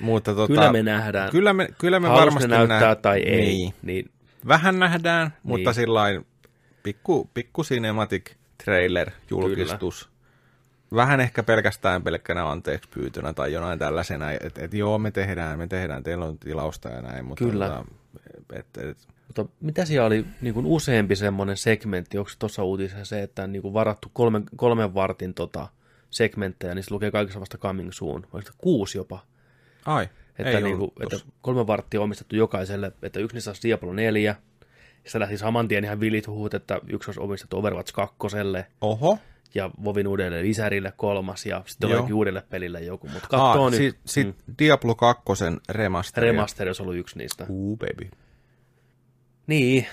Mutta, 0.00 0.34
tota, 0.34 0.46
Kyllä 0.46 0.72
me 0.72 0.82
nähdään. 0.82 1.30
Kyllä 1.30 1.52
me, 1.52 1.68
kyllä 1.78 2.00
me 2.00 2.08
varmasti 2.08 2.48
ne 2.48 2.56
näyttää 2.56 2.78
nähdään. 2.78 2.96
tai 2.96 3.18
ei. 3.20 3.46
Niin. 3.46 3.74
niin 3.82 4.10
Vähän 4.48 4.78
nähdään, 4.78 5.26
niin. 5.28 5.40
mutta 5.42 5.72
sillä 5.72 6.00
pikku, 6.82 7.30
pikku 7.34 7.62
cinematic 7.62 8.30
trailer 8.64 9.10
julkistus. 9.30 10.08
Vähän 10.94 11.20
ehkä 11.20 11.42
pelkästään 11.42 12.02
pelkkänä 12.02 12.50
anteeksi 12.50 12.88
pyytönä 12.88 13.32
tai 13.32 13.52
jonain 13.52 13.78
tällaisena, 13.78 14.30
että 14.30 14.64
et, 14.64 14.74
joo, 14.74 14.98
me 14.98 15.10
tehdään, 15.10 15.58
me 15.58 15.66
tehdään, 15.66 16.02
teillä 16.02 16.24
on 16.24 16.38
tilausta 16.38 16.88
ja 16.88 17.02
näin, 17.02 17.24
mutta 17.24 17.44
Kyllä. 17.44 17.68
Tota, 17.68 17.84
et, 18.52 18.66
et, 18.78 18.98
Mutta 19.26 19.46
mitä 19.60 19.84
siellä 19.84 20.06
oli 20.06 20.26
niin 20.40 20.54
kuin 20.54 20.66
useampi 20.66 21.16
semmoinen 21.16 21.56
segmentti, 21.56 22.18
onko 22.18 22.30
tuossa 22.38 22.64
uutisessa 22.64 23.04
se, 23.04 23.22
että 23.22 23.42
on 23.42 23.52
niin 23.52 23.62
kuin 23.62 23.74
varattu 23.74 24.10
kolmen, 24.12 24.44
kolmen 24.56 24.94
vartin 24.94 25.34
tota 25.34 25.68
segmenttejä, 26.10 26.74
niin 26.74 26.82
se 26.82 26.94
lukee 26.94 27.10
kaikissa 27.10 27.40
vasta 27.40 27.58
coming 27.58 27.92
soon, 27.92 28.26
vai 28.32 28.42
kuusi 28.58 28.98
jopa. 28.98 29.18
ai, 29.86 30.08
Että, 30.38 30.50
ei 30.50 30.62
niin 30.62 30.78
kuin, 30.78 30.90
että 31.00 31.16
kolme 31.40 31.66
varttia 31.66 32.00
on 32.00 32.04
omistettu 32.04 32.36
jokaiselle, 32.36 32.92
että 33.02 33.20
yksi 33.20 33.36
niistä 33.36 33.50
olisi 33.50 33.68
Diablo 33.68 33.92
4, 33.92 34.22
ja 34.22 34.34
sitten 35.04 35.20
lähti 35.20 35.38
saman 35.38 35.68
tien 35.68 35.84
ihan 35.84 36.00
vilit 36.00 36.26
huhut, 36.26 36.54
että 36.54 36.80
yksi 36.88 37.10
olisi 37.10 37.20
omistettu 37.20 37.58
Overwatch 37.58 37.92
2, 37.92 38.16
Oho, 38.80 39.18
ja 39.54 39.70
Vovin 39.84 40.08
uudelle 40.08 40.42
lisärille 40.42 40.92
kolmas, 40.96 41.46
ja 41.46 41.62
sitten 41.66 41.90
jollekin 41.90 42.14
uudelle 42.14 42.42
pelille 42.50 42.80
joku. 42.80 43.08
Mutta 43.08 43.28
katsoo 43.28 43.66
ah, 43.66 43.70
nyt, 43.70 43.78
sit, 43.78 43.96
sit 44.06 44.26
mm. 44.26 44.54
Diablo 44.58 44.94
2 44.94 45.22
remaster. 45.68 46.24
remaster 46.24 46.66
olisi 46.66 46.82
ollut 46.82 46.96
yksi 46.96 47.18
niistä. 47.18 47.46
Uu, 47.48 47.76
baby. 47.76 48.10
Niin. 49.46 49.86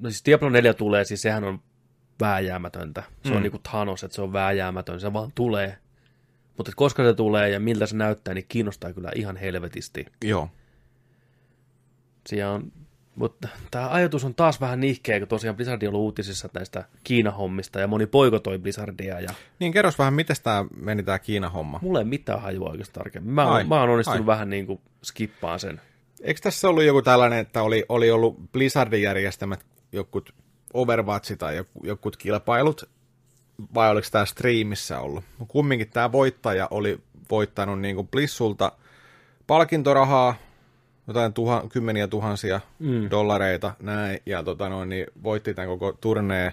No 0.00 0.10
siis 0.10 0.24
Diablo 0.24 0.48
4 0.48 0.74
tulee, 0.74 1.04
siis 1.04 1.22
sehän 1.22 1.44
on 1.44 1.60
vääjäämätöntä. 2.20 3.02
Se 3.24 3.30
mm. 3.30 3.36
on 3.36 3.42
niinku 3.42 3.58
Thanos, 3.58 4.04
että 4.04 4.14
se 4.14 4.22
on 4.22 4.32
vääjäämätön, 4.32 5.00
se 5.00 5.12
vaan 5.12 5.32
tulee. 5.34 5.78
Mutta 6.56 6.72
koska 6.76 7.04
se 7.04 7.14
tulee 7.14 7.50
ja 7.50 7.60
miltä 7.60 7.86
se 7.86 7.96
näyttää, 7.96 8.34
niin 8.34 8.46
kiinnostaa 8.48 8.92
kyllä 8.92 9.10
ihan 9.14 9.36
helvetisti. 9.36 10.06
Joo. 10.24 10.48
Siellä 12.26 12.52
on, 12.52 12.72
mutta 13.18 13.48
tämä 13.70 13.88
ajatus 13.90 14.24
on 14.24 14.34
taas 14.34 14.60
vähän 14.60 14.80
nihkeä, 14.80 15.18
kun 15.18 15.28
tosiaan 15.28 15.56
Blizzard 15.56 15.82
on 15.82 15.88
ollut 15.88 16.00
uutisissa 16.00 16.48
näistä 16.54 16.84
Kiina-hommista 17.04 17.80
ja 17.80 17.86
moni 17.86 18.06
poikotoi 18.06 18.58
Blizzardia 18.58 19.20
ja 19.20 19.30
Niin 19.58 19.72
kerros 19.72 19.98
vähän, 19.98 20.14
miten 20.14 20.36
tämä 20.42 20.64
meni 20.76 21.02
tämä 21.02 21.18
Kiina-homma. 21.18 21.78
mulla 21.82 21.98
ei 21.98 22.04
mitään 22.04 22.40
hajua 22.42 22.70
oikeastaan 22.70 23.04
tarkemmin. 23.04 23.34
Mä, 23.34 23.48
Ai, 23.52 23.64
mä 23.64 23.80
oon 23.80 23.90
onnistunut 23.90 24.20
ai. 24.20 24.26
vähän 24.26 24.50
niin 24.50 24.66
kuin 24.66 24.80
skippaan 25.04 25.60
sen. 25.60 25.80
Eikö 26.22 26.40
tässä 26.42 26.68
ollut 26.68 26.84
joku 26.84 27.02
tällainen, 27.02 27.38
että 27.38 27.62
oli, 27.62 27.84
oli 27.88 28.10
ollut 28.10 28.52
Blizzardin 28.52 29.02
järjestämät 29.02 29.60
jokut 29.92 30.34
Overwatch 30.74 31.36
tai 31.38 31.56
joku- 31.56 31.86
jokut 31.86 32.16
kilpailut, 32.16 32.88
vai 33.74 33.90
oliko 33.90 34.08
tämä 34.12 34.24
striimissä 34.24 35.00
ollut. 35.00 35.24
Kumminkin 35.48 35.90
tämä 35.90 36.12
voittaja 36.12 36.68
oli 36.70 36.98
voittanut 37.30 37.80
niin 37.80 37.94
kuin 37.96 38.08
Blissulta 38.08 38.72
palkintorahaa, 39.46 40.34
jotain 41.08 41.32
tuha, 41.32 41.64
kymmeniä 41.72 42.08
tuhansia 42.08 42.60
mm. 42.78 43.10
dollareita, 43.10 43.74
näin, 43.82 44.20
ja 44.26 44.42
tota 44.42 44.68
noin, 44.68 44.88
niin 44.88 45.06
voitti 45.22 45.54
tämän 45.54 45.68
koko 45.68 45.92
turneen. 45.92 46.52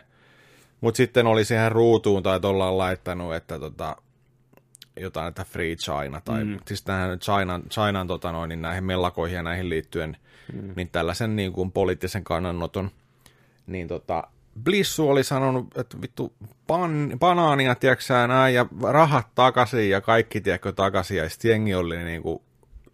Mutta 0.81 0.97
sitten 0.97 1.27
oli 1.27 1.45
siihen 1.45 1.71
ruutuun 1.71 2.23
tai 2.23 2.39
ollaan 2.43 2.77
laittanut, 2.77 3.35
että 3.35 3.59
tota, 3.59 3.95
jotain, 4.99 5.27
että 5.27 5.43
Free 5.43 5.75
China, 5.75 6.21
tai 6.25 6.43
mm. 6.43 6.59
siis 6.67 6.83
tähän 6.83 7.19
Chinan, 7.19 7.63
Chinan 7.69 8.07
tota 8.07 8.31
noin, 8.31 8.49
niin 8.49 8.61
näihin 8.61 8.83
mellakoihin 8.83 9.35
ja 9.35 9.43
näihin 9.43 9.69
liittyen, 9.69 10.17
mm. 10.53 10.73
niin 10.75 10.89
tällaisen 10.89 11.35
niin 11.35 11.53
kuin 11.53 11.71
poliittisen 11.71 12.23
kannanoton, 12.23 12.91
niin 13.67 13.87
tota, 13.87 14.23
Blissu 14.63 15.09
oli 15.09 15.23
sanonut, 15.23 15.77
että 15.77 16.01
vittu 16.01 16.33
pan, 16.67 17.11
banaania, 17.19 17.75
tiedätkö 17.75 18.27
näin, 18.27 18.55
ja 18.55 18.65
rahat 18.83 19.27
takaisin 19.35 19.89
ja 19.89 20.01
kaikki, 20.01 20.41
tiedätkö, 20.41 20.71
takaisin, 20.71 21.17
ja 21.17 21.29
sitten 21.29 21.51
jengi 21.51 21.75
oli 21.75 22.03
niin 22.03 22.21
kuin 22.21 22.41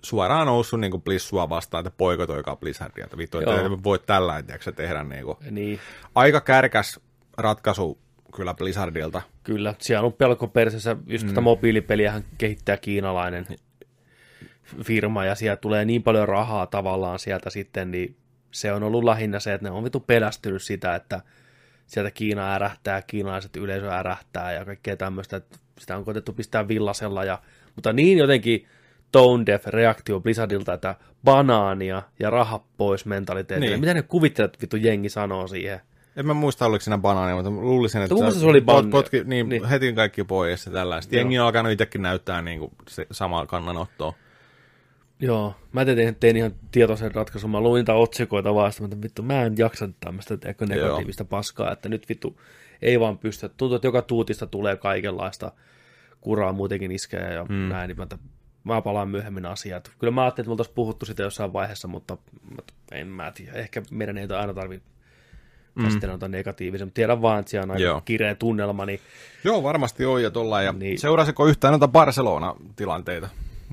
suoraan 0.02 0.48
noussut 0.48 0.80
niin 0.80 0.92
kuin 0.92 1.04
Blissua 1.04 1.50
vastaan, 1.50 1.88
että 1.88 1.98
poikotoikaa 1.98 2.56
Blizzardia, 2.56 3.04
että 3.04 3.18
vittu, 3.18 3.40
että 3.40 3.84
voi 3.84 4.00
tällä, 4.00 4.44
tiedätkö, 4.44 4.72
tehdä 4.72 5.04
niin 5.04 5.26
kuin. 5.26 5.38
Niin, 5.52 5.80
Aika 6.16 6.42
kärkäs 6.42 7.00
ratkaisu 7.38 7.98
kyllä 8.36 8.54
Blizzardilta. 8.54 9.22
kyllä. 9.44 9.76
Siellä 9.80 10.06
on 10.06 10.14
pelko 10.14 10.48
persessä, 10.48 10.96
just 11.08 11.28
tätä 11.28 11.42
mobiilipeliähän 11.42 12.24
kehittää 12.38 12.78
kiinalainen 12.78 13.46
firma, 14.84 15.26
ja 15.26 15.36
sieltä 15.36 15.62
tulee 15.62 15.86
niin 15.86 16.04
paljon 16.04 16.28
rahaa 16.28 16.68
tavallaan 16.68 17.20
sieltä 17.20 17.50
sitten, 17.50 17.92
niin 17.92 18.16
se 18.52 18.74
on 18.74 18.84
ollut 18.84 19.04
lähinnä 19.04 19.40
se, 19.40 19.54
että 19.54 19.68
ne 19.68 19.72
on 19.72 19.84
vitu 19.84 20.00
pelästynyt 20.00 20.62
sitä, 20.62 20.96
että 20.96 21.22
sieltä 21.88 22.12
Kiina 22.12 22.54
ärähtää, 22.54 23.02
kiinalaiset 23.02 23.56
yleisö 23.56 23.92
ärähtää 23.94 24.54
ja 24.54 24.66
kaikkea 24.66 24.98
tämmöistä, 24.98 25.38
että 25.38 25.58
sitä 25.80 25.98
on 25.98 26.06
koetettu 26.06 26.34
pistää 26.34 26.68
villasella, 26.68 27.24
ja, 27.24 27.40
mutta 27.76 27.94
niin 27.94 28.18
jotenkin 28.18 28.68
tone 29.12 29.46
deaf 29.46 29.66
reaktio 29.66 30.20
Blizzardilta, 30.20 30.74
että 30.74 30.96
banaania 31.24 32.02
ja 32.20 32.30
raha 32.30 32.64
pois 32.78 33.06
mentaliteetille. 33.06 33.70
Niin. 33.70 33.80
Mitä 33.80 33.94
ne 33.94 34.02
kuvittelet, 34.02 34.54
että 34.54 34.62
vittu 34.62 34.78
jengi 34.78 35.10
sanoo 35.10 35.48
siihen? 35.48 35.82
En 36.16 36.26
mä 36.26 36.34
muista, 36.34 36.66
oliko 36.66 36.82
siinä 36.82 36.98
banaania, 36.98 37.36
mutta 37.36 37.50
luulisin, 37.50 38.02
että 38.02 38.16
mielestä 38.16 38.40
se 38.40 38.46
oli 38.46 38.60
pot- 38.60 38.92
potki, 38.92 39.24
niin, 39.24 39.50
niin. 39.50 39.66
heti 39.66 39.94
kaikki 39.94 40.24
pois 40.24 40.66
ja 40.66 40.72
tällaista. 40.72 41.16
Jengi 41.16 41.40
on 41.40 41.46
alkanut 41.46 41.72
itsekin 41.72 42.02
näyttää 42.02 42.42
niin 42.42 42.60
kuin 42.60 42.72
se 42.88 43.08
samaa 43.12 43.46
kannanottoa. 43.46 44.14
Joo, 45.20 45.56
mä 45.72 45.86
tein, 45.86 46.16
tein 46.16 46.38
ihan 46.38 46.52
tietoisen 46.72 47.16
ratkaisun. 47.16 47.50
Mä 47.50 47.62
luin 47.62 47.80
niitä 47.80 47.94
otsikoita 47.94 48.56
vaan, 48.56 48.66
ajattelin, 48.66 49.02
vittu, 49.02 49.24
mä 49.24 49.44
en 49.44 49.54
jaksa 49.58 49.90
tämmöistä 50.00 50.38
negatiivista 50.70 51.26
paskaa, 51.26 51.72
että 51.72 51.90
nyt 51.90 52.10
vittu 52.10 52.42
ei 52.82 53.00
vaan 53.00 53.18
pysty. 53.18 53.50
Tuntuu, 53.50 53.76
että 53.76 53.88
joka 53.88 54.02
tuutista 54.02 54.48
tulee 54.48 54.76
kaikenlaista 54.76 55.52
kuraa 56.22 56.54
muutenkin 56.54 56.92
iskeä 56.92 57.34
ja 57.34 57.44
mm. 57.44 57.56
näin, 57.56 57.88
niin 57.88 57.98
mä, 57.98 58.04
että 58.04 58.18
mä 58.64 58.82
palaan 58.82 59.10
myöhemmin 59.10 59.46
asiaan. 59.46 59.82
Kyllä 60.00 60.12
mä 60.12 60.22
ajattelin, 60.22 60.44
että 60.44 60.50
me 60.50 60.52
oltaisiin 60.52 60.76
puhuttu 60.76 61.06
sitä 61.06 61.24
jossain 61.24 61.54
vaiheessa, 61.54 61.88
mutta, 61.88 62.18
en 62.92 63.08
mä 63.08 63.32
tiedä. 63.32 63.54
Ehkä 63.54 63.82
meidän 63.92 64.18
ei 64.18 64.28
aina 64.40 64.54
tarvitse 64.54 64.90
käsitellä 65.84 66.12
noita 66.12 66.28
negatiivisia, 66.28 66.86
mutta 66.86 66.96
tiedän 66.96 67.22
vaan, 67.22 67.40
että 67.40 67.50
siellä 67.50 67.64
on 67.64 67.72
aika 67.72 67.84
Joo. 67.84 68.02
kireä 68.02 68.36
tunnelma, 68.36 68.86
niin 68.86 69.00
Joo, 69.44 69.64
varmasti 69.64 70.06
on 70.06 70.24
ja 70.24 70.32
tuolla. 70.32 70.62
Ja 70.62 70.72
Niin. 70.72 71.00
seurasiko 71.00 71.48
yhtään 71.48 71.72
noita 71.72 71.88
Barcelona-tilanteita 71.88 73.30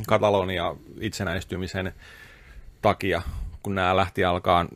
Katalonia 0.06 0.76
itsenäistymisen 1.00 1.92
takia, 2.82 3.22
kun 3.62 3.74
nämä 3.74 3.96
lähti 3.96 4.24
alkaan 4.24 4.68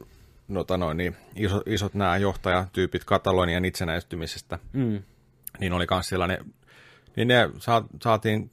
nota 0.48 0.76
noin, 0.76 0.96
niin 0.96 1.16
iso, 1.36 1.62
isot 1.66 1.94
nämä 1.94 2.16
johtajatyypit 2.16 3.04
Katalonian 3.04 3.64
itsenäistymisestä, 3.64 4.58
mm, 4.72 5.02
niin 5.60 5.72
oli 5.72 5.86
myös 5.90 6.08
sellainen, 6.08 6.44
niin 7.16 7.28
ne 7.28 7.50
sa, 7.58 7.82
saatiin 8.02 8.50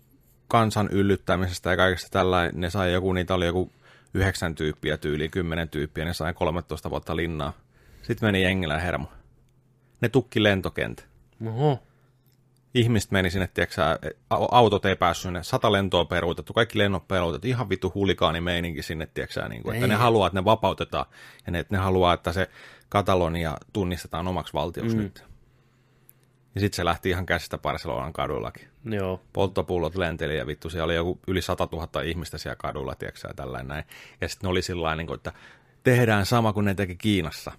kansan 0.50 0.90
yllyttämisestä 0.92 1.70
ja 1.70 1.78
kaikesta 1.78 2.08
tällä, 2.12 2.50
ne 2.54 2.70
sai 2.70 2.94
joku, 2.94 3.14
niitä 3.14 3.34
oli 3.34 3.46
joku 3.46 3.72
yhdeksän 4.14 4.56
tyyppiä 4.56 4.98
tyyli, 4.98 5.30
kymmenen 5.30 5.70
tyyppiä, 5.70 6.06
ne 6.06 6.14
sai 6.14 6.34
13 6.34 6.90
vuotta 6.90 7.16
linnaa. 7.16 7.54
Sitten 8.02 8.28
meni 8.28 8.44
jengillä 8.44 8.80
hermo. 8.80 9.12
Ne 10.02 10.10
tukki 10.10 10.44
lentokenttä 10.44 11.04
oho, 11.48 11.80
ihmiset 12.74 13.12
meni 13.12 13.30
sinne, 13.30 13.50
tiedätkö, 13.54 13.82
autot 14.30 14.86
ei 14.86 14.96
päässyt 14.96 15.24
sinne, 15.24 15.44
sata 15.44 15.72
lentoa 15.72 16.06
peruutettu, 16.06 16.54
kaikki 16.54 16.78
lennot 16.78 17.08
peruutettu, 17.08 17.48
ihan 17.48 17.70
vittu 17.70 17.92
hulikaani 17.96 18.42
meininki 18.42 18.84
sinne, 18.84 19.06
tiedätkö, 19.06 19.48
niin 19.50 19.64
kuin, 19.64 19.76
että 19.76 19.88
ne 19.88 19.96
haluaa, 19.96 20.28
että 20.28 20.40
ne 20.40 20.46
vapautetaan, 20.46 21.06
ja 21.46 21.52
ne, 21.52 21.60
että 21.60 21.76
ne 21.76 21.82
haluaa, 21.82 22.14
että 22.14 22.34
se 22.34 22.50
Katalonia 22.90 23.58
tunnistetaan 23.74 24.28
omaksi 24.28 24.54
valtioksi 24.54 24.96
mm. 24.96 25.02
nyt. 25.02 25.24
Ja 26.60 26.62
sitten 26.62 26.76
se 26.76 26.86
lähti 26.86 27.10
ihan 27.10 27.26
käsistä 27.26 27.58
Barcelonan 27.58 28.14
kadullakin. 28.14 28.68
joo, 28.86 29.22
Polttopullot 29.34 29.96
lenteli 29.96 30.38
ja 30.38 30.48
vittu, 30.48 30.70
siellä 30.70 30.86
oli 30.86 30.96
joku 30.96 31.20
yli 31.28 31.42
100 31.42 31.68
000 31.72 32.02
ihmistä 32.02 32.38
siellä 32.38 32.56
kadulla, 32.56 32.96
tiedätkö, 32.96 33.20
sä, 33.20 33.30
tällainen 33.36 33.68
näin. 33.68 33.84
Ja 34.22 34.30
sitten 34.30 34.48
ne 34.48 34.52
oli 34.52 34.62
sillä 34.62 34.96
niin 34.96 35.08
kuin, 35.08 35.16
että 35.16 35.34
tehdään 35.84 36.26
sama 36.26 36.54
kuin 36.54 36.66
ne 36.66 36.74
teki 36.74 36.96
Kiinassa. 36.96 37.52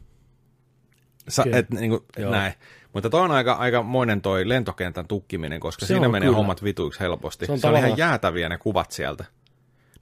Sa, 1.28 1.42
Okei. 1.42 1.58
et, 1.58 1.70
niin 1.70 1.90
kuin, 1.90 2.00
Joo. 2.18 2.30
näin. 2.30 2.52
Mutta 2.92 3.10
toi 3.10 3.20
on 3.20 3.30
aika, 3.30 3.52
aika 3.52 3.82
moinen 3.82 4.22
toi 4.22 4.48
lentokentän 4.48 5.06
tukkiminen, 5.06 5.60
koska 5.60 5.80
Se 5.80 5.86
siinä 5.86 6.08
menee 6.08 6.26
kyllä. 6.26 6.36
hommat 6.36 6.64
vituiksi 6.64 7.00
helposti. 7.00 7.46
Se 7.46 7.52
on 7.52 7.58
se 7.58 7.66
on 7.66 7.76
ihan 7.76 7.96
jäätäviä 7.96 8.48
ne 8.48 8.58
kuvat 8.58 8.90
sieltä. 8.90 9.24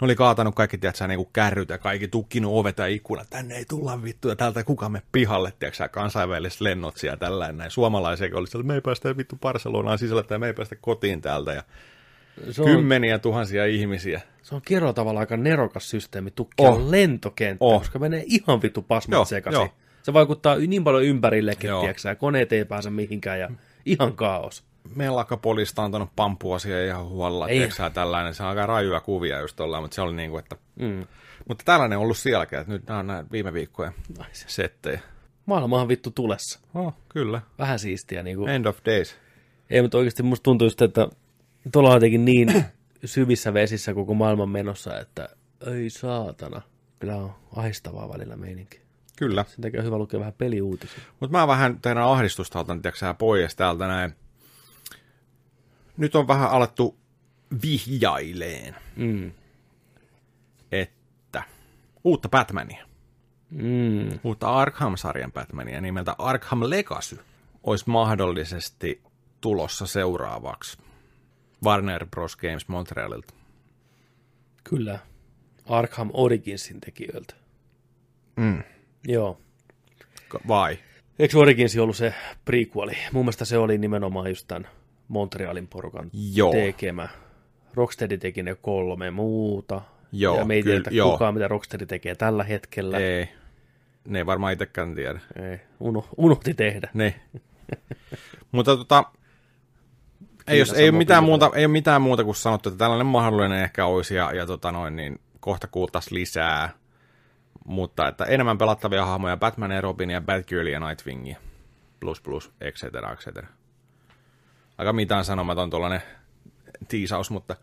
Ne 0.01 0.05
oli 0.05 0.15
kaatanut 0.15 0.55
kaikki, 0.55 0.79
tiedätkö, 0.79 1.07
niin 1.07 1.19
kuin 1.19 1.29
kärryt 1.33 1.69
ja 1.69 1.79
kaikki 1.79 2.09
tukkinut 2.09 2.53
ovet 2.55 2.79
ja 2.79 2.87
ikkunat. 2.87 3.27
Tänne 3.31 3.55
ei 3.57 3.65
tulla 3.65 4.03
vittu 4.03 4.29
ja 4.29 4.37
täältä 4.37 4.65
kuka 4.65 4.89
me 4.89 5.03
pihalle, 5.12 5.53
tiedätkö, 5.59 5.89
kansainväliset 5.89 6.61
lennot 6.61 6.97
siellä 6.97 7.16
tällainen 7.16 7.57
näin. 7.57 7.70
Suomalaisia 7.70 8.29
oli 8.35 8.47
siellä, 8.47 8.66
me 8.66 8.75
ei 8.75 8.81
päästä 8.81 9.16
vittu 9.16 9.37
Barcelonaan 9.37 9.99
sisällä 9.99 10.23
tai 10.23 10.39
me 10.39 10.47
ei 10.47 10.53
päästä 10.55 10.77
kotiin 10.81 11.20
täältä. 11.20 11.53
Ja 11.53 11.62
se 12.51 12.62
on, 12.62 12.69
kymmeniä 12.69 13.19
tuhansia 13.19 13.66
ihmisiä. 13.66 14.20
Se 14.43 14.55
on 14.55 14.62
kierrolla 14.65 14.93
tavalla 14.93 15.20
aika 15.20 15.37
nerokas 15.37 15.91
systeemi 15.91 16.31
tukkia 16.31 16.69
Oh. 16.69 16.91
lentokenttä, 16.91 17.65
Oh. 17.65 17.81
koska 17.81 17.99
menee 17.99 18.23
ihan 18.27 18.62
vittu 18.62 18.83
pasmat 18.83 19.16
Joo, 19.16 19.25
sekaisin. 19.25 19.61
joo. 19.61 19.69
Se 20.03 20.12
vaikuttaa 20.12 20.57
niin 20.57 20.85
paljon 20.85 21.05
ympärillekin, 21.05 21.70
tiedätkö, 21.81 22.15
koneet 22.16 22.53
ei 22.53 22.65
pääse 22.65 22.91
mihinkään 22.91 23.41
ja 23.41 23.51
ihan 23.87 24.12
kaos. 24.16 24.65
Mellakkapolista 24.94 25.82
on 25.82 25.86
antanut 25.86 26.10
pampua 26.16 26.59
siihen 26.59 26.86
ihan 26.86 27.09
huolella, 27.09 27.47
sä, 27.77 27.90
tällainen. 27.90 28.35
Se 28.35 28.43
on 28.43 28.48
aika 28.48 28.66
rajuja 28.66 29.01
kuvia 29.01 29.40
just 29.40 29.60
ollaan, 29.60 29.82
mutta 29.82 29.94
se 29.94 30.01
oli 30.01 30.16
niin 30.16 30.31
kuin, 30.31 30.39
että... 30.39 30.56
Mm. 30.77 31.06
Mutta 31.48 31.65
tällainen 31.65 31.98
on 31.98 32.05
ollut 32.05 32.16
sielläkin, 32.16 32.59
että 32.59 32.73
nyt 32.73 32.86
nämä 32.86 33.01
on 33.01 33.06
näin 33.06 33.27
viime 33.32 33.52
viikkojen 33.52 33.93
settejä. 34.32 35.01
Maailmahan 35.47 35.89
vittu 35.89 36.10
tulessa. 36.10 36.60
Oh, 36.74 36.94
kyllä. 37.09 37.43
Vähän 37.59 37.78
siistiä. 37.78 38.23
Niin 38.23 38.36
kuin. 38.36 38.48
End 38.48 38.66
of 38.66 38.78
days. 38.85 39.16
Ei, 39.70 39.82
mutta 39.82 39.98
oikeasti 39.98 40.23
musta 40.23 40.43
tuntuu 40.43 40.66
just, 40.66 40.82
että 40.82 41.09
tuolla 41.73 41.89
on 41.89 41.97
jotenkin 41.97 42.24
niin 42.24 42.65
syvissä 43.05 43.55
vesissä 43.55 43.94
koko 43.94 44.15
maailman 44.15 44.48
menossa, 44.48 45.01
että 45.01 45.28
ei 45.66 45.90
saatana. 45.90 46.62
Kyllä 46.98 47.16
on 47.16 47.35
ahistavaa 47.56 48.09
välillä 48.09 48.36
meininki. 48.36 48.81
Kyllä. 49.16 49.44
Sen 49.48 49.60
takia 49.60 49.81
on 49.81 49.86
hyvä 49.86 49.98
lukea 49.98 50.20
vähän 50.20 50.35
peliuutisia. 50.39 51.02
Mutta 51.20 51.39
mä 51.39 51.47
vähän 51.47 51.81
teidän 51.81 52.02
ahdistusta 52.02 52.60
otan, 52.60 52.82
tiedätkö 52.82 52.98
sä, 52.98 53.15
pois 53.15 53.56
täältä 53.56 53.86
näin. 53.86 54.15
Nyt 55.99 56.15
on 56.15 56.29
vähän 56.29 56.51
alettu 56.51 56.99
vihjaileen, 57.62 58.77
Mm. 58.97 59.33
että 60.73 61.43
uutta 62.05 62.29
Batmania, 62.29 62.87
Mm. 63.51 64.19
uutta 64.25 64.49
Arkham-sarjan 64.49 65.33
Batmania 65.33 65.81
nimeltä 65.81 66.15
Arkham 66.19 66.61
Legacy 66.62 67.19
olisi 67.65 67.85
mahdollisesti 67.91 69.03
tulossa 69.41 69.87
seuraavaksi 69.87 70.79
Warner 71.65 72.07
Bros. 72.07 72.37
Games 72.37 72.69
Montrealilta. 72.69 73.35
Kyllä. 74.65 74.99
Arkham 75.66 76.11
Originsin 76.12 76.81
tekijöiltä. 76.81 77.35
Mm. 78.37 78.62
Joo. 79.09 79.41
Vai? 80.49 80.79
Eikö 81.19 81.39
Origins 81.39 81.77
ollut 81.79 81.97
se 81.97 82.15
prequeli? 82.45 82.97
Mun 83.12 83.25
mielestä 83.25 83.45
se 83.45 83.59
oli 83.59 83.79
nimenomaan 83.79 84.29
just 84.29 84.49
tämän 84.49 84.69
Montrealin 85.09 85.68
porukan 85.68 86.10
Joo. 86.35 86.52
tekemä. 86.52 87.09
Rocksteady 87.74 88.18
teki 88.18 88.43
ne 88.43 88.55
kolme 88.55 89.10
muuta. 89.10 89.80
Joo, 90.12 90.39
ja 90.39 90.44
me 90.44 90.55
ei 90.55 90.62
kyllä, 90.62 90.76
tiedä 90.76 90.97
joo. 90.97 91.10
kukaan, 91.10 91.35
mitä 91.35 91.48
Rocksteady 91.48 91.86
tekee 91.86 92.14
tällä 92.14 92.44
hetkellä. 92.44 92.98
Ei. 92.98 93.28
Ne 94.09 94.18
ei 94.18 94.26
varmaan 94.26 94.52
itsekään 94.52 94.94
tiedä. 94.94 95.20
ei. 95.51 95.60
Uno, 95.80 96.09
unohti 96.16 96.55
tehdä. 96.55 96.90
Ne. 96.94 97.14
Mutta 98.52 98.76
tota, 98.76 99.05
ei, 100.47 100.59
jos, 100.59 100.72
ei, 100.72 100.89
ole 100.89 100.98
mitään 100.98 101.24
muuta, 101.24 101.51
ei 101.55 101.64
ole 101.64 101.72
mitään 101.72 102.02
muuta 102.02 102.24
kuin 102.24 102.35
sanottu, 102.35 102.68
että 102.68 102.78
tällainen 102.78 103.06
mahdollinen 103.06 103.62
ehkä 103.62 103.86
olisi 103.86 104.14
ja, 104.14 104.32
ja 104.32 104.47
tota 104.47 104.72
noin, 104.72 104.97
niin 104.97 105.20
kohta 105.40 105.66
kuultaisiin 105.66 106.20
lisää. 106.20 106.70
Mutta 107.64 108.09
että 108.09 108.24
enemmän 108.24 108.59
pelattavia 108.59 109.06
hahmoja, 109.06 109.36
Batman 109.36 109.70
ja 109.70 109.80
Robin 109.80 110.10
ja 110.10 110.20
Batgirl 110.20 110.66
ja 110.66 110.80
Nightwing 110.80 111.35
plus 112.01 112.20
plus, 112.20 112.52
et 112.60 112.74
cetera, 112.74 113.12
et 113.12 113.18
cetera. 113.18 113.48
Aika 114.79 114.93
mitään 114.93 115.25
sanomaton 115.25 115.71
tuollainen 115.71 116.03
tiisaus, 116.89 117.31
mutta 117.31 117.57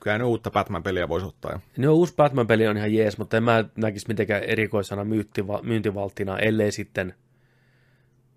kyllä 0.00 0.18
ne 0.18 0.24
uutta 0.24 0.50
Batman-peliä 0.50 1.08
voisi 1.08 1.26
ottaa. 1.26 1.60
No 1.78 1.94
uusi 1.94 2.14
Batman-peli 2.16 2.66
on 2.66 2.76
ihan 2.76 2.94
jees, 2.94 3.18
mutta 3.18 3.36
en 3.36 3.42
mä 3.42 3.64
näkisi 3.76 4.08
mitenkään 4.08 4.42
erikoisena 4.42 5.04
myyntiva- 5.04 5.62
myyntivalttina, 5.62 6.38
ellei 6.38 6.72
sitten 6.72 7.14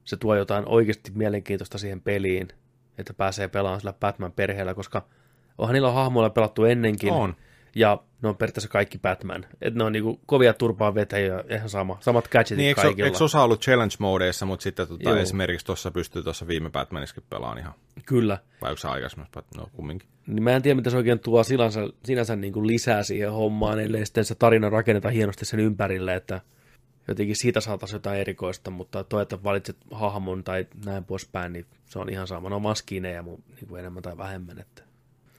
se 0.04 0.18
tuo 0.18 0.36
jotain 0.36 0.64
oikeasti 0.68 1.12
mielenkiintoista 1.16 1.78
siihen 1.78 2.02
peliin, 2.02 2.48
että 2.98 3.14
pääsee 3.14 3.48
pelaamaan 3.48 3.80
sillä 3.80 3.94
Batman-perheellä, 3.94 4.74
koska 4.74 5.06
onhan 5.58 5.74
niillä 5.74 5.92
hahmoilla 5.92 6.30
pelattu 6.30 6.66
ennenkin. 6.66 7.14
On. 7.14 7.36
Ja 7.76 8.03
ne 8.22 8.30
on 8.30 8.38
periaatteessa 8.38 8.69
kaikki 8.69 8.98
Batman. 8.99 9.45
Että 9.61 9.77
ne 9.77 9.84
on 9.84 9.91
niinku 9.91 10.19
kovia 10.26 10.53
turpaa 10.53 10.95
vetäjiä, 10.95 11.44
ihan 11.49 11.69
sama. 11.69 11.98
Samat 11.99 12.27
gadgetit 12.27 12.57
Niin, 12.57 12.68
eikö, 12.68 12.81
kaikilla. 12.81 13.06
eikö 13.07 13.23
osa 13.23 13.44
ollut 13.44 13.65
challenge-modeissa, 13.65 14.45
mutta 14.45 14.64
sitten 14.64 14.88
tota, 14.88 15.10
Joo. 15.10 15.18
esimerkiksi 15.18 15.65
tuossa 15.65 15.91
pystyy 15.91 16.23
tuossa 16.23 16.48
viime 16.48 16.69
Batmanissakin 16.69 17.23
pelaamaan 17.30 17.57
ihan, 17.57 17.73
Kyllä. 18.06 18.38
vai 18.61 18.69
onko 18.69 18.80
se 18.80 18.88
aikaisemmassa, 18.88 19.44
no 19.57 19.69
kumminkin. 19.73 20.10
Niin 20.27 20.44
mä 20.44 20.52
en 20.56 20.61
tiedä, 20.61 20.76
mitä 20.76 20.89
se 20.89 20.98
oikein 20.98 21.19
tuo 21.19 21.44
sinänsä, 21.44 21.80
sinänsä 22.06 22.35
niin 22.35 22.53
kuin 22.53 22.68
lisää 22.68 23.03
siihen 23.03 23.31
hommaan, 23.31 23.80
ellei 23.80 24.06
sitten 24.06 24.26
se 24.26 24.35
tarina 24.35 24.69
rakenneta 24.69 25.10
hienosti 25.10 25.45
sen 25.45 25.60
ympärille, 25.60 26.15
että 26.15 26.41
jotenkin 27.07 27.35
siitä 27.35 27.61
saataisiin 27.61 27.95
jotain 27.95 28.19
erikoista, 28.19 28.72
mutta 28.72 29.03
toi, 29.03 29.22
että 29.22 29.44
valitset 29.44 29.77
hahmon 29.91 30.44
tai 30.44 30.65
näin 30.85 31.06
poispäin, 31.06 31.53
niin 31.53 31.65
se 31.85 31.99
on 31.99 32.10
ihan 32.10 32.27
sama. 32.27 32.49
Ne 32.49 32.56
on 32.56 32.61
maskiineja 32.61 33.23
mun, 33.23 33.44
niin 33.56 33.68
kuin 33.68 33.80
enemmän 33.80 34.03
tai 34.03 34.18
vähemmän. 34.18 34.60
Että. 34.60 34.87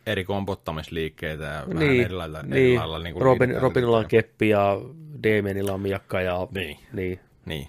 Eri 0.09 0.25
kompottamisliikkeitä 0.25 1.45
ja 1.45 1.65
vähän 1.69 1.89
Niin, 1.89 2.05
eri 2.05 2.15
lailla, 2.15 2.39
eri 2.41 2.49
niin. 2.49 2.79
lailla 2.79 2.99
niin 2.99 3.13
kuin 3.15 3.23
Robin, 3.23 3.61
Robinilla 3.61 3.99
on 3.99 4.07
keppi 4.09 4.49
ja 4.49 4.81
Damienilla 5.23 5.73
on 5.73 5.81
miakka 5.81 6.21
ja 6.21 6.49
Niin. 6.55 6.79
niin. 6.93 7.21
Niin. 7.47 7.69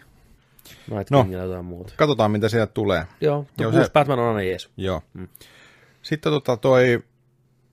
No. 1.12 1.28
Jotain 1.32 1.66
muuta. 1.66 1.94
Katsotaan, 1.98 2.32
mitä 2.32 2.50
sieltä 2.50 2.74
tulee. 2.74 3.06
Joo, 3.22 3.46
Joo, 3.60 3.72
Joo 3.72 3.84
se- 3.84 3.92
Batman 3.92 4.20
on 4.20 4.28
aina 4.28 4.42
jees. 4.42 4.70
Joo. 4.78 5.02
Mm. 5.14 5.28
Sitten 6.02 6.32
tota 6.32 6.58
toi 6.58 7.04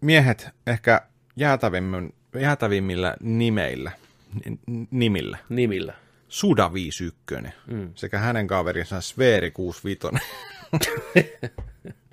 miehet 0.00 0.48
ehkä 0.66 1.02
jäätävimmän, 1.36 2.10
jäätävimmillä 2.40 3.16
nimeillä, 3.20 3.92
n- 4.50 4.86
nimillä. 4.90 5.38
Nimillä. 5.48 5.94
Suda 6.28 6.72
51 6.72 7.52
mm. 7.66 7.90
sekä 7.94 8.18
hänen 8.18 8.46
kaverinsa 8.46 9.00
Sveeri 9.00 9.50
65. 9.50 10.00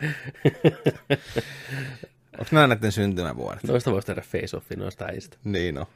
Onko 2.38 2.48
nämä 2.52 2.66
näiden 2.66 2.92
syntymävuodet? 2.92 3.64
Noista 3.64 3.92
voisi 3.92 4.06
tehdä 4.06 4.22
face-offin 4.22 4.78
noista 4.78 5.04
äistä. 5.04 5.36
Niin 5.44 5.78
on. 5.78 5.86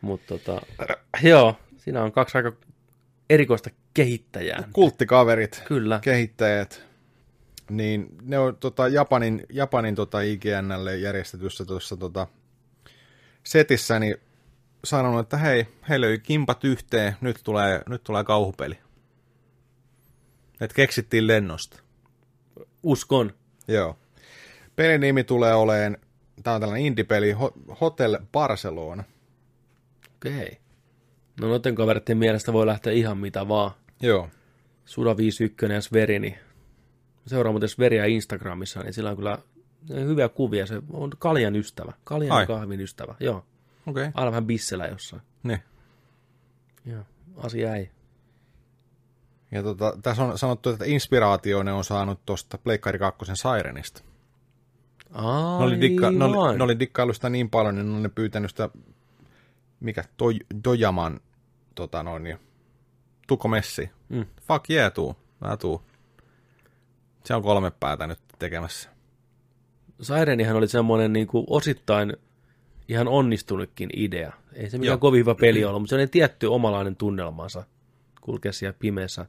Mutta 0.00 0.38
tota, 0.38 0.60
joo, 1.22 1.56
siinä 1.76 2.02
on 2.02 2.12
kaksi 2.12 2.38
aika 2.38 2.52
erikoista 3.30 3.70
kehittäjää. 3.94 4.68
Kulttikaverit, 4.72 5.62
Kyllä. 5.64 6.00
kehittäjät, 6.02 6.86
niin 7.70 8.08
ne 8.22 8.38
on 8.38 8.56
tota, 8.56 8.88
Japanin, 8.88 9.46
Japanin 9.52 9.94
tota, 9.94 10.20
IGNlle 10.20 10.96
järjestetyssä 10.96 11.64
tuossa 11.64 11.96
tota, 11.96 12.26
setissä 13.44 13.98
niin 13.98 14.16
sanonut, 14.84 15.20
että 15.20 15.36
hei, 15.36 15.66
he 15.88 16.00
löi 16.00 16.18
kimpat 16.18 16.64
yhteen, 16.64 17.16
nyt 17.20 17.40
tulee, 17.44 17.82
nyt 17.88 18.04
tulee 18.04 18.24
kauhupeli. 18.24 18.78
Et 20.60 20.72
keksittiin 20.72 21.26
lennosta. 21.26 21.80
Uskon. 22.82 23.32
Joo. 23.68 23.96
Pelin 24.76 25.00
nimi 25.00 25.24
tulee 25.24 25.54
oleen, 25.54 25.98
tämä 26.42 26.54
on 26.54 26.60
tällainen 26.60 26.86
indie-peli, 26.86 27.32
Ho- 27.32 27.74
Hotel 27.80 28.18
Barcelona. 28.32 29.04
Okei. 30.16 30.32
Okay. 30.32 30.54
No 31.40 31.48
noiden 31.48 31.74
kaveritten 31.74 32.18
mielestä 32.18 32.52
voi 32.52 32.66
lähteä 32.66 32.92
ihan 32.92 33.18
mitä 33.18 33.48
vaan. 33.48 33.70
Joo. 34.02 34.28
Suda 34.84 35.16
51 35.16 35.66
ja 35.74 35.80
Sveri, 35.80 36.18
niin 36.18 36.38
seuraa 37.26 37.52
muuten 37.52 37.68
Sveriä 37.68 38.04
Instagramissa, 38.04 38.80
niin 38.80 38.92
sillä 38.92 39.10
on 39.10 39.16
kyllä 39.16 39.38
hyviä 39.90 40.28
kuvia. 40.28 40.66
Se 40.66 40.82
on 40.92 41.10
kaljan 41.18 41.56
ystävä. 41.56 41.92
Kaljan 42.04 42.32
Ai. 42.32 42.46
kahvin 42.46 42.80
ystävä. 42.80 43.14
Joo. 43.20 43.36
Okei. 43.86 44.02
Okay. 44.02 44.10
Aina 44.14 44.30
vähän 44.30 44.46
bissellä 44.46 44.86
jossain. 44.86 45.22
Niin. 45.42 45.58
Joo. 46.84 47.02
Asia 47.36 47.76
ei. 47.76 47.90
Ja 49.50 49.62
tota, 49.62 49.98
tässä 50.02 50.24
on 50.24 50.38
sanottu, 50.38 50.70
että 50.70 50.84
inspiraatio 50.84 51.62
ne 51.62 51.72
on 51.72 51.84
saanut 51.84 52.20
tuosta 52.26 52.58
Pleikkari 52.58 52.98
2 52.98 53.24
Sirenista. 53.34 54.02
Aivan. 55.12 55.58
Ne 55.58 55.64
oli, 55.64 55.80
dikka, 55.80 56.10
ne, 56.10 56.24
oli, 56.24 56.58
ne 56.58 56.64
oli 56.64 56.78
dikkailu 56.78 57.12
sitä 57.12 57.30
niin 57.30 57.50
paljon, 57.50 57.74
niin 57.74 57.92
ne 57.92 57.98
oli 57.98 58.08
pyytänyt 58.08 58.50
sitä, 58.50 58.68
mikä, 59.80 60.04
toi, 60.16 60.34
Tojaman, 60.62 61.20
tota 61.74 62.02
noin, 62.02 62.22
niin, 62.22 62.38
Tuko 63.26 63.48
Messi. 63.48 63.90
Mm. 64.08 64.26
Fuck 64.48 64.70
yeah, 64.70 64.92
tuu. 64.92 65.16
Mä 65.40 65.56
tuu. 65.56 65.82
Se 67.24 67.34
on 67.34 67.42
kolme 67.42 67.70
päätä 67.70 68.06
nyt 68.06 68.18
tekemässä. 68.38 68.90
Sirenihan 70.00 70.56
oli 70.56 70.68
semmoinen 70.68 71.12
niin 71.12 71.26
kuin 71.26 71.44
osittain 71.50 72.16
ihan 72.88 73.08
onnistunutkin 73.08 73.90
idea. 73.96 74.32
Ei 74.52 74.70
se 74.70 74.78
mikään 74.78 74.92
Joo. 74.92 74.98
kovin 74.98 75.18
hyvä 75.18 75.34
peli 75.34 75.64
ollut, 75.64 75.82
mutta 75.82 75.90
se 75.90 75.96
oli 75.96 76.06
tietty 76.06 76.46
omalainen 76.46 76.96
tunnelmansa 76.96 77.64
kulkea 78.20 78.52
siellä 78.52 78.76
pimeässä 78.78 79.26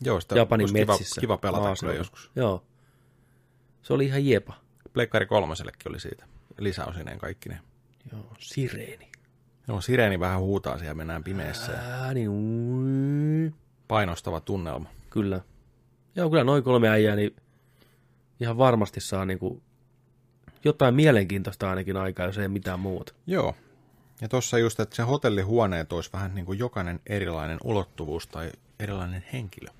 Joo, 0.00 0.20
sitä 0.20 0.34
Japanin 0.34 0.64
olisi 0.64 0.74
kiva, 0.74 0.92
metsissä. 0.92 1.20
kiva 1.20 1.36
pelata 1.36 1.62
maaseudulla. 1.62 1.92
kyllä 1.92 2.00
joskus. 2.00 2.30
Joo. 2.36 2.64
Se 3.82 3.92
oli 3.92 4.06
ihan 4.06 4.26
jepa. 4.26 4.54
Pleikkari 4.92 5.26
kolmosellekin 5.26 5.88
oli 5.88 6.00
siitä. 6.00 6.24
Lisäosineen 6.58 7.18
kaikki 7.18 7.48
ne. 7.48 7.60
Joo, 8.12 8.34
sireeni. 8.38 9.10
Joo, 9.68 9.80
sireeni 9.80 10.20
vähän 10.20 10.40
huutaa 10.40 10.78
siellä, 10.78 10.94
mennään 10.94 11.24
pimeässä. 11.24 11.72
Ääni, 11.72 12.28
ui. 12.28 13.52
Painostava 13.88 14.40
tunnelma. 14.40 14.88
Kyllä. 15.10 15.40
Joo, 16.16 16.30
kyllä 16.30 16.44
noin 16.44 16.62
kolme 16.62 16.88
äijää, 16.88 17.16
niin 17.16 17.36
ihan 18.40 18.58
varmasti 18.58 19.00
saa 19.00 19.24
niinku 19.24 19.62
jotain 20.64 20.94
mielenkiintoista 20.94 21.70
ainakin 21.70 21.96
aikaa, 21.96 22.26
jos 22.26 22.38
ei 22.38 22.48
mitään 22.48 22.80
muuta. 22.80 23.12
Joo. 23.26 23.54
Ja 24.20 24.28
tuossa 24.28 24.58
just, 24.58 24.80
että 24.80 24.96
se 24.96 25.02
hotellihuoneet 25.02 25.92
olisi 25.92 26.10
vähän 26.12 26.34
niin 26.34 26.46
kuin 26.46 26.58
jokainen 26.58 27.00
erilainen 27.06 27.58
ulottuvuus 27.64 28.26
tai 28.26 28.52
erilainen 28.78 29.24
henkilö. 29.32 29.70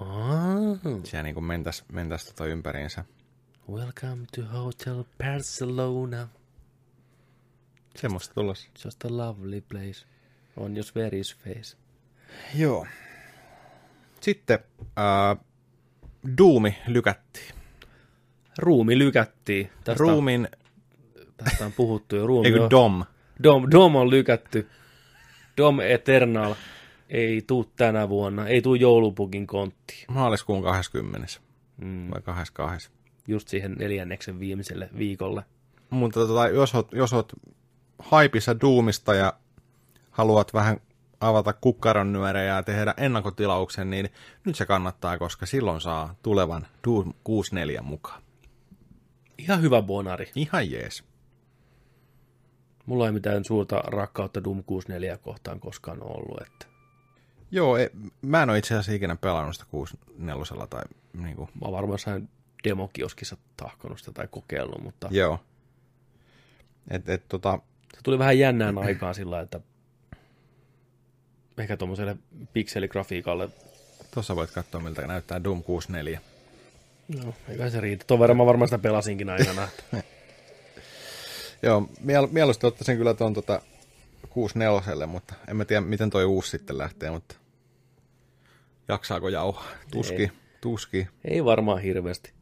Ah, 0.00 0.78
Siellä 1.04 1.22
niin 1.22 1.34
kuin 1.34 1.44
mentäisi 1.44 1.84
mentäis 1.92 2.24
tota 2.26 2.46
ympäriinsä. 2.46 3.04
welcome 3.72 4.26
to 4.36 4.42
Hotel 4.52 5.04
Barcelona. 5.18 6.28
Semmoista 7.96 8.34
tulossa. 8.34 8.68
Just 8.84 9.04
a 9.04 9.08
lovely 9.10 9.60
place. 9.60 10.06
On 10.56 10.76
your 10.76 10.84
very 10.94 11.20
face. 11.44 11.76
Joo. 12.54 12.86
Sitten 14.20 14.58
äh, 14.80 15.44
Duumi 16.38 16.76
lykättiin. 16.86 17.54
Ruumi 18.58 18.98
lykättiin. 18.98 19.70
Tästä, 19.84 20.00
Ruumin, 20.02 20.48
tästä 21.36 21.64
on 21.66 21.72
puhuttu 21.72 22.16
jo. 22.16 22.26
Ruumi 22.26 22.46
eikö 22.48 22.64
on, 22.64 22.70
Dom? 22.70 23.04
Dom, 23.42 23.66
Dom 23.70 23.96
on 23.96 24.10
lykätty. 24.10 24.68
Dom 25.56 25.80
Eternal 25.80 26.54
ei 27.14 27.42
tuu 27.46 27.64
tänä 27.64 28.08
vuonna. 28.08 28.46
Ei 28.48 28.62
tuu 28.62 28.74
joulupukin 28.74 29.46
konttiin. 29.46 30.04
Maaliskuun 30.08 30.62
20. 30.62 31.26
Mm, 31.76 32.10
Vai 32.10 32.22
22. 32.22 32.90
just 33.28 33.48
siihen 33.48 33.72
neljänneksen 33.72 34.40
viimeiselle 34.40 34.88
viikolle. 34.98 35.44
Mutta 35.90 36.20
tota, 36.20 36.48
jos 36.48 36.74
oot, 36.74 36.92
jos 36.92 37.12
oot 37.12 37.32
haipissa 37.98 38.60
Doomista 38.60 39.14
ja 39.14 39.32
haluat 40.10 40.54
vähän 40.54 40.80
avata 41.20 41.52
kukkaron 41.52 42.12
nyörejä 42.12 42.54
ja 42.54 42.62
tehdä 42.62 42.94
ennakkotilauksen, 42.96 43.90
niin 43.90 44.08
nyt 44.44 44.56
se 44.56 44.66
kannattaa, 44.66 45.18
koska 45.18 45.46
silloin 45.46 45.80
saa 45.80 46.14
tulevan 46.22 46.66
Doom 46.86 47.12
64 47.24 47.82
mukaan. 47.82 48.22
Ihan 49.38 49.62
hyvä 49.62 49.82
bonari. 49.82 50.30
Ihan 50.34 50.70
jees. 50.70 51.04
Mulla 52.86 53.06
ei 53.06 53.12
mitään 53.12 53.44
suurta 53.44 53.76
rakkautta 53.76 54.44
Doom 54.44 54.64
64 54.64 55.18
kohtaan 55.18 55.60
koskaan 55.60 56.02
ollut. 56.02 56.42
Että 56.42 56.73
Joo, 57.50 57.76
e, 57.78 57.90
mä 58.22 58.42
en 58.42 58.50
ole 58.50 58.58
itse 58.58 58.74
asiassa 58.74 58.92
ikinä 58.92 59.16
pelannut 59.16 59.54
sitä 59.54 59.66
64 59.70 60.66
tai 60.70 60.82
niinku, 61.14 61.42
mä 61.54 61.60
oon 61.62 61.72
varmaan 61.72 61.94
jossain 61.94 62.28
demokioskissa 62.64 63.36
tahkonut 63.56 63.98
sitä 63.98 64.12
tai 64.12 64.28
kokeillut, 64.30 64.82
mutta 64.82 65.08
joo. 65.10 65.40
Et, 66.90 67.08
et, 67.08 67.28
tota, 67.28 67.58
se 67.94 68.00
tuli 68.02 68.18
vähän 68.18 68.38
jännään 68.38 68.78
aikaan 68.78 69.14
sillä, 69.14 69.40
että 69.40 69.60
ehkä 71.58 71.76
tuommoiselle 71.76 72.16
pikseligrafiikalle, 72.52 73.48
tossa 74.14 74.36
voit 74.36 74.50
katsoa, 74.50 74.80
miltä 74.80 75.06
näyttää 75.06 75.44
Doom 75.44 75.62
64. 75.62 76.20
no, 77.08 77.34
eikä 77.48 77.70
se 77.70 77.80
riitä. 77.80 78.04
Tuon 78.06 78.20
verran 78.20 78.36
mä 78.36 78.46
varmaan 78.46 78.68
sitä 78.68 78.78
pelasinkin 78.78 79.30
aikana. 79.30 79.68
Joo, 81.62 81.88
miel- 82.00 82.28
mieluusti 82.32 82.66
ottaisin 82.66 82.96
kyllä 82.96 83.14
tuon 83.14 83.34
tota 83.34 83.62
64, 84.30 85.06
mutta 85.06 85.34
en 85.48 85.56
mä 85.56 85.64
tiedä, 85.64 85.80
miten 85.80 86.10
toi 86.10 86.24
uusi 86.24 86.50
sitten 86.50 86.78
lähtee, 86.78 87.10
mutta 87.10 87.34
jaksaako 88.88 89.28
jauhaa? 89.28 89.68
Tuski, 89.92 90.14
Ei. 90.22 90.30
tuski. 90.60 91.08
ei 91.24 91.44
varmaan 91.44 91.78
hirveästi. 91.82 92.32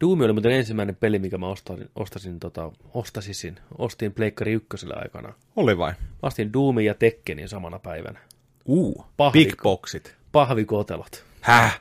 Doom 0.00 0.20
oli 0.20 0.32
muuten 0.32 0.52
ensimmäinen 0.52 0.96
peli, 0.96 1.18
mikä 1.18 1.38
mä 1.38 1.48
ostasin, 1.48 1.90
ostasin, 1.94 2.40
tota, 2.40 2.72
ostasisin. 2.94 3.56
Ostin 3.78 4.12
Pleikkari 4.12 4.52
ykkösellä 4.52 4.94
aikana. 4.96 5.32
Oli 5.56 5.78
vai? 5.78 5.90
Mä 5.92 5.98
ostin 6.22 6.52
Doomin 6.52 6.84
ja 6.84 6.94
Tekkenin 6.94 7.48
samana 7.48 7.78
päivänä. 7.78 8.20
Uu, 8.66 9.06
Pahvi- 9.16 9.32
big 9.32 9.62
boxit. 9.62 10.16
Pahvikotelot. 10.32 11.24
Häh? 11.40 11.80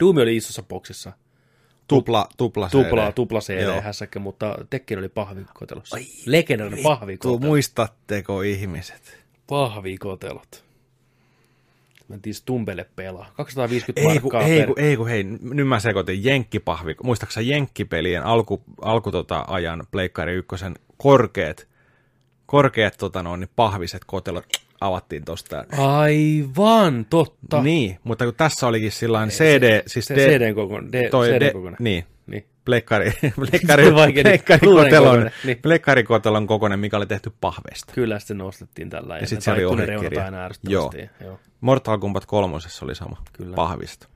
Doom 0.00 0.16
oli 0.16 0.36
isossa 0.36 0.62
boksissa. 0.62 1.12
Tupla, 1.96 2.28
tupla 2.36 2.68
CD. 2.68 2.72
Tupla, 2.72 3.12
tupla 3.12 3.38
Joo. 3.48 3.74
CD-hässäkkä, 3.74 4.18
mutta 4.18 4.58
Tekken 4.70 4.98
oli 4.98 5.08
pahvikotelossa. 5.08 5.96
Legendaarinen 6.26 6.76
Vittu, 6.76 6.88
pahvikotelo. 6.88 7.38
muistatteko 7.38 8.42
ihmiset? 8.42 9.18
Pahvikotelot. 9.46 10.64
Mentiin 12.08 12.34
Stumbelle 12.34 12.86
pelaa. 12.96 13.32
250 13.36 14.00
Ei 14.00 14.06
markkaa 14.20 14.42
ei, 14.42 14.60
per... 14.60 14.72
ei 14.76 14.96
kun, 14.96 15.08
hei, 15.08 15.24
nyt 15.40 15.68
mä 15.68 15.80
sekoitin 15.80 16.24
Jenkkipahvi. 16.24 16.96
Muistaaksä 17.02 17.40
Jenkkipelien 17.40 18.22
alku, 18.22 18.62
alku 18.80 19.10
tota 19.10 19.44
ajan 19.48 19.86
Pleikkari 19.90 20.34
ykkösen 20.34 20.74
korkeat, 20.96 21.66
korkeat 22.46 22.94
tota 22.98 23.22
noin, 23.22 23.40
niin 23.40 23.50
pahviset 23.56 24.02
kotelot 24.06 24.44
avattiin 24.86 25.24
tosta. 25.24 25.64
Aivan, 25.78 27.06
totta. 27.10 27.62
Niin, 27.62 27.98
mutta 28.04 28.24
kun 28.24 28.34
tässä 28.34 28.66
olikin 28.66 28.92
sillain 28.92 29.28
CD, 29.30 29.82
siis 29.86 30.04
se 30.04 30.14
D- 30.14 30.18
CD 30.18 30.54
kokoinen. 30.54 30.92
D- 30.92 31.10
toi 31.10 31.28
CD 31.28 31.52
kokoinen. 31.52 31.76
niin, 31.80 32.04
Niin. 32.26 32.46
pleikkari, 32.64 33.06
on 33.88 33.94
vaikea, 33.94 34.24
niin 34.24 35.58
pleikkarikotelon, 35.62 36.42
Blu-rayn 36.42 36.46
kokoinen, 36.46 36.76
niin. 36.76 36.80
mikä 36.80 36.96
oli 36.96 37.06
tehty 37.06 37.32
pahveista. 37.40 37.92
Kyllä 37.92 38.18
sitten 38.18 38.38
nostettiin 38.38 38.90
tällä. 38.90 39.18
Ja 39.18 39.26
sit 39.26 39.40
se 39.42 39.52
oli 39.52 39.64
ohjekirja. 39.64 40.24
aina 40.24 40.50
Joo. 40.68 40.92
Joo. 41.24 41.40
Mortal 41.60 41.98
Kombat 41.98 42.26
kolmosessa 42.26 42.84
oli 42.84 42.94
sama, 42.94 43.16
Kyllä. 43.32 43.54
pahvista. 43.56 44.08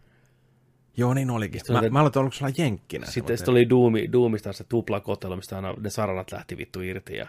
Joo, 0.96 1.14
niin 1.14 1.30
olikin. 1.30 1.60
Sitten 1.60 1.74
Mä, 1.74 1.80
oli- 1.80 1.90
mä 1.90 2.00
aloitin, 2.00 2.22
oliko 2.22 2.32
sulla 2.36 2.52
jenkkinä? 2.58 3.06
Sitten, 3.06 3.38
sitten 3.38 3.52
oli 3.52 3.68
Doomi, 3.70 4.12
Doomista 4.12 4.52
se 4.52 4.64
tuplakotelo, 4.64 5.36
mistä 5.36 5.56
aina 5.56 5.74
ne 5.80 5.90
saranat 5.90 6.32
lähti 6.32 6.56
vittu 6.56 6.80
irti 6.80 7.16
ja 7.16 7.26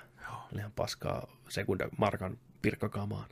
oli 0.52 0.60
ihan 0.60 0.72
paskaa 0.76 1.28
sekunda 1.50 1.88
markan 2.58 2.62
pirkkakaamaan. 2.62 3.26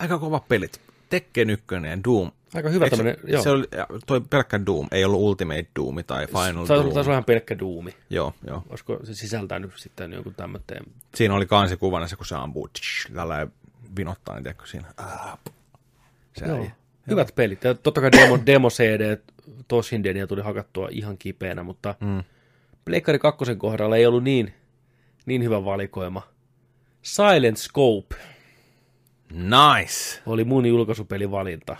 Aika 0.00 0.18
kova 0.18 0.40
pelit. 0.40 0.80
Tekken 1.08 1.50
1 1.50 1.66
ja 1.74 2.04
Doom. 2.04 2.30
Aika 2.54 2.68
hyvä 2.68 2.84
Eikö 2.84 2.96
tämmönen, 2.96 3.20
se, 3.24 3.30
joo. 3.30 3.42
se 3.42 3.50
oli, 3.50 3.64
toi 4.06 4.20
pelkkä 4.20 4.66
Doom, 4.66 4.88
ei 4.92 5.04
ollut 5.04 5.20
Ultimate 5.20 5.66
Doom 5.76 5.96
tai 6.06 6.26
Final 6.26 6.54
Doom. 6.54 6.66
taisi 6.66 7.00
olla 7.00 7.12
ihan 7.12 7.24
pelkkä 7.24 7.58
Doomi. 7.58 7.94
Joo, 8.10 8.34
joo. 8.46 8.62
Olisiko 8.70 9.00
se 9.04 9.14
sisältänyt 9.14 9.70
sitten 9.76 10.12
jonkun 10.12 10.34
tämmöinen 10.34 10.84
Siinä 11.14 11.34
oli 11.34 11.46
kansikuvana 11.46 12.08
se, 12.08 12.16
kun 12.16 12.26
se 12.26 12.34
ampuu, 12.34 12.68
tsh, 12.68 13.12
tällä 13.14 13.46
vinottaa, 13.96 14.34
niin 14.34 14.42
tiedätkö 14.42 14.66
siinä. 14.66 14.94
Ah, 14.96 15.38
se 16.36 16.46
Joo. 16.46 16.58
ei. 16.58 16.70
Hyvät 17.10 17.34
pelit. 17.34 17.64
Ja 17.64 17.74
totta 17.74 18.00
kai 18.00 18.12
demo, 18.12 18.38
demo 18.46 18.70
CD 18.70 19.16
Toshindenia 19.68 20.26
tuli 20.26 20.42
hakattua 20.42 20.88
ihan 20.90 21.18
kipeänä, 21.18 21.62
mutta 21.62 21.94
mm. 22.00 22.24
Pleikkari 22.84 23.18
2 23.18 23.56
kohdalla 23.56 23.96
ei 23.96 24.06
ollut 24.06 24.24
niin, 24.24 24.54
niin 25.26 25.44
hyvä 25.44 25.64
valikoima. 25.64 26.22
Silent 27.02 27.56
Scope 27.56 28.16
Nice! 29.32 30.22
oli 30.26 30.44
mun 30.44 30.66
julkaisupelivalinta. 30.66 31.76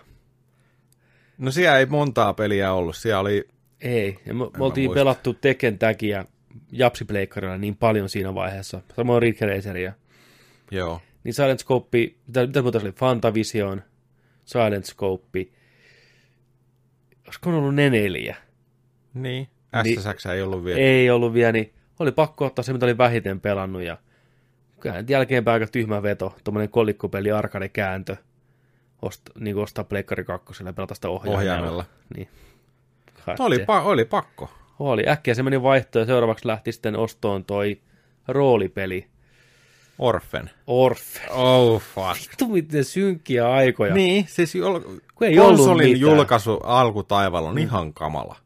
No 1.39 1.51
siellä 1.51 1.79
ei 1.79 1.87
montaa 1.87 2.35
peliä 2.35 2.73
ollut. 2.73 2.97
Siellä 2.97 3.21
oli, 3.21 3.49
Ei, 3.81 4.19
ja 4.27 4.35
me, 4.35 4.45
me 4.59 4.65
oltiin 4.65 4.89
muista. 4.89 5.01
pelattu 5.01 5.35
Tekken 5.35 5.79
Tagia 5.79 6.25
Japsi-pleikkarilla 6.73 7.59
niin 7.59 7.77
paljon 7.77 8.09
siinä 8.09 8.35
vaiheessa. 8.35 8.81
Samoin 8.97 9.23
Ridge 9.23 9.47
Raceria. 9.47 9.93
joo, 10.71 11.01
Niin 11.25 11.35
Silent 11.35 11.61
Scope, 11.61 11.99
mitä, 12.27 12.47
mitä 12.47 12.63
muuta 12.63 12.79
se 12.81 12.85
oli? 12.87 12.93
Fantavision, 12.93 13.83
Silent 14.45 14.85
Scope. 14.85 15.47
Olisiko 17.27 17.51
ollut 17.51 17.75
ne 17.75 17.91
neljä? 17.91 18.37
niin. 19.15 19.49
Niin- 19.85 20.01
SSX 20.01 20.27
ei 20.27 20.43
ollut 20.43 20.65
vielä. 20.65 20.81
Ei 20.81 21.11
ollut 21.11 21.35
vielä, 21.35 21.53
niin 21.53 21.73
oli 21.99 22.13
pakko 22.13 22.47
ottaa 22.47 22.63
se, 22.63 22.73
mitä 22.73 22.87
oli 22.87 22.99
vähiten 22.99 23.41
pelannut. 23.41 23.83
Ja 23.83 23.99
jälkeenpäin 25.09 25.53
aika 25.63 25.73
tyhmä 25.73 26.03
veto, 26.03 26.35
tuommoinen 26.45 26.69
kolikkopeli 26.71 27.31
arcade 27.33 27.69
kääntö. 27.69 28.17
Ost, 29.03 29.23
niin 29.39 29.55
kuin 29.55 29.63
ostaa 29.65 29.85
Pleikkari 29.85 30.25
2 30.25 30.65
ja 30.65 30.73
pelata 30.73 30.95
sitä 30.95 31.09
ohjaimella. 31.09 31.39
Ohjaimella. 31.41 31.85
Niin. 32.17 32.29
Oli, 33.39 33.59
pa- 33.59 33.83
oli 33.85 34.05
pakko. 34.05 34.51
oli. 34.79 35.09
Äkkiä 35.09 35.35
se 35.35 35.43
meni 35.43 35.63
vaihtoon 35.63 36.03
ja 36.03 36.07
seuraavaksi 36.07 36.47
lähti 36.47 36.73
sitten 36.73 36.97
ostoon 36.97 37.45
toi 37.45 37.81
roolipeli. 38.29 39.07
Orphan. 39.99 40.51
Orf. 40.67 41.01
Oh 41.31 41.83
fuck. 41.83 42.31
Vittu 42.31 42.49
miten 42.49 42.85
synkkiä 42.85 43.51
aikoja. 43.51 43.95
Niin, 43.95 44.25
siis 44.29 44.55
jul- 44.55 45.01
Kun 45.15 45.27
ei 45.27 45.37
konsolin 45.37 46.01
julkaisu 46.01 46.57
alkutaivaalla 46.57 47.49
on 47.49 47.59
ihan 47.59 47.95
kamala. 47.95 48.37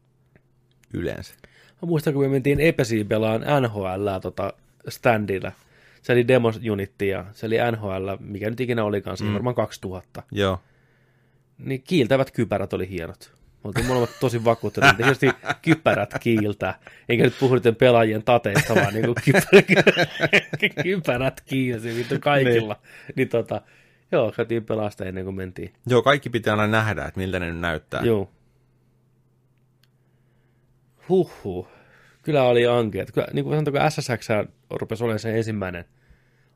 Yleensä. 0.93 1.33
Mä 1.81 1.85
muistan, 1.87 2.13
kun 2.13 2.21
me 2.23 2.27
mentiin 2.27 2.59
Epesiin 2.59 3.07
pelaan 3.07 3.41
NHL 3.61 4.07
tota 4.21 4.53
standilla. 4.89 5.51
Se 6.05 6.13
oli 6.13 6.27
demo 6.27 6.51
unitti 6.71 7.07
ja 7.07 7.25
se 7.31 7.45
oli 7.45 7.57
NHL, 7.71 8.09
mikä 8.19 8.49
nyt 8.49 8.59
ikinä 8.59 8.83
olikaan, 8.83 9.17
siinä 9.17 9.29
mm. 9.29 9.33
varmaan 9.33 9.55
2000. 9.55 10.23
Joo. 10.31 10.59
Niin 11.57 11.83
kiiltävät 11.83 12.31
kypärät 12.31 12.73
oli 12.73 12.89
hienot. 12.89 13.31
Me 13.33 13.67
oltiin 13.67 13.85
molemmat 13.85 14.09
tosi 14.19 14.45
vakuuttuneet, 14.45 14.91
että 14.91 15.03
tietysti 15.03 15.29
kypärät 15.61 16.13
kiiltää. 16.19 16.79
Enkä 17.09 17.23
nyt 17.23 17.39
puhu 17.39 17.55
niiden 17.55 17.75
pelaajien 17.75 18.23
tateista, 18.23 18.75
vaan 18.75 18.93
niin 18.93 19.05
kuin 19.05 19.15
kypärät, 19.25 19.65
kypärät 20.83 21.41
kiilsi 21.41 21.95
vittu 21.95 22.15
kaikilla. 22.19 22.73
Niin. 22.83 23.13
niin 23.15 23.29
tota, 23.29 23.61
joo, 24.11 24.33
pelaa 24.67 24.89
sitä 24.89 25.05
ennen 25.05 25.23
kuin 25.23 25.35
mentiin. 25.35 25.73
Joo, 25.87 26.01
kaikki 26.01 26.29
pitää 26.29 26.53
aina 26.53 26.67
nähdä, 26.67 27.05
että 27.05 27.19
miltä 27.19 27.39
ne 27.39 27.51
nyt 27.51 27.59
näyttää. 27.61 28.01
Joo. 28.03 28.31
Huhhuh. 31.09 31.74
Kyllä 32.25 32.43
oli 32.43 32.67
ankeet. 32.67 33.11
Kyllä, 33.11 33.27
niin 33.33 33.45
kuin 33.45 33.55
sanotaan, 33.55 33.91
kun 33.91 33.91
SSX 33.91 34.27
rupesi 34.71 35.03
olemaan 35.03 35.19
se 35.19 35.37
ensimmäinen 35.37 35.85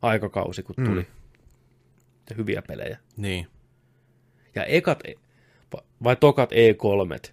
aikakausi, 0.02 0.64
kun 0.64 0.76
tuli. 0.76 1.02
Mm. 1.02 2.38
Hyviä 2.38 2.62
pelejä. 2.68 2.98
Niin. 3.18 3.48
Ja 4.56 4.64
ekat, 4.64 5.04
va- 5.74 5.84
vai 6.04 6.16
tokat 6.16 6.52
E3, 6.52 7.32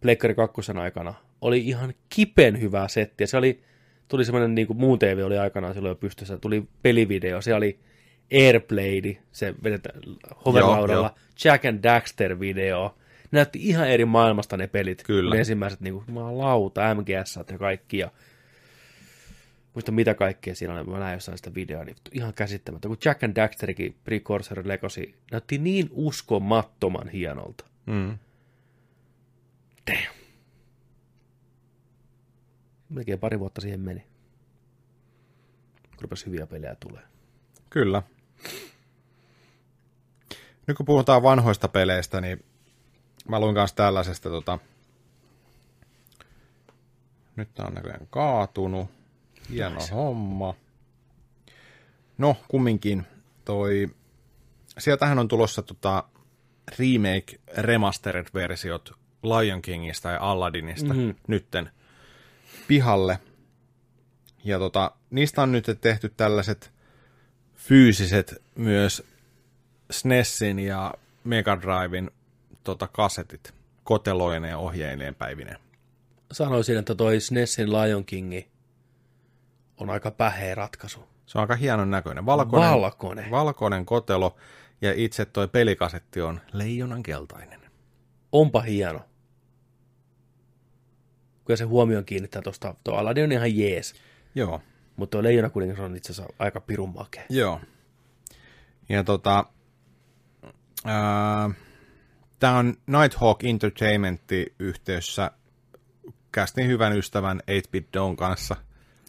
Pleikkari 0.00 0.34
2 0.34 0.72
aikana, 0.80 1.14
oli 1.40 1.58
ihan 1.58 1.94
kipen 2.08 2.60
hyvää 2.60 2.88
settiä. 2.88 3.26
Se 3.26 3.36
oli, 3.36 3.62
tuli 4.08 4.24
semmoinen, 4.24 4.54
niin 4.54 4.66
kuin 4.66 4.76
muun 4.76 4.98
TV 4.98 5.22
oli 5.24 5.38
aikanaan 5.38 5.74
silloin 5.74 5.90
jo 5.90 5.96
pystyssä, 5.96 6.38
tuli 6.38 6.68
pelivideo, 6.82 7.40
se 7.40 7.54
oli 7.54 7.78
Airblade, 8.32 9.22
se 9.32 9.54
vedetään 9.64 10.00
hoverlaudalla, 10.46 11.14
Jack 11.44 11.64
and 11.64 11.84
Daxter-video. 11.84 12.98
Näytti 13.30 13.58
ihan 13.68 13.88
eri 13.88 14.04
maailmasta 14.04 14.56
ne 14.56 14.66
pelit. 14.66 15.02
Kyllä. 15.02 15.34
Ne 15.34 15.38
ensimmäiset, 15.38 15.80
niin 15.80 15.94
kuin, 15.94 16.38
lauta, 16.38 16.94
MGS 16.94 17.36
ja 17.50 17.58
kaikki. 17.58 17.98
Ja 17.98 18.10
muista 19.74 19.92
mitä 19.92 20.14
kaikkea 20.14 20.54
siinä 20.54 20.74
oli, 20.74 20.84
mä 20.84 20.98
näin 20.98 21.14
jossain 21.14 21.38
sitä 21.38 21.54
videoa, 21.54 21.84
niin 21.84 21.96
ihan 22.12 22.34
käsittämättä. 22.34 22.88
Kun 22.88 22.96
Jack 23.04 23.24
and 23.24 23.36
Daxterikin 23.36 23.96
Precursor 24.04 24.68
Legacy 24.68 25.14
näytti 25.30 25.58
niin 25.58 25.88
uskomattoman 25.90 27.08
hienolta. 27.08 27.64
Mm. 27.86 28.18
Damn. 29.86 30.14
Melkein 32.88 33.18
pari 33.18 33.38
vuotta 33.38 33.60
siihen 33.60 33.80
meni. 33.80 34.00
Kun 35.90 36.02
rupesi 36.02 36.26
hyviä 36.26 36.46
pelejä 36.46 36.76
tulee. 36.80 37.02
Kyllä. 37.70 38.02
Nyt 40.66 40.76
kun 40.76 40.86
puhutaan 40.86 41.22
vanhoista 41.22 41.68
peleistä, 41.68 42.20
niin 42.20 42.44
mä 43.28 43.40
luin 43.40 43.54
kanssa 43.54 43.76
tällaisesta 43.76 44.28
tota... 44.28 44.58
Nyt 47.36 47.54
tää 47.54 47.66
on 47.66 47.74
näköjään 47.74 48.06
kaatunut. 48.10 48.90
Hieno 49.50 49.80
homma. 49.92 50.54
No, 52.18 52.36
kumminkin 52.48 53.06
toi... 53.44 53.88
Sieltähän 54.78 55.18
on 55.18 55.28
tulossa 55.28 55.62
tota 55.62 56.04
remake 56.78 57.40
remastered 57.56 58.26
versiot 58.34 58.92
Lion 59.22 59.62
Kingista 59.62 60.10
ja 60.10 60.18
Aladdinista 60.20 60.88
Mhm. 60.94 60.98
mm-hmm. 60.98 61.14
nytten 61.26 61.70
pihalle. 62.68 63.18
Ja 64.44 64.58
tota, 64.58 64.90
niistä 65.10 65.42
on 65.42 65.52
nyt 65.52 65.66
tehty 65.80 66.08
tällaiset 66.16 66.72
fyysiset 67.56 68.42
myös 68.54 69.02
SNESin 69.90 70.58
ja 70.58 70.94
Mega 71.24 71.58
Driven 71.60 72.10
tota, 72.68 72.88
kasetit 72.88 73.54
koteloineen 73.84 74.50
ja 74.50 74.58
ohjeineen 74.58 75.14
päivineen. 75.14 75.58
Sanoisin, 76.32 76.78
että 76.78 76.94
toi 76.94 77.20
SNESin 77.20 77.72
Lion 77.72 78.04
King 78.04 78.40
on 79.76 79.90
aika 79.90 80.10
päheä 80.10 80.54
ratkaisu. 80.54 81.08
Se 81.26 81.38
on 81.38 81.42
aika 81.42 81.56
hienon 81.56 81.90
näköinen. 81.90 82.26
Valkoinen, 82.26 82.70
Valkoinen. 82.70 83.30
valkoinen 83.30 83.86
kotelo 83.86 84.36
ja 84.80 84.92
itse 84.96 85.24
toi 85.24 85.48
pelikasetti 85.48 86.20
on 86.20 86.40
leijonan 86.52 87.02
keltainen. 87.02 87.60
Onpa 88.32 88.60
hieno. 88.60 89.00
Kyllä 91.44 91.56
se 91.56 91.64
huomioon 91.64 92.04
kiinnittää 92.04 92.42
tuosta. 92.42 92.74
Tuo 92.84 92.94
Aladdin 92.94 93.24
on 93.24 93.32
ihan 93.32 93.56
jees. 93.56 93.94
Joo. 94.34 94.60
Mutta 94.96 95.10
tuo 95.10 95.22
Leijona 95.22 95.50
kuningas 95.50 95.78
on 95.78 95.96
itse 95.96 96.12
asiassa 96.12 96.34
aika 96.38 96.60
pirun 96.60 96.94
makea. 96.94 97.24
Joo. 97.28 97.60
Ja 98.88 99.04
tota, 99.04 99.44
tämä 102.38 102.58
on 102.58 102.74
Nighthawk 102.86 103.44
Entertainmentti 103.44 104.54
yhteydessä 104.58 105.30
kästin 106.32 106.66
hyvän 106.66 106.98
ystävän 106.98 107.40
8-Bit 107.40 107.86
Dawn 107.94 108.16
kanssa. 108.16 108.56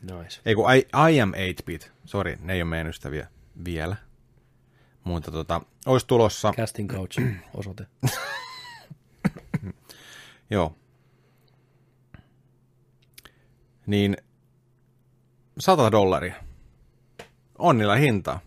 Nice. 0.01 0.41
Ei 0.45 0.55
kun 0.55 0.73
I, 0.73 0.77
I 1.11 1.21
am 1.21 1.31
8-Bit, 1.31 1.91
sori, 2.05 2.37
ne 2.41 2.53
ei 2.53 2.61
ole 2.61 2.69
meidän 2.69 2.87
ystäviä 2.87 3.27
vielä. 3.65 3.95
Mutta 5.03 5.31
tota, 5.31 5.61
olisi 5.85 6.07
tulossa, 6.07 6.53
Casting 6.57 6.89
couch 6.91 7.21
osoite. 7.53 7.85
joo. 10.49 10.75
Niin 13.85 14.17
100 15.59 15.91
dollaria. 15.91 16.35
On 17.57 17.77
niillä 17.77 17.95
hintaa. 17.95 18.39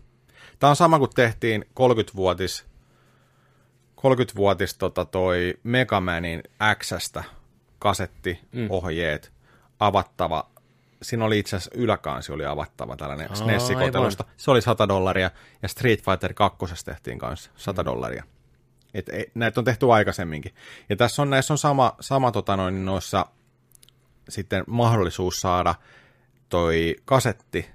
Tämä 0.59 0.69
on 0.69 0.75
sama 0.75 0.99
kuin 0.99 1.11
tehtiin 1.15 1.65
30-vuotis 1.79 2.65
30-vuotis 4.03 4.77
tota, 4.77 5.05
toi 5.05 5.53
Megamanin 5.63 6.43
X-stä 6.79 7.23
kasetti, 7.79 8.39
mm. 8.51 8.67
ohjeet, 8.69 9.31
avattava. 9.79 10.49
Siinä 11.01 11.25
oli 11.25 11.39
itse 11.39 11.55
asiassa 11.55 11.71
yläkansi 11.79 12.31
oli 12.31 12.45
avattava 12.45 12.97
tällainen 12.97 13.29
Aa, 13.29 13.35
SNES-kotelosta. 13.35 14.23
Se 14.37 14.51
oli 14.51 14.61
100 14.61 14.87
dollaria 14.87 15.31
ja 15.61 15.67
Street 15.67 16.01
Fighter 16.01 16.33
2 16.33 16.57
tehtiin 16.85 17.19
kanssa 17.19 17.51
100 17.55 17.85
dollaria. 17.85 18.23
Et, 18.93 19.09
ei, 19.09 19.31
näitä 19.35 19.59
on 19.59 19.65
tehty 19.65 19.91
aikaisemminkin. 19.91 20.53
Ja 20.89 20.95
tässä 20.95 21.21
on, 21.21 21.29
näissä 21.29 21.53
on 21.53 21.57
sama, 21.57 21.95
sama 21.99 22.31
tota 22.31 22.57
noin, 22.57 22.85
noissa 22.85 23.25
sitten 24.29 24.63
mahdollisuus 24.67 25.41
saada 25.41 25.75
toi 26.49 26.95
kasetti 27.05 27.65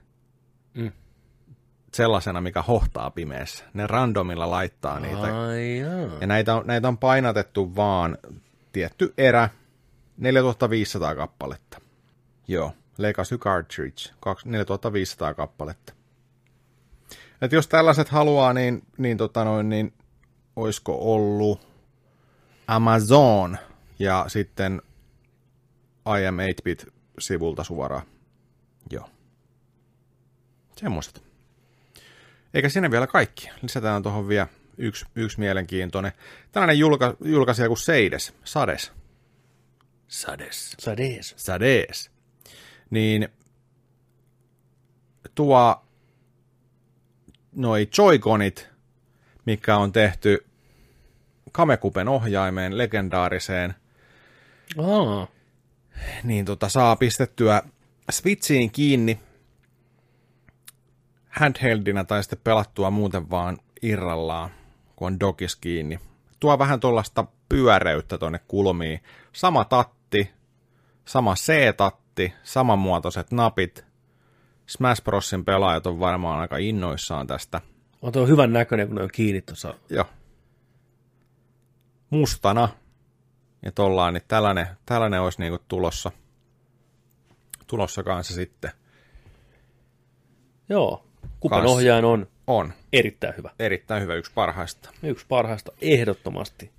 Mm. 0.79 0.93
Sellaisena, 1.95 2.41
mikä 2.41 2.63
hohtaa 2.63 3.11
pimeässä. 3.11 3.65
Ne 3.75 3.87
randomilla 3.87 4.51
laittaa 4.51 5.01
niitä. 5.01 5.47
Ai 5.49 5.79
jaa. 5.79 6.19
Ja 6.21 6.27
näitä 6.27 6.55
on, 6.55 6.67
näitä 6.67 6.89
on 6.89 6.99
painatettu 6.99 7.77
vaan 7.77 8.19
tietty 8.73 9.15
erä, 9.19 9.49
4500 10.17 11.15
kappaletta. 11.15 11.81
Joo, 12.49 12.73
Legacy 12.99 13.39
Cartridge, 13.39 14.11
kaks- 14.21 14.45
4500 14.45 15.35
kappaletta. 15.35 15.93
Et 17.43 17.53
jos 17.53 17.69
tällaiset 17.69 18.09
haluaa, 18.09 18.53
niin, 18.53 18.83
niin, 18.99 19.17
tota 19.17 19.45
noin, 19.45 19.69
niin 19.69 19.95
olisiko 20.57 21.13
ollut 21.13 21.69
Amazon 22.67 23.59
ja 23.99 24.25
sitten 24.29 24.83
I 26.19 26.27
am 26.27 26.37
8-bit 26.37 26.87
sivulta 27.19 27.65
suoraan. 27.65 28.03
Joo. 28.91 29.09
Semmoiset. 30.77 31.28
Eikä 32.55 32.69
siinä 32.69 32.91
vielä 32.91 33.07
kaikki. 33.07 33.51
Lisätään 33.63 34.03
tuohon 34.03 34.29
vielä 34.29 34.47
yksi, 34.79 35.07
yksi 35.15 35.39
mielenkiintoinen. 35.39 36.13
Tällainen 36.53 36.79
julka, 36.79 37.17
julkaisija 37.25 37.69
kuin 37.69 37.79
Seides, 37.79 38.35
Sades. 38.45 38.93
Sades. 40.09 40.77
Sades. 40.79 41.35
Sades. 41.37 42.11
Niin 42.91 43.29
tuo 45.35 45.85
noi 47.53 47.89
Joy-Conit, 47.99 48.69
mikä 49.47 49.77
on 49.77 49.93
tehty 49.93 50.45
Kamekupen 51.53 52.09
ohjaimeen, 52.09 52.79
legendaariseen, 52.79 53.75
Aa, 54.79 55.29
niin 56.25 56.45
tota, 56.45 56.69
saa 56.69 56.97
pistettyä 56.97 57.63
Switchiin 58.11 58.71
kiinni 58.71 59.21
handheldinä 61.39 62.05
tai 62.05 62.23
sitten 62.23 62.39
pelattua 62.45 62.91
muuten 62.91 63.31
vaan 63.31 63.59
irrallaan, 63.83 64.51
kun 64.97 65.07
on 65.07 65.21
dokis 65.21 65.57
kiinni. 65.57 66.01
Tuo 66.41 66.59
vähän 66.59 66.81
tuollaista 66.81 67.25
pyöreyttä 67.49 68.19
tuonne 68.19 68.41
kulmiin. 68.49 69.01
Sama 69.33 69.65
tatti, 69.65 70.31
sama 71.05 71.35
C-tatti, 71.35 72.33
samanmuotoiset 72.43 73.33
napit. 73.33 73.85
Smash 74.67 75.03
Brosin 75.05 75.45
pelaajat 75.45 75.87
on 75.87 76.01
varmaan 76.01 76.41
aika 76.41 76.57
innoissaan 76.57 77.27
tästä. 77.27 77.61
on 78.03 78.13
tuo 78.13 78.27
hyvän 78.27 78.53
näköinen, 78.53 78.87
kun 78.87 78.97
ne 78.97 79.03
on 79.03 79.11
kiinni 79.13 79.43
tuossa. 79.43 79.75
Joo. 79.91 80.05
Mustana. 82.11 82.69
Ja 83.63 83.73
tollaan, 83.73 84.15
niin 84.15 84.23
tällainen, 84.29 84.67
tällainen 84.87 85.21
olisi 85.21 85.41
niinku 85.41 85.65
tulossa, 85.69 86.11
tulossa 87.67 88.03
kanssa 88.03 88.35
sitten. 88.35 88.71
Joo, 90.69 91.08
kupen 91.41 91.59
Kans. 91.59 91.71
ohjaajan 91.71 92.05
on 92.05 92.27
On. 92.47 92.73
erittäin 92.93 93.35
hyvä. 93.37 93.51
Erittäin 93.59 94.03
hyvä, 94.03 94.15
yksi 94.15 94.33
parhaista. 94.35 94.91
Yksi 95.03 95.27
parhaista, 95.29 95.73
ehdottomasti. 95.83 96.71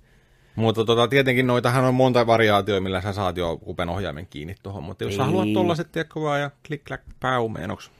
Mutta 0.56 0.84
tota, 0.84 1.08
tietenkin 1.08 1.46
noitahan 1.46 1.84
on 1.84 1.94
monta 1.94 2.26
variaatioa, 2.26 2.80
millä 2.80 3.00
sä 3.00 3.12
saat 3.12 3.36
jo 3.36 3.56
kupen 3.56 3.88
ohjaimen 3.88 4.26
kiinni 4.30 4.54
tuohon. 4.62 4.82
Mutta 4.82 5.04
jos 5.04 5.16
sä 5.16 5.22
Ei. 5.22 5.26
haluat 5.26 5.52
tollaset, 5.54 5.92
tiedätkö 5.92 6.20
vaan, 6.20 6.40
ja 6.40 6.50
klik 6.66 6.84
kläk 6.84 7.00
päu 7.20 7.48
meenoks. 7.48 7.90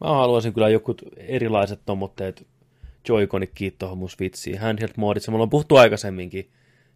Mä 0.00 0.08
haluaisin 0.08 0.52
kyllä 0.54 0.68
joku 0.68 0.94
erilaiset 1.16 1.80
tommotteet 1.86 2.46
Joy-Conit 3.08 3.50
kiinni 3.54 3.76
tuohon 3.78 3.98
mun 3.98 4.10
Switchiin. 4.10 4.58
Handheld-moodissa, 4.60 5.30
mulla 5.30 5.42
on 5.42 5.50
puhuttu 5.50 5.76
aikaisemminkin, 5.76 6.50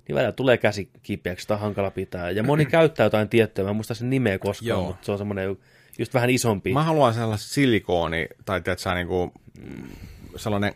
niin 0.08 0.14
välillä 0.16 0.32
tulee 0.32 0.56
käsi 0.56 0.88
kipeäksi, 1.02 1.42
sitä 1.42 1.54
on 1.54 1.60
hankala 1.60 1.90
pitää. 1.90 2.30
Ja 2.30 2.42
moni 2.42 2.66
käyttää 2.66 3.04
jotain 3.06 3.28
tiettyä, 3.28 3.64
mä 3.64 3.70
en 3.70 3.76
muista 3.76 3.94
sen 3.94 4.10
nimeä 4.10 4.38
koskaan, 4.38 4.68
Joo. 4.68 4.84
mutta 4.84 5.06
se 5.06 5.12
on 5.12 5.18
semmoinen 5.18 5.58
just 5.98 6.14
vähän 6.14 6.30
isompi. 6.30 6.72
Mä 6.72 6.82
haluan 6.84 7.14
sellaisen 7.14 7.48
silikooni, 7.48 8.28
tai 8.44 8.60
tiedät 8.60 8.78
sä 8.78 8.94
niinku, 8.94 9.32
mm, 9.60 9.88
sellainen, 10.36 10.74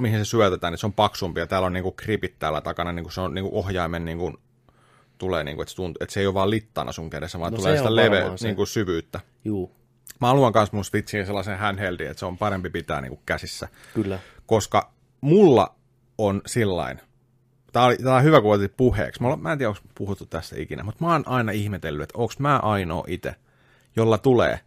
mihin 0.00 0.18
se 0.18 0.24
syötetään, 0.24 0.72
niin 0.72 0.78
se 0.78 0.86
on 0.86 0.92
paksumpi, 0.92 1.40
ja 1.40 1.46
täällä 1.46 1.66
on 1.66 1.72
niinku 1.72 1.92
kripit 1.92 2.38
täällä 2.38 2.60
takana, 2.60 2.92
niinku 2.92 3.10
se 3.10 3.20
on 3.20 3.34
niinku 3.34 3.58
ohjaimen 3.58 4.04
niinku, 4.04 4.32
tulee 5.18 5.44
niinku, 5.44 5.62
että 5.62 5.70
se, 5.70 5.76
tuntuu, 5.76 5.98
että 6.04 6.12
se 6.12 6.20
ei 6.20 6.26
ole 6.26 6.34
vaan 6.34 6.50
littana 6.50 6.92
sun 6.92 7.10
kädessä, 7.10 7.40
vaan 7.40 7.52
No 7.52 7.58
tulee 7.58 7.76
sitä 7.76 7.88
on 7.88 7.96
leve, 7.96 8.16
varmaan 8.16 8.38
se. 8.38 8.46
niinku 8.46 8.66
syvyyttä. 8.66 9.20
Juu, 9.44 9.72
Mä 10.20 10.26
haluan 10.26 10.52
myös 10.54 10.72
mun 10.72 10.84
Switchiin 10.84 11.26
sellaisen 11.26 11.58
handheldin, 11.58 12.06
että 12.06 12.18
se 12.18 12.26
on 12.26 12.38
parempi 12.38 12.70
pitää 12.70 13.00
niinku 13.00 13.22
käsissä. 13.26 13.68
kyllä. 13.94 14.18
koska 14.46 14.92
mulla 15.20 15.74
on 16.18 16.42
sillain, 16.46 17.00
tää, 17.72 17.84
oli, 17.84 17.96
tää 17.96 18.14
on 18.14 18.22
hyvä, 18.24 18.40
kun 18.40 18.54
otit 18.54 18.76
puheeksi. 18.76 19.22
Mä, 19.22 19.36
mä 19.36 19.52
en 19.52 19.58
tiedä, 19.58 19.68
onko 19.68 19.80
puhuttu 19.94 20.26
tästä 20.26 20.56
ikinä, 20.58 20.82
mutta 20.82 21.04
mä 21.04 21.12
oon 21.12 21.22
aina 21.26 21.52
ihmetellyt, 21.52 22.02
että 22.02 22.18
onko 22.18 22.34
mä 22.38 22.58
ainoa 22.58 23.04
itse, 23.08 23.34
jolla 23.96 24.18
tulee. 24.18 24.60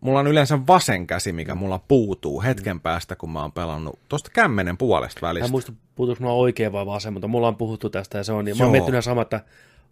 Mulla 0.00 0.20
on 0.20 0.26
yleensä 0.26 0.58
vasen 0.66 1.06
käsi, 1.06 1.32
mikä 1.32 1.54
mulla 1.54 1.78
puutuu 1.88 2.42
hetken 2.42 2.80
päästä, 2.80 3.16
kun 3.16 3.30
mä 3.30 3.42
oon 3.42 3.52
pelannut 3.52 3.98
tuosta 4.08 4.30
kämmenen 4.34 4.76
puolesta 4.76 5.18
Mä 5.22 5.28
välistä. 5.28 5.44
en 5.44 5.50
muista, 5.50 5.72
puhutuuko 5.94 6.22
mulla 6.22 6.34
oikein 6.34 6.72
vai 6.72 6.86
vasen, 6.86 7.12
mutta 7.12 7.28
mulla 7.28 7.48
on 7.48 7.56
puhuttu 7.56 7.90
tästä 7.90 8.18
ja 8.18 8.24
se 8.24 8.32
on, 8.32 8.44
niin 8.44 8.58
mä 8.58 8.64
oon 8.64 8.72
miettinyt 8.72 9.04
sama, 9.04 9.22
että 9.22 9.40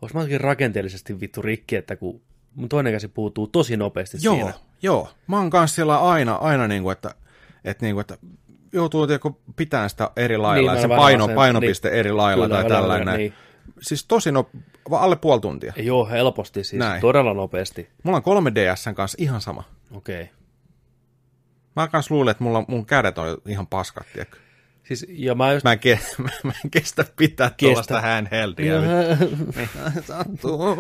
onko 0.03 0.19
mä 0.19 0.39
rakenteellisesti 0.39 1.21
vittu 1.21 1.43
rikki, 1.43 1.77
että 1.77 1.97
kun 1.97 2.21
mun 2.55 2.69
toinen 2.69 2.93
käsi 2.93 3.09
puutuu 3.09 3.47
tosi 3.47 3.77
nopeasti 3.77 4.19
Joo, 4.23 4.35
siinä. 4.35 4.53
joo. 4.83 5.09
Mä 5.27 5.37
oon 5.37 5.51
kanssa 5.51 5.75
siellä 5.75 5.99
aina, 5.99 6.35
aina 6.35 6.69
niin 6.69 6.83
kuin, 6.83 6.93
että, 6.93 7.15
että, 7.65 7.87
niin 7.87 7.95
kuin, 7.95 8.01
että 8.01 8.17
joutuu 8.73 9.07
tiedätkö, 9.07 9.31
pitää 9.57 9.89
sitä 9.89 10.11
eri 10.17 10.37
lailla, 10.37 10.73
Niin, 10.73 10.83
niin, 10.83 10.91
se 10.91 10.97
paino, 10.97 11.25
vasen- 11.27 11.35
painopiste 11.35 11.89
niin. 11.89 11.99
eri 11.99 12.13
lailla 12.13 12.47
Kyllä, 12.47 12.61
tai 12.61 12.71
tällainen. 12.71 13.17
niin. 13.19 13.33
Siis 13.83 14.05
tosi 14.05 14.33
no, 14.33 14.51
alle 14.91 15.17
puoli 15.17 15.41
tuntia. 15.41 15.73
Joo, 15.77 16.09
helposti 16.09 16.65
siis, 16.65 16.79
Näin. 16.79 17.01
todella 17.01 17.35
nopeasti. 17.35 17.89
Mulla 18.03 18.23
on 18.27 18.45
3DSn 18.47 18.95
kanssa 18.95 19.17
ihan 19.21 19.41
sama. 19.41 19.65
Okei. 19.93 20.23
Okay. 20.23 20.35
Mä 21.77 21.89
kans 21.89 22.11
luulen, 22.11 22.31
että 22.31 22.45
mulla, 22.45 22.65
mun 22.69 22.87
kädet 22.87 23.19
on 23.19 23.39
ihan 23.47 23.67
paskat, 23.67 24.07
tiedätkö? 24.13 24.39
Siis, 24.85 25.07
ja 25.09 25.35
mä 25.35 25.53
just... 25.53 25.65
Mä 25.65 25.73
en, 25.73 25.79
ke, 25.79 26.01
mä 26.45 26.53
en 26.65 26.71
kestä 26.71 27.05
pitää 27.17 27.51
Kestä. 27.51 27.57
tuollaista 27.59 28.01
handheldia. 28.01 28.75
Sattuu. 30.07 30.77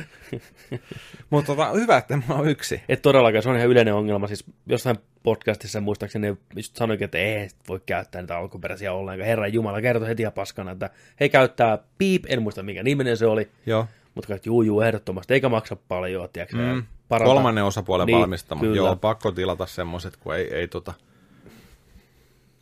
Mutta 1.30 1.46
tota, 1.56 1.72
hyvä, 1.72 1.96
että 1.96 2.16
mä 2.16 2.34
oon 2.34 2.48
yksi. 2.48 2.80
Et 2.88 3.02
todellakaan, 3.02 3.42
se 3.42 3.48
on 3.48 3.56
ihan 3.56 3.68
yleinen 3.68 3.94
ongelma. 3.94 4.26
Siis 4.26 4.44
jossain 4.66 4.96
podcastissa 5.22 5.80
muistaakseni 5.80 6.36
just 6.56 6.76
sanoikin, 6.76 7.04
että 7.04 7.18
ei 7.18 7.48
voi 7.68 7.80
käyttää 7.86 8.22
niitä 8.22 8.36
alkuperäisiä 8.38 8.92
ollenkaan. 8.92 9.26
Herran 9.26 9.52
Jumala 9.52 9.80
kertoi 9.80 10.08
heti 10.08 10.22
ihan 10.22 10.32
paskana, 10.32 10.70
että 10.70 10.90
he 11.20 11.28
käyttää 11.28 11.78
piip, 11.98 12.24
en 12.28 12.42
muista 12.42 12.62
mikä 12.62 12.82
niminen 12.82 13.16
se 13.16 13.26
oli, 13.26 13.50
Joo. 13.66 13.86
mutta 14.14 14.28
kaikki 14.28 14.48
juu, 14.48 14.62
juu, 14.62 14.80
ehdottomasti, 14.80 15.34
eikä 15.34 15.48
maksa 15.48 15.76
paljon, 15.76 16.28
tiedätkö, 16.32 16.56
Mm. 16.56 16.82
parantaa. 17.08 17.34
Kolmannen 17.34 17.64
osapuolen 17.64 18.06
Niin, 18.06 18.18
valmistama. 18.20 18.60
kyllä. 18.60 18.76
Joo, 18.76 18.96
pakko 18.96 19.32
tilata 19.32 19.66
semmoset, 19.66 20.16
kun 20.16 20.34
ei, 20.36 20.54
ei 20.54 20.68
tota... 20.68 20.94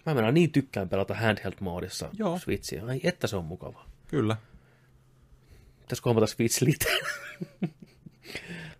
Mä 0.06 0.14
mennään 0.14 0.34
niin 0.34 0.52
tykkään 0.52 0.88
pelata 0.88 1.14
handheld-moodissa. 1.14 2.08
Switchiä. 2.38 2.82
Ai, 2.88 3.00
että 3.04 3.26
se 3.26 3.36
on 3.36 3.44
mukavaa. 3.44 3.86
Kyllä. 4.08 4.36
Pitäisikö 5.84 6.08
hommata 6.10 6.26
Switch 6.26 6.62
Lite? 6.62 6.86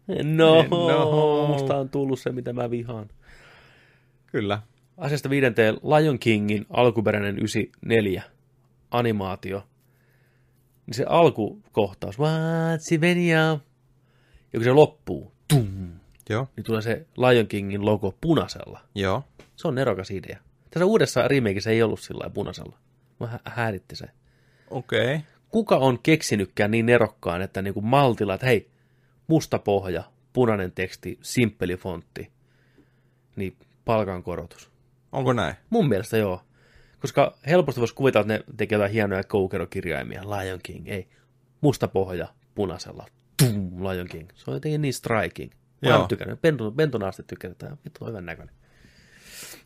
no, 0.24 0.62
No. 0.70 1.46
musta 1.46 1.76
on 1.76 1.88
tullut 1.88 2.18
se, 2.20 2.32
mitä 2.32 2.52
mä 2.52 2.70
vihaan. 2.70 3.08
Kyllä. 4.26 4.62
Asiasta 4.96 5.30
viidenteen 5.30 5.74
Lion 5.74 6.18
Kingin 6.18 6.66
alkuperäinen 6.70 7.38
94 7.38 8.22
animaatio. 8.90 9.66
Niin 10.86 10.94
se 10.94 11.04
alkukohtaus, 11.08 12.16
What's 12.18 13.00
Venia? 13.00 13.38
Ja 13.38 13.58
kun 14.58 14.64
se 14.64 14.72
loppuu, 14.72 15.32
tum, 15.48 15.88
Joo. 16.30 16.48
niin 16.56 16.64
tulee 16.64 16.82
se 16.82 17.06
Lion 17.16 17.46
Kingin 17.46 17.84
logo 17.84 18.14
punaisella. 18.20 18.80
Joo. 18.94 19.24
Se 19.56 19.68
on 19.68 19.74
nerokas 19.74 20.10
idea. 20.10 20.38
Tässä 20.70 20.84
uudessa 20.86 21.28
remakeissa 21.28 21.70
ei 21.70 21.82
ollut 21.82 22.00
sillä 22.00 22.30
punaisella. 22.30 22.78
Mä 23.20 23.26
hä- 23.26 23.40
häiritti 23.44 23.96
se. 23.96 24.06
Okei. 24.70 25.14
Okay. 25.14 25.20
Kuka 25.54 25.76
on 25.76 25.98
keksinytkään 26.02 26.70
niin 26.70 26.86
nerokkaan, 26.86 27.42
että 27.42 27.62
niinku 27.62 27.80
maltilla, 27.80 28.34
että 28.34 28.46
hei, 28.46 28.70
musta 29.26 29.58
pohja, 29.58 30.04
punainen 30.32 30.72
teksti, 30.72 31.18
simppeli 31.22 31.76
fontti, 31.76 32.30
niin 33.36 33.56
palkankorotus. 33.84 34.70
Onko 35.12 35.32
näin? 35.32 35.54
Mun 35.70 35.88
mielestä 35.88 36.16
joo. 36.16 36.40
Koska 36.98 37.38
helposti 37.46 37.80
voisi 37.80 37.94
kuvitella, 37.94 38.20
että 38.22 38.32
ne 38.32 38.54
tekee 38.56 38.76
jotain 38.76 38.92
hienoja 38.92 39.24
koukerokirjaimia. 39.24 40.22
Lion 40.22 40.60
King, 40.62 40.88
ei. 40.88 41.08
Musta 41.60 41.88
pohja, 41.88 42.28
punaisella. 42.54 43.06
Tum, 43.42 43.84
Lion 43.84 44.08
King. 44.08 44.28
Se 44.34 44.50
on 44.50 44.56
jotenkin 44.56 44.82
niin 44.82 44.94
striking. 44.94 45.52
Mä 45.82 45.88
Joo. 45.88 46.08
tykännyt. 46.08 46.42
Pentun, 46.42 46.76
pentuna 46.76 47.08
asti 47.08 47.22
tykkänyt. 47.22 47.62
että 47.62 47.76
Vittu 47.84 48.04
on 48.04 48.08
hyvän 48.08 48.26
näköinen. 48.26 48.54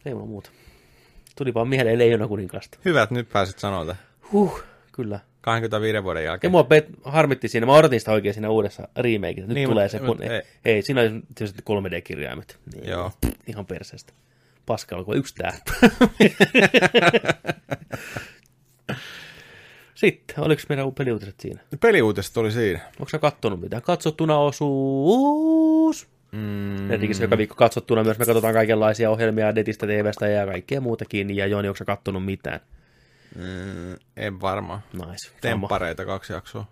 Ei 0.05 0.15
mulla 0.15 0.27
muuta. 0.27 0.51
Tuli 1.36 1.55
vaan 1.55 1.69
mieleen 1.69 1.98
leijona 1.98 2.28
kuninkaasta. 2.28 2.78
Hyvä, 2.85 3.02
että 3.02 3.15
nyt 3.15 3.28
pääsit 3.28 3.59
sanoa. 3.59 3.97
Huh, 4.32 4.62
kyllä. 4.93 5.20
25 5.48 6.02
vuoden 6.04 6.24
Ja 6.24 6.30
jälkeen. 6.30 6.50
mua 6.50 6.64
pet, 6.64 6.86
harmitti 7.04 7.48
siinä, 7.48 7.66
mä 7.66 7.72
odotin 7.72 8.00
sitä 8.00 8.12
oikein 8.12 8.34
siinä 8.34 8.50
uudessa 8.50 8.88
remakeissa. 8.96 9.48
Nyt 9.48 9.54
Niin, 9.54 9.68
tulee 9.68 9.84
mut- 9.84 9.90
se, 9.90 9.98
kun, 9.98 10.06
mut 10.06 10.20
ei, 10.20 10.42
ei. 10.64 10.82
siinä 10.82 11.00
oli 11.00 11.10
tietysti 11.34 11.62
3D-kirjaimet. 11.62 12.58
Niin, 12.74 12.88
Joo. 12.90 13.12
Ihan 13.46 13.66
perseestä. 13.66 14.12
Paska 14.66 14.96
alkoi 14.96 15.16
yksi 15.16 15.34
tää. 15.34 15.52
Sitten, 19.94 20.40
oliko 20.44 20.62
meidän 20.68 20.92
peliuutiset 20.92 21.40
siinä? 21.40 21.60
Peliuutiset 21.80 22.36
oli 22.36 22.52
siinä. 22.52 22.80
Onko 23.00 23.08
sä 23.08 23.18
kattonut 23.18 23.60
mitään? 23.60 23.82
Katsottuna 23.82 24.38
osuus. 24.38 26.08
Mm, 26.32 26.88
Netissä 26.88 27.24
joka 27.24 27.38
viikko 27.38 27.54
katsottuna 27.54 28.04
myös. 28.04 28.18
Me 28.18 28.24
katsotaan 28.26 28.54
kaikenlaisia 28.54 29.10
ohjelmia 29.10 29.52
netistä, 29.52 29.86
TVstä 29.86 30.28
ja 30.28 30.46
kaikkea 30.46 30.80
muutakin. 30.80 31.36
Ja 31.36 31.46
Joni, 31.46 31.68
onko 31.68 31.76
sä 31.76 31.84
kattonut 31.84 32.24
mitään? 32.24 32.60
Mm, 33.34 33.92
en 34.16 34.40
varmaan. 34.40 34.80
Nice. 34.92 35.06
Sama. 35.28 35.38
Temppareita 35.40 36.05
kaksi 36.05 36.32
jaksoa. 36.32 36.64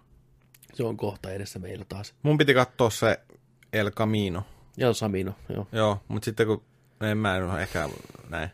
Se 0.74 0.84
on 0.84 0.96
kohta 0.96 1.30
edessä 1.32 1.58
meillä 1.58 1.84
taas. 1.88 2.14
Mun 2.22 2.38
piti 2.38 2.54
katsoa 2.54 2.90
se 2.90 3.20
El 3.72 3.90
Camino. 3.90 4.42
Ja 4.76 4.92
Samino, 4.92 5.34
joo. 5.48 5.68
Joo, 5.72 6.00
mutta 6.08 6.24
sitten 6.24 6.46
kun 6.46 6.64
en 7.00 7.18
mä 7.18 7.36
en 7.36 7.60
ehkä 7.60 7.88
näin. 8.28 8.50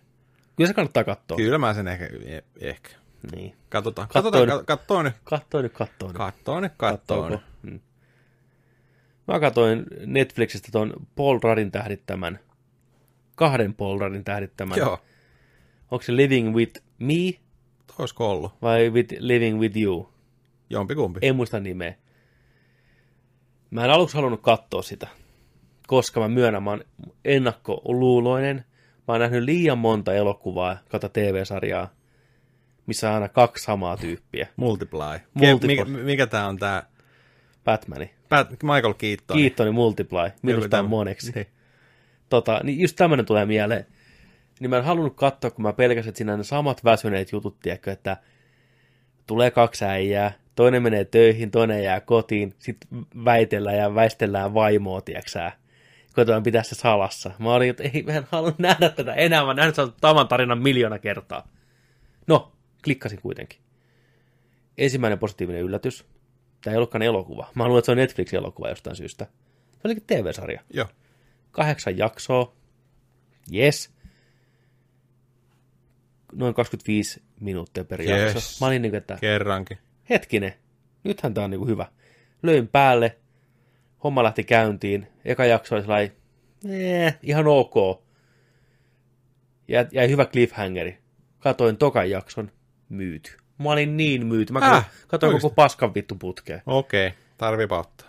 Kyllä 0.57 0.69
se 0.69 0.75
kannattaa 0.75 1.05
katsoa. 1.05 1.37
Kyllä 1.37 1.59
mä 1.59 1.75
sen 1.75 1.89
ehkä, 1.89 2.07
eh- 2.07 2.45
ehkä. 2.61 2.91
Niin. 3.35 3.57
Katsotaan. 3.69 4.09
Kattoo 4.09 4.23
Katsotaan, 4.33 4.59
nyt. 4.59 4.67
ka- 4.67 4.77
kattoo 4.77 5.03
nyt. 5.03 5.15
Kattoo 5.25 5.63
nyt, 5.63 5.73
kattoo 5.73 6.09
nyt. 6.09 6.17
Kattoo 6.17 6.61
nyt, 6.61 6.73
kattoo 6.77 7.29
nyt. 7.29 7.41
Kattooko? 7.41 7.53
Mm. 7.63 7.81
Mä 9.29 9.41
katsoin 9.41 9.87
Netflixistä 10.07 10.69
ton 10.73 10.93
Paul 11.17 11.39
Ruddin 11.43 11.71
tähdittämän, 11.71 12.39
kahden 13.37 13.75
Paul 13.75 13.99
Ruddin 13.99 14.25
tähdittämän. 14.25 14.79
Joo, 14.79 14.99
Onko 15.91 16.03
se 16.03 16.17
Living 16.17 16.55
with 16.55 16.83
Me 16.99 17.41
olisiko 18.03 18.31
ollut? 18.31 18.53
vai 18.63 18.91
with 18.91 19.15
Living 19.19 19.61
with 19.61 19.77
You? 19.77 20.09
Jompikumpi. 20.71 21.19
En 21.23 21.37
muista 21.37 21.61
nimeä. 21.61 21.95
Mä 23.71 23.85
en 23.85 23.91
aluksi 23.91 24.17
halunnut 24.17 24.43
katsoa 24.43 24.83
sitä, 24.83 25.09
koska 25.87 26.21
mä 26.21 26.29
myönnän, 26.29 26.63
mä 26.63 26.71
oon 26.71 26.85
ennakkoluuloinen. 27.25 28.65
Mä 29.09 29.15
oon 29.15 29.21
nähnyt 29.21 29.43
liian 29.43 29.79
monta 29.79 30.15
elokuvaa, 30.15 30.77
kata 30.89 31.09
TV-sarjaa, 31.09 31.89
missä 32.87 33.09
on 33.09 33.15
aina 33.15 33.29
kaksi 33.29 33.65
samaa 33.65 33.97
tyyppiä. 33.97 34.47
Multiply. 34.57 35.19
Multiply. 35.35 35.85
Mikä, 35.85 35.85
mikä 35.85 36.27
tää 36.27 36.49
on 36.49 36.59
tää? 36.59 36.87
Batmani. 37.65 38.11
Pat, 38.29 38.51
Michael 38.51 38.95
Keaton. 38.95 39.37
Kiittoni 39.37 39.71
Multiply. 39.71 40.31
Minusta 40.43 40.69
tämä 40.69 40.79
tämmö- 40.79 40.89
moneksi. 40.89 41.33
Niin. 41.35 41.47
Tota, 42.29 42.61
niin 42.63 42.81
just 42.81 42.97
tämmöinen 42.97 43.27
tulee 43.27 43.47
mieleen. 43.47 43.87
Niin 44.61 44.71
mä 44.71 44.79
en 44.79 44.85
halunnut 44.85 45.17
katsoa, 45.17 45.51
kun 45.51 45.63
mä 45.63 45.73
pelkäsin, 45.73 46.09
että 46.09 46.17
siinä 46.17 46.33
on 46.33 46.39
ne 46.39 46.45
samat 46.45 46.85
väsyneet 46.85 47.33
jutut, 47.33 47.61
tiedätkö, 47.61 47.93
että 47.93 48.17
tulee 49.27 49.51
kaksi 49.51 49.85
äijää, 49.85 50.33
toinen 50.55 50.83
menee 50.83 51.05
töihin, 51.05 51.51
toinen 51.51 51.85
jää 51.85 52.01
kotiin, 52.01 52.55
sitten 52.59 53.07
väitellään 53.25 53.79
ja 53.79 53.95
väistellään 53.95 54.55
vaimoa, 54.55 55.01
tiedätkö 55.01 55.51
Koitetaan 56.15 56.43
pitää 56.43 56.63
se 56.63 56.75
salassa. 56.75 57.31
Mä 57.39 57.55
olin, 57.55 57.71
että 57.71 57.83
ei, 57.83 58.03
mä 58.03 58.13
en 58.13 58.27
halua 58.31 58.55
nähdä 58.59 58.89
tätä 58.89 59.15
enää, 59.15 59.45
mä 59.45 59.55
nähnyt 59.55 59.77
tavan 60.01 60.29
tarinan 60.29 60.63
miljoona 60.63 60.99
kertaa. 60.99 61.49
No, 62.27 62.53
klikkasin 62.85 63.21
kuitenkin. 63.23 63.59
Ensimmäinen 64.79 65.19
positiivinen 65.19 65.63
yllätys. 65.63 66.05
Tämä 66.65 66.73
ei 66.73 66.77
ollutkaan 66.77 67.03
elokuva. 67.03 67.51
Mä 67.55 67.65
luulen, 67.65 67.79
että 67.79 67.87
se 67.87 67.93
on 67.93 67.99
Netflix-elokuva 67.99 68.69
jostain 68.69 68.97
syystä. 68.97 69.25
Se 69.73 69.81
olikin 69.85 70.05
TV-sarja. 70.07 70.61
Joo. 70.71 70.87
Kahdeksan 71.51 71.99
jaksoa. 71.99 72.53
Yes. 73.55 73.92
Noin 76.33 76.55
25 76.55 77.23
minuuttia 77.41 77.85
per 77.85 78.01
Yes. 78.01 78.35
jakso. 78.35 78.65
Mä 78.65 78.67
olin 78.67 78.83
niin 78.83 78.91
kuin, 78.93 78.99
että 78.99 79.19
Kerrankin. 79.21 79.79
hetkinen, 80.11 80.53
nythän 81.05 81.35
tää 81.35 81.45
on 81.45 81.51
niinku 81.51 81.67
hyvä. 81.67 81.87
Löin 82.43 82.69
päälle, 82.69 83.19
homma 84.05 84.23
lähti 84.23 84.45
käyntiin, 84.45 85.07
eka 85.25 85.45
jakso 85.45 85.75
oli 85.75 85.83
sellainen, 85.83 86.13
eh, 86.71 87.19
ihan 87.23 87.47
ok. 87.47 87.75
Jäi, 89.69 89.87
jäi 89.93 90.09
hyvä 90.09 90.25
cliffhangeri. 90.25 90.99
Katoin 91.39 91.77
tokan 91.77 92.11
jakson, 92.11 92.51
myyty. 92.89 93.37
Mä 93.59 93.71
olin 93.71 93.97
niin 93.97 94.27
myyty. 94.27 94.53
Mä 94.53 94.59
Äh, 94.59 94.73
äh, 94.77 94.91
katoin 95.07 95.29
oikeesti? 95.29 95.43
koko 95.45 95.55
paskan 95.55 95.95
vittu 95.95 96.15
putkeen. 96.15 96.63
Okei, 96.67 97.07
okay. 97.07 97.19
tarviipa 97.39 97.79
ottaa. 97.79 98.09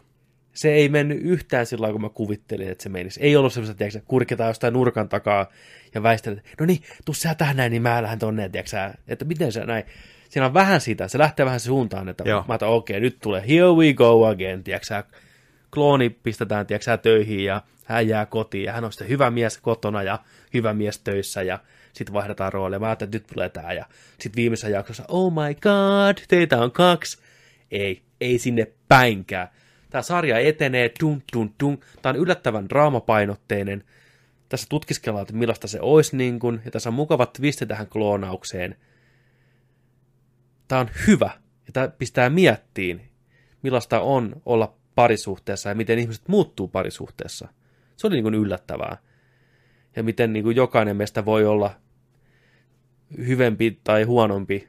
Se 0.54 0.74
ei 0.74 0.90
mennyt 0.90 1.20
yhtään 1.22 1.66
sillä 1.66 1.92
kun 1.92 2.02
mä 2.02 2.10
kuvittelin, 2.10 2.70
että 2.70 2.84
se 2.84 2.90
menisi. 2.90 3.20
Ei 3.22 3.36
ollut 3.36 3.54
semmoista, 3.54 3.78
tiedätkö, 3.78 4.00
sä, 4.00 4.06
kurkitaan 4.08 4.50
jostain 4.50 4.74
nurkan 4.74 5.10
takaa 5.10 5.50
ja 5.94 6.04
väistellään, 6.04 6.46
no 6.60 6.66
niin, 6.66 6.82
tuu 7.06 7.16
sä 7.16 7.36
tähän 7.36 7.58
näin, 7.58 7.72
niin 7.72 7.82
mä 7.82 8.04
lähden 8.04 8.20
tonne, 8.20 8.50
tiedätkö, 8.50 8.70
sä, 8.70 8.94
että 9.08 9.26
miten 9.26 9.52
se 9.52 9.66
näin. 9.66 9.84
Siinä 10.30 10.46
on 10.46 10.54
vähän 10.54 10.82
sitä, 10.82 11.08
se 11.08 11.18
lähtee 11.18 11.46
vähän 11.46 11.60
suuntaan, 11.60 12.10
että 12.10 12.24
Joo. 12.28 12.46
mä 12.48 12.68
okei, 12.68 13.00
nyt 13.00 13.18
tulee, 13.22 13.44
here 13.48 13.72
we 13.78 13.94
go 13.94 14.26
again, 14.26 14.64
tiedätkö, 14.64 14.86
sä, 14.86 15.04
klooni 15.74 16.10
pistetään, 16.10 16.68
tiedätkö, 16.68 16.84
sä, 16.84 16.98
töihin 16.98 17.44
ja 17.44 17.62
hän 17.86 18.08
jää 18.08 18.26
kotiin 18.26 18.64
ja 18.64 18.74
hän 18.74 18.84
on 18.84 18.92
sitten 18.92 19.10
hyvä 19.10 19.32
mies 19.32 19.58
kotona 19.58 20.04
ja 20.04 20.20
hyvä 20.54 20.74
mies 20.74 21.00
töissä 21.00 21.42
ja 21.42 21.60
sitten 21.94 22.14
vaihdetaan 22.14 22.54
rooleja. 22.54 22.80
Mä 22.80 22.86
ajattelin, 22.86 23.08
että 23.08 23.18
nyt 23.18 23.28
tulee 23.34 23.50
tää 23.50 23.74
ja 23.74 23.86
sitten 24.20 24.36
viimeisessä 24.36 24.70
jaksossa, 24.70 25.04
oh 25.08 25.34
my 25.34 25.54
god, 25.54 26.18
teitä 26.28 26.62
on 26.62 26.72
kaksi. 26.72 27.18
Ei, 27.72 28.02
ei 28.22 28.40
sinne 28.40 28.68
päinkään. 28.88 29.48
Tämä 29.94 30.02
sarja 30.02 30.40
etenee, 30.40 30.92
dun, 31.00 31.24
dun, 31.34 31.54
dun. 31.60 31.80
Tämä 32.02 32.12
on 32.14 32.20
yllättävän 32.20 32.70
draamapainotteinen. 32.70 33.84
Tässä 34.50 34.68
tutkiskellaan, 34.70 35.22
että 35.22 35.34
millaista 35.34 35.68
se 35.68 35.82
olisi, 35.82 36.18
niin 36.18 36.40
kun, 36.40 36.62
ja 36.66 36.72
tässä 36.72 36.90
on 36.90 36.94
mukava 36.94 37.26
twisti 37.26 37.66
tähän 37.66 37.88
kloonaukseen. 37.88 38.76
Tämä 40.68 40.82
on 40.82 40.90
hyvä, 41.08 41.30
ja 41.68 41.74
tämä 41.74 41.88
pistää 41.88 42.30
miettiin, 42.30 43.02
millaista 43.64 44.02
on 44.02 44.42
olla 44.46 44.76
parisuhteessa 44.96 45.70
ja 45.70 45.76
miten 45.76 46.00
ihmiset 46.00 46.28
muuttuu 46.28 46.68
parisuhteessa. 46.68 47.48
Se 47.98 48.08
oli 48.08 48.16
niin 48.16 48.24
kuin 48.24 48.36
yllättävää. 48.36 48.98
Ja 49.96 50.04
miten 50.04 50.34
niin 50.34 50.44
kuin 50.44 50.56
jokainen 50.56 50.98
meistä 50.98 51.26
voi 51.26 51.46
olla 51.46 51.72
hyvempi 53.18 53.80
tai 53.84 54.04
huonompi, 54.04 54.68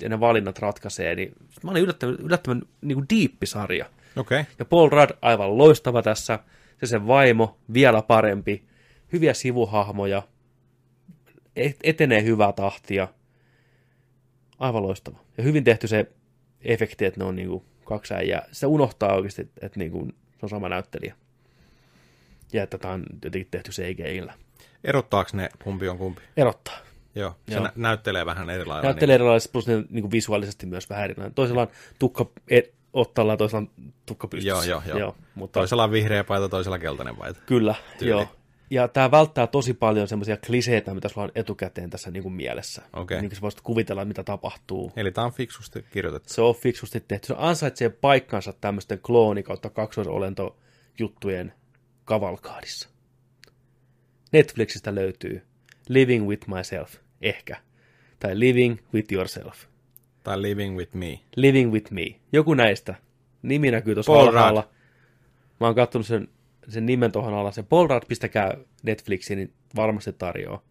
ja 0.00 0.08
ne 0.08 0.20
valinnat 0.20 0.58
ratkaisee. 0.58 1.14
Niin 1.14 1.32
mä 1.62 1.70
olin 1.70 1.82
yllättävän, 1.82 2.14
yllättävän 2.14 2.62
niin 2.80 2.96
kuin 2.96 3.06
diippisarja. 3.10 3.84
Okei. 3.84 4.05
Okay. 4.16 4.44
Ja 4.58 4.64
Paul 4.64 4.88
Rudd 4.88 5.10
aivan 5.22 5.58
loistava 5.58 6.02
tässä. 6.02 6.38
Se 6.80 6.86
sen 6.86 7.06
vaimo, 7.06 7.58
vielä 7.72 8.02
parempi. 8.02 8.64
Hyviä 9.12 9.34
sivuhahmoja. 9.34 10.22
Et- 11.56 11.76
etenee 11.82 12.22
hyvää 12.22 12.52
tahtia. 12.52 13.08
Aivan 14.58 14.82
loistava. 14.82 15.18
Ja 15.38 15.44
hyvin 15.44 15.64
tehty 15.64 15.88
se 15.88 16.12
efekti, 16.60 17.04
että 17.04 17.20
ne 17.20 17.24
on 17.26 17.36
niinku 17.36 17.64
kaksi 17.84 18.14
äijää. 18.14 18.48
Sitä 18.52 18.68
unohtaa 18.68 19.14
oikeasti, 19.14 19.42
että 19.60 19.78
niinku, 19.78 20.06
se 20.06 20.38
on 20.42 20.48
sama 20.48 20.68
näyttelijä. 20.68 21.14
Ja 22.52 22.62
että 22.62 22.78
tämä 22.78 22.94
on 22.94 23.04
jotenkin 23.24 23.50
tehty 23.50 23.70
CGI-llä. 23.70 24.34
Erottaako 24.84 25.30
ne 25.32 25.48
kumpi 25.64 25.88
on 25.88 25.98
kumpi? 25.98 26.22
Erottaa. 26.36 26.78
Joo, 27.14 27.34
se 27.48 27.54
Joo. 27.54 27.64
Nä- 27.64 27.72
näyttelee 27.76 28.26
vähän 28.26 28.50
eri 28.50 28.64
lailla. 28.64 28.82
Näyttelee 28.88 29.14
erilaisesti, 29.14 29.52
plus 29.52 29.66
ne 29.66 29.84
niin 29.90 30.10
visuaalisesti 30.10 30.66
myös 30.66 30.90
vähän 30.90 31.04
erilainen. 31.04 31.34
Toisella 31.34 31.62
on 31.62 31.68
tukka 31.98 32.30
ja 33.30 33.36
toisella 33.36 33.66
tukka 34.06 34.28
pystyssä. 34.28 34.48
Joo, 34.48 34.62
joo, 34.62 34.82
joo. 34.86 34.98
joo 34.98 35.16
mutta 35.34 35.60
Toisella 35.60 35.84
on 35.84 35.90
vihreä 35.90 36.24
paita, 36.24 36.48
toisella 36.48 36.78
keltainen 36.78 37.16
paita. 37.16 37.40
Kyllä, 37.46 37.74
tyyli. 37.98 38.10
joo. 38.10 38.26
Ja 38.70 38.88
tämä 38.88 39.10
välttää 39.10 39.46
tosi 39.46 39.74
paljon 39.74 40.08
semmoisia 40.08 40.36
kliseitä, 40.36 40.94
mitä 40.94 41.08
sulla 41.08 41.24
on 41.24 41.32
etukäteen 41.34 41.90
tässä 41.90 42.10
niin 42.10 42.22
kuin 42.22 42.32
mielessä. 42.32 42.82
Okei. 42.92 43.20
Niin 43.20 43.30
kuin 43.30 43.36
sä 43.36 43.40
voisit 43.40 43.60
kuvitella, 43.60 44.04
mitä 44.04 44.24
tapahtuu. 44.24 44.92
Eli 44.96 45.12
tämä 45.12 45.24
on 45.24 45.32
fiksusti 45.32 45.84
kirjoitettu. 45.92 46.32
Se 46.32 46.42
on 46.42 46.54
fiksusti 46.54 47.04
tehty. 47.08 47.26
Se 47.26 47.34
ansaitsee 47.38 47.88
paikkansa 47.88 48.52
tämmöisten 48.60 48.98
klooni 48.98 49.42
kautta 49.42 49.70
kaksoisolentojuttujen 49.70 51.52
kavalkaadissa. 52.04 52.88
Netflixistä 54.32 54.94
löytyy 54.94 55.42
Living 55.88 56.28
with 56.28 56.48
Myself, 56.48 56.94
ehkä. 57.20 57.56
Tai 58.18 58.38
Living 58.40 58.78
with 58.94 59.12
Yourself. 59.12 59.64
Tai 60.26 60.42
Living 60.42 60.76
with 60.76 60.94
Me. 60.94 61.20
Living 61.36 61.72
with 61.72 61.92
Me. 61.92 62.06
Joku 62.32 62.54
näistä. 62.54 62.94
Nimi 63.42 63.70
näkyy 63.70 63.94
tuossa 63.94 64.12
Paul 64.12 64.28
alhaalla. 64.28 64.68
Mä 65.60 65.66
oon 65.66 65.74
katsonut 65.74 66.06
sen, 66.06 66.28
sen 66.68 66.86
nimen 66.86 67.12
tuohon 67.12 67.34
alla. 67.34 67.52
Se 67.52 67.62
Paul 67.62 67.88
Rudd, 67.88 68.02
pistäkää 68.08 68.56
Netflixiin, 68.82 69.36
niin 69.36 69.52
varmasti 69.76 70.12
tarjoaa. 70.12 70.62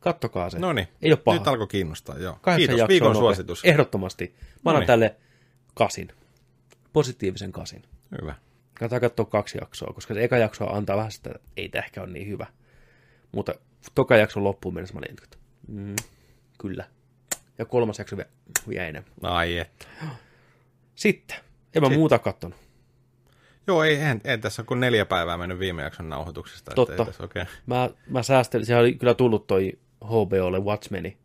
Kattokaa 0.00 0.50
se. 0.50 0.58
No 0.58 0.72
niin, 0.72 0.88
Ei 1.02 1.12
ole 1.12 1.16
paha. 1.24 1.38
nyt 1.38 1.48
alkoi 1.48 1.66
kiinnostaa. 1.66 2.18
Joo. 2.18 2.38
Kahdeksan 2.42 2.74
Kiitos, 2.74 2.88
viikon 2.88 3.06
nopea. 3.08 3.20
suositus. 3.20 3.64
Ehdottomasti. 3.64 4.34
Mä 4.36 4.40
annan 4.64 4.74
Noniin. 4.74 4.86
tälle 4.86 5.16
kasin. 5.74 6.08
Positiivisen 6.92 7.52
kasin. 7.52 7.82
Hyvä. 8.20 8.34
Kannattaa 8.74 9.00
katsoa 9.00 9.24
kaksi 9.26 9.58
jaksoa, 9.60 9.92
koska 9.92 10.14
se 10.14 10.24
eka 10.24 10.36
jakso 10.38 10.72
antaa 10.72 10.96
vähän 10.96 11.12
sitä, 11.12 11.30
että 11.34 11.48
ei 11.56 11.68
tämä 11.68 11.84
ehkä 11.84 12.02
ole 12.02 12.10
niin 12.10 12.28
hyvä. 12.28 12.46
Mutta 13.32 13.54
toka 13.94 14.16
jakson 14.16 14.44
loppuun 14.44 14.74
mennessä 14.74 14.94
mä 14.94 14.98
olin, 14.98 15.10
että 15.24 15.36
mm, 15.68 15.96
kyllä. 16.58 16.84
Ja 17.58 17.64
kolmas 17.64 17.98
jakso 17.98 18.16
vielä, 18.16 18.30
vielä 18.68 18.86
enemmän. 18.86 19.12
Ai 19.22 19.58
että. 19.58 19.86
Sitten, 20.94 21.36
en 21.74 21.82
mä 21.82 21.88
muuta 21.88 22.18
kattonut. 22.18 22.58
Joo, 23.66 23.84
ei, 23.84 23.96
en, 23.96 24.20
ei 24.24 24.38
tässä 24.38 24.62
kuin 24.62 24.80
neljä 24.80 25.04
päivää 25.06 25.36
mennyt 25.36 25.58
viime 25.58 25.82
jakson 25.82 26.08
nauhoituksesta. 26.08 26.72
Totta. 26.74 27.04
Tässä, 27.04 27.24
okay. 27.24 27.44
Mä, 27.66 27.90
mä 28.10 28.22
säästelin, 28.22 28.66
siellä 28.66 28.80
oli 28.80 28.94
kyllä 28.94 29.14
tullut 29.14 29.46
toi 29.46 29.78
HBOlle 30.04 30.60
Watchmeni, 30.60 31.18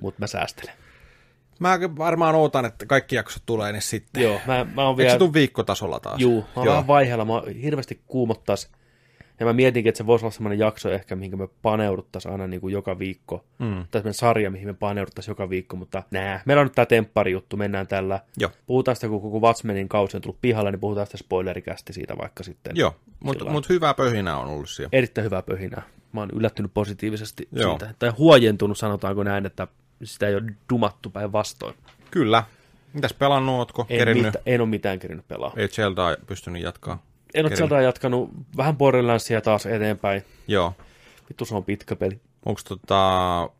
mutta 0.00 0.20
mä 0.20 0.26
säästelen. 0.26 0.74
Mä 1.58 1.78
varmaan 1.98 2.34
ootan, 2.34 2.64
että 2.64 2.86
kaikki 2.86 3.16
jaksot 3.16 3.42
tulee 3.46 3.72
niin 3.72 3.82
sitten. 3.82 4.22
Joo, 4.22 4.40
mä, 4.46 4.66
mä 4.74 4.82
oon 4.82 4.92
Eikö 4.92 4.96
vielä... 4.96 5.12
se 5.12 5.18
tule 5.18 5.32
viikkotasolla 5.32 6.00
taas? 6.00 6.20
Juu, 6.20 6.40
mä 6.40 6.48
oon 6.56 6.66
Joo. 6.66 6.86
vaiheella, 6.86 7.24
mä 7.24 7.32
hirveästi 7.62 8.02
kuumottais. 8.06 8.70
Ja 9.40 9.46
mä 9.46 9.52
mietinkin, 9.52 9.88
että 9.88 9.96
se 9.96 10.06
voisi 10.06 10.24
olla 10.24 10.32
semmoinen 10.32 10.58
jakso 10.58 10.90
ehkä, 10.90 11.16
mihin 11.16 11.38
me 11.38 11.48
paneuduttaisiin 11.62 12.32
aina 12.32 12.46
niin 12.46 12.60
kuin 12.60 12.72
joka 12.72 12.98
viikko. 12.98 13.44
Mm. 13.58 13.74
Tai 13.74 14.00
semmoinen 14.00 14.14
sarja, 14.14 14.50
mihin 14.50 14.66
me 14.66 14.74
paneuduttaisiin 14.74 15.32
joka 15.32 15.50
viikko, 15.50 15.76
mutta 15.76 16.02
nää. 16.10 16.42
Meillä 16.44 16.60
on 16.60 16.66
nyt 16.66 16.74
tää 16.74 16.86
temppari-juttu, 16.86 17.56
mennään 17.56 17.86
tällä. 17.86 18.20
Joo. 18.36 18.50
Puhutaan 18.66 18.96
sitä, 18.96 19.08
kun 19.08 19.22
koko 19.22 19.40
Watchmenin 19.40 19.88
kausi 19.88 20.16
on 20.16 20.20
tullut 20.20 20.40
pihalle, 20.40 20.70
niin 20.70 20.80
puhutaan 20.80 21.06
sitä 21.06 21.18
spoilerikästi 21.18 21.92
siitä 21.92 22.18
vaikka 22.18 22.42
sitten. 22.42 22.76
Joo, 22.76 22.94
mutta 23.20 23.44
mut 23.44 23.68
hyvää 23.68 23.94
pöhinää 23.94 24.38
on 24.38 24.48
ollut 24.48 24.70
siellä. 24.70 24.88
Erittäin 24.92 25.24
hyvää 25.24 25.42
pöhinää. 25.42 25.82
Mä 26.12 26.20
oon 26.20 26.30
yllättynyt 26.32 26.74
positiivisesti 26.74 27.48
Joo. 27.52 27.70
siitä. 27.70 27.94
Tai 27.98 28.10
huojentunut, 28.10 28.78
sanotaanko 28.78 29.22
näin, 29.22 29.46
että 29.46 29.66
sitä 30.04 30.28
ei 30.28 30.34
ole 30.34 30.42
dumattu 30.72 31.10
päinvastoin. 31.10 31.74
Kyllä. 32.10 32.44
Mitäs 32.92 33.14
pelannut, 33.14 33.54
ootko 33.58 33.86
En, 33.88 33.98
kerinyt? 33.98 34.24
mit, 34.24 34.34
en 34.46 34.60
ole 34.60 34.68
mitään 34.68 34.98
kerinyt 34.98 35.28
pelaa. 35.28 35.52
Ei 35.56 35.68
Zeldaa 35.68 36.16
pystynyt 36.26 36.62
jatkaa. 36.62 37.02
En 37.34 37.46
ole 37.46 37.56
sieltä 37.56 37.80
jatkanut 37.80 38.30
vähän 38.56 38.76
Borderlandsia 38.76 39.40
taas 39.40 39.66
eteenpäin. 39.66 40.22
Joo. 40.48 40.72
Vittu, 41.28 41.44
se 41.44 41.54
on 41.54 41.64
pitkä 41.64 41.96
peli. 41.96 42.20
Onko 42.46 42.60
tota... 42.68 43.50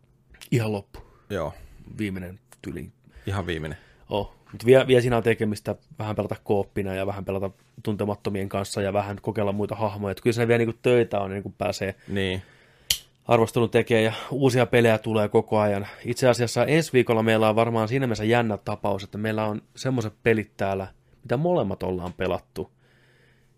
Ihan 0.51 0.73
loppu. 0.73 0.99
Joo, 1.31 1.55
Viimeinen 1.99 2.40
tyli. 2.62 2.90
ihan 3.27 3.47
viimeinen. 3.47 3.78
Oh. 4.11 4.35
Mutta 4.53 4.66
vielä, 4.66 4.86
vielä 4.86 5.01
siinä 5.01 5.16
on 5.16 5.23
tekemistä 5.23 5.77
vähän 5.99 6.16
pelata 6.16 6.36
kooppina 6.45 6.95
ja 6.95 7.07
vähän 7.07 7.24
pelata 7.24 7.51
tuntemattomien 7.82 8.49
kanssa 8.49 8.82
ja 8.82 8.93
vähän 8.93 9.19
kokeilla 9.23 9.53
muita 9.53 9.74
hahmoja. 9.74 10.12
Et 10.12 10.20
kyllä 10.20 10.35
siinä 10.35 10.49
vielä 10.49 10.59
niinku 10.59 10.78
töitä 10.82 11.20
on, 11.20 11.31
niin 11.31 11.43
kun 11.43 11.53
pääsee 11.53 11.95
Niin. 12.09 12.43
arvostelun 13.27 13.70
tekemään 13.70 14.05
ja 14.05 14.12
uusia 14.31 14.66
pelejä 14.66 14.99
tulee 14.99 15.28
koko 15.28 15.59
ajan. 15.59 15.86
Itse 16.05 16.28
asiassa 16.28 16.65
ensi 16.65 16.93
viikolla 16.93 17.23
meillä 17.23 17.49
on 17.49 17.57
varmaan 17.57 17.89
siinä 17.89 18.07
mielessä 18.07 18.24
jännä 18.24 18.57
tapaus, 18.57 19.05
että 19.05 19.19
meillä 19.19 19.45
on 19.45 19.62
semmoiset 19.77 20.12
pelit 20.23 20.51
täällä, 20.57 20.86
mitä 21.23 21.36
molemmat 21.36 21.82
ollaan 21.82 22.12
pelattu, 22.12 22.70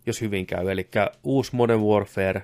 jos 0.07 0.21
hyvin 0.21 0.47
käy. 0.47 0.71
Eli 0.71 0.89
uusi 1.25 1.57
Modern 1.57 1.81
Warfare 1.81 2.43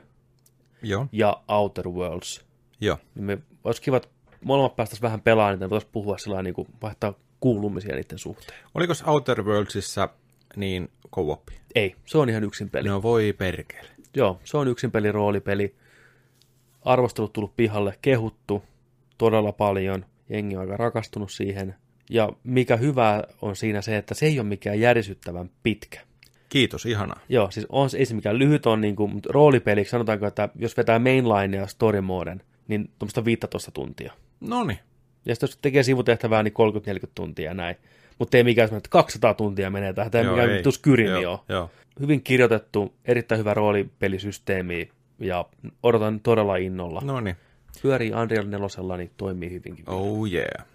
Joo. 0.83 1.07
ja 1.13 1.43
Outer 1.49 1.89
Worlds. 1.89 2.45
Joo. 2.81 2.99
Niin 3.15 3.25
me 3.25 3.39
olisi 3.65 3.83
kiva, 3.83 3.97
että 3.97 4.09
molemmat 4.45 4.77
päästäisiin 4.77 5.03
vähän 5.03 5.21
pelaamaan, 5.21 5.59
niin 5.59 5.71
voitaisiin 5.71 5.93
puhua 5.93 6.19
sillä 6.19 6.43
niin 6.43 6.55
kuin 6.55 6.69
vaihtaa 6.83 7.15
kuulumisia 7.41 7.95
niiden 7.95 8.19
suhteen. 8.19 8.59
Oliko 8.75 8.93
Outer 9.07 9.43
Worldsissa 9.43 10.09
niin 10.57 10.89
co 11.15 11.43
Ei, 11.75 11.95
se 12.07 12.19
on 12.19 12.29
ihan 12.29 12.45
yksin 12.45 12.71
peli. 12.71 12.89
No 12.89 13.03
voi 13.03 13.35
perkele. 13.39 13.89
Joo, 14.15 14.41
se 14.45 14.57
on 14.57 14.69
yksin 14.69 14.91
peli, 14.91 15.13
roolipeli. 15.13 15.75
Arvostelut 16.85 17.33
tullut 17.33 17.57
pihalle, 17.57 17.99
kehuttu 18.03 18.63
todella 19.19 19.53
paljon. 19.53 20.05
Jengi 20.29 20.57
on 20.57 20.61
aika 20.61 20.77
rakastunut 20.77 21.33
siihen. 21.33 21.75
Ja 22.11 22.29
mikä 22.45 22.77
hyvää 22.77 23.25
on 23.43 23.57
siinä 23.57 23.83
se, 23.83 23.97
että 23.97 24.15
se 24.15 24.27
ei 24.27 24.41
ole 24.41 24.49
mikään 24.49 24.81
järisyttävän 24.81 25.51
pitkä. 25.63 26.06
Kiitos, 26.57 26.87
ihanaa. 26.87 27.21
Joo, 27.29 27.51
siis 27.51 27.67
on, 27.69 27.89
ei 27.97 28.07
se 28.07 28.15
mikään 28.15 28.39
lyhyt 28.39 28.67
on, 28.67 28.81
niin 28.81 28.97
kuin, 28.97 29.13
mutta 29.13 29.29
roolipeliksi 29.33 29.91
sanotaanko, 29.91 30.27
että 30.27 30.49
jos 30.59 30.77
vetää 30.77 30.99
mainline 30.99 31.57
ja 31.57 31.67
story 31.67 32.01
moden, 32.01 32.43
niin 32.69 32.91
tuommoista 32.99 33.25
15 33.25 33.71
tuntia. 33.71 34.13
Noni. 34.41 34.79
Ja 35.27 35.35
sitten 35.35 35.47
jos 35.47 35.59
tekee 35.63 35.83
sivutehtävää, 35.83 36.43
niin 36.43 36.55
30-40 37.05 37.09
tuntia 37.15 37.45
ja 37.45 37.55
näin. 37.55 37.77
Mutta 38.19 38.37
ei 38.37 38.45
mikään 38.45 38.69
semmoinen, 38.69 38.79
että 38.79 38.91
200 38.91 39.35
tuntia 39.35 39.71
menee 39.71 39.93
tähän, 39.93 40.11
tämä 40.11 40.25
ei 40.25 40.31
mikään 40.31 40.51
vittu 40.51 40.73
Skyrimi 40.73 41.23
Joo. 41.23 41.71
Hyvin 42.01 42.23
kirjoitettu, 42.23 42.95
erittäin 43.05 43.39
hyvä 43.39 43.55
roolipelisysteemi 43.55 44.89
ja 45.19 45.45
odotan 45.83 46.21
todella 46.21 46.57
innolla. 46.57 47.01
No. 47.05 47.13
Noni. 47.13 47.37
Pyörii 47.83 48.13
Unreal 48.23 48.47
4, 48.47 48.97
niin 48.97 49.11
toimii 49.17 49.51
hyvinkin. 49.51 49.85
Oh 49.87 50.33
yeah. 50.33 50.67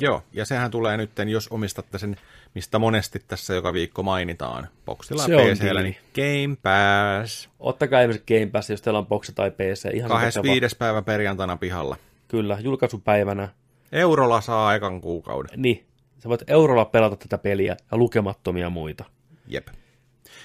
Joo, 0.00 0.22
ja 0.32 0.44
sehän 0.44 0.70
tulee 0.70 0.96
nyt, 0.96 1.10
jos 1.26 1.48
omistatte 1.48 1.98
sen, 1.98 2.16
mistä 2.54 2.78
monesti 2.78 3.22
tässä 3.28 3.54
joka 3.54 3.72
viikko 3.72 4.02
mainitaan, 4.02 4.68
Boxilla 4.86 5.22
Se 5.26 5.32
ja 5.32 5.54
PCllä, 5.54 5.82
niin 5.82 5.96
Game 6.14 6.56
Pass. 6.62 7.48
Ottakaa 7.60 8.00
esimerkiksi 8.00 8.34
Game 8.34 8.50
Pass, 8.50 8.70
jos 8.70 8.82
teillä 8.82 8.98
on 8.98 9.06
boksi 9.06 9.32
tai 9.32 9.50
PC. 9.50 9.94
Ihan 9.94 10.10
mitä 10.10 10.30
se 10.30 10.40
25. 10.40 10.76
päivä 10.76 11.02
perjantaina 11.02 11.56
pihalla. 11.56 11.96
Kyllä, 12.28 12.58
julkaisupäivänä. 12.60 13.48
Eurolla 13.92 14.40
saa 14.40 14.68
aikan 14.68 15.00
kuukauden. 15.00 15.62
Niin, 15.62 15.86
sä 16.18 16.28
voit 16.28 16.50
eurolla 16.50 16.84
pelata 16.84 17.16
tätä 17.16 17.38
peliä 17.38 17.76
ja 17.90 17.98
lukemattomia 17.98 18.70
muita. 18.70 19.04
Jep. 19.46 19.68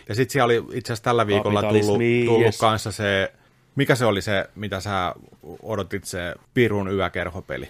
Ja 0.09 0.15
sitten 0.15 0.33
siellä 0.33 0.45
oli 0.45 0.57
itse 0.57 0.93
asiassa 0.93 1.03
tällä 1.03 1.27
viikolla 1.27 1.61
tullut, 1.61 2.25
tullut 2.25 2.41
yes. 2.41 2.57
kanssa 2.57 2.91
se, 2.91 3.33
mikä 3.75 3.95
se 3.95 4.05
oli 4.05 4.21
se, 4.21 4.49
mitä 4.55 4.79
sä 4.79 5.15
odotit, 5.63 6.03
se 6.03 6.35
Pirun 6.53 6.91
yökerhopeli. 6.91 7.69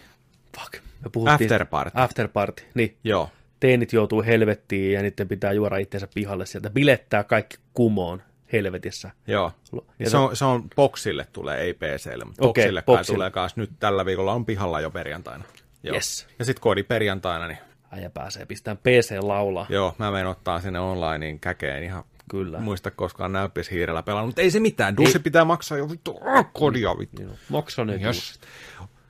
Fuck. 0.59 0.73
Me 1.03 1.09
puhuttiin... 1.11 1.45
After 1.53 1.65
Party. 1.65 1.91
After 2.01 2.27
Party, 2.27 2.63
niin. 2.73 2.97
Joo. 3.03 3.29
Teenit 3.59 3.93
joutuu 3.93 4.23
helvettiin 4.23 4.93
ja 4.93 5.01
niiden 5.01 5.27
pitää 5.27 5.51
juoda 5.53 5.77
itsensä 5.77 6.07
pihalle 6.13 6.45
sieltä. 6.45 6.69
Bilettää 6.69 7.23
kaikki 7.23 7.57
kumoon 7.73 8.21
helvetissä. 8.53 9.11
Joo. 9.27 9.51
Ja 9.99 10.09
se, 10.09 10.17
on, 10.17 10.35
se 10.35 10.45
on 10.45 10.63
boksille 10.75 11.27
tulee, 11.33 11.61
ei 11.61 11.73
PClle, 11.73 12.25
mutta 12.25 12.47
Okei, 12.47 12.63
boksille 12.63 12.81
kai 12.81 12.95
boksille. 12.97 13.15
tulee 13.15 13.31
kanssa 13.31 13.61
nyt 13.61 13.69
tällä 13.79 14.05
viikolla 14.05 14.33
on 14.33 14.45
pihalla 14.45 14.79
jo 14.81 14.89
perjantaina. 14.91 15.43
Joo. 15.83 15.93
Yes. 15.95 16.27
Ja 16.39 16.45
sitten 16.45 16.61
koodi 16.61 16.83
perjantaina, 16.83 17.47
niin 17.47 17.57
Äijä 17.91 18.09
pääsee 18.09 18.45
pistämään 18.45 18.77
PC 18.77 19.17
laulaa. 19.21 19.65
joo, 19.69 19.95
mä 19.97 20.11
menen 20.11 20.27
ottaa 20.27 20.59
sinne 20.61 20.79
onlineen 20.79 21.39
käkeen 21.39 21.83
ihan 21.83 22.03
Kyllä. 22.29 22.59
muista 22.59 22.91
koskaan 22.91 23.31
näyppishiirellä 23.31 24.03
pelannut, 24.03 24.27
mutta 24.27 24.41
ei 24.41 24.51
se 24.51 24.59
mitään, 24.59 24.97
Dussi 24.97 25.19
pitää 25.19 25.45
maksaa 25.45 25.77
jo 25.77 25.89
vittu 25.89 26.19
kodia 26.53 26.89
vittu. 26.99 27.21
Joo, 27.21 27.31
Maksa 27.49 27.85
ne 27.85 27.99
Yes. 28.03 28.39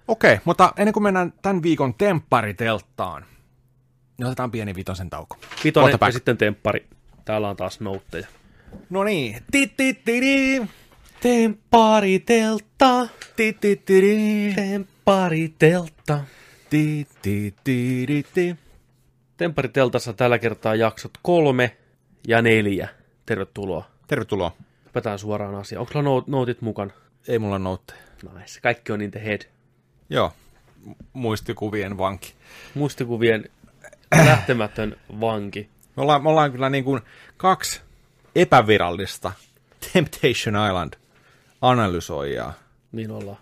Okei, 0.07 0.33
okay, 0.33 0.41
mutta 0.45 0.73
ennen 0.77 0.93
kuin 0.93 1.03
mennään 1.03 1.33
tämän 1.41 1.63
viikon 1.63 1.93
tempparitelttaan, 1.93 3.25
niin 4.17 4.25
otetaan 4.25 4.51
pieni 4.51 4.75
vitosen 4.75 5.09
tauko. 5.09 5.37
Vitonen 5.63 5.97
ja 6.01 6.11
sitten 6.11 6.37
temppari. 6.37 6.87
Täällä 7.25 7.49
on 7.49 7.55
taas 7.55 7.79
noutteja. 7.79 8.27
No 8.89 9.03
niin. 9.03 9.37
Tempparitelta. 14.55 16.19
Ti-ti-ti-di-ti. 16.69 18.55
Temppariteltassa 19.37 20.13
tällä 20.13 20.39
kertaa 20.39 20.75
jaksot 20.75 21.11
kolme 21.21 21.77
ja 22.27 22.41
neljä. 22.41 22.89
Tervetuloa. 23.25 23.91
Tervetuloa. 24.07 24.51
Hypätään 24.85 25.19
suoraan 25.19 25.55
asiaan. 25.55 25.79
Onko 25.79 25.93
sulla 25.93 26.05
nout- 26.05 26.27
noutit 26.27 26.61
mukana? 26.61 26.91
Ei 27.27 27.39
mulla 27.39 27.59
noutteja. 27.59 28.01
Nice. 28.33 28.59
Kaikki 28.61 28.91
on 28.91 29.01
in 29.01 29.11
the 29.11 29.25
head. 29.25 29.41
Joo, 30.11 30.31
mu- 30.87 30.95
muistikuvien 31.13 31.97
vanki. 31.97 32.33
Muistikuvien 32.73 33.49
lähtemätön 34.25 34.95
vanki. 35.21 35.69
Me 35.97 36.03
ollaan, 36.03 36.23
me 36.23 36.29
ollaan 36.29 36.51
kyllä 36.51 36.69
niin 36.69 36.83
kuin 36.83 37.01
kaksi 37.37 37.81
epävirallista 38.35 39.31
Temptation 39.93 40.67
Island 40.67 40.93
analysoijaa. 41.61 42.53
Niin 42.91 43.11
ollaan. 43.11 43.37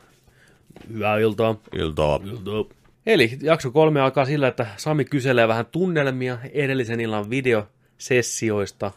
Hyvää 0.89 1.17
iltaa. 1.17 1.55
Iltaa. 1.75 2.19
Iltaa. 2.23 2.77
Eli 3.05 3.37
jakso 3.41 3.71
kolme 3.71 4.01
alkaa 4.01 4.25
sillä, 4.25 4.47
että 4.47 4.67
Sami 4.77 5.05
kyselee 5.05 5.47
vähän 5.47 5.65
tunnelmia 5.65 6.37
edellisen 6.53 6.99
illan 6.99 7.29
videosessioista. 7.29 8.91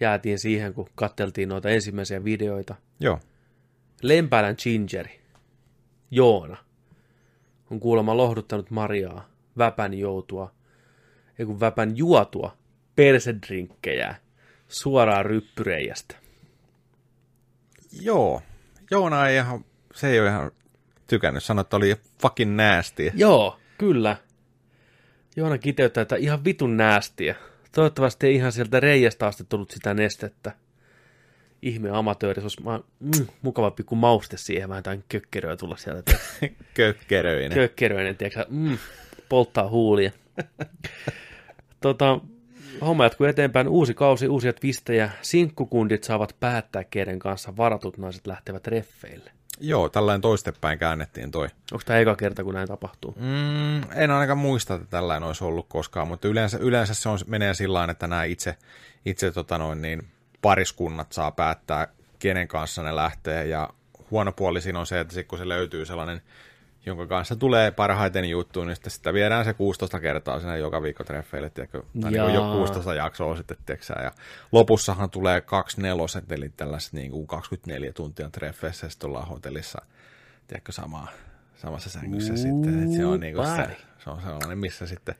Jäätiin 0.00 0.38
siihen, 0.38 0.74
kun 0.74 0.88
katteltiin 0.94 1.48
noita 1.48 1.68
ensimmäisiä 1.70 2.24
videoita. 2.24 2.74
Joo. 3.00 3.20
Lempäälän 4.02 4.56
Gingeri, 4.62 5.20
Joona, 6.10 6.56
on 7.72 7.80
kuulemma 7.80 8.16
lohduttanut 8.16 8.70
Mariaa 8.70 9.28
väpän 9.58 9.94
joutua, 9.94 10.52
ei 11.38 11.46
kun 11.46 11.60
väpän 11.60 11.96
juotua 11.96 12.56
persedrinkkejä 12.96 14.14
suoraan 14.68 15.26
ryppyreijästä. 15.26 16.16
Joo. 18.00 18.42
Joona 18.90 19.28
ei 19.28 19.36
ihan, 19.36 19.64
se 19.94 20.08
ei 20.08 20.20
ole 20.20 20.28
ihan 20.28 20.50
tykännyt. 21.06 21.44
Sanoi, 21.44 21.60
että 21.60 21.76
oli 21.76 21.96
fucking 22.22 22.56
nasty. 22.56 23.12
Joo, 23.14 23.58
kyllä. 23.78 24.16
Joona 25.36 25.58
kiteyttää, 25.58 26.02
että 26.02 26.16
ihan 26.16 26.44
vitun 26.44 26.76
näästiä. 26.76 27.34
Toivottavasti 27.74 28.26
ei 28.26 28.34
ihan 28.34 28.52
sieltä 28.52 28.80
reijästä 28.80 29.26
asti 29.26 29.44
tullut 29.48 29.70
sitä 29.70 29.94
nestettä. 29.94 30.52
Ihme 31.62 31.90
amatööri, 31.90 32.40
se 32.40 32.44
olisi 32.44 32.62
ma- 32.62 32.84
mm, 33.00 33.26
mukava 33.42 33.70
pikku 33.70 33.96
mauste 33.96 34.36
siihen, 34.36 34.68
vähän 34.68 34.78
jotain 34.78 35.04
kökkeröä 35.08 35.56
tulla 35.56 35.76
sieltä. 35.76 36.12
Kökkeröinen. 36.74 37.52
kökkeröinen, 37.52 38.16
tiedätkö, 38.16 38.46
mm, 38.48 38.78
polttaa 39.28 39.68
huulia. 39.68 40.10
tota, 41.80 42.20
homma 42.80 43.04
jatkuu 43.04 43.26
eteenpäin. 43.26 43.68
Uusi 43.68 43.94
kausi, 43.94 44.28
uusia 44.28 44.52
twistejä. 44.52 45.10
Sinkkukundit 45.22 46.04
saavat 46.04 46.36
päättää, 46.40 46.84
keiden 46.84 47.18
kanssa 47.18 47.56
varatut 47.56 47.98
naiset 47.98 48.26
lähtevät 48.26 48.66
reffeille. 48.66 49.30
Joo, 49.60 49.88
tällainen 49.88 50.20
toistepäin 50.20 50.78
käännettiin 50.78 51.30
toi. 51.30 51.48
Onko 51.72 51.82
tämä 51.86 51.98
eka 51.98 52.16
kerta, 52.16 52.44
kun 52.44 52.54
näin 52.54 52.68
tapahtuu? 52.68 53.14
Mm, 53.18 53.82
en 53.94 54.10
ainakaan 54.10 54.38
muista, 54.38 54.74
että 54.74 54.86
tällainen 54.90 55.26
olisi 55.26 55.44
ollut 55.44 55.66
koskaan, 55.68 56.08
mutta 56.08 56.28
yleensä, 56.28 56.58
yleensä 56.58 56.94
se 56.94 57.08
on, 57.08 57.18
menee 57.26 57.54
sillä 57.54 57.76
tavalla, 57.76 57.92
että 57.92 58.06
nämä 58.06 58.24
itse, 58.24 58.56
itse 59.06 59.30
tota 59.30 59.58
noin, 59.58 59.82
niin, 59.82 60.02
pariskunnat 60.42 61.12
saa 61.12 61.30
päättää, 61.30 61.88
kenen 62.18 62.48
kanssa 62.48 62.82
ne 62.82 62.96
lähtee, 62.96 63.46
ja 63.46 63.70
huono 64.10 64.32
puoli 64.32 64.60
siinä 64.60 64.78
on 64.80 64.86
se, 64.86 65.00
että 65.00 65.14
sit 65.14 65.28
kun 65.28 65.38
se 65.38 65.48
löytyy 65.48 65.86
sellainen 65.86 66.22
jonka 66.86 67.06
kanssa 67.06 67.36
tulee 67.36 67.70
parhaiten 67.70 68.24
juttuun, 68.24 68.66
niin 68.66 68.76
sitten 68.76 68.90
sitä 68.90 69.12
viedään 69.12 69.44
se 69.44 69.54
16 69.54 70.00
kertaa 70.00 70.40
siinä 70.40 70.56
joka 70.56 70.82
viikko 70.82 71.04
treffeille, 71.04 71.50
tiedätkö, 71.50 71.82
tai 72.00 72.10
niin 72.10 72.22
kuin 72.22 72.34
jo 72.34 72.40
Jaa. 72.40 72.56
16 72.56 72.94
jaksoa 72.94 73.36
sitten, 73.36 73.56
tiedätkö, 73.66 74.02
ja 74.02 74.12
lopussahan 74.52 75.10
tulee 75.10 75.40
kaksi 75.40 75.82
neloset, 75.82 76.32
eli 76.32 76.48
tällaiset 76.48 76.92
niin 76.92 77.10
kuin 77.10 77.26
24 77.26 77.92
tuntia 77.92 78.30
treffeissä, 78.30 78.86
ja 78.86 78.90
sitten 78.90 79.08
ollaan 79.08 79.28
hotellissa, 79.28 79.82
tiedätkö, 80.46 80.72
samaa, 80.72 81.08
samassa 81.54 81.90
sängyssä 81.90 82.36
sitten, 82.36 82.82
että 82.82 82.96
se 82.96 83.06
on 83.06 83.20
niin 83.20 83.34
kuin 83.34 83.46
se, 83.46 83.76
se 84.04 84.10
on 84.10 84.20
sellainen, 84.22 84.58
missä 84.58 84.86
sitten 84.86 85.14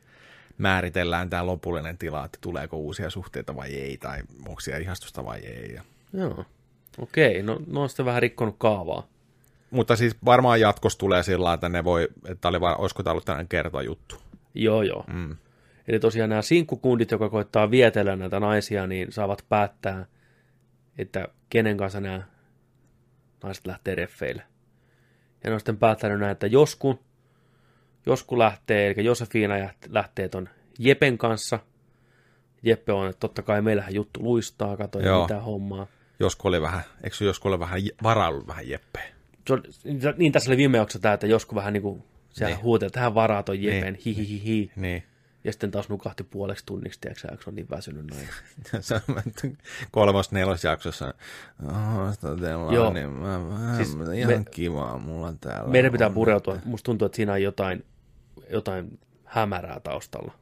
määritellään 0.63 1.31
tämä 1.31 1.47
lopullinen 1.47 1.99
tila, 1.99 2.25
että 2.25 2.39
tuleeko 2.41 2.77
uusia 2.77 3.11
suhteita 3.11 3.57
vai 3.57 3.75
ei, 3.75 3.97
tai 3.97 4.23
onko 4.49 4.61
siellä 4.61 4.81
ihastusta 4.81 5.25
vai 5.25 5.39
ei, 5.39 5.75
ja 5.75 5.83
Joo. 6.13 6.45
Okei, 6.99 7.43
no, 7.43 7.61
no 7.67 7.83
on 7.83 7.89
sitten 7.89 8.07
vähän 8.07 8.23
rikkonut 8.23 8.55
kaavaa. 8.59 9.07
Mutta 9.71 9.97
siis 9.97 10.17
varmaan 10.25 10.61
jatkossa 10.61 10.99
tulee 10.99 11.23
sillä 11.23 11.45
lailla, 11.45 11.55
että 11.55 11.69
ne 11.69 11.85
voi, 11.85 12.09
että 12.29 12.49
oli 12.49 12.61
vaan, 12.61 12.81
olisiko 12.81 13.03
tämä 13.03 13.13
ollut 13.13 13.25
tällainen 13.25 13.49
kertojuttu. 13.49 14.17
Joo, 14.55 14.83
joo. 14.83 15.05
Mm. 15.13 15.37
Eli 15.89 15.99
tosiaan 15.99 16.31
nämä 16.31 16.43
sinkkukundit, 16.43 17.11
jotka 17.11 17.29
koittaa 17.29 17.71
vietellä 17.71 18.17
näitä 18.17 18.41
naisia, 18.41 18.87
niin 18.87 19.13
saavat 19.13 19.45
päättää, 19.49 20.07
että 20.99 21.29
kenen 21.51 21.77
kanssa 21.77 22.01
nämä 22.01 22.23
naiset 23.43 23.67
lähtee 23.67 23.95
reffeille. 23.95 24.43
Ja 25.45 25.51
ne 25.51 25.55
on 25.55 25.61
sitten 25.61 25.77
päättänyt 25.77 26.21
näin, 26.21 26.33
että 26.33 26.47
josku, 26.47 27.01
josku 28.07 28.39
lähtee, 28.39 28.91
eli 28.91 29.05
Josefina 29.05 29.55
lähtee 29.89 30.29
ton 30.29 30.49
Jepen 30.79 31.19
kanssa. 31.19 31.59
Jeppe 32.63 32.93
on, 32.93 33.09
että 33.09 33.21
totta 33.21 33.43
kai 33.43 33.63
meillähän 33.63 33.95
juttu 33.95 34.23
luistaa, 34.23 34.77
kato 34.77 35.01
ja 35.01 35.21
mitä 35.23 35.41
hommaa. 35.41 35.87
Joskus 36.21 36.47
oli 36.47 36.63
vähän, 36.63 36.81
eikö 37.05 37.17
se 37.17 37.25
joskus 37.25 37.47
oli 37.53 37.61
vähän 37.61 37.81
varaillut 38.03 38.47
vähän 38.47 38.69
Jeppeä? 38.69 39.03
Se 39.49 40.15
niin 40.17 40.33
tässä 40.33 40.51
oli 40.51 40.57
viime 40.57 40.79
jaksossa 40.79 41.03
tämä, 41.03 41.15
että 41.15 41.27
joskus 41.27 41.55
vähän 41.55 41.73
niin 41.73 41.83
kuin 41.83 42.03
siellä 42.31 42.55
Niin. 42.55 42.63
huutelee, 42.65 42.87
että 42.87 42.95
tähän 42.99 43.15
varaa 43.15 43.43
ton 43.43 43.63
Jepen, 43.63 43.93
Niin. 43.93 44.03
hi, 44.05 44.17
hi, 44.17 44.29
hi, 44.29 44.43
hi. 44.45 44.71
Niin. 44.77 45.03
Ja 45.45 45.53
sitten 45.53 45.71
taas 45.71 45.89
nukahti 45.89 46.25
puoleksi 46.25 46.67
tunniksi, 46.67 47.01
tiedätkö 47.01 47.21
se 47.43 47.51
on 47.51 47.55
niin 47.55 47.71
väsynyt 47.71 48.07
noin. 48.11 48.29
se 48.85 48.95
on 48.95 49.03
kolmas 49.91 50.33
nelos 50.33 50.65
jaksossa. 50.65 51.15
Joo. 52.73 52.93
niin 52.93 53.11
mä, 53.11 53.39
mä, 53.39 53.77
Siis 53.77 53.97
ihan 54.17 54.33
me- 54.39 54.45
kivaa 54.51 54.99
mulla 54.99 55.35
täällä. 55.41 55.71
Meidän 55.71 55.93
pitää 55.93 56.11
pureutua. 56.11 56.59
Musta 56.65 56.85
tuntuu, 56.85 57.07
että 57.07 57.17
siinä 57.17 57.33
on 57.33 57.43
jotain, 57.43 57.85
jotain 58.51 58.99
hämärää 59.25 59.81
taustalla. 59.81 60.33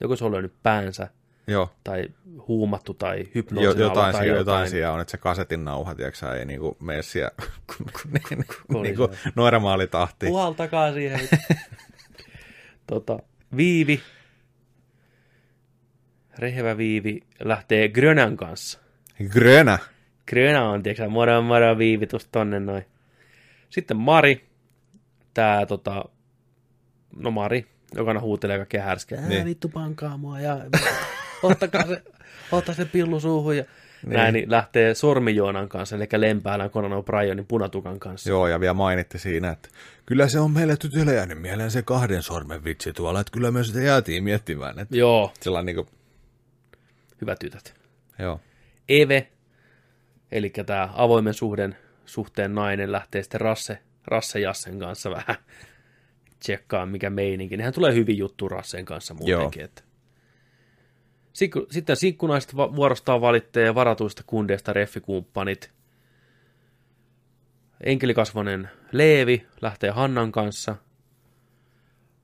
Joko 0.00 0.16
se 0.16 0.24
on 0.24 0.32
löynyt 0.32 0.52
päänsä, 0.62 1.08
Joo, 1.46 1.70
tai 1.84 2.08
huumattu, 2.48 2.94
tai 2.94 3.18
jo, 3.18 3.26
hypnoosin 3.34 3.70
alla, 3.70 3.80
jotain, 3.80 4.12
tai 4.12 4.22
siellä, 4.22 4.38
jotain. 4.38 4.54
jotain 4.54 4.70
siellä 4.70 4.94
on, 4.94 5.00
että 5.00 5.10
se 5.10 5.18
kasetin 5.18 5.64
nauha, 5.64 5.94
tiedätkö 5.94 6.32
ei 6.32 6.44
niinku 6.44 6.76
mene 6.80 7.02
siellä 7.02 7.30
niin, 8.12 8.44
niin 8.82 8.96
kuin 8.96 9.10
se. 9.12 9.30
normaali 9.34 9.86
tahti. 9.86 10.26
Puhaltakaa 10.26 10.92
siihen. 10.92 11.20
tota, 12.92 13.18
Viivi, 13.56 14.00
rehevä 16.38 16.76
Viivi, 16.76 17.20
lähtee 17.44 17.88
Grönän 17.88 18.36
kanssa. 18.36 18.78
Grönä. 19.30 19.78
Gröna 20.28 20.70
on, 20.70 20.82
tiedätkö 20.82 21.08
moro 21.08 21.42
moro 21.42 21.78
Viivi, 21.78 22.06
tuosta 22.06 22.28
tonne 22.32 22.60
noin. 22.60 22.84
Sitten 23.70 23.96
Mari, 23.96 24.46
tää 25.34 25.66
tota, 25.66 26.04
no 27.16 27.30
Mari, 27.30 27.66
joka 27.94 28.10
aina 28.10 28.20
huutelee 28.20 28.56
kaikkea 28.56 28.82
härskää. 28.82 29.20
Ää, 29.20 29.28
Niin. 29.28 29.44
vittu 29.44 29.68
pankaa 29.68 30.16
mua 30.16 30.40
ja 30.40 30.58
ottakaa 31.42 31.86
se, 31.86 32.02
ottaa 32.52 32.74
se 32.74 32.84
pillu 32.84 33.20
suuhun 33.20 33.56
ja 33.56 33.64
niin. 34.02 34.16
näin, 34.16 34.32
niin 34.34 34.50
lähtee 34.50 34.94
Sormijoonan 34.94 35.68
kanssa, 35.68 35.96
eli 35.96 36.08
Lempäälän 36.16 36.70
Conan 36.70 36.92
O'Brienin 37.02 37.44
punatukan 37.48 37.98
kanssa. 38.00 38.30
Joo, 38.30 38.48
ja 38.48 38.60
vielä 38.60 38.74
mainitti 38.74 39.18
siinä, 39.18 39.50
että 39.50 39.68
kyllä 40.06 40.28
se 40.28 40.40
on 40.40 40.50
meille 40.50 40.76
tytölle 40.76 41.14
jäänyt 41.14 41.40
mieleen 41.42 41.70
se 41.70 41.82
kahden 41.82 42.22
sormen 42.22 42.64
vitsi 42.64 42.92
tuolla, 42.92 43.20
että 43.20 43.30
kyllä 43.32 43.50
me 43.50 43.64
sitä 43.64 43.80
jäätiin 43.80 44.24
miettimään. 44.24 44.78
Että 44.78 44.96
Joo, 44.96 45.32
sellainen 45.40 45.66
niin 45.76 45.84
kuin, 45.86 45.98
hyvät 47.20 47.38
tytöt. 47.38 47.74
joo. 48.18 48.40
Eve, 48.88 49.28
eli 50.32 50.50
tämä 50.66 50.88
avoimen 50.94 51.34
suhden, 51.34 51.76
suhteen 52.06 52.54
nainen, 52.54 52.92
lähtee 52.92 53.22
sitten 53.22 53.40
Rasse, 53.40 53.78
Rasse 54.04 54.40
Jassen 54.40 54.78
kanssa 54.78 55.10
vähän 55.10 55.36
tsekkaa, 56.46 56.86
mikä 56.86 57.10
meininki. 57.10 57.56
Nehän 57.56 57.72
tulee 57.72 57.94
hyvin 57.94 58.18
juttu 58.18 58.48
Rassen 58.48 58.84
kanssa 58.84 59.14
muutenkin. 59.14 59.64
Että. 59.64 59.82
Sitten 61.70 61.96
sinkkunaiset 61.96 62.56
vuorostaan 62.56 63.20
valittelee 63.20 63.74
varatuista 63.74 64.22
kundeista 64.26 64.72
reffikumppanit. 64.72 65.70
Enkelikasvonen 67.84 68.70
Leevi 68.92 69.46
lähtee 69.60 69.90
Hannan 69.90 70.32
kanssa. 70.32 70.76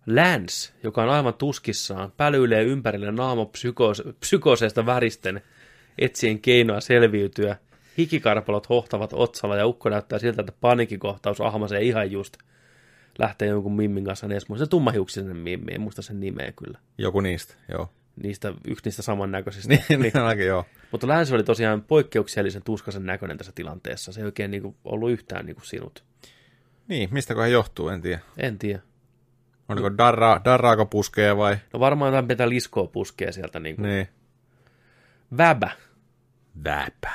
Lance, 0.06 0.72
joka 0.82 1.02
on 1.02 1.08
aivan 1.08 1.34
tuskissaan, 1.34 2.12
pälyilee 2.16 2.62
ympärille 2.62 3.12
naamo 3.12 3.52
psykooseista 4.20 4.86
väristen, 4.86 5.42
etsien 5.98 6.40
keinoa 6.40 6.80
selviytyä. 6.80 7.56
Hikikarpalot 7.98 8.68
hohtavat 8.68 9.10
otsalla 9.12 9.56
ja 9.56 9.66
ukko 9.66 9.88
näyttää 9.88 10.18
siltä, 10.18 10.42
että 10.42 10.52
paniikikohtaus 10.60 11.40
ahmasee 11.40 11.82
ihan 11.82 12.10
just. 12.10 12.36
Lähtee 13.18 13.48
jonkun 13.48 13.76
mimmin 13.76 14.04
kanssa 14.04 14.26
edes 14.26 14.48
muista. 14.48 14.64
Se 14.64 14.68
tummahiuksinen 14.68 15.36
mimmi, 15.36 15.72
en 15.74 15.80
muista 15.80 16.02
sen 16.02 16.20
nimeä 16.20 16.52
kyllä. 16.52 16.78
Joku 16.98 17.20
niistä, 17.20 17.54
joo. 17.68 17.92
Niistä, 18.22 18.54
yksi 18.68 18.84
niistä 18.84 19.02
samannäköisistä. 19.02 19.68
Niin, 19.68 20.00
niin 20.00 20.16
ainakin 20.16 20.46
joo. 20.46 20.64
Mutta 20.90 21.08
Lance 21.08 21.34
oli 21.34 21.42
tosiaan 21.42 21.82
poikkeuksellisen 21.82 22.62
tuskaisen 22.62 23.06
näköinen 23.06 23.38
tässä 23.38 23.52
tilanteessa. 23.54 24.12
Se 24.12 24.20
ei 24.20 24.24
oikein 24.24 24.50
niinku 24.50 24.76
ollut 24.84 25.10
yhtään 25.10 25.46
niinku 25.46 25.62
sinut. 25.64 26.04
Niin, 26.88 27.08
mistäköhän 27.12 27.52
johtuu, 27.52 27.88
en 27.88 28.00
tiedä. 28.02 28.20
En 28.36 28.58
tiedä. 28.58 28.80
Oliko 29.68 29.98
darra, 29.98 30.40
darraako 30.44 30.86
puskee 30.86 31.36
vai? 31.36 31.56
No 31.72 31.80
varmaan 31.80 32.08
jotain 32.08 32.28
petä 32.28 32.48
liskoa 32.48 32.86
puskee 32.86 33.32
sieltä. 33.32 33.60
Niinku. 33.60 33.82
Niin. 33.82 34.08
Väbä. 35.36 35.70
Väpä. 36.64 37.12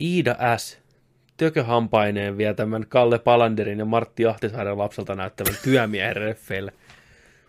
Iida 0.00 0.36
S. 0.58 0.78
Tököhampaineen 1.36 2.38
vie 2.38 2.54
tämän 2.54 2.86
Kalle 2.88 3.18
Palanderin 3.18 3.78
ja 3.78 3.84
Martti 3.84 4.26
Ahtisaaren 4.26 4.78
lapselta 4.78 5.14
näyttävän 5.14 5.54
työmiehen 5.64 6.16
reffeille. 6.16 6.72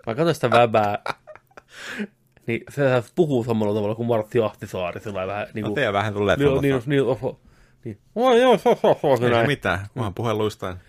Mä 0.07 0.15
katsoin 0.15 0.35
sitä 0.35 0.51
väbää, 0.51 0.99
niin 2.47 2.63
se 2.69 2.83
puhuu 3.15 3.43
samalla 3.43 3.73
tavalla 3.73 3.95
kuin 3.95 4.07
Martti 4.07 4.39
Ahtisaari. 4.39 4.99
Sillä 4.99 5.27
vähän 5.27 5.47
niin 5.53 5.63
No 5.63 5.67
kuin, 5.69 5.75
tee 5.75 5.93
vähän 5.93 6.13
tulee 6.13 6.35
niin, 6.35 6.61
niin, 6.61 6.61
niin, 6.61 6.83
niin, 6.85 7.97
niin, 8.15 8.41
joo, 8.41 8.57
so, 8.57 8.75
so, 8.81 8.97
so, 9.01 9.07
Ei 9.11 9.17
se 9.17 9.29
näin. 9.29 9.47
mitään, 9.47 9.79
mä 9.95 10.03
oon 10.03 10.13
puheluistaan. 10.13 10.79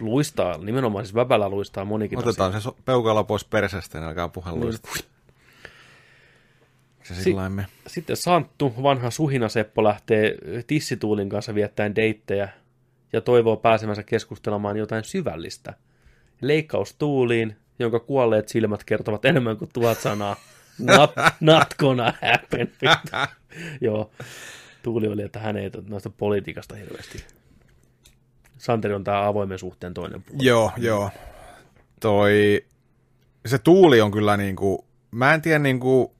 Luistaa, 0.00 0.58
nimenomaan 0.58 1.04
siis 1.04 1.14
väbällä 1.14 1.48
luistaa 1.48 1.84
monikin 1.84 2.18
asia. 2.18 2.28
Otetaan 2.28 2.52
se 2.52 2.60
so- 2.60 2.76
peukalo 2.84 3.24
pois 3.24 3.44
persestä, 3.44 3.98
niin 3.98 4.08
alkaa 4.08 4.28
puheluista. 4.28 4.88
Se 7.04 7.14
Si- 7.14 7.34
me. 7.48 7.66
Sitten 7.86 8.16
Santtu, 8.16 8.74
vanha 8.82 9.10
suhinaseppo, 9.10 9.84
lähtee 9.84 10.34
tissituulin 10.66 11.28
kanssa 11.28 11.54
viettäen 11.54 11.96
deittejä 11.96 12.48
ja 13.12 13.20
toivoo 13.20 13.56
pääsemänsä 13.56 14.02
keskustelemaan 14.02 14.76
jotain 14.76 15.04
syvällistä. 15.04 15.74
Leikkaus 16.40 16.94
tuuliin, 16.94 17.56
jonka 17.78 18.00
kuolleet 18.00 18.48
silmät 18.48 18.84
kertovat 18.84 19.24
enemmän 19.24 19.56
kuin 19.56 19.70
tuhat 19.72 19.98
sanaa. 19.98 20.36
Not, 20.78 21.10
not 21.40 21.74
gonna 21.78 22.12
happen. 22.22 22.72
Joo, 23.80 24.10
Tuuli 24.84 25.08
oli, 25.08 25.22
että 25.22 25.38
hän 25.38 25.56
ei 25.56 25.70
noista 25.88 26.10
politiikasta 26.10 26.74
hirveästi. 26.74 27.24
Santeri 28.58 28.94
on 28.94 29.04
tämä 29.04 29.26
avoimen 29.26 29.58
suhteen 29.58 29.94
toinen 29.94 30.22
puoli. 30.22 30.46
Joo, 30.46 30.72
joo. 30.76 31.10
Toi, 32.00 32.64
se 33.46 33.58
tuuli 33.58 34.00
on 34.00 34.10
kyllä 34.10 34.36
niinku, 34.36 34.86
mä 35.10 35.34
en 35.34 35.42
tiedä 35.42 35.58
niinku, 35.58 36.13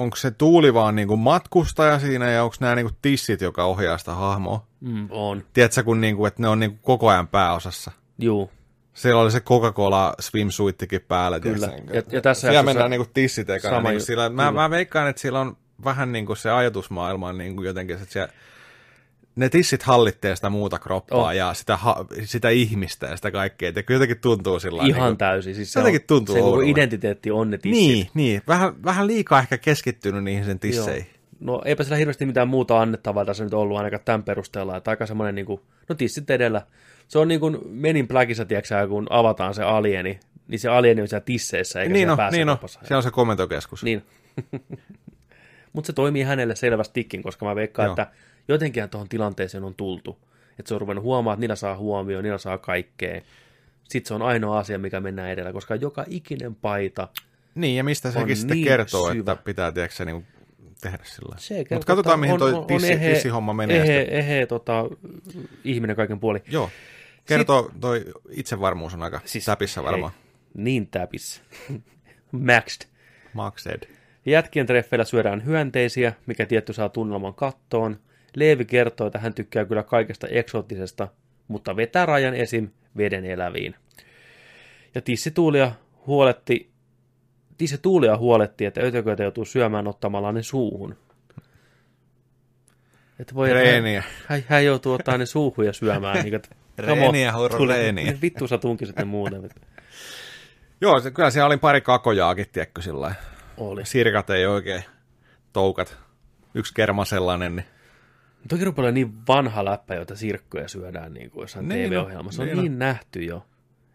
onko 0.00 0.16
se 0.16 0.30
tuuli 0.30 0.74
vaan 0.74 0.94
niinku 0.96 1.16
matkustaja 1.16 1.98
siinä 1.98 2.30
ja 2.30 2.44
onko 2.44 2.56
nämä 2.60 2.74
niinku 2.74 2.92
tissit, 3.02 3.40
joka 3.40 3.64
ohjaa 3.64 3.98
sitä 3.98 4.14
hahmoa. 4.14 4.66
Mm, 4.80 5.08
on, 5.10 5.44
Tiedätkö, 5.52 5.82
kun 5.82 6.00
niinku, 6.00 6.26
että 6.26 6.42
ne 6.42 6.48
on 6.48 6.60
niinku 6.60 6.78
koko 6.82 7.08
ajan 7.08 7.28
pääosassa. 7.28 7.90
juu. 8.18 8.50
Siellä 8.94 9.20
oli 9.22 9.30
se 9.30 9.40
Coca-Cola 9.40 10.14
swimsuittikin 10.20 11.00
päällä. 11.00 11.40
Kyllä. 11.40 11.68
tiedätkö? 11.68 11.96
Ja- 11.96 12.02
ja 12.16 12.20
tässä 12.20 12.40
Siellä 12.48 12.62
mennään 12.62 12.90
niinku 12.90 13.10
tissit 13.14 13.50
ekana. 13.50 13.76
Sama 13.76 13.88
Niinku 13.88 14.04
sillä, 14.04 14.28
mä, 14.28 14.42
kyllä. 14.42 14.52
mä 14.62 14.70
veikkaan, 14.70 15.08
että 15.08 15.22
siellä 15.22 15.40
on 15.40 15.56
vähän 15.84 16.12
niinku 16.12 16.34
se 16.34 16.50
ajatusmaailma 16.50 17.28
on 17.28 17.38
niinku 17.38 17.62
jotenkin, 17.62 17.96
että 17.96 18.12
siellä, 18.12 18.32
ne 19.40 19.48
tissit 19.48 19.82
hallittee 19.82 20.36
sitä 20.36 20.50
muuta 20.50 20.78
kroppaa 20.78 21.20
Oh. 21.24 21.30
ja 21.30 21.54
sitä, 21.54 21.76
ha, 21.76 22.04
sitä 22.24 22.48
ihmistä 22.48 23.06
ja 23.06 23.16
sitä 23.16 23.30
kaikkea. 23.30 23.72
Kyllä 23.72 23.96
jotenkin 23.96 24.20
tuntuu 24.20 24.60
sillä 24.60 24.82
Ihan 24.86 25.02
niinku, 25.02 25.16
täysin. 25.16 25.54
Siis 25.54 25.72
se 25.72 25.80
jotenkin 25.80 26.00
on, 26.02 26.06
tuntuu 26.06 26.34
se 26.34 26.40
koko 26.40 26.50
oudolle. 26.50 26.70
identiteetti 26.70 27.30
on 27.30 27.50
ne 27.50 27.58
tissit. 27.58 27.86
Niin, 27.86 28.08
niin. 28.14 28.42
Vähän, 28.48 28.84
vähän 28.84 29.06
liikaa 29.06 29.38
ehkä 29.40 29.58
keskittynyt 29.58 30.24
niihin 30.24 30.44
sen 30.44 30.58
tisseihin. 30.58 31.06
Joo. 31.06 31.20
No 31.40 31.62
eipä 31.64 31.84
sillä 31.84 31.96
hirveästi 31.96 32.26
mitään 32.26 32.48
muuta 32.48 32.80
annettavaa 32.80 33.24
tässä 33.24 33.44
nyt 33.44 33.54
ollut 33.54 33.76
ainakaan 33.78 34.02
tämän 34.04 34.22
perusteella, 34.22 34.76
että 34.76 34.90
aika 34.90 35.06
semmoinen 35.06 35.34
niin 35.34 35.46
kuin, 35.46 35.60
no 35.88 35.94
tissit 35.94 36.30
edellä. 36.30 36.62
Se 37.08 37.18
on 37.18 37.28
niin 37.28 37.40
kuin 37.40 37.58
Menin 37.68 38.08
Blackissa, 38.08 38.44
tiedätkö 38.44 38.88
kun 38.88 39.06
avataan 39.10 39.54
se 39.54 39.62
alieni, 39.62 40.20
niin 40.48 40.58
se 40.58 40.68
alieni 40.68 41.02
on 41.02 41.08
siellä 41.08 41.24
tisseissä, 41.24 41.80
eikä 41.80 41.92
niin 41.92 42.00
siellä 42.00 42.16
päässä 42.16 42.36
niin 42.36 42.48
on. 42.48 42.56
kaupassa. 42.56 42.80
Siellä 42.82 42.96
on 42.96 43.02
se 43.02 43.10
komentokeskus. 43.10 43.82
Niin. 43.84 44.02
Mutta 45.72 45.86
se 45.86 45.92
toimii 45.92 46.22
hänelle 46.22 46.56
selvästikin, 46.56 47.22
koska 47.22 47.46
mä 47.46 47.54
veikkaan, 47.54 47.86
Joo. 47.86 47.92
että 47.92 48.06
jotenkin 48.48 48.88
tuohon 48.90 49.08
tilanteeseen 49.08 49.64
on 49.64 49.74
tultu. 49.74 50.18
Että 50.58 50.68
se 50.68 50.74
on 50.74 50.80
ruvennut 50.80 51.04
huomaamaan, 51.04 51.34
että 51.34 51.40
niillä 51.40 51.56
saa 51.56 51.76
huomioon, 51.76 52.24
niillä 52.24 52.38
saa 52.38 52.58
kaikkea. 52.58 53.20
Sitten 53.88 54.08
se 54.08 54.14
on 54.14 54.22
ainoa 54.22 54.58
asia, 54.58 54.78
mikä 54.78 55.00
mennään 55.00 55.30
edellä, 55.30 55.52
koska 55.52 55.74
joka 55.74 56.04
ikinen 56.08 56.54
paita, 56.54 57.08
Niin, 57.54 57.76
ja 57.76 57.84
mistä 57.84 58.10
sekin 58.10 58.36
sitten 58.36 58.54
niin 58.56 58.66
kertoo, 58.66 59.12
syvä. 59.12 59.32
että 59.32 59.44
pitää, 59.44 59.72
tiedätkö 59.72 59.96
se, 59.96 60.04
niin 60.04 60.26
tehdä 60.80 60.98
sillä 61.04 61.36
Mutta 61.70 61.86
katsotaan, 61.86 62.20
mihin 62.20 62.38
toi 62.38 62.52
on- 62.54 62.66
tissi, 62.66 62.92
ehe- 62.92 63.12
tissihomma 63.12 63.52
menee. 63.52 63.76
Ehe, 63.82 64.00
sitten. 64.00 64.18
ehe 64.18 64.46
tota, 64.46 64.84
ihminen 65.64 65.96
kaiken 65.96 66.20
puoli. 66.20 66.42
Joo. 66.50 66.70
Kertoo, 67.26 67.70
toi 67.80 68.04
itsevarmuus 68.30 68.94
on 68.94 69.02
aika 69.02 69.20
siis, 69.24 69.44
säpissä 69.44 69.82
varmaan. 69.82 70.12
Ei, 70.16 70.20
niin 70.54 70.86
täpissä. 70.86 71.42
Maxed. 72.32 72.88
Maxed. 73.32 73.82
Jätkien 74.26 74.66
treffeillä 74.66 75.04
syödään 75.04 75.44
hyönteisiä, 75.44 76.12
mikä 76.26 76.46
tietty 76.46 76.72
saa 76.72 76.88
tunnelman 76.88 77.34
kattoon. 77.34 78.00
Leevi 78.36 78.64
kertoo, 78.64 79.06
että 79.06 79.18
hän 79.18 79.34
tykkää 79.34 79.64
kyllä 79.64 79.82
kaikesta 79.82 80.26
eksoottisesta, 80.26 81.08
mutta 81.48 81.76
vetää 81.76 82.06
rajan 82.06 82.34
esim. 82.34 82.68
veden 82.96 83.24
eläviin. 83.24 83.74
Ja 84.94 85.00
Tissi 85.00 85.30
Tuulia 85.30 85.72
huoletti, 86.06 86.70
Tissi 87.58 87.78
Tuulia 87.78 88.16
huoletti, 88.16 88.64
että 88.64 88.80
ötököitä 88.80 89.22
joutuu 89.22 89.44
syömään 89.44 89.86
ottamalla 89.86 90.32
ne 90.32 90.42
suuhun. 90.42 90.96
Että 93.18 93.34
voi, 93.34 93.52
Reeniä. 93.52 94.02
hän, 94.26 94.44
hän, 94.48 94.64
joutuu 94.64 94.92
ottaa 94.92 95.18
ne 95.18 95.26
suuhun 95.26 95.66
ja 95.66 95.72
syömään. 95.72 96.24
niin, 96.24 96.34
että, 96.34 96.48
Reeniä, 96.78 97.32
horro, 97.32 97.58
tule- 97.58 97.76
reeniä. 97.76 98.18
Vittu 98.22 98.48
sä 98.48 98.58
tunkisit 98.58 98.96
ne 98.96 99.04
muuten. 99.04 99.50
Joo, 100.80 101.00
se, 101.00 101.10
kyllä 101.10 101.30
siellä 101.30 101.46
oli 101.46 101.56
pari 101.56 101.80
kakojaakin, 101.80 102.46
tiedätkö, 102.52 102.82
sillä. 102.82 103.14
Oli. 103.56 103.86
Sirkat 103.86 104.30
ei 104.30 104.46
oikein 104.46 104.84
toukat. 105.52 105.96
Yksi 106.54 106.74
kerma 106.74 107.04
sellainen, 107.04 107.56
niin 107.56 107.66
Toki 108.48 108.64
rupeaa 108.64 108.90
niin 108.90 109.26
vanha 109.28 109.64
läppä, 109.64 109.94
joita 109.94 110.16
sirkkoja 110.16 110.68
syödään 110.68 111.14
niin 111.14 111.30
kuin 111.30 111.42
jossain 111.42 111.68
Niin 111.68 111.90
TV-ohjelmassa. 111.90 112.36
Se 112.36 112.42
on 112.42 112.48
niin, 112.48 112.58
niin 112.58 112.72
on. 112.72 112.78
nähty 112.78 113.24
jo. 113.24 113.46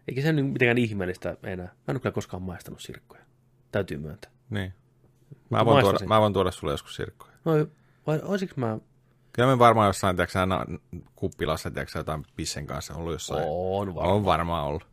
Eikä 0.08 0.22
se 0.22 0.32
nyt 0.32 0.46
mitenkään 0.52 0.78
ihmeellistä 0.78 1.36
enää. 1.42 1.66
Mä 1.66 1.72
en 1.88 1.94
ole 1.94 2.00
kyllä 2.00 2.14
koskaan 2.14 2.42
maistanut 2.42 2.80
sirkkoja. 2.80 3.22
Täytyy 3.72 3.96
myöntää. 3.98 4.30
Niin. 4.50 4.72
Mä 5.50 5.64
voin, 5.64 5.84
tuoda, 5.84 5.98
mä 6.06 6.20
voin 6.20 6.32
tuoda 6.32 6.50
sulle 6.50 6.72
joskus 6.72 6.96
sirkkoja. 6.96 7.32
No, 7.44 7.52
vai 8.06 8.20
olisiko 8.22 8.54
mä... 8.56 8.78
Kyllä 9.32 9.48
me 9.48 9.58
varmaan 9.58 9.86
jossain, 9.86 10.16
tiedätkö, 10.16 10.40
aina 10.40 10.66
kuppilassa, 11.16 11.70
tiedätkö, 11.70 11.98
jotain 11.98 12.24
pissen 12.36 12.66
kanssa 12.66 12.94
ollut 12.94 13.12
jossain. 13.12 13.44
On 13.48 13.86
varmaan. 13.86 14.08
On 14.08 14.24
varmaan 14.24 14.64
ollut. 14.64 14.86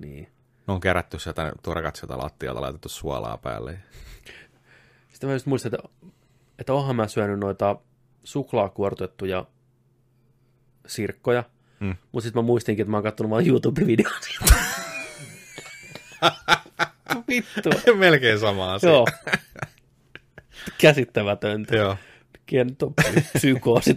Niin. 0.00 0.28
Ne 0.66 0.74
on 0.74 0.80
kerätty 0.80 1.18
sieltä 1.18 1.52
turkat 1.62 1.96
sieltä 1.96 2.18
lattialta, 2.18 2.60
laitettu 2.60 2.88
suolaa 2.88 3.38
päälle. 3.38 3.78
Sitten 5.08 5.28
mä 5.28 5.34
just 5.34 5.46
muistan, 5.46 5.74
että, 5.74 5.88
että 6.58 6.74
onhan 6.74 6.96
mä 6.96 7.08
syönyt 7.08 7.38
noita 7.38 7.76
suklaakuortettuja 8.26 9.46
sirkkoja. 10.86 11.44
Mm. 11.80 11.96
Mutta 12.12 12.24
sitten 12.24 12.42
mä 12.42 12.46
muistinkin, 12.46 12.82
että 12.82 12.90
mä 12.90 12.96
oon 12.96 13.04
kattonut 13.04 13.30
vaan 13.30 13.46
YouTube-videon. 13.46 14.12
Vittu. 17.28 17.70
Melkein 17.98 18.38
sama 18.38 18.74
asia. 18.74 18.90
Joo. 18.90 19.06
Käsittämätöntä. 20.78 21.76
Joo. 21.76 21.96
Kien 22.46 22.76
on 22.82 22.94
psykoosit. 23.32 23.96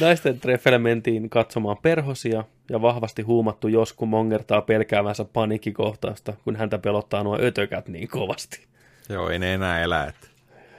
Naisten 0.00 0.40
treffeillä 0.40 0.78
mentiin 0.78 1.30
katsomaan 1.30 1.76
perhosia 1.82 2.44
ja 2.70 2.82
vahvasti 2.82 3.22
huumattu 3.22 3.68
Josku 3.68 4.06
mongertaa 4.06 4.62
pelkäävänsä 4.62 5.24
paniikkikohtausta, 5.24 6.32
kun 6.44 6.56
häntä 6.56 6.78
pelottaa 6.78 7.22
nuo 7.22 7.38
ötökät 7.42 7.88
niin 7.88 8.08
kovasti. 8.08 8.66
Joo, 9.08 9.28
ei 9.28 9.38
ne 9.38 9.54
enää 9.54 9.82
elä. 9.82 10.04
Että. 10.04 10.27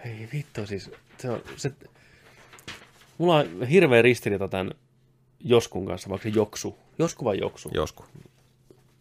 Ei 0.05 0.29
vittu, 0.33 0.65
siis 0.65 0.91
se 1.17 1.29
on, 1.29 1.41
se, 1.55 1.71
mulla 3.17 3.35
on 3.35 3.67
hirveä 3.67 4.01
ristiriita 4.01 4.47
tämän 4.47 4.71
Joskun 5.39 5.85
kanssa, 5.85 6.09
vaikka 6.09 6.29
se 6.29 6.35
Joksu. 6.35 6.77
Josku 6.99 7.25
vai 7.25 7.39
Joksu? 7.39 7.69
Josku. 7.73 8.05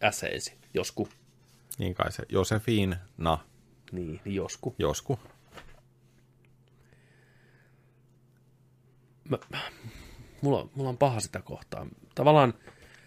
Äseisi. 0.03 0.53
Josku. 0.73 1.09
Niin 1.77 1.93
kai 1.95 2.11
se. 2.11 2.23
Josefin, 2.29 2.95
na, 3.17 3.37
Niin, 3.91 4.21
niin 4.25 4.35
Josku. 4.35 4.75
josku. 4.79 5.19
Mä, 9.29 9.37
mulla, 10.41 10.69
mulla 10.75 10.89
on 10.89 10.97
paha 10.97 11.19
sitä 11.19 11.41
kohtaa. 11.41 11.87
Tavallaan 12.15 12.53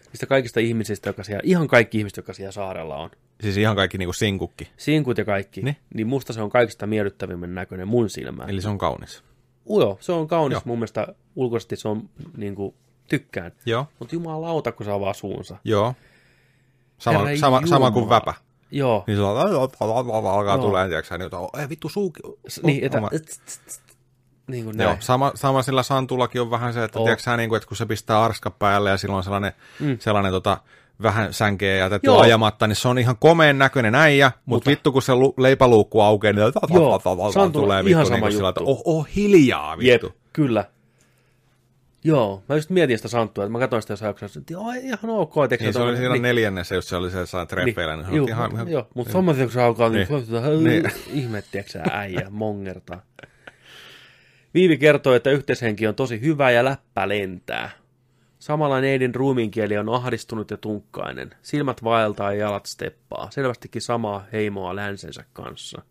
niistä 0.07 0.25
kaikista 0.25 0.59
ihmisistä, 0.59 1.09
jotka 1.09 1.23
siellä, 1.23 1.41
ihan 1.45 1.67
kaikki 1.67 1.97
ihmiset, 1.97 2.17
jotka 2.17 2.33
siellä 2.33 2.51
saarella 2.51 2.95
on, 2.95 3.11
Siis 3.43 3.57
ihan 3.57 3.75
kaikki 3.75 3.97
niinku 3.97 4.13
sinkukki. 4.13 4.69
sinkut 4.77 5.17
ja 5.17 5.25
kaikki, 5.25 5.61
Niin. 5.61 5.65
niin, 5.65 5.77
niin 5.93 6.07
musta 6.07 6.33
se 6.33 6.41
on 6.41 6.49
kaikista 6.49 6.87
miellyttävimmän 6.87 7.55
näköinen 7.55 7.87
mun 7.87 8.09
silmään. 8.09 8.49
Eli 8.49 8.61
se 8.61 8.69
on 8.69 8.77
kaunis. 8.77 9.23
Joo, 9.69 9.97
se 10.01 10.11
on 10.11 10.27
kaunis. 10.27 10.55
Joo. 10.55 10.61
Mun 10.65 10.77
mielestä 10.77 11.07
ulkoisesti 11.35 11.75
se 11.75 11.87
on, 11.87 12.09
niin 12.37 12.55
kuin, 12.55 12.75
tykkään. 13.09 13.51
Joo. 13.65 13.87
Mutta 13.99 14.15
jumalauta, 14.15 14.71
kun 14.71 14.85
se 14.85 14.91
avaa 14.91 15.13
suunsa. 15.13 15.57
Joo. 15.63 15.95
Sama, 16.97 17.19
Herra 17.19 17.37
sama, 17.37 17.61
sama 17.65 17.91
kuin 17.91 18.09
väpä. 18.09 18.33
Joo. 18.71 19.03
Niin 19.07 19.17
se 19.17 19.21
on, 19.21 19.37
alkaa 19.79 20.57
tulee, 20.57 20.87
tiedätkö 20.87 21.17
niin, 21.17 21.25
että 21.25 21.37
ei 21.61 21.69
vittu 21.69 21.89
suuki. 21.89 22.21
Niin, 22.63 22.85
että, 22.85 23.01
niin 24.47 24.65
kuin 24.65 24.79
Joo, 24.79 24.97
sama, 24.99 25.31
sama 25.35 25.61
sillä 25.61 25.83
Santullakin 25.83 26.41
on 26.41 26.51
vähän 26.51 26.73
se, 26.73 26.83
että, 26.83 26.99
tiedätkö, 26.99 27.37
niin 27.37 27.49
kuin, 27.49 27.57
että 27.57 27.67
kun 27.67 27.77
se 27.77 27.85
pistää 27.85 28.23
arska 28.23 28.51
päälle 28.51 28.89
ja 28.89 28.97
silloin 28.97 29.17
on 29.17 29.23
sellainen, 29.23 29.53
mm. 29.79 29.97
sellainen 29.99 30.31
tota, 30.31 30.57
vähän 31.01 31.33
sänkeä 31.33 31.75
jätetty 31.77 32.07
Joo. 32.07 32.19
ajamatta, 32.19 32.67
niin 32.67 32.75
se 32.75 32.87
on 32.87 32.97
ihan 32.97 33.15
komeen 33.19 33.57
näköinen 33.57 33.95
äijä, 33.95 34.27
mutta, 34.27 34.41
Mutta- 34.45 34.69
vittu 34.69 34.91
kun 34.91 35.01
se 35.01 35.15
lu, 35.15 35.33
leipäluukku 35.37 36.01
aukeaa, 36.01 36.33
niin 36.33 36.53
Joo, 36.73 37.01
Santulla 37.33 37.49
tulee 37.51 37.83
ihan 37.87 38.01
vittu, 38.01 38.05
sama 38.15 38.27
niin 38.27 38.35
sillä, 38.37 38.49
että 38.49 38.61
oh, 38.63 38.81
oh, 38.85 39.07
hiljaa 39.15 39.77
Jep, 39.79 40.03
vittu. 40.03 40.17
kyllä. 40.33 40.65
Joo, 42.05 42.43
mä 42.49 42.55
just 42.55 42.69
mietin 42.69 42.97
sitä 42.97 43.07
Santtua, 43.07 43.43
että 43.43 43.51
mä 43.51 43.59
katsoin 43.59 43.81
sitä 43.81 43.91
jossain 43.93 44.09
jaksossa, 44.09 44.39
että 44.39 44.53
joo, 44.53 44.71
ihan 44.83 45.09
ok. 45.09 45.33
Teekö 45.49 45.63
Niin 45.63 45.73
se 45.73 45.81
oli 45.81 45.97
siinä 45.97 46.15
neljännessä, 46.17 46.75
jos 46.75 46.89
se 46.89 46.95
oli 46.95 47.11
se 47.11 47.19
jossain 47.19 47.47
treffeillä, 47.47 47.95
niin, 47.95 48.05
se 48.05 48.15
juu, 48.15 48.23
oli 48.23 48.31
ihan, 48.31 48.51
ihan 48.51 48.67
Joo, 48.67 48.87
mutta 48.95 49.13
tommoset, 49.13 49.43
kun 49.43 49.51
se 49.51 49.61
alkaa, 49.61 49.89
niin, 49.89 50.07
Niin. 50.09 50.63
niin. 50.63 50.83
Niin. 50.83 50.91
ihme, 51.13 51.43
tiedätkö 51.51 51.79
äijä, 51.91 52.27
mongertaa. 52.29 53.01
Viivi 54.53 54.77
kertoo, 54.77 55.13
että 55.13 55.29
yhteishenki 55.29 55.87
on 55.87 55.95
tosi 55.95 56.21
hyvä 56.21 56.51
ja 56.51 56.63
läppä 56.63 57.07
lentää. 57.09 57.69
Samalla 58.43 58.81
neidin 58.81 59.15
ruumiinkieli 59.15 59.77
on 59.77 59.89
ahdistunut 59.89 60.51
ja 60.51 60.57
tunkkainen. 60.57 61.31
Silmät 61.41 61.83
vaeltaa 61.83 62.33
ja 62.33 62.39
jalat 62.39 62.65
steppaa. 62.65 63.31
Selvästikin 63.31 63.81
samaa 63.81 64.25
heimoa 64.33 64.75
länsensä 64.75 65.23
kanssa. 65.33 65.81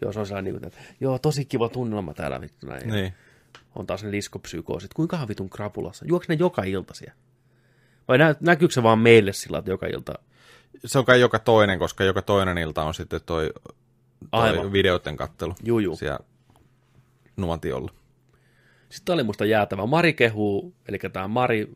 Joo, 0.00 0.12
se 0.12 0.20
on 0.20 0.26
sellainen, 0.26 0.54
niin 0.54 0.60
kuin, 0.60 0.68
että 0.72 0.80
joo, 1.00 1.18
tosi 1.18 1.44
kiva 1.44 1.68
tunnelma 1.68 2.14
täällä 2.14 2.40
vittu 2.40 2.66
näin. 2.66 2.88
niin. 2.88 3.14
On 3.74 3.86
taas 3.86 4.04
ne 4.04 4.10
liskopsykoosit. 4.10 4.94
Kuinka 4.94 5.28
vitun 5.28 5.50
krapulassa? 5.50 6.04
Juoks 6.08 6.28
ne 6.28 6.34
joka 6.34 6.62
ilta 6.62 6.94
siellä? 6.94 7.14
Vai 8.08 8.18
nä- 8.18 8.34
näkyykö 8.40 8.74
se 8.74 8.82
vaan 8.82 8.98
meille 8.98 9.32
sillä, 9.32 9.58
että 9.58 9.70
joka 9.70 9.86
ilta? 9.86 10.14
Se 10.86 10.98
on 10.98 11.04
kai 11.04 11.20
joka 11.20 11.38
toinen, 11.38 11.78
koska 11.78 12.04
joka 12.04 12.22
toinen 12.22 12.58
ilta 12.58 12.82
on 12.82 12.94
sitten 12.94 13.20
toi, 13.26 13.50
toi 14.30 14.48
Aivan. 14.48 14.72
videoiden 14.72 15.16
kattelu 15.16 15.54
Juu, 15.64 15.78
juu. 15.78 15.96
siellä 15.96 16.18
nuotiolla. 17.36 17.92
Sitten 18.90 19.12
oli 19.12 19.22
musta 19.22 19.44
jäätävä. 19.44 19.86
Mari 19.86 20.12
kehuu, 20.12 20.74
eli 20.88 20.98
tämä 21.12 21.28
Mari 21.28 21.70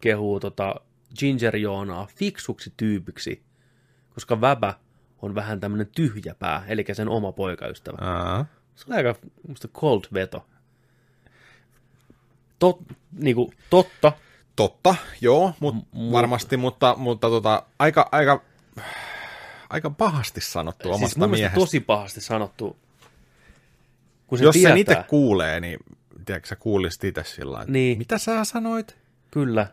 kehuu 0.00 0.40
tota 0.40 0.74
Ginger 1.18 1.56
Joonaa 1.56 2.08
fiksuksi 2.16 2.72
tyypiksi, 2.76 3.42
koska 4.14 4.40
Väbä 4.40 4.74
on 5.22 5.34
vähän 5.34 5.60
tämmöinen 5.60 5.88
tyhjäpää, 5.94 6.64
eli 6.68 6.84
sen 6.92 7.08
oma 7.08 7.32
poikaystävä. 7.32 7.98
Aa. 8.00 8.46
Se 8.74 8.84
on 8.88 8.96
aika 8.96 9.14
musta 9.48 9.68
cold 9.68 10.04
veto. 10.12 10.46
Tot, 12.58 12.78
niinku, 13.12 13.52
totta, 13.70 14.12
Totta, 14.58 14.94
joo, 15.20 15.54
mut, 15.60 15.74
M- 15.74 16.12
varmasti, 16.12 16.56
mutta, 16.56 16.94
mutta 16.98 17.28
tota, 17.28 17.62
aika, 17.78 18.08
aika, 18.12 18.42
aika 19.70 19.90
pahasti 19.90 20.40
sanottu 20.40 20.88
omasta 20.88 21.06
siis 21.06 21.16
mielestä 21.16 21.36
miehestä. 21.36 21.60
tosi 21.60 21.80
pahasti 21.80 22.20
sanottu. 22.20 22.76
Kun 24.26 24.38
se 24.38 24.44
Jos 24.44 24.52
tietää, 24.52 24.70
sen 24.70 24.78
itse 24.78 25.04
kuulee, 25.08 25.60
niin 25.60 25.78
tiedätkö, 26.28 26.48
sä 26.48 26.56
kuulisit 26.56 27.04
itse 27.04 27.24
sillä 27.24 27.64
Niin. 27.68 27.98
mitä 27.98 28.18
sä 28.18 28.44
sanoit? 28.44 28.96
Kyllä. 29.30 29.66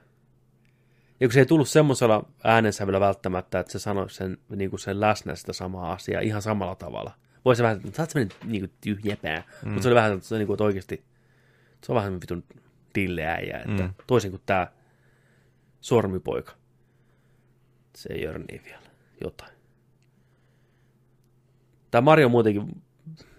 Ja 1.20 1.28
kun 1.28 1.34
se 1.34 1.40
ei 1.40 1.46
tullut 1.46 1.70
semmoisella 1.70 2.26
äänensävyllä 2.44 3.00
välttämättä, 3.00 3.60
että 3.60 3.72
se 3.72 3.80
sanoisi 3.80 4.16
sen, 4.16 4.38
niin 4.50 4.70
kuin 4.70 4.80
sen 4.80 5.02
läsnä 5.02 5.36
sitä 5.36 5.54
samaa 5.54 5.92
asiaa 5.92 6.22
ihan 6.22 6.42
samalla 6.42 6.76
tavalla. 6.76 7.12
Voisi 7.46 7.64
vähän, 7.64 7.78
että 7.78 7.98
sä 7.98 8.04
oot 8.04 8.10
semmoinen 8.10 8.38
niin 8.46 8.62
kuin 8.62 8.72
tyhjäpää. 8.82 9.44
Mm. 9.66 9.70
Mutta 9.70 9.84
se 9.84 9.90
oli 9.90 9.96
vähän, 9.96 10.14
että, 10.14 10.28
se, 10.28 10.38
niin 10.38 10.48
kuin, 10.48 10.56
että 10.56 10.64
oikeasti 10.64 11.06
se 11.84 11.92
on 11.92 11.96
vähän 11.96 12.08
semmoinen 12.08 12.22
vitun 12.22 12.60
dilleäijä, 12.96 13.58
että 13.58 13.84
mm. 13.84 13.94
toisin 14.08 14.32
kuin 14.32 14.42
tämä 14.46 14.68
sormipoika. 15.82 16.54
Se 17.96 18.14
ei 18.14 18.24
jörnii 18.24 18.62
vielä 18.66 18.88
jotain. 19.24 19.52
Tämä 21.92 22.02
Mario 22.02 22.30
muutenkin, 22.30 22.82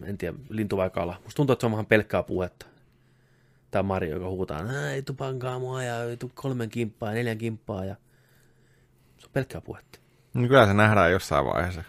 en 0.05 0.19
tiedä, 0.19 0.37
lintu 0.49 0.77
vai 0.77 0.91
kala. 0.91 1.21
Musta 1.25 1.37
tuntuu, 1.37 1.53
että 1.53 1.61
se 1.61 1.67
on 1.67 1.73
vähän 1.73 1.87
pelkkää 1.87 2.23
puhetta 2.23 2.67
tämä 3.77 3.83
Mario, 3.89 4.15
joka 4.15 4.29
huutaa, 4.29 4.59
"Ää, 4.67 4.93
ei 4.93 5.03
tupankaa 5.03 5.59
mua 5.59 5.83
ja 5.83 6.03
ei 6.05 6.17
tu 6.17 6.31
kolmen 6.35 6.69
kimppaa 6.69 7.09
ja 7.09 7.15
neljän 7.15 7.39
kimppaa 7.39 7.85
ja 7.85 7.95
se 9.19 9.27
on 9.27 9.31
pelkkää 9.33 9.61
puhetta. 9.61 9.99
Niin 10.35 10.49
kyllä 10.49 10.67
se 10.67 10.75
nähdään 10.75 11.13
jossain 11.13 11.47
vaiheessa. 11.47 11.83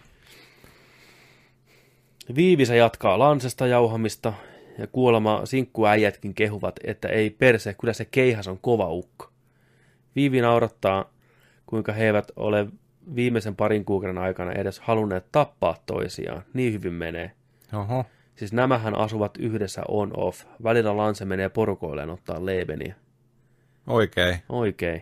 Viivisä 2.35 2.75
jatkaa 2.75 3.19
lansesta 3.19 3.67
jauhamista 3.67 4.33
ja 4.77 4.87
kuolema 4.87 5.41
sinkkuäijätkin 5.45 6.33
kehuvat, 6.33 6.75
että 6.83 7.07
ei 7.07 7.29
perse, 7.29 7.73
kyllä 7.73 7.93
se 7.93 8.05
keihas 8.05 8.47
on 8.47 8.59
kova 8.59 8.89
ukko. 8.89 9.29
Viivi 10.15 10.41
naurattaa 10.41 11.09
kuinka 11.65 11.93
he 11.93 12.05
eivät 12.05 12.31
ole 12.35 12.67
viimeisen 13.15 13.55
parin 13.55 13.85
kuukauden 13.85 14.17
aikana 14.17 14.51
edes 14.51 14.79
halunneet 14.79 15.25
tappaa 15.31 15.75
toisiaan. 15.85 16.43
Niin 16.53 16.73
hyvin 16.73 16.93
menee. 16.93 17.31
Oho. 17.73 18.05
Siis 18.37 18.53
nämähän 18.53 18.95
asuvat 18.95 19.37
yhdessä 19.37 19.81
on-off. 19.87 20.45
Välillä 20.63 20.97
Lance 20.97 21.25
menee 21.25 21.49
porukoilleen 21.49 22.09
ottaa 22.09 22.45
Lebeniä. 22.45 22.95
Oikein. 23.87 24.37
Oikein. 24.49 25.01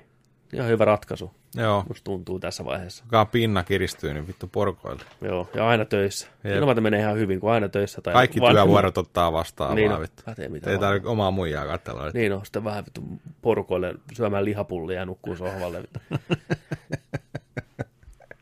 Ihan 0.53 0.67
hyvä 0.67 0.85
ratkaisu. 0.85 1.31
Joo. 1.55 1.83
Musta 1.87 2.03
tuntuu 2.03 2.39
tässä 2.39 2.65
vaiheessa. 2.65 3.03
Kuka 3.03 3.25
pinna 3.25 3.63
kiristyy, 3.63 4.13
niin 4.13 4.27
vittu 4.27 4.47
porkoille. 4.47 5.03
Joo, 5.21 5.49
ja 5.53 5.67
aina 5.67 5.85
töissä. 5.85 6.27
Ilman, 6.57 6.83
menee 6.83 6.99
ihan 6.99 7.15
hyvin, 7.17 7.39
kun 7.39 7.51
aina 7.51 7.69
töissä. 7.69 8.01
Tai 8.01 8.13
Kaikki 8.13 8.39
vanhemmat- 8.39 8.51
työvuorot 8.53 8.97
ottaa 8.97 9.33
vastaan 9.33 9.75
Niin 9.75 9.89
vaan 9.89 10.01
vittu. 10.01 10.23
Pätee 10.25 10.49
mitä 10.49 10.69
Ei 10.69 10.75
vaan. 10.75 10.81
tarvitse 10.87 11.09
omaa 11.09 11.31
muijaa 11.31 11.65
katsella. 11.67 12.11
Niin 12.13 12.33
on, 12.33 12.45
sitten 12.45 12.63
vähän 12.63 12.85
vittu 12.85 13.01
porukoille 13.41 13.93
syömään 14.13 14.45
lihapullia 14.45 14.99
ja 14.99 15.05
nukkuu 15.05 15.35
sohvalle. 15.35 15.81
Vittu. 15.81 15.99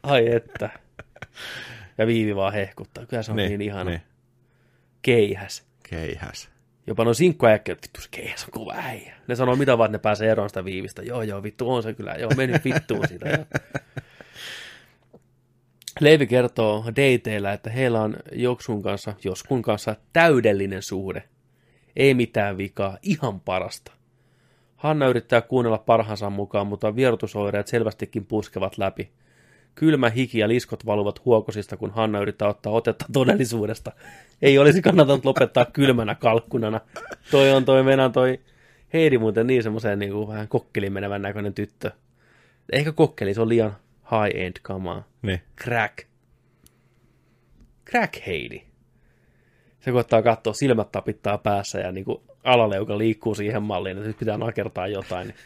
Ai 0.04 0.32
että. 0.34 0.70
Ja 1.98 2.08
Viivi 2.08 2.36
vaan 2.36 2.54
hehkuttaa. 2.54 3.06
Kyllä 3.06 3.24
se 3.24 3.32
on 3.32 3.36
niin, 3.38 3.50
niin 3.50 3.62
ihana. 3.62 3.90
Niin. 3.90 4.02
Keihäs. 5.04 5.68
Keihäs. 5.90 6.50
Jopa 6.88 7.04
no 7.04 7.14
sinkkuäkkä, 7.14 7.72
vittu 7.72 8.02
se 8.02 8.08
keihäs 8.12 8.44
on 8.44 8.52
kova 8.52 8.74
äijä. 8.78 9.14
Ne 9.28 9.36
sanoo 9.36 9.56
mitä 9.56 9.78
vaan, 9.78 9.88
että 9.88 9.98
ne 9.98 10.02
pääsee 10.02 10.32
eroon 10.32 10.50
sitä 10.50 10.66
Viivistä. 10.66 11.02
Joo, 11.02 11.22
joo, 11.22 11.44
vittu 11.44 11.74
on 11.74 11.84
se 11.84 11.94
kyllä. 11.94 12.12
Joo, 12.14 12.32
meni 12.38 12.54
vittuun 12.64 13.08
siitä. 13.08 13.30
Joo. 13.30 13.46
Leivi 16.00 16.28
kertoo 16.28 16.86
dateilla, 16.88 17.52
että 17.52 17.70
heillä 17.70 18.02
on 18.02 18.16
Joksun 18.32 18.82
kanssa, 18.84 19.14
Joskun 19.24 19.62
kanssa 19.62 19.96
täydellinen 20.14 20.82
suhde. 20.84 21.24
Ei 21.96 22.14
mitään 22.14 22.58
vikaa, 22.58 22.98
ihan 23.02 23.40
parasta. 23.40 23.92
Hanna 24.76 25.08
yrittää 25.08 25.42
kuunnella 25.42 25.78
parhaansa 25.78 26.30
mukaan, 26.30 26.68
mutta 26.68 26.96
vierotusoireet 26.96 27.68
selvästikin 27.68 28.26
puskevat 28.26 28.78
läpi. 28.78 29.12
Kylmä 29.76 30.10
hiki 30.10 30.40
ja 30.40 30.48
liskot 30.48 30.86
valuvat 30.86 31.26
huokosista, 31.26 31.78
kun 31.78 31.92
Hanna 31.92 32.20
yrittää 32.20 32.48
ottaa 32.48 32.74
otetta 32.74 33.06
todellisuudesta. 33.14 33.92
Ei 34.42 34.58
olisi 34.58 34.82
kannattanut 34.82 35.26
lopettaa 35.26 35.66
kylmänä 35.66 36.16
kalkkunana. 36.16 36.82
Toi 37.32 37.52
on 37.52 37.66
toi 37.66 37.84
meidän 37.84 38.12
toi 38.12 38.40
Heidi 38.94 39.18
muuten 39.18 39.48
niin 39.48 39.64
semmoiseen 39.64 40.00
niin 40.00 40.12
kuin 40.12 40.28
vähän 40.28 40.48
kokkeliin 40.48 40.94
menevän 40.94 41.22
näköinen 41.22 41.54
tyttö. 41.54 41.92
Ehkä 42.72 42.92
kokkeli, 42.92 43.34
se 43.34 43.42
on 43.42 43.50
liian 43.50 43.76
high-end 44.12 44.60
kamaa. 44.62 45.08
Niin. 45.22 45.42
Crack. 45.64 45.98
Crack 47.90 48.26
Heidi. 48.28 48.62
Se 49.80 49.92
koittaa 49.92 50.22
katsoa, 50.22 50.54
silmät 50.54 50.92
tapittaa 50.92 51.38
päässä 51.38 51.80
ja 51.80 51.92
niin 51.92 52.06
kuin 52.06 52.22
alaleuka 52.44 52.98
liikkuu 52.98 53.36
siihen 53.36 53.64
malliin, 53.64 53.98
että 53.98 54.08
nyt 54.08 54.20
pitää 54.20 54.38
nakertaa 54.38 54.88
jotain. 54.88 55.28
Niin 55.28 55.38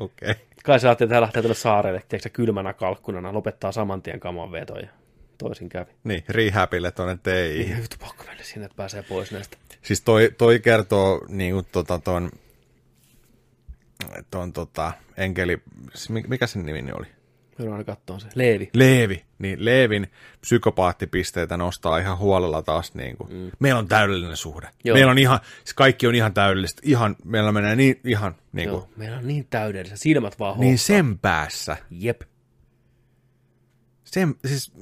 Okei. 0.00 0.30
Okay. 0.30 0.44
kai 0.64 0.80
se 0.80 0.88
ajattelee, 0.88 1.06
että 1.06 1.14
hän 1.14 1.22
lähtee 1.22 1.42
tuonne 1.42 1.54
saarelle, 1.54 2.02
tiedätkö, 2.08 2.30
kylmänä 2.32 2.72
kalkkunana, 2.72 3.34
lopettaa 3.34 3.72
saman 3.72 4.02
tien 4.02 4.20
kaman 4.20 4.52
veto 4.52 4.78
ja 4.78 4.88
toisin 5.38 5.68
kävi. 5.68 5.90
Niin, 6.04 6.24
rehabille 6.28 6.90
tuonne 6.90 7.18
TI. 7.22 7.58
Niin, 7.58 7.82
vittu 7.82 7.96
pakko 8.00 8.24
mennä 8.24 8.42
sinne, 8.42 8.64
että 8.64 8.76
pääsee 8.76 9.02
pois 9.02 9.32
näistä. 9.32 9.56
Siis 9.82 10.00
toi, 10.00 10.30
toi 10.38 10.58
kertoo 10.58 11.26
niin 11.28 11.54
kuin 11.54 11.66
tota 11.72 11.98
ton, 11.98 12.30
ton 14.30 14.52
tota, 14.52 14.92
enkeli, 15.16 15.62
siis 15.94 16.10
mi- 16.10 16.24
mikä 16.28 16.46
sen 16.46 16.66
nimi 16.66 16.92
oli? 16.92 17.06
Joudun 17.58 17.84
katsoa 17.84 18.18
se. 18.18 18.28
Leevi. 18.34 18.70
Leevi. 18.74 19.24
Niin 19.40 19.64
Leevin 19.64 20.06
psykopaattipisteitä 20.40 21.56
nostaa 21.56 21.98
ihan 21.98 22.18
huolella 22.18 22.62
taas. 22.62 22.94
Niin 22.94 23.16
kuin. 23.16 23.32
Mm. 23.32 23.50
Meillä 23.58 23.78
on 23.78 23.88
täydellinen 23.88 24.36
suhde. 24.36 24.68
Joo. 24.84 24.94
Meillä 24.94 25.10
on 25.10 25.18
ihan, 25.18 25.40
siis 25.64 25.74
kaikki 25.74 26.06
on 26.06 26.14
ihan 26.14 26.34
täydellistä. 26.34 26.82
Ihan, 26.84 27.16
meillä 27.24 27.52
menee 27.52 27.76
niin, 27.76 28.00
ihan 28.04 28.36
niin 28.52 28.68
kuin, 28.68 28.78
Joo, 28.78 28.88
meillä 28.96 29.16
on 29.18 29.26
niin 29.28 29.46
täydellistä. 29.50 29.96
Silmät 29.98 30.38
vaan 30.38 30.60
niin 30.60 30.72
hohtaa. 30.72 30.86
sen 30.86 31.18
päässä. 31.18 31.76
Jep. 31.90 32.20
Sen, 34.04 34.34
siis 34.46 34.72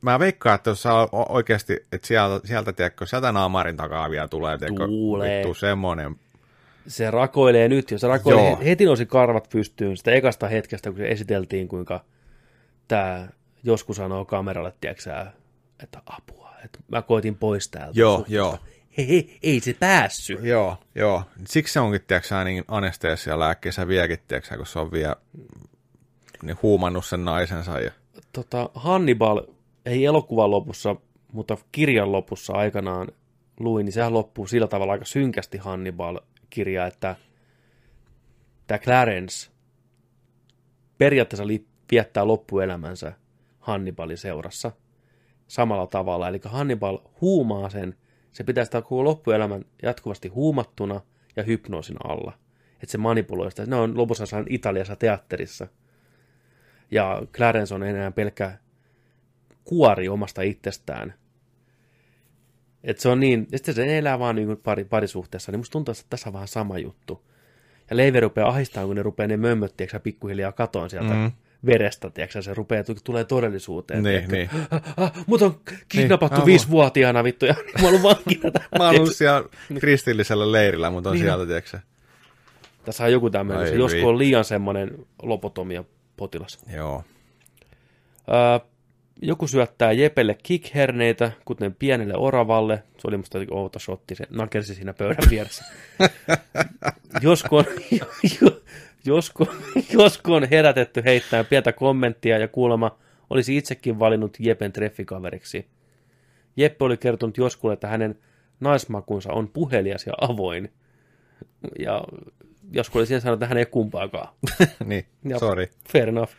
mä 0.00 0.18
veikkaan, 0.18 0.54
että 0.54 0.70
jos 0.70 0.84
oikeasti, 1.28 1.72
että 1.92 2.06
sieltä, 2.06 2.46
sieltä 2.46 2.72
tiedätkö, 2.72 3.06
sieltä 3.06 3.32
naamarin 3.32 3.76
takaa 3.76 4.10
vielä 4.10 4.28
tulee, 4.28 4.58
tiedätkö, 4.58 4.86
Tuulee. 4.86 5.36
vittu 5.38 5.54
semmonen. 5.54 6.16
Se 6.86 7.10
rakoilee 7.10 7.68
nyt, 7.68 7.90
jos 7.90 8.00
se 8.00 8.08
rakoilee, 8.08 8.48
Joo. 8.50 8.58
he- 8.58 8.64
heti 8.64 8.84
nousi 8.84 9.06
karvat 9.06 9.48
pystyyn 9.52 9.96
sitä 9.96 10.10
ekasta 10.10 10.48
hetkestä, 10.48 10.90
kun 10.90 10.98
se 10.98 11.08
esiteltiin, 11.08 11.68
kuinka 11.68 12.04
tämä 12.88 13.28
joskus 13.62 13.96
sanoo 13.96 14.24
kameralle, 14.24 14.72
tiedätkö 14.80 15.26
että 15.82 16.02
apua, 16.06 16.52
että 16.64 16.78
mä 16.88 17.02
koitin 17.02 17.36
pois 17.36 17.68
täältä. 17.68 18.00
Joo, 18.00 18.24
joo. 18.28 18.58
Hei, 18.96 19.38
ei 19.42 19.60
se 19.60 19.74
päässyt. 19.74 20.42
Joo, 20.42 20.76
joo. 20.94 21.22
Siksi 21.46 21.72
se 21.72 21.80
onkin, 21.80 22.00
tiedätkö 22.06 22.44
niin 22.44 22.64
anesteesia 22.68 23.38
lääkkeessä 23.38 23.88
viekin, 23.88 24.18
tiedätkö 24.28 24.56
kun 24.56 24.66
se 24.66 24.78
on 24.78 24.92
vielä 24.92 25.16
niin 26.42 26.56
huumannut 26.62 27.06
sen 27.06 27.24
naisensa. 27.24 27.80
Ja... 27.80 27.90
Tota, 28.32 28.70
Hannibal, 28.74 29.42
ei 29.86 30.04
elokuvan 30.04 30.50
lopussa, 30.50 30.96
mutta 31.32 31.56
kirjan 31.72 32.12
lopussa 32.12 32.52
aikanaan 32.52 33.08
luin, 33.60 33.84
niin 33.84 33.92
sehän 33.92 34.14
loppuu 34.14 34.46
sillä 34.46 34.66
tavalla 34.66 34.92
aika 34.92 35.04
synkästi 35.04 35.58
Hannibal-kirja, 35.58 36.86
että 36.86 37.16
tämä 38.66 38.78
Clarence 38.78 39.50
periaatteessa 40.98 41.46
li- 41.46 41.66
viettää 41.90 42.26
loppuelämänsä 42.26 43.12
Hannibalin 43.60 44.18
seurassa 44.18 44.72
samalla 45.46 45.86
tavalla. 45.86 46.28
Eli 46.28 46.40
Hannibal 46.44 46.98
huumaa 47.20 47.70
sen, 47.70 47.96
se 48.32 48.44
pitää 48.44 48.64
sitä 48.64 48.82
koko 48.82 49.04
loppuelämän 49.04 49.64
jatkuvasti 49.82 50.28
huumattuna 50.28 51.00
ja 51.36 51.42
hypnoosin 51.42 51.96
alla. 52.04 52.32
Että 52.72 52.92
se 52.92 52.98
manipuloi 52.98 53.50
sitä. 53.50 53.66
Ne 53.66 53.76
on 53.76 53.96
lopussa 53.96 54.22
jossain 54.22 54.46
Italiassa 54.48 54.96
teatterissa. 54.96 55.66
Ja 56.90 57.22
Clarence 57.32 57.74
on 57.74 57.82
enää 57.82 58.10
pelkkä 58.10 58.58
kuori 59.64 60.08
omasta 60.08 60.42
itsestään. 60.42 61.14
Et 62.84 62.98
se 62.98 63.08
on 63.08 63.20
niin, 63.20 63.46
ja 63.52 63.58
sitten 63.58 63.74
se 63.74 63.98
elää 63.98 64.18
vaan 64.18 64.36
niin 64.36 64.56
pari, 64.56 64.84
parisuhteessa, 64.84 65.52
niin 65.52 65.60
musta 65.60 65.72
tuntuu, 65.72 65.92
että 65.92 66.04
tässä 66.10 66.28
on 66.28 66.32
vähän 66.32 66.48
sama 66.48 66.78
juttu. 66.78 67.26
Ja 67.90 67.96
Leive 67.96 68.20
rupeaa 68.20 68.48
ahistamaan, 68.48 68.88
kun 68.88 68.96
ne 68.96 69.02
rupeaa 69.02 69.26
ne 69.26 69.36
mömmöt, 69.36 69.74
pikkuhiljaa 70.02 70.52
katoon 70.52 70.90
sieltä 70.90 71.14
mm. 71.14 71.20
Mm. 71.20 71.32
Verestä, 71.66 72.10
tiedätkö, 72.10 72.42
se 72.42 72.54
rupeaa, 72.54 72.84
tu- 72.84 72.94
tulee 73.04 73.24
todellisuuteen. 73.24 74.02
Niin, 74.02 74.28
tiedätkö. 74.30 74.56
niin. 74.56 74.66
Ah, 74.70 74.82
ah, 74.96 75.12
mut 75.26 75.42
on 75.42 75.60
kidnappattu 75.88 76.36
Niin, 76.38 76.46
viisivuotiaana, 76.46 77.24
vittu, 77.24 77.46
ja 77.46 77.54
mä 77.82 77.88
oon 77.88 78.02
vankina. 78.02 78.50
täällä. 78.50 78.68
Mä 78.78 78.86
oon 78.86 78.96
ollut 79.00 79.16
siellä 79.16 79.48
kristillisellä 79.80 80.52
leirillä, 80.52 80.90
mutta 80.90 81.10
on 81.10 81.14
Niin. 81.16 81.24
sieltä, 81.24 81.46
tiedätkö 81.46 81.70
sä? 81.70 81.80
Tässä 82.84 83.04
on 83.04 83.12
joku 83.12 83.30
tämmöinen, 83.30 83.68
se 83.68 83.74
joskus 83.74 84.02
on 84.04 84.18
liian 84.18 84.44
semmoinen 84.44 85.06
lopotomia 85.22 85.84
potilas. 86.16 86.58
Joo. 86.74 87.04
Öö, 88.28 88.66
joku 89.22 89.46
syöttää 89.46 89.92
Jepelle 89.92 90.36
kickherneitä, 90.42 91.32
kuten 91.44 91.74
pienelle 91.74 92.14
oravalle. 92.16 92.82
Se 92.98 93.08
oli 93.08 93.16
musta 93.16 93.38
outo 93.50 93.78
shotti, 93.78 94.14
se 94.14 94.24
nakersi 94.30 94.74
siinä 94.74 94.92
pöydän 94.92 95.30
vieressä. 95.30 95.64
Josku 97.22 97.56
on, 97.56 97.64
jo, 99.04 99.14
josku, 99.16 99.48
josku 99.92 100.32
on 100.34 100.48
herätetty 100.50 101.02
heittämään 101.04 101.46
pientä 101.46 101.72
kommenttia 101.72 102.38
ja 102.38 102.48
kuulemma 102.48 102.98
olisi 103.30 103.56
itsekin 103.56 103.98
valinnut 103.98 104.36
Jepen 104.40 104.72
treffikaveriksi. 104.72 105.66
Jeppe 106.56 106.84
oli 106.84 106.96
kertonut 106.96 107.38
Joskulle, 107.38 107.72
että 107.72 107.88
hänen 107.88 108.18
naismakunsa 108.60 109.32
on 109.32 109.48
puhelias 109.48 110.06
ja 110.06 110.12
avoin. 110.20 110.72
Ja 111.78 112.04
Josku 112.72 112.98
oli 112.98 113.06
siihen 113.06 113.20
sanonut, 113.20 113.42
että 113.42 113.46
hän 113.46 113.58
ei 113.58 113.66
kumpaakaan. 113.66 114.34
niin, 114.84 115.04
Ja 115.24 115.38
sorry. 115.38 115.66
Fair 115.92 116.08
enough. 116.08 116.32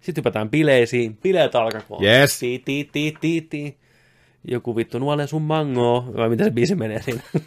Sitten 0.00 0.22
hypätään 0.22 0.50
bileisiin. 0.50 1.16
Bileet 1.16 1.54
alkakoon. 1.54 2.04
Yes. 2.04 2.38
Ti, 2.38 2.62
ti, 2.64 2.88
ti, 2.92 3.14
ti, 3.20 3.46
ti. 3.50 3.76
Joku 4.50 4.76
vittu 4.76 4.98
nuolen 4.98 5.28
sun 5.28 5.42
mangoa. 5.42 6.06
Vai 6.16 6.28
mitä 6.28 6.44
se 6.44 6.50
biisi 6.50 6.74
menee 6.74 7.02
siinä? 7.02 7.22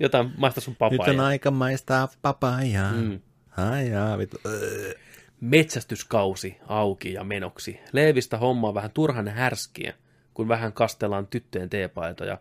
Jotain 0.00 0.32
maista 0.36 0.60
sun 0.60 0.76
Nyt 0.90 1.00
on 1.00 1.20
aika 1.20 1.50
maistaa 1.50 2.08
papajaa. 2.22 2.92
Mm. 2.92 3.20
Ai 3.56 3.90
jaa, 3.90 4.18
vittu. 4.18 4.36
Öö. 4.46 4.92
Metsästyskausi 5.40 6.56
auki 6.66 7.12
ja 7.12 7.24
menoksi. 7.24 7.80
Leevistä 7.92 8.38
hommaa 8.38 8.74
vähän 8.74 8.90
turhan 8.90 9.28
härskiä, 9.28 9.94
kun 10.34 10.48
vähän 10.48 10.72
kastellaan 10.72 11.26
tyttöjen 11.26 11.70
teepaitoja. 11.70 12.38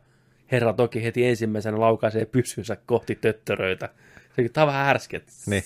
Herra 0.52 0.74
toki 0.74 1.04
heti 1.04 1.26
ensimmäisenä 1.26 1.80
laukaisee 1.80 2.26
pyssynsä 2.26 2.78
kohti 2.86 3.16
töttöröitä. 3.16 3.90
Tää 4.54 4.64
on 4.64 4.68
vähän 4.68 4.86
härskiä. 4.86 5.22
Niin. 5.46 5.64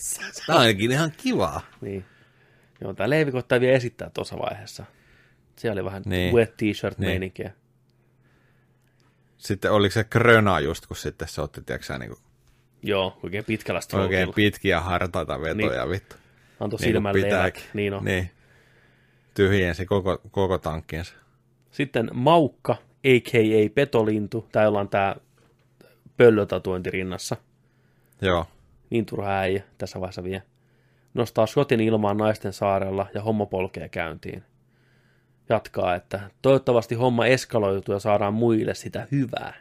Tämä 0.48 0.58
on 0.58 0.62
ainakin 0.62 0.92
ihan 0.92 1.12
kivaa. 1.18 1.62
Niin. 1.82 2.06
Joo, 2.82 2.94
tämä 2.94 3.10
Leivi 3.10 3.32
koittaa 3.32 3.60
vielä 3.60 3.76
esittää 3.76 4.10
tuossa 4.14 4.40
vaiheessa. 4.40 4.86
Se 5.56 5.72
oli 5.72 5.86
vähän 5.86 6.04
niin. 6.06 6.36
Wet 6.36 6.58
t-shirt 6.58 6.98
Niin. 6.98 7.34
Sitten 9.44 9.72
oliko 9.72 9.94
se 9.94 10.04
kröna 10.04 10.60
just, 10.60 10.86
kun 10.88 10.98
sitten 10.98 11.28
se 11.28 11.42
otti, 11.42 11.62
tiedätkö 11.62 11.98
niin 11.98 12.14
Joo, 12.84 13.18
oikein 13.24 13.44
pitkällä 13.46 13.78
oikein 13.78 13.84
strokeilla. 13.84 14.34
pitkiä 14.34 14.80
hartaita 14.82 15.42
vetoja, 15.42 15.82
Niin. 15.86 15.90
vittu. 15.90 16.16
Antoi 16.60 16.80
Niin 16.80 17.02
kuin 17.04 17.14
pitääkin. 17.14 17.62
levät. 17.62 17.74
Niin 17.74 17.94
on. 17.94 18.06
Niin. 18.06 18.32
Tyhjensi 19.34 19.86
koko, 19.86 20.22
koko 20.32 20.58
tankkiensa. 20.58 21.14
Sitten 21.72 22.10
Maukka, 22.14 22.74
a.k.a. 23.04 23.70
Petolintu. 23.76 24.48
Tää 24.52 24.68
ollaan 24.68 24.90
tää 24.90 25.16
pöllötatuointi 26.18 26.92
rinnassa. 26.92 27.38
Joo. 28.22 28.46
Niin 28.90 29.06
turha 29.06 29.30
äijä 29.40 29.64
tässä 29.78 30.00
vaiheessa 30.00 30.24
vielä. 30.24 30.42
nostaa 31.14 31.46
shotin 31.48 31.80
ilmaan 31.80 32.18
naisten 32.18 32.54
saarella 32.54 33.08
ja 33.14 33.22
homma 33.22 33.46
polkee 33.46 33.90
käyntiin. 33.90 34.44
Jatkaa, 35.50 35.96
että 35.96 36.20
toivottavasti 36.42 36.96
homma 36.96 37.26
eskaloituu 37.26 37.96
ja 37.96 38.00
saadaan 38.00 38.34
muille 38.34 38.74
sitä 38.74 39.08
hyvää. 39.12 39.54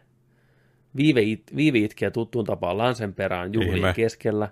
Viive, 0.97 1.23
it, 1.23 1.43
Viive 1.57 1.79
itkee 1.79 2.11
tuttuun 2.11 2.45
tapaan 2.45 2.79
Lansen 2.79 3.15
perään 3.15 3.55
juhlien 3.55 3.77
Ihme. 3.77 3.93
keskellä. 3.97 4.49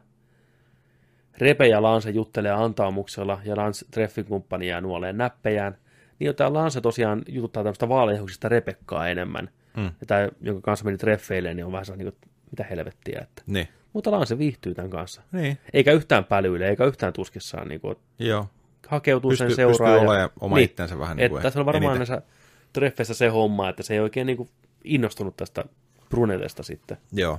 Repe 1.39 1.67
ja 1.69 1.83
Lanse 1.83 2.11
juttelee 2.11 2.53
antaumuksella 2.53 3.41
ja 3.45 3.57
Lans 3.57 3.85
treffikumppani 3.91 4.69
jää 4.69 4.81
nuoleen 4.81 5.19
näppejään. 5.19 5.77
Niin 6.19 6.35
tämä 6.35 6.53
Lanse 6.53 6.81
tosiaan 6.81 7.23
jututtaa 7.29 7.63
tämmöistä 7.63 7.89
vaaleahuksista 7.89 8.49
Repekkaa 8.49 9.09
enemmän. 9.09 9.51
Mm. 9.77 9.85
Ja 9.85 10.07
tämä, 10.07 10.29
jonka 10.41 10.61
kanssa 10.61 10.85
meni 10.85 10.99
treffeille, 10.99 11.55
niin 11.55 11.65
on 11.65 11.73
vähän 11.73 11.85
sellainen, 11.87 12.07
niin 12.07 12.15
kuin, 12.21 12.31
mitä 12.51 12.65
helvettiä. 12.65 13.21
Että. 13.23 13.43
Niin. 13.47 13.69
Mutta 13.93 14.11
Lanse 14.11 14.39
viihtyy 14.39 14.75
tämän 14.75 14.91
kanssa. 14.91 15.23
Niin. 15.33 15.59
Eikä 15.73 15.93
yhtään 15.93 16.25
pälyille, 16.25 16.69
eikä 16.69 16.85
yhtään 16.85 17.13
tuskissaan. 17.13 17.69
Niin 17.69 17.81
kuin, 17.81 17.97
Joo. 18.19 18.47
Hakeutuu 18.89 19.31
Pystyy- 19.31 19.47
sen 19.49 19.57
seuraan. 19.57 19.93
pystyy 19.95 20.09
olemaan 20.09 20.31
oma 20.41 20.59
itsensä 20.59 20.99
vähän 20.99 21.17
niin 21.17 21.25
että 21.25 21.33
kuin 21.35 21.43
Tässä 21.43 21.61
on 21.61 21.67
varmaan 21.67 21.97
eniten. 21.97 22.09
näissä 22.17 22.33
treffeissä 22.73 23.15
se 23.15 23.29
homma, 23.29 23.69
että 23.69 23.83
se 23.83 23.95
ei 23.95 24.01
oikein 24.01 24.27
niin 24.27 24.37
kuin 24.37 24.49
innostunut 24.85 25.37
tästä 25.37 25.65
Brunetesta 26.09 26.63
sitten. 26.63 26.97
Joo. 27.13 27.39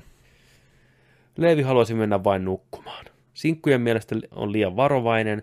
Leevi 1.37 1.61
haluaisi 1.61 1.93
mennä 1.93 2.23
vain 2.23 2.45
nukkumaan. 2.45 3.05
Sinkkujen 3.33 3.81
mielestä 3.81 4.15
on 4.31 4.51
liian 4.51 4.75
varovainen. 4.75 5.41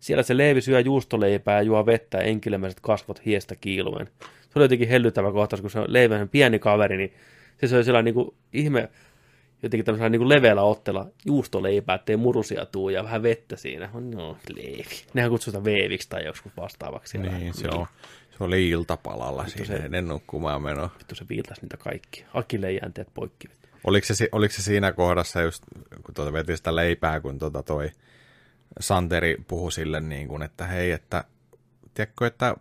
Siellä 0.00 0.22
se 0.22 0.36
Leevi 0.36 0.60
syö 0.60 0.80
juustoleipää 0.80 1.56
ja 1.56 1.62
juo 1.62 1.86
vettä 1.86 2.18
ja 2.18 2.24
enkilemäiset 2.24 2.80
kasvot 2.80 3.24
hiestä 3.26 3.56
kiiluen. 3.56 4.06
Se 4.20 4.50
oli 4.58 4.64
jotenkin 4.64 4.88
hellyttävä 4.88 5.32
kohtaus, 5.32 5.60
kun 5.60 5.70
se 5.70 5.78
on 5.78 5.84
Leevi 5.88 6.14
pieni 6.30 6.58
kaveri, 6.58 6.96
niin 6.96 7.12
se 7.60 7.66
söi 7.66 7.84
sellainen 7.84 8.14
niin 8.14 8.24
kuin 8.24 8.34
ihme, 8.52 8.88
jotenkin 9.62 9.84
tämmöisellä 9.84 10.08
niin 10.08 10.28
leveällä 10.28 10.62
ottella 10.62 11.06
juustoleipää, 11.24 11.94
ettei 11.94 12.16
murusia 12.16 12.66
tuu 12.66 12.88
ja 12.88 13.04
vähän 13.04 13.22
vettä 13.22 13.56
siinä. 13.56 13.90
No, 14.14 14.36
Leevi. 14.56 14.84
Nehän 15.14 15.30
kutsuu 15.30 15.50
sitä 15.52 15.64
Veeviksi 15.64 16.08
tai 16.08 16.24
joskus 16.24 16.52
vastaavaksi. 16.56 17.10
siellä. 17.10 17.38
Niin, 17.38 17.54
se 17.54 17.68
on. 17.68 17.86
Se 18.38 18.44
oli 18.44 18.68
iltapalalla 18.68 19.44
Vittu 19.44 19.64
siinä 19.64 19.76
se- 19.78 19.84
ennen 19.84 20.08
nukkumaan 20.08 20.62
menoa. 20.62 20.90
Vittu 20.98 21.14
se 21.14 21.24
viiltasi 21.28 21.60
niitä 21.62 21.76
kaikkia. 21.76 22.26
Akilleen 22.34 22.78
jänteet 22.82 23.08
poikki. 23.14 23.48
Oliko 23.84 24.06
se, 24.14 24.28
oliko 24.32 24.54
se 24.54 24.62
siinä 24.62 24.92
kohdassa 24.92 25.42
just, 25.42 25.62
kun 26.06 26.14
tuota 26.14 26.32
veti 26.32 26.56
sitä 26.56 26.76
leipää, 26.76 27.20
kun 27.20 27.38
tuota 27.38 27.62
toi 27.62 27.90
Santeri 28.80 29.36
puhui 29.48 29.72
sille 29.72 30.00
niin 30.00 30.28
kuin, 30.28 30.42
että 30.42 30.66
hei, 30.66 30.90
että 30.90 31.24
tiedätkö, 31.94 32.26
että 32.26 32.54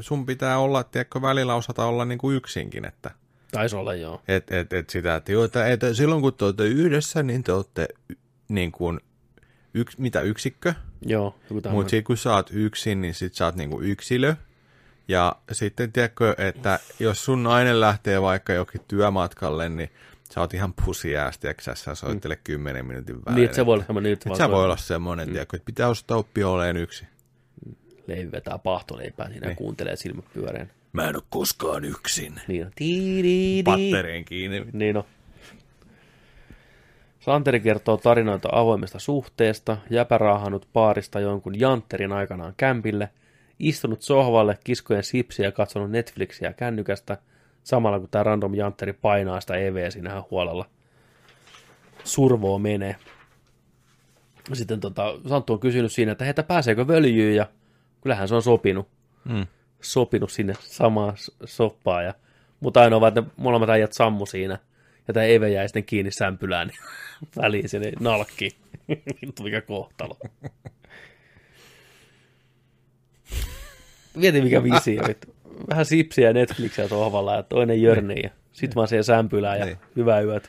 sun 0.00 0.26
pitää 0.26 0.58
olla, 0.58 0.84
tiedätkö, 0.84 1.22
välillä 1.22 1.54
osata 1.54 1.84
olla 1.84 2.04
niin 2.04 2.18
kuin 2.18 2.36
yksinkin, 2.36 2.84
että 2.84 3.10
Taisi 3.54 3.76
olla, 3.76 3.94
joo. 3.94 4.22
et, 4.28 4.52
et, 4.52 4.72
et 4.72 4.90
sitä, 4.90 5.16
että, 5.16 5.32
joo, 5.32 5.44
että, 5.44 5.66
että 5.66 5.94
silloin 5.94 6.20
kun 6.22 6.34
te 6.34 6.44
olette 6.44 6.64
yhdessä, 6.64 7.22
niin 7.22 7.42
te 7.42 7.52
olette 7.52 7.88
niin 8.48 8.72
kuin, 8.72 9.00
yks, 9.74 9.98
mitä 9.98 10.20
yksikkö, 10.20 10.74
Joo, 11.06 11.38
mutta 11.50 11.90
sitten 11.90 12.04
kun 12.04 12.16
sä 12.16 12.34
oot 12.34 12.50
yksin, 12.52 13.00
niin 13.00 13.14
sit 13.14 13.34
sä 13.34 13.44
oot 13.44 13.54
niin 13.54 13.70
kuin 13.70 13.86
yksilö, 13.86 14.34
ja 15.08 15.36
sitten 15.52 15.92
tiedätkö, 15.92 16.34
että 16.38 16.78
jos 17.00 17.24
sun 17.24 17.42
nainen 17.42 17.80
lähtee 17.80 18.22
vaikka 18.22 18.52
jokin 18.52 18.80
työmatkalle, 18.88 19.68
niin 19.68 19.90
sä 20.34 20.40
oot 20.40 20.54
ihan 20.54 20.74
pusiäästi, 20.84 21.48
eikö 21.48 21.62
sä, 21.74 21.94
soittele 21.94 22.36
10 22.44 22.86
minuutin 22.86 23.16
välein. 23.16 23.36
Niin, 23.36 23.44
että 23.44 23.56
se 23.56 23.66
voi 23.66 23.74
olla 23.74 23.84
semmoinen, 23.84 24.12
että 24.12 24.36
sä 24.36 24.50
voi 24.50 24.64
olla 24.64 24.76
semmoinen, 24.76 25.28
mm. 25.28 25.32
tiedätkö, 25.32 25.56
että 25.56 25.66
pitää 25.66 25.88
osata 25.88 26.16
oppia 26.16 26.48
olemaan 26.48 26.76
yksi. 26.76 27.06
Leivi 28.06 28.32
vetää 28.32 28.58
pahtoleipää 28.58 29.28
siinä 29.28 29.46
Niin. 29.46 29.56
kuuntelee 29.56 29.96
silmät 29.96 30.24
pyöreen. 30.34 30.70
Mä 30.94 31.08
en 31.08 31.16
ole 31.16 31.22
koskaan 31.30 31.84
yksin. 31.84 32.40
Niin 32.48 32.64
on. 32.66 32.72
Kiinni. 34.24 34.66
Niin 34.72 34.96
on. 34.96 35.04
Santeri 37.20 37.60
kertoo 37.60 37.96
tarinoita 37.96 38.48
avoimesta 38.52 38.98
suhteesta, 38.98 39.76
jäpäraahannut 39.90 40.68
paarista 40.72 41.20
jonkun 41.20 41.60
jantterin 41.60 42.12
aikanaan 42.12 42.54
kämpille, 42.56 43.10
istunut 43.58 44.02
sohvalle 44.02 44.58
kiskojen 44.64 45.04
sipsiä 45.04 45.46
ja 45.46 45.52
katsonut 45.52 45.90
Netflixiä 45.90 46.52
kännykästä, 46.52 47.18
samalla 47.62 48.00
kun 48.00 48.08
tämä 48.08 48.22
random 48.22 48.54
jantteri 48.54 48.92
painaa 48.92 49.40
sitä 49.40 49.54
EV 49.54 49.90
siinä 49.90 50.10
ihan 50.10 50.24
huolella. 50.30 50.66
Survoo 52.04 52.58
menee. 52.58 52.96
Sitten 54.52 54.80
tota, 54.80 55.14
Santtu 55.28 55.52
on 55.52 55.60
kysynyt 55.60 55.92
siinä, 55.92 56.12
että 56.12 56.24
heitä 56.24 56.42
pääseekö 56.42 56.86
völjyyn 56.86 57.36
ja 57.36 57.46
kyllähän 58.02 58.28
se 58.28 58.34
on 58.34 58.42
sopinut. 58.42 58.88
Mm. 59.24 59.46
Sopinut 59.84 60.32
sinne 60.32 60.54
samaan 60.60 61.16
s- 61.16 61.30
soppaan. 61.44 62.04
Ja, 62.04 62.14
mutta 62.60 62.80
ainoa 62.80 63.00
vaan, 63.00 63.18
että 63.18 63.30
molemmat 63.36 63.68
äijät 63.70 63.92
sammu 63.92 64.26
siinä. 64.26 64.58
Ja 65.08 65.14
tämä 65.14 65.26
Eve 65.26 65.48
jäi 65.50 65.68
sitten 65.68 65.84
kiinni 65.84 66.10
sämpylään 66.12 66.68
niin 66.68 66.78
väliin 67.42 67.68
sinne 67.68 67.92
nalkki. 68.00 68.50
Vittu 69.22 69.42
mikä 69.42 69.60
kohtalo. 69.60 70.16
Mieti 74.16 74.40
mikä 74.40 74.62
visio. 74.62 75.02
vittu. 75.08 75.34
Vähän 75.70 75.86
sipsiä 75.86 76.32
Netflixiä 76.32 76.88
sohvalla 76.88 77.34
ja 77.34 77.42
toinen 77.42 77.82
jörni 77.82 78.14
ja 78.22 78.30
sit 78.52 78.76
vaan 78.76 78.88
siihen 78.88 79.04
sämpylään 79.04 79.58
ja 79.58 79.64
Niin. 79.66 79.78
hyvää 79.96 80.20
yötä. 80.20 80.48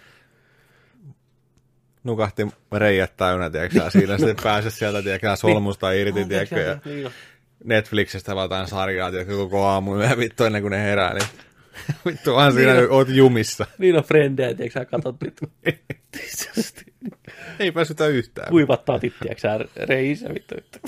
Nukahti 2.04 2.48
reijät 2.72 3.18
täynnä, 3.18 3.50
tiedätkö 3.50 3.90
siinä 3.90 4.18
sitten 4.18 4.36
pääse 4.44 4.70
sieltä, 4.70 5.02
tiedätkö 5.02 5.36
solmusta 5.36 5.92
irti, 5.92 6.26
tiedätkö, 6.26 6.60
ja 6.60 6.78
Niin. 6.86 7.12
Netflixistä 7.64 8.36
vaan 8.36 8.46
jotain 8.46 8.68
sarjaa, 8.68 9.12
tiedätkö, 9.12 9.36
koko 9.36 9.66
aamu 9.66 9.98
ja 9.98 10.18
vittu 10.18 10.44
ennen 10.44 10.62
kuin 10.62 10.72
ne 10.72 10.84
herää, 10.84 11.14
niin 11.14 11.28
vittu 12.06 12.34
vaan 12.34 12.54
siinä 12.54 12.74
oot 12.90 13.10
jumissa. 13.10 13.66
Niin 13.78 13.98
on 13.98 14.04
frendejä, 14.04 14.54
tiedätkö 14.54 14.80
sä 14.80 14.86
katot 14.86 15.16
vittu. 15.24 15.46
Ei 17.60 17.72
pääsytä 17.72 18.08
yhtään. 18.08 18.50
Kuivat 18.50 18.86
tatit, 18.86 19.14
tiedätkö 19.20 19.42
sä 19.42 19.86
reissä 19.86 20.30
vittu. 20.34 20.56
Vittu, 20.56 20.80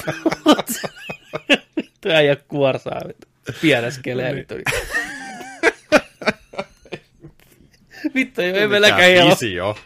vittu 1.77 2.09
äijä 2.09 2.35
kuorsaa 2.35 3.01
vittu. 3.07 3.27
Piereskelee 3.61 4.35
vittu. 4.35 4.55
Vittu 8.15 8.41
ei 8.41 8.51
ole 8.51 8.63
emelläkään 8.63 9.11
helppo. 9.11 9.77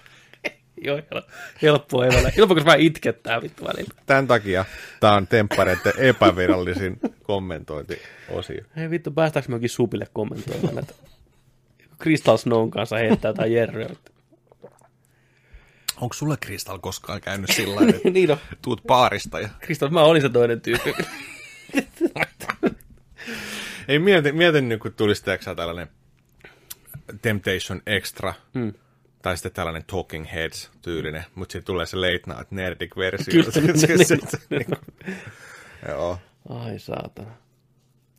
Joo, 0.81 0.97
hel- 0.97 1.31
helppoa 1.61 2.05
emällä. 2.05 2.31
Helppo, 2.37 2.55
kun 2.55 2.65
vähän 2.65 2.79
itkettää 2.79 3.41
vittu 3.41 3.65
välillä. 3.65 3.93
Tämän 4.05 4.27
takia 4.27 4.65
tämä 4.99 5.13
on 5.13 5.27
temppareiden 5.27 5.93
epävirallisin 5.97 6.99
kommentointiosio. 7.23 8.63
Hei 8.75 8.89
vittu, 8.89 9.11
päästäänkö 9.11 9.49
me 9.49 9.55
jokin 9.55 9.69
supille 9.69 10.07
kommentoimaan 10.13 10.75
näitä? 10.75 10.93
Crystal 12.01 12.37
Snown 12.37 12.71
kanssa 12.71 12.95
heittää 12.97 13.33
tai 13.33 13.53
Jerry. 13.53 13.87
Onko 16.01 16.13
sulle 16.13 16.37
Kristal 16.39 16.79
koskaan 16.79 17.21
käynyt 17.21 17.49
sillä 17.49 17.73
tavalla, 17.75 17.95
että 17.95 18.09
niin 18.19 18.31
on. 18.31 18.37
tuut 18.61 18.81
baarista 18.87 19.39
ja... 19.39 19.49
Crystal, 19.63 19.89
mä 19.89 20.01
olin 20.03 20.21
se 20.21 20.29
toinen 20.29 20.61
tyyppi. 20.61 20.93
Ei 23.87 23.99
mieti, 23.99 24.31
mieti 24.31 24.61
nyt, 24.61 24.79
kun 24.81 24.93
tulisi 24.93 25.23
tällainen 25.55 25.87
Temptation 27.21 27.81
Extra, 27.85 28.33
Mm. 28.53 28.73
Tai 29.21 29.37
sitten 29.37 29.51
tällainen 29.51 29.83
Talking 29.87 30.25
Heads 30.33 30.71
tyylinen, 30.81 31.23
mutta 31.35 31.51
sitten 31.53 31.65
tulee 31.65 31.85
se 31.85 31.97
late 31.97 32.21
night 32.27 32.51
nerdic 32.51 32.95
versio. 32.97 33.31
Kyllä, 33.31 33.51
Se- 33.51 33.87
se- 33.87 34.03
se- 34.03 34.17
se- 34.27 34.37
niinku- 34.49 34.75
Joo. 35.89 36.17
Ai 36.49 36.79
saatana. 36.79 37.31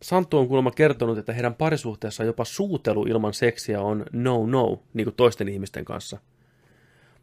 Santtu 0.02 0.38
on 0.38 0.48
kuulemma 0.48 0.70
kertonut, 0.70 1.18
että 1.18 1.32
heidän 1.32 1.54
parisuhteessa 1.54 2.24
jopa 2.24 2.44
suutelu 2.44 3.02
ilman 3.06 3.34
seksiä 3.34 3.80
on 3.80 4.06
no-no, 4.12 4.82
niin 4.94 5.04
kuin 5.04 5.14
toisten 5.16 5.48
ihmisten 5.48 5.84
kanssa. 5.84 6.18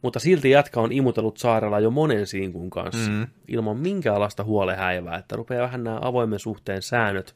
Mutta 0.01 0.19
silti 0.19 0.49
jätkä 0.49 0.79
on 0.79 0.91
imutellut 0.91 1.37
saarella 1.37 1.79
jo 1.79 1.91
monen 1.91 2.27
sinkun 2.27 2.69
kanssa, 2.69 3.11
Mm. 3.11 3.27
ilman 3.47 3.77
minkäänlaista 3.77 4.43
huolehäivää, 4.43 5.17
että 5.17 5.35
rupeaa 5.35 5.63
vähän 5.65 5.83
nämä 5.83 5.99
avoimen 6.01 6.39
suhteen 6.39 6.81
säännöt 6.81 7.35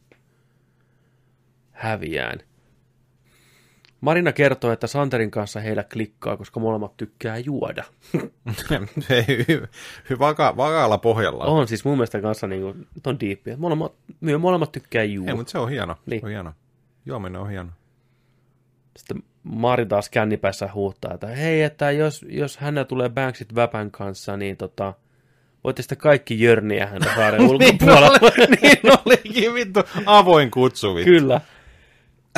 häviään. 1.71 2.39
Marina 4.03 4.31
kertoo, 4.31 4.71
että 4.71 4.87
Santerin 4.87 5.31
kanssa 5.31 5.59
heillä 5.59 5.83
klikkaa, 5.83 6.37
koska 6.37 6.59
molemmat 6.59 6.97
tykkää 6.97 7.37
juoda. 7.37 7.83
Ei, 9.09 9.23
hy- 9.23 9.67
hy- 10.09 10.19
vaka, 10.19 10.57
vakaalla 10.57 10.97
pohjalla. 10.97 11.45
On 11.45 11.67
siis 11.67 11.85
mun 11.85 11.97
mielestä 11.97 12.21
kanssa 12.21 12.47
niin 12.47 12.61
kuin, 12.61 12.87
on 13.07 13.19
diippiä. 13.19 13.57
Molemmat, 13.57 13.93
myö- 14.21 14.37
molemmat 14.37 14.71
tykkää 14.71 15.03
juoda. 15.03 15.31
Ei, 15.31 15.37
mutta 15.37 15.51
se 15.51 15.57
on 15.57 15.69
hieno. 15.69 15.95
Niin. 16.05 16.21
Se 16.21 16.25
on 16.25 16.31
hieno. 16.31 16.53
Juominen 17.05 17.41
on 17.41 17.49
hieno. 17.49 17.69
Sitten 18.97 19.23
Mari 19.43 19.85
taas 19.85 20.09
kännipäissä 20.09 20.69
huuttaa, 20.73 21.13
että 21.13 21.27
hei, 21.27 21.61
että 21.63 21.91
jos, 21.91 22.25
jos 22.29 22.57
hänellä 22.57 22.85
tulee 22.85 23.09
Banksit 23.09 23.55
Väpän 23.55 23.91
kanssa, 23.91 24.37
niin 24.37 24.57
tota, 24.57 24.93
voitte 25.63 25.81
sitten 25.81 25.97
kaikki 25.97 26.41
jörniä 26.43 26.85
häntä 26.87 27.15
saaren 27.15 27.41
ulkopuolella. 27.49 28.31
niin 28.61 28.79
olikin 29.05 29.53
vittu 29.53 29.79
avoin 30.05 30.51
kutsu 30.51 30.95
vittu. 30.95 31.09
Kyllä. 31.11 31.41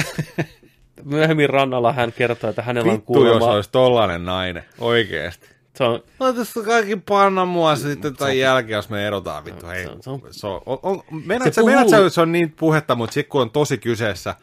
Myöhemmin 1.05 1.49
rannalla 1.49 1.93
hän 1.93 2.13
kertoo, 2.13 2.49
että 2.49 2.61
hänellä 2.61 2.91
on 2.91 2.97
Vittu, 2.97 3.13
jos 3.13 3.17
kuulemma... 3.23 3.45
olisi 3.55 3.69
tollanen 3.71 4.25
nainen. 4.25 4.63
Oikeesti. 4.79 5.47
Se 5.75 5.83
on, 5.83 6.03
Laita 6.19 6.41
kaikki 6.65 6.95
panna 6.95 7.45
mua 7.45 7.75
sitten 7.75 8.15
tai 8.15 8.39
jälkeen, 8.39 8.75
jos 8.75 8.89
me 8.89 9.07
erotaan 9.07 9.45
vittu. 9.45 9.67
Hei, 9.67 9.83
se 9.83 9.89
on- 9.89 10.03
se 10.03 10.09
on- 10.09 10.21
se 10.31 10.47
on, 10.47 10.61
on, 10.65 10.79
on, 10.83 11.01
meinaat, 11.25 11.53
Se 11.53 11.61
sä, 11.61 11.65
meinaat 11.65 11.89
sä, 11.89 11.95
puhuu- 11.95 12.05
että 12.07 12.13
se 12.15 12.21
on 12.21 12.31
niin 12.31 12.51
puhetta, 12.51 12.95
mutta 12.95 13.13
sitten 13.13 13.29
kun 13.31 13.41
on 13.41 13.51
tosi 13.51 13.77
kyseessä, 13.77 14.35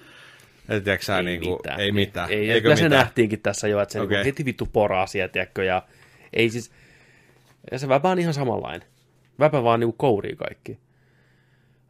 et 0.69 0.85
tiedätkö 0.85 1.05
sä, 1.05 1.17
ei, 1.19 1.23
niin 1.25 1.41
kuin, 1.41 1.53
mitään. 1.57 1.81
ei 1.81 1.93
mitään. 1.93 2.31
Ei, 2.31 2.51
Eikö 2.51 2.61
kyllä 2.63 2.77
se 2.77 2.85
mitään? 2.85 2.99
nähtiinkin 3.05 3.41
tässä 3.41 3.69
jo, 3.69 3.81
että 3.81 3.93
se 3.93 4.01
okay. 4.01 4.15
Okei. 4.17 4.25
heti 4.25 4.45
vittu 4.45 4.69
poraa 4.73 5.07
siellä, 5.07 5.29
tiedätkö, 5.33 5.65
ja 5.65 5.83
ei 6.33 6.51
siis... 6.51 6.71
Ja 7.73 7.79
se 7.79 7.89
Väpä 7.89 8.09
on 8.09 8.19
ihan 8.19 8.35
samanlainen. 8.35 8.89
Väpä 9.39 9.63
vaan 9.63 9.81
niinku 9.81 9.95
kourii 9.99 10.37
kaikki. 10.37 10.79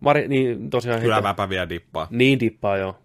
Mari, 0.01 0.29
niin 0.29 0.71
tosiaan... 0.71 1.01
Kyllä 1.01 1.15
heitä- 1.15 1.29
väpä 1.29 1.49
vielä 1.49 1.69
dippaa. 1.69 2.07
Niin 2.11 2.41
dippaa 2.41 2.77
joo. 2.77 2.99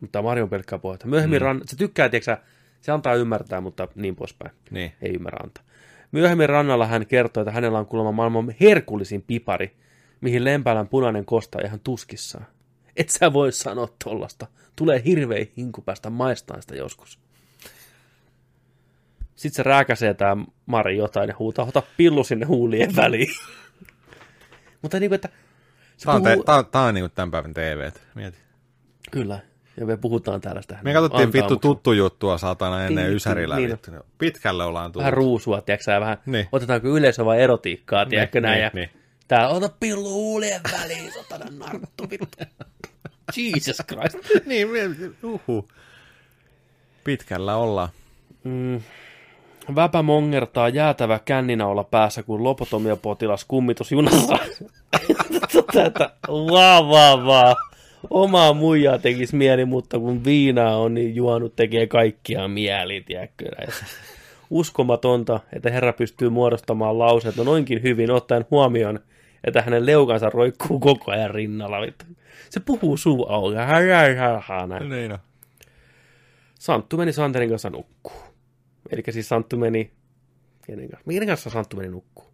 Mutta 0.00 0.22
Mari 0.22 0.42
on 0.42 0.48
pelkkää 0.48 0.78
puhetta. 0.78 1.06
Myöhemmin 1.06 1.40
mm. 1.40 1.44
ran... 1.44 1.60
se 1.64 1.76
tykkää, 1.76 2.08
tiiäksä, 2.08 2.38
se 2.80 2.92
antaa 2.92 3.14
ymmärtää, 3.14 3.60
mutta 3.60 3.88
niin 3.94 4.16
poispäin. 4.16 4.52
Niin. 4.70 4.92
Ei 5.02 5.14
ymmärrä 5.14 5.38
antaa. 5.42 5.64
Myöhemmin 6.12 6.48
rannalla 6.48 6.86
hän 6.86 7.06
kertoi, 7.06 7.40
että 7.40 7.52
hänellä 7.52 7.78
on 7.78 7.86
kuulemma 7.86 8.12
maailman 8.12 8.54
herkullisin 8.60 9.22
pipari, 9.22 9.76
mihin 10.20 10.44
Lempälän 10.44 10.88
punainen 10.88 11.24
kostaa 11.24 11.60
ihan 11.64 11.80
tuskissaan. 11.80 12.46
Et 12.96 13.08
sä 13.08 13.32
voi 13.32 13.52
sanoa 13.52 13.88
tollasta. 14.04 14.46
Tulee 14.76 15.02
hirveä 15.04 15.46
hinku 15.56 15.82
päästä 15.82 16.10
maistaan 16.10 16.62
sitä 16.62 16.76
joskus. 16.76 17.18
Sitten 19.34 19.56
se 19.56 19.62
rääkäsee 19.62 20.14
tää 20.14 20.36
Mari 20.66 20.96
jotain 20.96 21.28
ja 21.28 21.34
huutaa, 21.38 21.64
ota 21.64 21.82
pillu 21.96 22.24
sinne 22.24 22.46
huulien 22.46 22.96
väliin. 22.96 23.34
Mutta 24.82 25.00
niinku, 25.00 25.14
että 25.14 25.28
Tää 26.04 26.14
on, 26.14 26.22
te, 26.22 26.32
puhuu- 26.32 26.44
tää, 26.44 26.62
tää 26.62 26.82
on 26.82 26.94
niinku 26.94 27.08
tämän 27.08 27.30
päivän 27.30 27.54
TV. 27.54 27.90
Mieti. 28.14 28.38
Kyllä. 29.10 29.38
Ja 29.80 29.86
me 29.86 29.96
puhutaan 29.96 30.40
tällaista. 30.40 30.76
Me 30.82 30.92
katsottiin 30.92 31.32
vittu 31.32 31.56
tuttu 31.56 31.92
juttua 31.92 32.38
saatana 32.38 32.84
ennen 32.86 33.04
Niin, 33.04 33.16
Ysärillä. 33.16 33.56
niin. 33.56 33.70
vittu. 33.70 33.90
Pitkälle 34.18 34.64
ollaan 34.64 34.92
tullut. 34.92 35.02
Vähän 35.04 35.12
ruusua, 35.12 35.60
tiedätkö 35.60 36.00
vähän, 36.00 36.18
Niin. 36.26 36.48
otetaanko 36.52 36.88
yleisö 36.88 37.24
vai 37.24 37.40
erotiikkaa, 37.42 38.06
tiedätkö 38.06 38.40
näin, 38.40 38.52
niin, 38.54 38.62
ja 38.64 38.70
niin. 38.74 38.90
tää 39.28 39.48
ota 39.48 39.68
pillu 39.80 40.12
huulien 40.12 40.60
väliin, 40.72 41.12
sotana 41.12 41.44
narttu, 41.58 42.10
vittu. 42.10 42.38
Jesus 43.36 43.76
Christ. 43.88 44.46
niin, 44.46 44.68
uhu. 45.22 45.68
Pitkällä 47.04 47.56
ollaan. 47.56 47.88
Mm. 48.44 48.80
Väpä 49.74 50.02
mongertaa 50.02 50.68
jäätävä 50.68 51.18
känninäolla 51.24 51.84
päässä, 51.84 52.22
kun 52.22 52.44
lopotomia-potilas 52.44 53.44
kummitus 53.48 53.92
junassa. 53.92 54.38
Tätä, 55.72 56.10
vaan, 56.28 56.88
vaan, 56.88 57.26
vaan. 57.26 57.56
Omaa 58.10 58.52
muijaa 58.52 58.98
tekisi 58.98 59.36
mieli, 59.36 59.64
mutta 59.64 59.98
kun 59.98 60.24
viinaa 60.24 60.76
on, 60.76 60.94
niin 60.94 61.14
juonut 61.14 61.56
tekee 61.56 61.86
kaikkia 61.86 62.48
mieli, 62.48 63.00
tiedätkö. 63.00 63.50
Uskomatonta, 64.50 65.40
että 65.52 65.70
herra 65.70 65.92
pystyy 65.92 66.30
muodostamaan 66.30 66.98
lauseet 66.98 67.36
no 67.36 67.44
noinkin 67.44 67.82
hyvin, 67.82 68.10
ottaen 68.10 68.44
huomioon, 68.50 69.00
että 69.44 69.62
hänen 69.62 69.86
leukansa 69.86 70.30
roikkuu 70.30 70.80
koko 70.80 71.10
ajan 71.12 71.30
rinnalla. 71.30 71.76
Se 72.50 72.60
puhuu 72.60 72.96
suu 72.96 73.26
auki. 73.28 73.56
Niin. 74.88 75.18
Santtu 76.58 76.96
meni 76.96 77.12
Santerin 77.12 77.50
kanssa 77.50 77.70
nukkuu. 77.70 78.16
Eli 78.90 79.02
siis 79.10 79.28
Santtu 79.28 79.56
meni... 79.56 79.90
Kenen 80.66 80.88
kanssa? 80.88 81.26
Kanssa 81.26 81.50
Santtu 81.50 81.76
meni 81.76 81.88
nukkuu? 81.88 82.24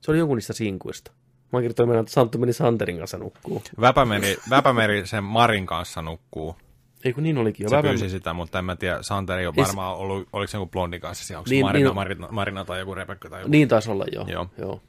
Se 0.00 0.10
oli 0.10 0.18
jonkun 0.18 0.36
niistä 0.36 0.52
sinkuista. 0.52 1.12
Mä 1.56 1.60
kirjoitin 1.60 1.88
mennä, 1.88 2.00
että 2.00 2.12
Santtu 2.12 2.38
meni 2.38 2.52
Santerin 2.52 2.98
kanssa 2.98 3.18
nukkuu. 3.18 3.62
Väpämeri, 3.80 4.36
Väpämeri 4.50 5.06
sen 5.06 5.24
Marin 5.24 5.66
kanssa 5.66 6.02
nukkuu. 6.02 6.56
Ei 7.04 7.12
kun 7.12 7.22
niin 7.22 7.38
olikin 7.38 7.64
jo. 7.64 7.68
Se 7.68 7.76
Väpä- 7.76 7.88
pyysi 7.88 8.10
sitä, 8.10 8.32
mutta 8.32 8.58
en 8.58 8.64
mä 8.64 8.76
tiedä, 8.76 9.02
Santeri 9.02 9.46
on 9.46 9.56
varmaan 9.56 9.96
ollut, 9.96 10.28
oliko 10.32 10.50
se 10.50 10.56
joku 10.56 10.70
blondin 10.70 11.00
kanssa 11.00 11.24
siellä, 11.24 11.38
onko 11.38 11.50
Niin, 11.50 11.64
Marina, 11.64 11.88
niin- 11.88 11.94
Marina, 11.94 12.28
Marina, 12.30 12.64
tai 12.64 12.78
joku 12.78 12.94
Rebekka 12.94 13.30
tai 13.30 13.40
joku. 13.40 13.50
Niin 13.50 13.68
taisi 13.68 13.90
olla 13.90 14.04
joo. 14.12 14.26
Joo. 14.28 14.50
joo. 14.58 14.80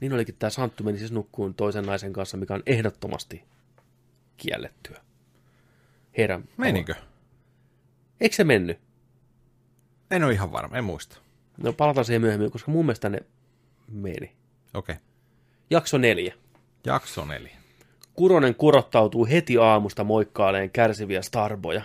Niin 0.00 0.12
olikin, 0.12 0.34
tämä 0.38 0.50
Santtu 0.50 0.84
meni 0.84 0.98
siis 0.98 1.12
nukkuun 1.12 1.54
toisen 1.54 1.86
naisen 1.86 2.12
kanssa, 2.12 2.36
mikä 2.36 2.54
on 2.54 2.62
ehdottomasti 2.66 3.44
kiellettyä. 4.36 5.00
Herran. 6.18 6.44
Menikö? 6.56 6.94
Eikö 8.20 8.36
se 8.36 8.44
mennyt? 8.44 8.78
En 10.10 10.24
ole 10.24 10.32
ihan 10.32 10.52
varma, 10.52 10.76
en 10.76 10.84
muista. 10.84 11.18
No 11.56 11.72
palataan 11.72 12.04
siihen 12.04 12.20
myöhemmin, 12.22 12.50
koska 12.50 12.70
mun 12.70 12.84
mielestä 12.84 13.08
ne 13.08 13.20
meni. 13.88 14.32
Okei. 14.74 14.92
Okay. 14.94 14.96
Jakso 15.70 15.98
neljä. 15.98 16.34
Jakso 16.84 17.24
neljä. 17.24 17.56
Kuronen 18.14 18.54
kurottautuu 18.54 19.26
heti 19.26 19.58
aamusta 19.58 20.04
moikkaaleen 20.04 20.70
kärsiviä 20.70 21.22
starboja. 21.22 21.82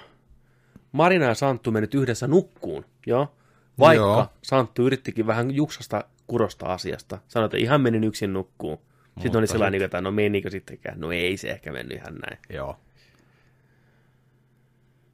Marina 0.91 1.25
ja 1.25 1.35
Santtu 1.35 1.71
mennyt 1.71 1.93
yhdessä 1.93 2.27
nukkuun, 2.27 2.85
joo. 3.05 3.35
Vaikka 3.79 4.05
Joo. 4.05 4.27
Santtu 4.41 4.85
yrittikin 4.85 5.27
vähän 5.27 5.51
juksasta 5.51 6.03
kurosta 6.27 6.65
asiasta. 6.65 7.17
Sanoi, 7.27 7.45
että 7.45 7.57
ihan 7.57 7.81
menin 7.81 8.03
yksin 8.03 8.33
nukkuun. 8.33 8.77
Sitten 8.77 9.23
Mutta 9.23 9.37
oli 9.37 9.47
sellainen, 9.47 9.79
sit- 9.79 9.85
että 9.85 10.01
no 10.01 10.11
menikö 10.11 10.49
sittenkään. 10.49 10.99
No 10.99 11.11
ei 11.11 11.37
se 11.37 11.49
ehkä 11.51 11.71
mennyt 11.71 11.97
ihan 11.97 12.15
näin. 12.15 12.37
Joo. 12.49 12.75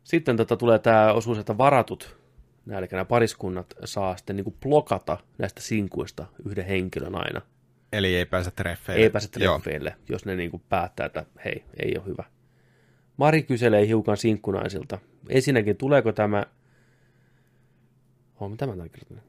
Sitten 0.03 0.37
tota 0.37 0.57
tulee 0.57 0.79
tämä 0.79 1.13
osuus, 1.13 1.37
että 1.37 1.57
varatut, 1.57 2.17
eli 2.77 2.87
nämä 2.91 3.05
pariskunnat, 3.05 3.73
saa 3.85 4.17
sitten 4.17 4.35
niin 4.35 4.55
blokata 4.61 5.17
näistä 5.37 5.61
sinkuista 5.61 6.25
yhden 6.45 6.65
henkilön 6.65 7.15
aina. 7.15 7.41
Eli 7.93 8.15
ei 8.15 8.25
pääse 8.25 8.51
treffeille. 8.51 9.03
Ei 9.03 9.09
pääse 9.09 9.29
Joo. 9.39 9.59
treffeille, 9.59 9.95
jos 10.09 10.25
ne 10.25 10.35
niin 10.35 10.51
kuin 10.51 10.63
päättää, 10.69 11.05
että 11.05 11.25
hei, 11.45 11.63
ei 11.83 11.93
ole 11.97 12.05
hyvä. 12.05 12.23
Mari 13.17 13.43
kyselee 13.43 13.87
hiukan 13.87 14.17
sinkkunaisilta. 14.17 14.99
Ensinnäkin, 15.29 15.77
tuleeko 15.77 16.11
tämä... 16.11 16.45
Oh, 18.39 18.49
mitä 18.51 18.67
mä 18.67 18.73
kirjoitin? 18.73 19.19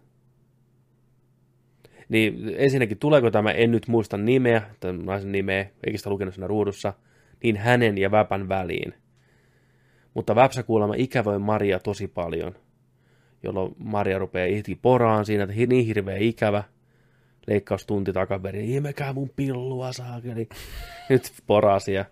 Niin, 2.08 2.54
ensinnäkin, 2.56 2.98
tuleeko 2.98 3.30
tämä, 3.30 3.50
en 3.50 3.70
nyt 3.70 3.88
muista 3.88 4.16
nimeä, 4.16 4.62
tämän 4.80 5.04
naisen 5.04 5.32
nimeä, 5.32 5.66
eikä 5.86 5.98
sitä 5.98 6.10
lukenut 6.10 6.34
siinä 6.34 6.46
ruudussa, 6.46 6.92
niin 7.42 7.56
hänen 7.56 7.98
ja 7.98 8.10
Väpän 8.10 8.48
väliin. 8.48 8.94
Mutta 10.14 10.34
Väpsä 10.34 10.62
kuulemma 10.62 10.94
ikävöi 10.96 11.38
Maria 11.38 11.78
tosi 11.78 12.08
paljon, 12.08 12.54
jolloin 13.42 13.74
Maria 13.78 14.18
rupeaa 14.18 14.46
ihti 14.46 14.78
poraan 14.82 15.24
siinä, 15.26 15.42
että 15.42 15.56
niin 15.66 15.86
hirveä 15.86 16.16
ikävä, 16.16 16.64
leikkaustunti 17.48 18.12
takaperin, 18.12 18.70
imekää 18.70 19.12
mun 19.12 19.30
pillua 19.36 19.92
saakeli. 19.92 20.48
Nyt 21.10 21.32
porasi 21.46 21.92
ja, 21.92 22.04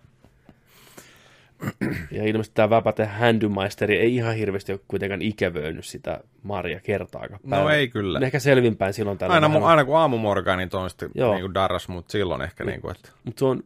ja 2.10 2.24
ilmeisesti 2.24 2.54
tämä 2.54 2.70
väpäte 2.70 3.04
händymaisteri 3.06 3.98
ei 3.98 4.14
ihan 4.14 4.34
hirveästi 4.34 4.72
ole 4.72 4.80
kuitenkaan 4.88 5.22
ikävöinyt 5.22 5.84
sitä 5.84 6.20
Maria 6.42 6.80
kertaakaan. 6.80 7.40
No 7.44 7.70
ei 7.70 7.88
kyllä. 7.88 8.20
Ehkä 8.22 8.38
selvinpäin 8.38 8.92
silloin 8.92 9.18
tällä 9.18 9.34
Aina, 9.34 9.66
aina 9.66 9.84
kun 9.84 9.96
aamumorgaanit 9.96 10.74
on 10.74 10.90
sitten 10.90 11.10
Joo. 11.14 11.32
niin 11.32 11.42
kuin 11.42 11.54
darras, 11.54 11.88
mutta 11.88 12.12
silloin 12.12 12.42
ehkä 12.42 12.64
niin 12.64 12.80
kuin, 12.80 12.96
että... 12.96 13.08
Mutta 13.24 13.38
se 13.38 13.44
on 13.44 13.64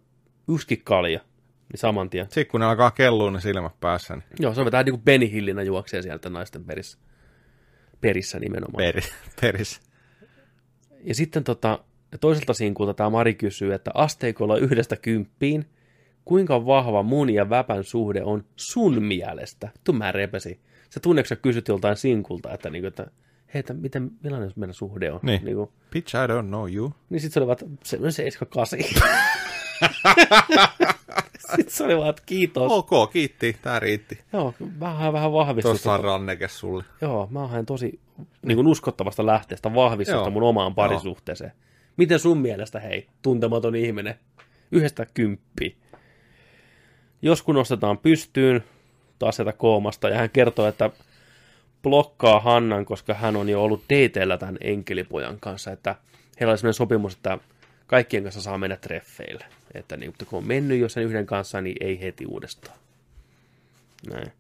yksikin 0.49 0.85
kalja, 0.85 1.21
niin 1.73 1.81
saman 1.81 2.11
tien. 2.11 2.25
Sitten 2.25 2.47
kun 2.47 2.61
ne 2.61 2.67
alkaa 2.67 2.91
kellua 2.91 3.31
ne 3.31 3.41
silmät 3.41 3.81
päässä, 3.81 4.15
niin 4.15 4.25
Joo, 4.39 4.55
se 4.55 4.61
on 4.61 4.73
vähän 4.73 4.85
niin 4.85 4.93
kuin 4.93 5.05
Benny 5.05 5.31
Hillinä 5.31 5.63
juoksee 5.63 6.03
sieltä 6.03 6.31
naisten 6.31 6.65
perissä. 6.65 6.99
Perissä 8.01 8.39
nimenomaan. 8.39 8.85
peri, 8.85 9.01
peris. 9.41 9.90
Ja 11.05 11.15
sitten 11.15 11.45
tota, 11.45 11.79
toiselta 12.21 12.55
sinkulta 12.55 12.95
tämä 12.95 13.11
Mari 13.11 13.35
kysyy, 13.35 13.75
että 13.75 13.91
asteikolla 13.95 14.57
yhdestä 14.57 14.97
kymppiin, 14.97 15.67
kuinka 16.25 16.67
vahva 16.67 17.03
mun 17.03 17.31
ja 17.31 17.51
Väpän 17.51 17.85
suhde 17.85 18.23
on 18.23 18.45
sun 18.57 19.03
mielestä? 19.03 19.69
Tuu 19.85 19.95
mä 19.95 20.13
repesi. 20.13 20.61
Se 20.91 21.01
tunneeko 21.01 21.27
sä 21.29 21.37
kysyt 21.37 21.69
joltain 21.69 21.97
sinkulta, 21.97 22.53
että, 22.53 22.71
niinku, 22.71 22.87
että 22.89 23.07
hei, 23.55 23.61
että 23.61 23.75
miten, 23.75 24.11
millainen 24.23 24.53
meidän 24.57 24.75
suhde 24.75 25.13
on? 25.13 25.21
Niin. 25.23 25.45
Niinku, 25.45 25.73
Bitch, 25.91 26.15
I 26.15 26.27
don't 26.27 26.47
know 26.47 26.73
you. 26.75 26.93
niin 27.11 27.21
sitten 27.21 27.35
se 27.35 27.41
oli 27.41 27.47
vaan, 27.47 27.79
se 27.85 27.99
on 28.03 28.13
78. 28.13 28.79
sitten 31.57 31.75
se 31.75 31.85
oli 31.85 31.97
vaan, 31.97 32.11
että 32.11 32.23
kiitos. 32.27 32.73
Ok, 32.73 33.13
kiitti, 33.13 33.57
tää 33.63 33.81
riitti. 33.81 34.19
Joo, 34.33 34.55
vähän, 34.81 35.13
vähän 35.13 35.33
vahvisti. 35.33 35.63
Tuossa 35.63 35.93
on 35.93 36.01
tota- 36.01 36.05
ranneke 36.05 36.49
sulle. 36.49 36.85
Joo, 37.01 37.29
mä 37.31 37.47
haen 37.47 37.67
tosi 37.67 38.01
niin 38.47 38.57
kuin 38.57 38.67
uskottavasta 38.67 39.27
lähteestä 39.27 39.75
vahvistusta 39.75 40.21
Joo. 40.21 40.31
mun 40.31 40.43
omaan 40.43 40.75
parisuhteeseen. 40.75 41.53
Miten 41.97 42.19
sun 42.19 42.39
mielestä, 42.39 42.81
hei, 42.81 43.07
tuntematon 43.23 43.77
ihminen, 43.77 44.15
yhdestä 44.73 45.07
kymppi. 45.15 45.77
Jos 47.23 47.43
kun 47.43 47.55
nostetaan 47.55 47.99
pystyyn 47.99 48.65
taas 49.19 49.37
sieltä 49.37 49.53
koomasta, 49.53 50.09
ja 50.09 50.19
hän 50.19 50.31
kertoo, 50.31 50.67
että 50.67 50.91
blokkaa 51.83 52.41
Hannan, 52.41 52.85
koska 52.85 53.15
hän 53.15 53.37
on 53.37 53.49
jo 53.49 53.65
ollut 53.65 53.85
dateilla 53.91 54.39
tämän 54.39 54.57
enkelipojan 54.61 55.41
kanssa, 55.41 55.73
että 55.73 55.97
heillä 56.41 56.51
oli 56.51 56.59
sellainen 56.59 56.75
sopimus, 56.75 57.15
että 57.15 57.39
kaikkien 57.87 58.23
kanssa 58.23 58.43
saa 58.43 58.59
mennä 58.59 58.77
treffeille. 58.77 59.45
Että 59.75 59.97
niin, 59.97 60.13
kun 60.27 60.39
on 60.39 60.47
mennyt 60.47 60.79
jo 60.79 60.89
sen 60.89 61.05
yhden 61.05 61.27
kanssa, 61.27 61.61
niin 61.61 61.77
ei 61.81 62.01
heti 62.01 62.27
uudestaan. 62.27 62.79
Näin. 64.13 64.33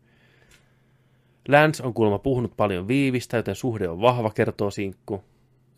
Lance 1.48 1.82
on 1.82 1.94
kuulemma 1.94 2.18
puhunut 2.18 2.56
paljon 2.56 2.88
viivistä, 2.88 3.36
joten 3.36 3.54
suhde 3.54 3.88
on 3.88 4.00
vahva, 4.00 4.30
kertoo 4.30 4.70
Sinkku. 4.70 5.24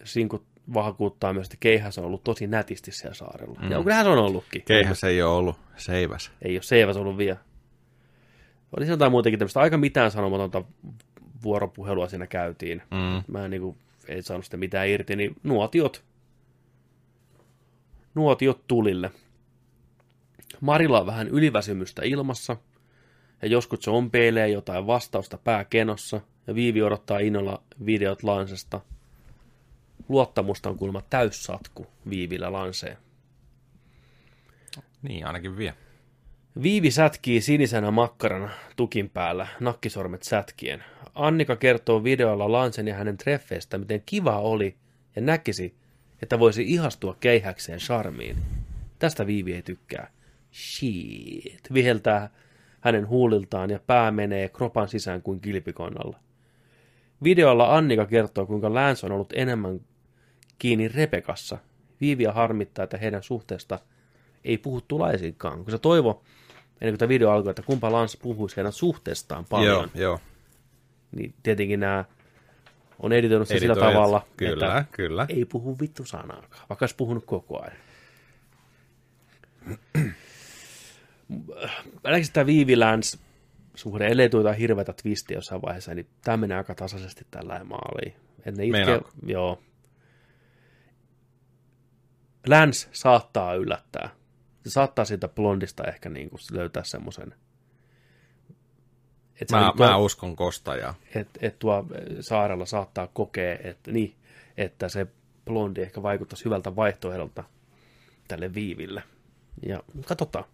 Sinkku 0.05 0.43
vakuuttaa 0.74 1.32
myös, 1.32 1.47
että 1.47 1.56
keihäs 1.60 1.98
on 1.98 2.05
ollut 2.05 2.24
tosi 2.24 2.47
nätisti 2.47 2.93
siellä 2.93 3.14
saarella. 3.14 3.59
Mm. 3.62 3.70
Ja 3.70 3.82
kyllähän 3.82 4.05
se 4.05 4.10
on 4.10 4.18
ollutkin. 4.18 4.62
Keihäs 4.62 5.05
ei 5.05 5.22
ole 5.22 5.36
ollut 5.36 5.56
seiväs. 5.76 6.30
Ei 6.43 6.56
ole 6.56 6.62
seiväs 6.62 6.97
ollut 6.97 7.18
vielä. 7.18 7.39
Oli 8.76 8.86
se 8.86 8.90
jotain 8.90 9.10
muutenkin 9.10 9.39
tämmöistä 9.39 9.60
aika 9.60 9.76
mitään 9.76 10.10
sanomatonta 10.10 10.64
vuoropuhelua 11.43 12.09
siinä 12.09 12.26
käytiin. 12.26 12.82
Mm. 12.90 13.32
Mä 13.32 13.44
en 13.44 13.51
niin 13.51 13.62
kuin, 13.62 13.76
ei 14.09 14.22
saanut 14.22 14.44
sitä 14.44 14.56
mitään 14.56 14.89
irti, 14.89 15.16
niin 15.16 15.36
nuotiot. 15.43 16.05
Nuotiot 18.14 18.66
tulille. 18.66 19.10
Marilla 20.60 21.01
on 21.01 21.06
vähän 21.06 21.28
yliväsymystä 21.28 22.02
ilmassa, 22.05 22.56
ja 23.43 23.48
joskus 23.48 23.78
se 23.82 23.90
ompeilee 23.90 24.48
jotain 24.48 24.86
vastausta 24.86 25.39
pääkenossa, 25.39 26.20
ja 26.47 26.55
Viivi 26.55 26.82
odottaa 26.82 27.19
innolla 27.19 27.62
videot 27.86 28.23
Lansesta. 28.23 28.81
luottamusta 30.09 30.70
on 30.70 30.77
kuulemma 30.77 31.02
täyssatku 31.10 31.86
Viivillä 32.10 32.52
Lanseen. 32.52 32.97
Niin, 35.02 35.27
ainakin 35.27 35.56
vie. 35.56 35.74
Viivi 36.62 36.90
sätkii 36.90 37.40
sinisenä 37.40 37.90
makkarana 37.90 38.51
tukin 38.77 39.10
päällä, 39.10 39.47
nakkisormet 39.60 40.23
sätkien. 40.23 40.85
Annika 41.14 41.56
kertoo 41.56 42.05
videolla 42.05 42.52
Lansen 42.52 42.89
ja 42.89 42.94
hänen 42.94 43.16
treffeistä, 43.16 43.78
miten 43.78 44.02
kiva 44.06 44.39
oli 44.39 44.77
ja 45.16 45.23
näkisi, 45.23 45.74
että 46.23 46.39
voisi 46.39 46.62
ihastua 46.62 47.16
keihäkseen 47.20 47.78
charmiin. 47.78 48.36
Tästä 48.98 49.27
Viivi 49.27 49.55
ei 49.55 49.62
tykkää. 49.62 50.10
Shit, 50.52 51.73
viheltää 51.74 52.31
hänen 52.83 53.09
huuliltaan 53.09 53.71
ja 53.71 53.79
pää 53.87 54.11
menee 54.11 54.49
kropan 54.49 54.89
sisään 54.89 55.23
kuin 55.23 55.41
kilpikonnalla. 55.41 56.19
Videolla 57.25 57.77
Annika 57.77 58.07
kertoo, 58.07 58.47
kuinka 58.47 58.75
Lance 58.75 59.07
on 59.07 59.13
ollut 59.13 59.33
enemmän 59.37 59.81
kiinni 60.59 60.89
Rebekassa. 60.89 61.59
Viiviä 62.01 62.33
harmittaa, 62.33 62.83
että 62.83 62.99
heidän 62.99 63.23
suhteesta 63.23 63.79
ei 64.45 64.59
puhuttu 64.59 64.99
laisinkaan, 64.99 65.65
kun 65.65 65.71
se 65.71 65.79
toivo, 65.79 66.23
ennen 66.81 66.93
kuin 66.93 66.99
tämä 66.99 67.09
video 67.09 67.31
alkoi, 67.31 67.51
että 67.51 67.63
kumpa 67.63 67.93
Lance 67.93 68.19
puhuisi 68.23 68.57
heidän 68.57 68.73
suhteestaan 68.73 69.45
paljon. 69.45 69.91
Joo, 69.95 70.03
joo. 70.03 70.21
Niin 71.17 71.35
tietenkin 71.43 71.81
nämä 71.81 72.05
on 72.99 73.13
editoinut 73.13 73.49
se 73.49 73.59
sillä 73.59 73.75
tavalla, 73.75 74.27
kyllä, 74.37 74.79
että 74.79 74.85
kyllä. 74.93 75.27
ei 75.29 75.45
puhu 75.45 75.77
vittu 75.81 76.05
sanaakaan, 76.05 76.67
vaikka 76.69 76.83
olisi 76.83 76.97
puhunut 76.97 77.25
koko 77.27 77.63
ajan. 77.63 77.77
Ainakin 82.05 82.33
tämä 82.33 82.47
Viivi 82.47 82.77
Lance 82.77 83.19
suhde, 83.75 84.07
ellei 84.07 84.31
tule 84.31 84.41
jotain 84.41 84.59
hirveätä 84.59 84.93
twistiä 84.93 85.37
jossain 85.37 85.63
vaiheessa, 85.63 85.95
niin 85.95 86.07
tämä 86.25 86.37
menee 86.37 86.57
aika 86.57 86.75
tasaisesti 86.75 87.27
tällä 87.31 87.65
maaliin. 87.65 88.15
Et 88.47 88.57
ne 88.57 88.65
itke, 88.65 89.01
joo. 89.27 89.63
Lance 92.47 92.89
saattaa 92.93 93.55
yllättää. 93.55 94.11
Se 94.65 94.71
saattaa 94.71 95.05
siitä 95.05 95.29
blondista 95.29 95.85
ehkä 95.85 96.09
niin 96.09 96.31
kuin 96.31 96.41
löytää 96.53 96.85
semmoisen. 96.85 97.35
että 99.41 99.57
Mä, 99.57 99.73
mä 99.79 99.97
uskon 99.97 100.37
kostajaa. 100.37 100.95
että 101.15 101.41
et 101.43 101.59
tuo 101.59 101.87
saarella 102.21 102.67
saattaa 102.67 103.07
kokea, 103.07 103.59
että, 103.65 103.91
niin, 103.91 104.15
että 104.57 104.89
se 104.89 105.07
blondi 105.45 105.81
ehkä 105.83 106.03
vaikuttaisi 106.03 106.45
hyvältä 106.45 106.77
vaihtoehdolta 106.77 107.45
tälle 108.29 108.55
viiville. 108.55 109.03
Ja 109.67 109.83
katsotaan. 110.07 110.45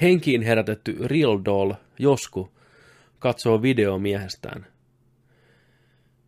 Henkiin 0.00 0.42
herätetty 0.42 0.96
Real 1.04 1.40
Doll 1.44 1.72
Josku 1.98 2.52
katsoo 3.18 3.62
video 3.62 3.98
miehestään, 3.98 4.66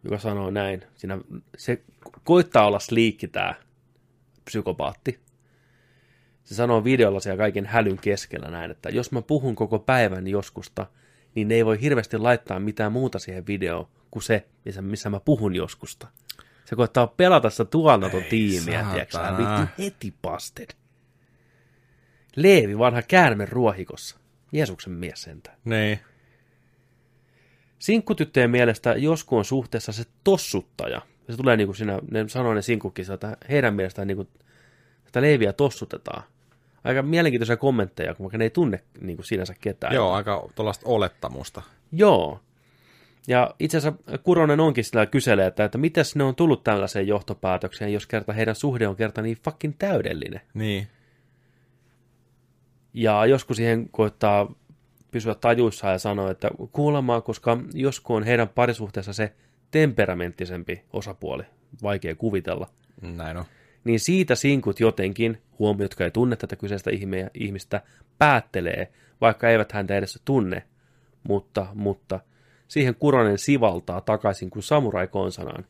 joka 0.04 0.18
sanoo 0.18 0.50
näin. 0.50 0.82
Siinä 0.94 1.18
se 1.56 1.82
koittaa 2.24 2.66
olla 2.66 2.78
sliikki 2.78 3.28
tämä 3.28 3.54
psykopaatti. 4.44 5.20
Se 6.44 6.54
sanoo 6.54 6.84
videolla 6.84 7.20
siellä 7.20 7.38
kaiken 7.38 7.66
hälyn 7.66 7.98
keskellä 7.98 8.50
näin, 8.50 8.70
että 8.70 8.88
jos 8.88 9.12
mä 9.12 9.22
puhun 9.22 9.54
koko 9.54 9.78
päivän 9.78 10.26
joskusta, 10.26 10.86
niin 11.34 11.48
ne 11.48 11.54
ei 11.54 11.64
voi 11.64 11.80
hirveästi 11.80 12.18
laittaa 12.18 12.60
mitään 12.60 12.92
muuta 12.92 13.18
siihen 13.18 13.46
videoon 13.46 13.88
kuin 14.10 14.22
se, 14.22 14.46
missä, 14.64 14.82
missä 14.82 15.10
mä 15.10 15.20
puhun 15.20 15.54
joskusta. 15.54 16.08
Se 16.64 16.76
koittaa 16.76 17.06
pelata 17.06 17.50
sitä 17.50 17.64
tuotanton 17.64 18.22
tiimiä, 18.30 18.86
tiedätkö. 18.92 19.18
Vittu 19.38 19.82
heti 19.82 20.14
pasted. 20.22 20.68
Leevi, 22.36 22.78
vanha 22.78 23.02
käärme 23.02 23.46
ruohikossa. 23.46 24.16
Jeesuksen 24.52 24.92
mies 24.92 25.22
sentään. 25.22 25.56
Niin. 25.64 25.98
Sinkkutyttöjen 27.78 28.50
mielestä 28.50 28.94
Josku 28.94 29.36
on 29.36 29.44
suhteessa 29.44 29.92
se 29.92 30.04
tossuttaja. 30.24 31.00
Ja 31.28 31.34
se 31.34 31.36
tulee 31.36 31.56
niin 31.56 31.66
kuin 31.66 31.76
siinä, 31.76 31.98
ne 32.10 32.28
sanoo 32.28 32.54
ne 32.54 32.62
sinkkukin, 32.62 33.12
että 33.12 33.36
heidän 33.50 33.74
mielestään 33.74 34.08
niin 34.08 34.16
kuin, 34.16 34.28
sitä 35.06 35.22
leiviä 35.22 35.52
tossutetaan. 35.52 36.22
Aika 36.84 37.02
mielenkiintoisia 37.02 37.56
kommentteja, 37.56 38.14
kun 38.14 38.24
vaikka 38.24 38.38
ne 38.38 38.44
ei 38.44 38.50
tunne 38.50 38.82
niin 39.00 39.16
kuin 39.16 39.26
sinänsä 39.26 39.54
ketään. 39.60 39.94
Joo, 39.94 40.12
aika 40.12 40.48
tuollaista 40.54 40.88
olettamusta. 40.88 41.62
Joo. 41.92 42.40
Ja 43.28 43.54
itse 43.58 43.78
asiassa 43.78 44.18
Kuronen 44.22 44.60
onkin 44.60 44.84
sillä 44.84 45.06
kyselee, 45.06 45.46
että, 45.46 45.64
että 45.64 45.78
mitäs 45.78 46.16
ne 46.16 46.24
on 46.24 46.34
tullut 46.34 46.64
tällaiseen 46.64 47.06
johtopäätökseen, 47.06 47.92
jos 47.92 48.06
kerta 48.06 48.32
heidän 48.32 48.54
suhde 48.54 48.88
on 48.88 48.96
kerta 48.96 49.22
niin 49.22 49.38
fucking 49.44 49.74
täydellinen. 49.78 50.40
Niin. 50.54 50.88
Ja 52.96 53.26
joskus 53.26 53.56
siihen 53.56 53.88
koittaa 53.90 54.54
pysyä 55.10 55.34
tajuissaan 55.34 55.92
ja 55.92 55.98
sanoa, 55.98 56.30
että 56.30 56.50
kuulemaa, 56.72 57.20
koska 57.20 57.58
joskus 57.74 58.16
on 58.16 58.22
heidän 58.22 58.48
parisuhteessa 58.48 59.12
se 59.12 59.32
temperamenttisempi 59.70 60.84
osapuoli, 60.92 61.42
vaikea 61.82 62.14
kuvitella, 62.14 62.70
Näin 63.02 63.36
on. 63.36 63.44
niin 63.84 64.00
siitä 64.00 64.34
sinkut 64.34 64.80
jotenkin, 64.80 65.42
huomio, 65.58 65.84
jotka 65.84 66.04
ei 66.04 66.10
tunne 66.10 66.36
tätä 66.36 66.56
kyseistä 66.56 66.90
ihmeä- 66.90 67.30
ihmistä, 67.34 67.80
päättelee, 68.18 68.92
vaikka 69.20 69.48
eivät 69.48 69.72
häntä 69.72 69.96
edes 69.96 70.22
tunne, 70.24 70.62
mutta, 71.28 71.66
mutta 71.74 72.20
siihen 72.68 72.94
Kuronen 72.94 73.38
sivaltaa 73.38 74.00
takaisin 74.00 74.50
kuin 74.50 74.62
samurai 74.62 75.06
konsanaan. 75.08 75.64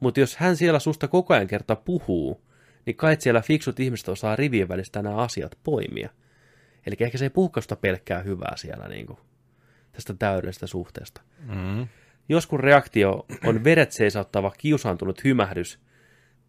Mutta 0.00 0.20
jos 0.20 0.36
hän 0.36 0.56
siellä 0.56 0.78
susta 0.78 1.08
koko 1.08 1.34
ajan 1.34 1.46
kerta 1.46 1.76
puhuu, 1.76 2.40
niin 2.86 2.96
kai 2.96 3.16
siellä 3.18 3.40
fiksut 3.40 3.80
ihmiset 3.80 4.08
osaa 4.08 4.36
rivien 4.36 4.68
välistä 4.68 5.02
nämä 5.02 5.16
asiat 5.16 5.58
poimia. 5.64 6.08
Eli 6.86 6.96
ehkä 7.00 7.18
se 7.18 7.24
ei 7.24 7.30
puhukaan 7.30 7.62
sitä 7.62 7.76
pelkkää 7.76 8.20
hyvää 8.22 8.56
siellä 8.56 8.88
niin 8.88 9.06
kuin, 9.06 9.18
tästä 9.92 10.14
täydellisestä 10.18 10.66
suhteesta. 10.66 11.20
Mm. 11.40 11.86
Joskus 12.28 12.60
reaktio 12.60 13.26
on 13.44 13.64
veret 13.64 13.92
seisauttava 13.92 14.52
kiusaantunut 14.58 15.24
hymähdys, 15.24 15.78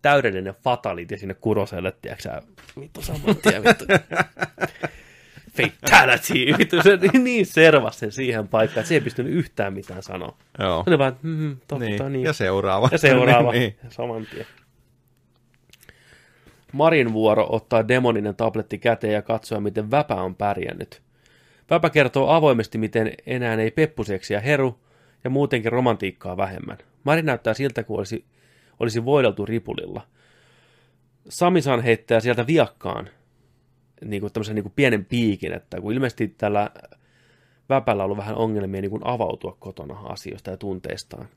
täydellinen 0.02 0.53
fatality 0.64 1.18
sinne 1.18 1.34
kuroselle, 1.34 1.94
tiedätkö 2.02 2.41
vittu 2.80 3.02
saman 3.02 3.36
tien, 3.36 3.64
vittu. 3.64 3.86
Fatality, 5.57 6.57
vittu, 6.57 6.82
se 6.84 6.95
niin- 6.98 7.24
niin 7.24 7.45
servasi 7.45 7.99
sen 7.99 8.12
siihen 8.12 8.48
paikkaan, 8.48 8.80
että 8.80 8.88
se 8.88 8.94
ei 8.95 9.02
pystynyt 9.02 9.34
yhtään 9.34 9.74
mitään 9.74 10.03
sanoa. 10.03 10.38
Joo. 10.60 10.84
Se 10.84 10.90
oli 10.90 10.98
vaan, 10.99 11.18
mm, 11.22 11.57
totta, 11.68 11.86
Niin. 11.86 12.12
niin. 12.14 12.24
Ja 12.26 12.34
seuraava. 12.34 12.90
Ja 12.91 12.98
seuraava, 12.98 13.52
niin, 13.53 13.76
niin. 13.82 13.91
saman 13.91 14.26
tien. 14.26 14.45
Marin 16.76 17.14
vuoro 17.14 17.47
ottaa 17.49 17.88
demoninen 17.88 18.35
tabletti 18.35 18.77
käteen 18.77 19.14
ja 19.14 19.22
katsoa, 19.22 19.60
miten 19.60 19.91
Väpä 19.91 20.15
on 20.15 20.35
pärjännyt. 20.35 21.02
Väpä 21.69 21.89
kertoo 21.89 22.30
avoimesti, 22.30 22.77
miten 22.77 23.14
enää 23.26 23.56
ei 23.56 23.72
peppuseksiä 23.72 24.39
heru 24.39 24.80
ja 25.23 25.30
muutenkin 25.30 25.72
romantiikkaa 25.72 26.38
vähemmän. 26.38 26.77
Mari 27.03 27.22
näyttää 27.22 27.53
siltä, 27.53 27.84
kuin 27.84 27.97
olisi, 27.97 28.26
olisi 28.80 29.06
voideltu 29.06 29.45
ripulilla. 29.45 30.02
Samisan 31.30 31.81
heittää 31.81 32.19
sieltä 32.19 32.47
viakkaan 32.47 33.10
niin 34.06 34.22
kuin 34.22 34.34
tämmöisen 34.34 34.56
niin 34.56 34.64
kuin 34.64 34.73
pienen 34.76 35.06
piikin, 35.06 35.53
että 35.53 35.81
kun 35.81 35.93
ilmeisesti 35.93 36.27
tällä 36.27 36.72
Väpällä 37.69 38.03
on 38.03 38.06
ollut 38.06 38.18
vähän 38.18 38.35
ongelmia 38.35 38.81
niin 38.81 38.91
kuin 38.91 39.06
avautua 39.06 39.57
kotona 39.60 39.99
asioista 39.99 40.52
ja 40.52 40.57
tunteistaan, 40.57 41.27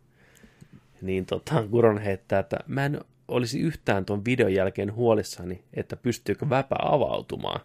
niin 1.02 1.27
tota, 1.27 1.65
Kuron 1.70 1.98
heittää, 1.98 2.39
että 2.39 2.56
mä 2.66 2.85
en 2.85 3.01
olisi 3.29 3.61
yhtään 3.61 4.05
tuon 4.05 4.25
videon 4.25 4.55
jälkeen 4.55 4.95
huolissani, 4.95 5.65
että 5.75 5.97
pystyykö 5.97 6.51
Väpä 6.51 6.77
avautumaan. 6.83 7.61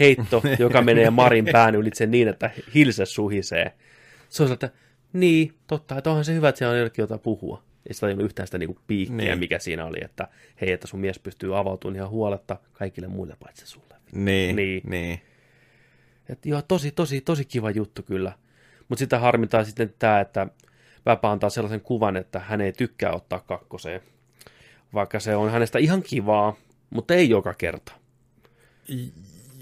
Heitto, 0.00 0.42
joka 0.58 0.82
menee 0.82 1.10
Marin 1.10 1.46
pään 1.52 1.74
ylitse 1.74 2.06
niin, 2.06 2.28
että 2.28 2.50
hilse 2.74 3.06
suhisee. 3.06 3.72
Se 4.28 4.42
on 4.42 4.52
että 4.52 4.70
niin, 5.12 5.54
totta, 5.66 5.98
että 5.98 6.10
onhan 6.10 6.24
se 6.24 6.34
hyvä, 6.34 6.48
että 6.48 6.58
siellä 6.58 6.72
on 6.72 6.78
jollekin 6.78 7.02
jotain 7.02 7.20
puhua. 7.20 7.62
Ei 7.86 7.94
sitä 7.94 8.06
ollut 8.06 8.24
yhtään 8.24 8.46
sitä 8.46 8.58
niinku 8.58 8.78
piikkiä, 8.86 9.16
niin. 9.16 9.38
mikä 9.38 9.58
siinä 9.58 9.84
oli, 9.84 9.98
että 10.02 10.28
hei, 10.60 10.72
että 10.72 10.86
sun 10.86 11.00
mies 11.00 11.18
pystyy 11.18 11.58
avautumaan 11.58 11.96
ihan 11.96 12.10
huoletta 12.10 12.56
kaikille 12.72 13.08
muille 13.08 13.36
paitsi 13.40 13.66
sulle. 13.66 13.94
Niin, 14.12 14.56
Niin. 14.56 14.82
niin. 14.84 15.20
Et 16.28 16.46
joo, 16.46 16.62
tosi, 16.62 16.90
tosi, 16.90 17.20
tosi 17.20 17.44
kiva 17.44 17.70
juttu 17.70 18.02
kyllä. 18.02 18.32
Mutta 18.88 18.98
sitä 18.98 19.18
harmitaan 19.18 19.64
sitten 19.64 19.94
tämä, 19.98 20.20
että 20.20 20.46
Väpä 21.06 21.30
antaa 21.30 21.50
sellaisen 21.50 21.80
kuvan, 21.80 22.16
että 22.16 22.38
hän 22.38 22.60
ei 22.60 22.72
tykkää 22.72 23.12
ottaa 23.12 23.40
kakkoseen. 23.40 24.00
Vaikka 24.96 25.20
se 25.20 25.36
on 25.36 25.50
hänestä 25.50 25.78
ihan 25.78 26.02
kivaa, 26.02 26.56
mutta 26.90 27.14
ei 27.14 27.28
joka 27.30 27.54
kerta. 27.54 27.92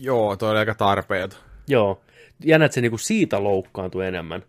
Joo, 0.01 0.36
toi 0.36 0.51
oli 0.51 0.59
aika 0.59 0.74
tarpeeton. 0.74 1.39
Joo. 1.69 2.01
Jännä, 2.44 2.65
että 2.66 2.74
se 2.74 2.81
niinku 2.81 2.98
siitä 2.98 3.44
loukkaantuu 3.44 4.01
enemmän 4.01 4.43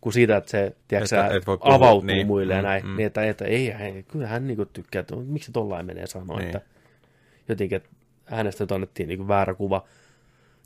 kuin 0.00 0.12
siitä, 0.12 0.36
että 0.36 0.50
se 0.50 0.76
tiedätkö, 0.88 1.26
et 1.36 1.46
voi 1.46 1.58
puhua, 1.58 1.74
avautuu 1.74 2.06
niin. 2.06 2.26
muille 2.26 2.54
ja 2.54 2.60
Mm, 2.62 2.66
näin. 2.66 2.86
mm. 2.86 2.96
Niin, 2.96 3.06
että, 3.06 3.24
että 3.24 3.44
ei, 3.44 3.70
ei, 3.70 4.02
kyllä 4.02 4.26
hän 4.26 4.46
niinku 4.46 4.64
tykkää, 4.66 5.00
että 5.00 5.16
miksi 5.16 5.46
se 5.46 5.52
tollain 5.52 5.86
menee 5.86 6.06
sanoa, 6.06 6.36
Niin. 6.38 6.46
että 6.46 6.60
jotenkin, 7.48 7.76
että 7.76 7.88
hänestä 8.24 8.64
nyt 8.64 8.72
annettiin 8.72 9.08
niinku 9.08 9.28
väärä 9.28 9.54
kuva. 9.54 9.84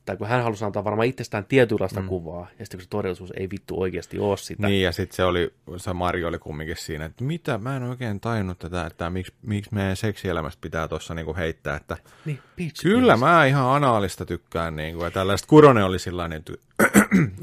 Tai 0.05 0.17
kun 0.17 0.27
hän 0.27 0.43
halusi 0.43 0.65
antaa 0.65 0.85
varmaan 0.85 1.09
itsestään 1.09 1.45
tietynlaista 1.45 2.01
mm. 2.01 2.09
kuvaa, 2.09 2.49
ja 2.59 2.65
sitten 2.65 2.79
kun 2.79 2.83
se 2.83 2.89
todellisuus 2.89 3.33
ei 3.37 3.51
vittu 3.51 3.81
oikeasti 3.81 4.19
ole 4.19 4.37
sitä. 4.37 4.67
Niin, 4.67 4.83
ja 4.83 4.93
sitten 4.93 5.17
se 5.17 5.25
oli, 5.25 5.55
se 5.77 5.93
Mari 5.93 6.25
oli 6.25 6.39
kumminkin 6.39 6.77
siinä, 6.77 7.05
että 7.05 7.25
mitä, 7.25 7.59
mä 7.59 7.77
en 7.77 7.83
oikein 7.83 8.21
tajunnut 8.21 8.59
tätä, 8.59 8.87
että 8.87 9.11
miksi, 9.11 9.33
miksi 9.43 9.75
meidän 9.75 9.97
seksielämästä 9.97 10.61
pitää 10.61 10.89
tuossa 10.89 11.15
niinku 11.15 11.37
heittää, 11.37 11.77
että 11.77 11.97
Niin, 12.25 12.39
bitch, 12.57 12.83
kyllä 12.83 13.13
yes. 13.13 13.21
mä 13.21 13.45
ihan 13.45 13.67
anaalista 13.67 14.27
tykkään, 14.27 14.77
niinku, 14.77 15.05
ja 15.05 15.11
tällaista 15.11 15.49
Kuronen 15.49 15.85
oli 15.85 15.99
sillä 15.99 16.31
että 16.35 16.53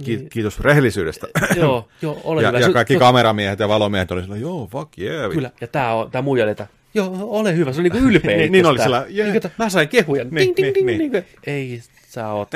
Ki- 0.06 0.27
kiitos 0.30 0.60
rehellisyydestä. 0.60 1.27
joo, 1.56 1.88
joo, 2.02 2.22
ole 2.23 2.41
ja, 2.41 2.48
hyvä. 2.48 2.60
ja 2.60 2.73
kaikki 2.73 2.98
kameramiehet 2.98 3.60
ja 3.60 3.68
valomiehet 3.68 4.11
oli 4.11 4.22
sillä, 4.22 4.38
joo, 4.38 4.68
fuck 4.68 4.99
yeah. 4.99 5.31
Kyllä, 5.31 5.52
ja 5.61 5.68
tää, 5.68 5.94
on, 5.94 6.11
tää 6.11 6.22
muija 6.22 6.44
oli, 6.44 6.52
että 6.52 6.68
joo, 6.94 7.18
ole 7.22 7.56
hyvä, 7.56 7.74
se 7.74 7.80
on 7.80 7.84
niinku 7.84 7.98
ylpeä 7.98 8.38
Niin, 8.38 8.52
niin 8.52 8.66
oli 8.66 8.80
sillä, 8.80 9.06
jee. 9.10 9.32
Niin, 9.32 9.41
mä 9.57 9.70
sain 9.70 9.90
kehuja. 9.90 10.24
Niin, 10.24 10.36
Niin, 10.36 10.56
ding, 10.56 10.66
niin, 10.66 10.76
ding, 10.76 10.88
niin. 10.88 10.99
ding, 10.99 11.14
niin. 11.14 11.26
Ei, 11.48 11.82
sä 12.07 12.30
oot 12.30 12.52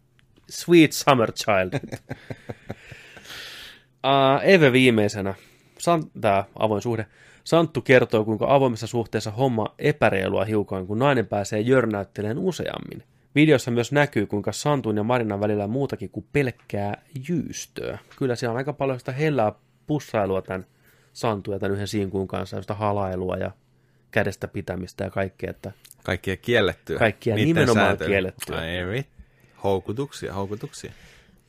sweet 0.50 0.92
summer 0.92 1.32
child. 1.32 1.80
uh, 4.04 4.42
Eve 4.52 4.72
viimeisenä, 4.72 5.34
tää 6.20 6.44
avoin 6.58 6.82
suhde. 6.82 7.06
Santtu 7.44 7.80
kertoo, 7.80 8.24
kuinka 8.24 8.54
avoimessa 8.54 8.86
suhteessa 8.86 9.30
homma 9.30 9.74
epäreilua 9.78 10.44
hiukan, 10.44 10.86
kun 10.86 10.98
nainen 10.98 11.26
pääsee 11.26 11.60
jörnäytteleen 11.60 12.38
useammin. 12.38 13.02
Videossa 13.34 13.70
myös 13.70 13.92
näkyy, 13.92 14.26
kuinka 14.26 14.52
Santun 14.52 14.96
ja 14.96 15.02
Marinan 15.02 15.40
välillä 15.40 15.64
on 15.64 15.70
muutakin 15.70 16.10
kuin 16.10 16.26
pelkkää 16.32 17.02
jyystöä. 17.28 17.98
Kyllä 18.18 18.36
siellä 18.36 18.52
on 18.52 18.56
aika 18.56 18.72
paljon 18.72 18.98
sitä 18.98 19.12
hellää 19.12 19.52
pussailua 19.86 20.42
tämän 20.42 20.66
Santun 21.12 21.54
ja 21.54 21.60
tämän 21.60 21.74
yhden 21.74 21.88
sinkun 21.88 22.28
kanssa, 22.28 22.60
sitä 22.60 22.74
halailua 22.74 23.36
ja 23.36 23.50
kädestä 24.14 24.48
pitämistä 24.48 25.04
ja 25.04 25.10
kaikkea, 25.10 25.50
että 25.50 25.72
Kaikkia 26.04 26.36
kiellettyä. 26.36 26.98
Kaikkia 26.98 27.34
Niitten 27.34 27.54
nimenomaan 27.54 27.86
säätely. 27.86 28.08
kiellettyä. 28.10 28.58
Ai. 28.58 29.04
Houkutuksia, 29.64 30.32
houkutuksia. 30.34 30.92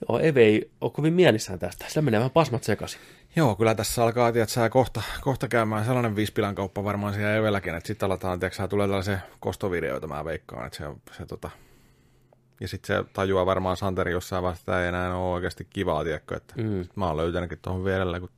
joo, 0.10 0.20
Eve 0.20 0.42
ei 0.42 0.72
ole 0.82 0.92
kovin 0.92 1.14
mielissään 1.14 1.60
tästä. 1.60 1.86
Sillä 1.88 2.02
menee 2.02 2.20
vähän 2.20 2.32
pasmat 2.32 2.64
sekaisin. 2.64 3.00
Joo, 3.36 3.56
kyllä 3.56 3.76
tässä 3.76 4.04
alkaa, 4.04 4.32
tiedät, 4.32 4.50
sä 4.50 4.70
kohta, 4.70 5.02
kohta 5.22 5.48
käymään 5.48 5.86
sellainen 5.86 6.16
viispilan 6.16 6.56
kauppa 6.56 6.84
varmaan 6.84 7.14
siellä 7.14 7.36
Evelläkin, 7.36 7.76
että 7.76 7.88
sitten 7.88 8.08
aletaan, 8.08 8.40
tiedätkö, 8.40 8.68
tulee 8.68 8.88
tällaisia 8.88 9.20
kostovideoita, 9.40 10.08
mä 10.08 10.26
veikkaan, 10.26 10.66
että 10.68 10.78
se, 10.78 11.16
se 11.18 11.26
tota... 11.26 11.50
Ja 12.62 12.68
sitten 12.68 12.98
se 12.98 13.10
tajuaa 13.14 13.46
varmaan 13.46 13.78
Santeri 13.78 14.12
jossain 14.12 14.44
vaiheessa, 14.44 14.62
että 14.62 14.72
tämä 14.72 14.82
ei 14.82 14.88
enää 14.88 15.16
ole 15.18 15.34
oikeasti 15.34 15.68
kivaa, 15.70 16.04
tiedätkö, 16.04 16.36
että 16.38 16.54
Mm. 16.58 16.86
mä 16.96 17.08
oon 17.08 17.18
löytänytkin 17.18 17.60
tuohon 17.62 17.86
vierelle, 17.86 18.20
kun 18.20 18.30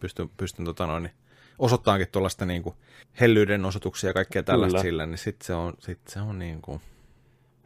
pystyn, 0.00 0.28
pystyn 0.36 0.64
tota 0.64 0.86
noin, 0.86 1.02
niin 1.02 1.12
osoittaankin 1.58 2.08
tuollaista 2.12 2.46
niin 2.46 2.62
kuin 2.62 2.74
hellyyden 3.20 3.64
osoituksia 3.64 4.10
ja 4.10 4.14
kaikkea 4.14 4.42
tällaista 4.42 4.78
Kyllä. 4.78 4.82
sille, 4.82 5.06
niin 5.06 5.18
sitten 5.18 5.46
se 5.46 5.54
on, 5.54 5.74
sit 5.78 5.98
se 6.08 6.20
on 6.20 6.38
niin 6.38 6.62
kuin... 6.62 6.80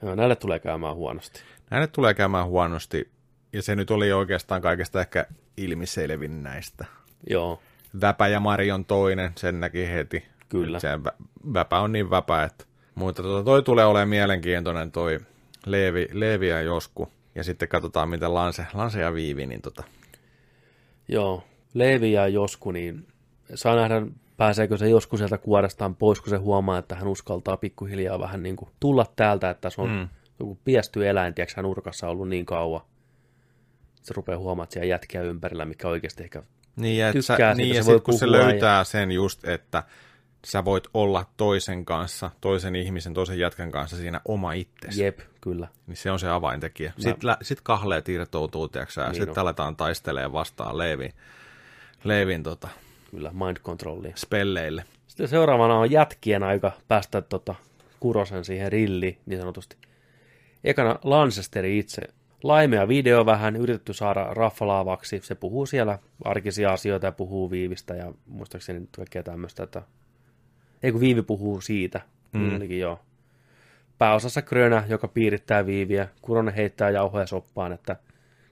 Joo, 0.02 0.15
näille 0.15 0.36
tulee 0.36 0.59
käymään 0.59 0.94
huonosti. 0.94 1.40
Näille 1.70 1.86
tulee 1.86 2.15
käymään 2.15 2.47
huonosti, 2.47 3.10
ja 3.52 3.62
se 3.62 3.77
nyt 3.77 3.90
oli 3.90 4.12
oikeastaan 4.12 4.62
kaikesta 4.62 5.01
ehkä 5.01 5.27
ilmiselvin 5.56 6.43
näistä. 6.43 6.85
Joo, 7.31 7.62
Väpä 8.01 8.28
ja 8.28 8.40
Mari 8.40 8.70
on 8.70 8.85
toinen, 8.85 9.32
sen 9.36 9.60
näki 9.60 9.89
heti. 9.89 10.24
Kyllä. 10.48 10.81
Se 10.81 10.89
vä- 10.89 11.24
väpä 11.55 11.78
on 11.78 11.93
niin 11.93 12.10
väpä, 12.10 12.44
että... 12.44 12.65
Mutta 12.94 13.23
tota, 13.23 13.44
toi 13.44 13.62
tulee 13.62 13.85
olemaan 13.85 14.09
mielenkiintoinen 14.09 14.93
toi 14.93 15.20
Leevi, 15.66 16.09
Leevi 16.12 16.48
ja 16.48 16.62
Josku. 16.62 17.09
Ja 17.35 17.44
sitten 17.44 17.69
katsotaan, 17.69 18.09
miten 18.09 18.35
Lanse, 18.35 18.66
Lanse 18.74 19.01
ja 19.01 19.15
Viivi, 19.15 19.47
niin 19.47 19.62
tota... 19.62 19.85
joo. 21.09 21.44
Leevi 21.74 22.12
ja 22.12 22.28
Josku, 22.28 22.70
niin 22.70 23.06
saa 23.55 23.77
nähdä, 23.77 24.03
pääseekö 24.37 24.77
se 24.77 24.89
Josku 24.89 25.16
sieltä 25.16 25.39
kuorestaan 25.39 25.97
pois, 25.97 26.20
kun 26.20 26.31
se 26.31 26.37
huomaa, 26.37 26.79
että 26.79 26.95
hän 26.95 27.09
uskaltaa 27.09 27.57
pikkuhiljaa 27.57 28.19
vähän 28.19 28.43
niin 28.43 28.57
kuin 28.57 28.70
tulla 28.81 29.07
täältä, 29.16 29.51
että 29.51 29.70
se 29.70 29.81
on 29.81 29.91
mm. 29.91 30.09
joku 30.41 30.59
piesty 30.65 31.09
eläin, 31.09 31.35
tiedätkö, 31.35 31.55
hän 31.57 31.62
nurkassa 31.62 32.09
ollut 32.09 32.29
niin 32.29 32.47
kauan. 32.47 32.81
Se 34.03 34.15
rupeaa 34.15 34.39
huomaamaan, 34.39 34.65
että 34.65 34.73
siellä 34.73 34.87
jätkiä 34.87 35.23
ympärillä, 35.23 35.65
mikä 35.65 35.89
oikeasti 35.89 36.23
ehkä 36.23 36.43
Niin, 36.77 36.99
ja, 36.99 37.09
et 37.09 37.25
sä, 37.25 37.35
tykkää 37.35 37.55
niin, 37.55 37.75
siitä, 37.75 37.91
ja 37.91 37.97
sit, 37.97 38.05
kun 38.05 38.19
se 38.19 38.31
löytää 38.31 38.85
sen 38.85 39.12
just, 39.12 39.45
että 39.45 39.83
sä 40.47 40.65
voit 40.65 40.85
olla 40.95 41.27
toisen 41.37 41.85
kanssa, 41.85 42.31
toisen 42.41 42.77
ihmisen, 42.77 43.15
toisen 43.15 43.39
jätkän 43.39 43.70
kanssa 43.70 43.97
siinä 43.97 44.20
oma 44.25 44.53
itsesi. 44.53 45.03
Jep, 45.03 45.20
kyllä. 45.41 45.69
Niin 45.87 45.97
se 45.97 46.11
on 46.11 46.19
se 46.19 46.29
avaintekijä. 46.29 46.93
Sitten, 46.99 47.29
lä- 47.29 47.37
sit 47.43 47.61
kahleet 47.61 48.09
irtoutuu, 48.09 48.68
tiedätkö, 48.68 49.01
ja 49.01 49.09
Niin 49.09 49.15
sitten 49.15 49.39
aletaan 49.39 49.77
taistelemaan 49.77 50.33
vastaan 50.33 50.78
Leevin, 50.78 51.12
Leevin 52.05 52.43
tota, 52.43 52.68
Kyllä, 53.11 53.31
mind 53.33 53.57
controllia. 53.57 54.12
spelleille. 54.17 54.85
Sitten 55.07 55.28
seuraavana 55.28 55.78
on 55.78 55.91
jätkien 55.91 56.43
aika 56.43 56.73
päästä 56.89 57.23
tota, 57.23 57.55
Kurosen 58.01 58.45
siihen 58.45 58.73
rilliin, 58.73 59.19
niin 59.27 59.41
sanotusti. 59.41 59.77
Ekana 60.65 60.99
Lancesteri 61.05 61.78
itse. 61.78 62.03
Laimea 62.43 62.89
video 62.89 63.27
vähän, 63.27 63.57
yritetty 63.57 63.93
saada 63.93 64.25
raffalaavaksi. 64.31 65.20
Se 65.23 65.35
puhuu 65.35 65.67
siellä 65.67 65.99
arkisia 66.25 66.73
asioita 66.73 67.07
ja 67.07 67.12
puhuu 67.12 67.51
Viivistä 67.51 67.95
ja 67.95 68.12
muistaakseni 68.27 68.81
nyt 68.81 68.97
kaikkea 68.97 69.23
tämmöistä, 69.23 69.62
että... 69.62 69.83
Ei 70.83 70.93
kun 70.93 71.01
Viivi 71.01 71.23
puhuu 71.23 71.61
siitä. 71.61 72.01
Mm. 72.33 72.70
Joo. 72.70 73.01
Pääosassa 73.99 74.43
Krönä, 74.43 74.85
joka 74.89 75.09
piirittää 75.09 75.67
Viiviä. 75.67 76.09
Kuronen 76.23 76.55
heittää 76.55 76.91
jauhoja 76.91 77.27
soppaan, 77.27 77.73
että 77.73 77.97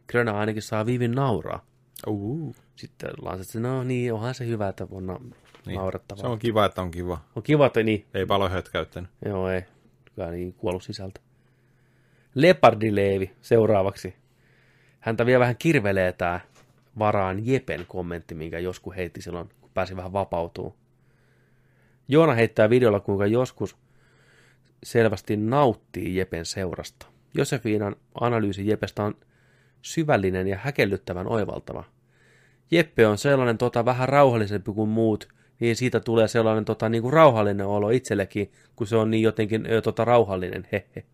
Krönä 0.07 0.33
ainakin 0.33 0.63
saa 0.63 0.87
Viivin 0.87 1.13
nauraa. 1.13 1.65
Uh. 2.07 2.57
Sitten 2.77 3.11
Lancesteri, 3.23 3.63
no 3.63 3.85
niin, 3.85 4.13
onhan 4.13 4.35
se 4.35 4.47
hyvä, 4.47 4.69
että 4.69 4.87
on 4.91 5.33
Niin. 5.67 5.77
naurettavaa. 5.77 6.21
Se 6.21 6.27
on 6.27 6.39
kiva, 6.39 6.65
että 6.65 6.83
on 6.83 6.91
kiva. 6.91 7.19
on 7.37 7.43
kiva, 7.43 7.67
että 7.67 7.83
niin, 7.83 8.07
Ei 8.15 8.27
paljon 8.27 8.51
hötkäyttänyt. 8.51 9.11
Joo, 9.25 9.49
ei. 9.49 9.63
Kyllä 10.15 10.31
niin 10.31 10.53
kuollut 10.55 10.83
sisältä. 10.83 11.21
Leopardileevi 12.35 13.31
seuraavaksi. 13.43 14.15
Häntä 15.01 15.27
vielä 15.27 15.41
vähän 15.41 15.57
kirvelee 15.57 16.13
tää 16.13 16.41
varaan 16.99 17.47
Jepen 17.47 17.85
kommentti, 17.89 18.35
minkä 18.35 18.59
joskus 18.59 18.97
heitti 18.97 19.23
silloin, 19.23 19.49
kun 19.61 19.71
pääsi 19.75 19.97
vähän 19.97 20.13
vapautuu. 20.13 20.75
Joona 22.09 22.35
heittää 22.35 22.71
videolla, 22.71 23.01
kuinka 23.01 23.27
joskus 23.27 23.77
selvästi 24.83 25.37
nauttii 25.37 26.17
Jepen 26.17 26.45
seurasta. 26.47 27.07
Josefiinan 27.35 27.97
analyysi 28.21 28.69
Jepestä 28.69 29.03
on 29.05 29.15
syvällinen 29.83 30.49
ja 30.49 30.59
häkellyttävän 30.59 31.27
oivaltava. 31.29 31.85
Jeppe 32.71 33.07
on 33.07 33.19
sellainen 33.19 33.59
tota, 33.59 33.85
vähän 33.85 34.09
rauhallisempi 34.09 34.73
kuin 34.73 34.89
muut, 34.89 35.29
niin 35.61 35.77
siitä 35.77 36.01
tulee 36.01 36.29
sellainen 36.29 36.65
tota, 36.65 36.89
niin 36.89 37.03
kuin 37.03 37.13
rauhallinen 37.13 37.67
olo 37.67 37.91
itsellekin, 37.91 38.53
kun 38.77 38.87
se 38.87 38.97
on 38.97 39.11
niin 39.11 39.23
jotenkin 39.23 39.67
ö, 39.71 39.83
tota, 39.83 40.05
rauhallinen. 40.05 40.69
Hehe. 40.73 41.05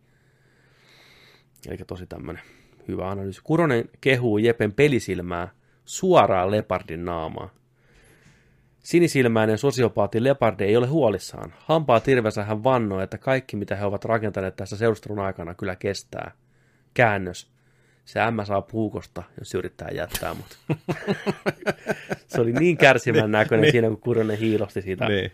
Eli 1.69 1.79
tosi 1.87 2.07
tämmöinen 2.07 2.43
hyvä 2.89 3.11
analyysi. 3.11 3.41
Kuronen 3.45 3.89
kehuu 4.01 4.39
Jepen 4.39 4.73
pelisilmää 4.73 5.49
suoraan 5.85 6.51
Lepardin 6.51 7.05
naamaa. 7.05 7.51
Sinisilmäinen 8.79 9.59
sosiopaatti 9.59 10.25
Leopard 10.25 10.61
ei 10.61 10.77
ole 10.77 10.87
huolissaan. 10.87 11.55
Hampaa 11.59 12.01
tirvensä 12.01 12.45
hän 12.45 12.65
vannoo, 12.65 13.01
että 13.01 13.19
kaikki 13.19 13.57
mitä 13.57 13.77
he 13.77 13.85
ovat 13.85 14.05
rakentaneet 14.05 14.57
tässä 14.57 14.77
seurustelun 14.77 15.19
aikana 15.19 15.55
kyllä 15.55 15.77
kestää. 15.77 16.33
Käännös. 16.95 17.52
Se 18.05 18.21
ämmä 18.21 18.45
saa 18.45 18.63
puukosta, 18.63 19.23
jos 19.39 19.51
se 19.51 19.59
yrittää 19.59 19.89
jättää 19.95 20.35
mut. 20.35 20.59
se 22.27 22.41
oli 22.41 22.53
niin 22.53 22.77
kärsivän 22.77 23.31
näköinen 23.31 23.71
siinä, 23.71 23.89
kun 23.89 24.01
Kuronen 24.01 24.39
hiilosti 24.39 24.83
siitä 24.83 25.09
Niin. 25.09 25.33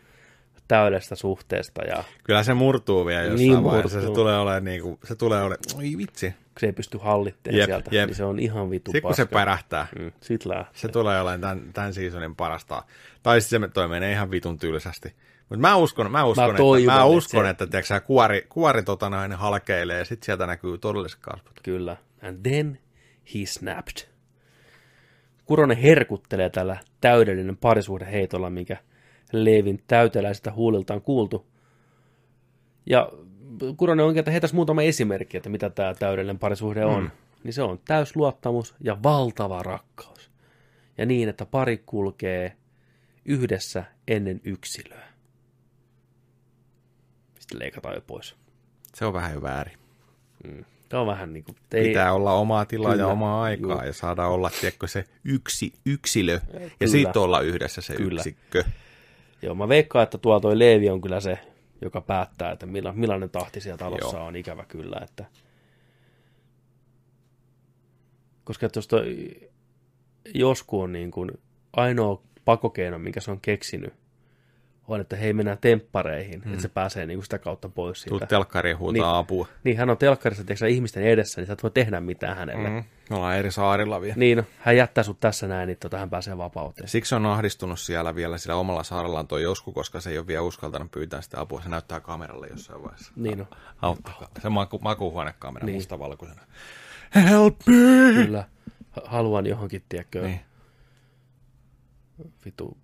täydestä 0.69 1.15
suhteesta. 1.15 1.83
Ja 1.85 2.05
Kyllä 2.25 2.43
se 2.43 2.55
murtuu 2.55 3.07
vielä 3.07 3.23
jossain 3.23 3.39
Niin 3.39 3.53
niin 3.53 3.65
vaiheessa. 3.65 3.97
murtuu. 3.99 4.15
Se 4.15 4.21
tulee 4.21 4.39
olemaan 4.39 4.65
niin 4.65 4.83
kuin, 4.83 4.99
se 5.05 5.15
tulee 5.15 5.39
olemaan, 5.43 5.59
oi 5.77 5.93
vitsi. 5.99 6.31
kun 6.31 6.61
se 6.61 6.67
ei 6.67 6.73
pysty 6.73 6.99
hallittamaan 7.03 7.59
Jep, 7.59 7.67
sieltä, 7.69 7.91
jep. 7.93 8.07
niin 8.07 8.17
se 8.17 8.25
on 8.25 8.39
ihan 8.39 8.71
vitu 8.71 8.91
Sitten 8.93 9.03
kun 9.09 9.15
se 9.17 9.27
pärähtää, 9.27 9.87
Mm, 9.99 10.13
sit 10.21 10.45
lähtee. 10.45 10.73
se 10.81 10.89
tulee 10.89 11.21
olemaan 11.21 11.41
tämän, 11.41 11.61
tämän 11.73 11.95
seasonin 11.95 12.37
parasta. 12.37 12.83
Tai 13.23 13.41
sitten 13.41 13.61
se 13.61 13.69
toi 13.69 13.89
menee 13.89 14.13
ihan 14.13 14.31
vitun 14.31 14.59
tylsästi. 14.59 15.15
Mutta 15.49 15.61
mä 15.61 15.77
uskon, 15.77 16.11
mä 16.11 16.25
uskon, 16.25 16.57
toivon, 16.57 16.79
että, 16.79 16.93
mä 16.93 16.97
että 16.97 17.05
uskon, 17.05 17.45
se- 17.45 17.51
että, 17.51 17.67
tiedätkö, 17.67 17.87
sä, 17.87 18.01
kuori, 18.01 18.47
kuori 18.49 18.83
tota 18.83 19.11
noin 19.11 19.33
halkeilee 19.33 19.99
ja 19.99 20.05
sitten 20.05 20.27
sieltä 20.27 20.47
näkyy 20.47 20.79
todelliset 20.79 21.19
kasvot. 21.21 21.61
Kyllä. 21.63 21.97
And 22.23 22.39
then 22.43 22.79
he 23.35 23.47
snapped. 23.47 24.09
Kuronen 25.45 25.77
herkuttelee 25.77 26.51
tällä 26.51 26.77
täydellinen 27.01 27.57
parisuhdeheitolla, 27.57 28.51
mikä 28.51 28.77
Leevin 29.33 29.83
täyteläisestä 29.87 30.53
huuliltaan 30.53 31.03
kuultu. 31.03 31.47
Ja 32.87 33.13
Kuronen 33.77 34.07
onkin, 34.07 34.19
että 34.19 34.31
heitäisi 34.31 34.55
muutama 34.55 34.83
esimerkki, 34.83 35.37
että 35.37 35.49
mitä 35.49 35.71
tämä 35.71 35.95
täydellinen 35.95 36.39
parisuhde 36.39 36.85
on. 36.85 37.03
Mm. 37.03 37.11
Niin 37.45 37.53
se 37.53 37.63
on 37.63 37.81
täysluottamus 37.85 38.75
ja 38.81 39.03
valtava 39.03 39.63
rakkaus. 39.63 40.31
Ja 40.99 41.07
niin, 41.07 41.29
että 41.29 41.47
pari 41.47 41.79
kulkee 41.87 42.57
yhdessä 43.25 43.85
ennen 44.09 44.41
yksilöä. 44.45 45.09
Sitten 47.39 47.59
leikataan 47.59 47.95
jo 47.95 48.01
pois. 48.01 48.37
Se 48.95 49.05
on 49.05 49.13
vähän 49.13 49.35
jo 49.35 49.43
väärin. 49.43 49.79
Tämä 50.89 51.01
on 51.01 51.07
vähän 51.07 51.33
niin 51.33 51.45
kuin... 51.45 51.57
Pitää 51.71 52.13
olla 52.13 52.33
omaa 52.33 52.65
tilaa 52.65 52.91
Kyllä. 52.93 53.03
ja 53.03 53.09
omaa 53.09 53.43
aikaa 53.43 53.77
Juu. 53.77 53.87
ja 53.87 53.93
saada 53.93 54.27
olla, 54.27 54.51
tiedätkö, 54.61 54.87
se 54.87 55.05
yksi 55.25 55.73
yksilö 55.87 56.33
ja 56.33 56.41
Kyllä. 56.51 56.93
sitten 56.93 57.23
olla 57.23 57.41
yhdessä 57.41 57.81
se 57.81 57.95
Kyllä. 57.95 58.21
yksikkö. 58.21 58.65
Joo, 59.43 59.55
mä 59.55 59.69
veikkaan, 59.69 60.03
että 60.03 60.19
tuo 60.19 60.41
toi 60.41 60.59
Leevi 60.59 60.91
on 60.91 61.01
kyllä 61.01 61.21
se, 61.21 61.39
joka 61.83 62.01
päättää, 62.01 62.53
että 62.53 62.67
milla, 62.67 62.93
millainen 62.93 63.31
tahti 63.31 63.61
siellä 63.61 63.79
talossa 63.79 64.17
Joo. 64.17 64.27
on 64.27 64.37
ikävä 64.37 64.65
kyllä. 64.65 65.01
Että... 65.05 65.25
Koska 68.45 68.67
että 68.67 68.79
jos 68.79 68.89
toi 68.89 69.31
Josku 70.35 70.81
on 70.81 70.93
niin 70.93 71.11
kuin 71.11 71.31
ainoa 71.73 72.23
pakokeino, 72.45 72.99
minkä 72.99 73.21
se 73.21 73.31
on 73.31 73.41
keksinyt, 73.41 73.95
on, 74.89 75.01
että 75.01 75.17
hei 75.17 75.33
mennään 75.33 75.59
temppareihin, 75.61 76.43
mm. 76.45 76.51
että 76.51 76.63
se 76.63 76.69
pääsee 76.69 77.07
niin 77.07 77.19
kuin 77.19 77.25
sitä 77.25 77.39
kautta 77.39 77.69
pois 77.69 78.01
siitä. 78.01 78.19
Tuu 78.19 78.27
telkkariin 78.27 78.79
huutaa 78.79 78.93
Niin. 79.13 79.19
apua. 79.19 79.49
Niin, 79.65 79.77
hän 79.77 79.91
on 79.91 79.99
telkkarissa 79.99 80.45
tiedätkö, 80.45 80.69
ihmisten 80.69 81.03
edessä, 81.03 81.41
niin 81.41 81.47
sä 81.47 81.53
et 81.53 81.63
voi 81.63 81.71
tehdä 81.71 82.01
mitään 82.01 82.37
hänelle. 82.37 82.69
Mm. 82.69 82.85
Me 83.11 83.17
ollaan 83.17 83.37
eri 83.37 83.51
saarilla 83.51 84.01
vielä. 84.01 84.15
Niin, 84.17 84.39
no, 84.39 84.45
hän 84.59 84.77
jättää 84.77 85.05
sut 85.05 85.21
tässä 85.21 85.49
näin, 85.49 85.67
niin 85.67 85.77
tota, 85.81 85.99
hän 85.99 86.11
pääsee 86.11 86.39
vapauteen. 86.39 86.89
Siksi 86.89 87.15
on 87.15 87.27
ahdistunut 87.27 87.81
siellä 87.81 88.15
vielä 88.15 88.39
sillä 88.39 88.57
omalla 88.57 88.83
saarellaan 88.83 89.27
toi 89.29 89.43
Josku, 89.43 89.73
koska 89.73 90.01
se 90.01 90.11
ei 90.11 90.19
ole 90.19 90.27
vielä 90.27 90.43
uskaltanut 90.43 90.91
pyytää 90.91 91.21
sitä 91.21 91.41
apua. 91.41 91.61
Se 91.63 91.69
näyttää 91.69 92.01
kameralle 92.01 92.47
jossain 92.47 92.83
vaiheessa. 92.83 93.13
Niin, 93.17 93.39
no, 93.39 93.47
Auttakaa. 93.83 94.29
Se 94.43 94.49
maku, 94.49 94.79
makuuhuonekamera 94.79 95.67
Niin. 95.67 95.77
mustavalkoisena. 95.77 96.43
Help 97.15 97.57
me! 97.67 97.75
kyllä. 98.25 98.45
Haluan 99.05 99.47
johonkin, 99.47 99.85
tiedätkö. 99.89 100.23
Niin. 100.23 100.41
vitu 102.45 102.77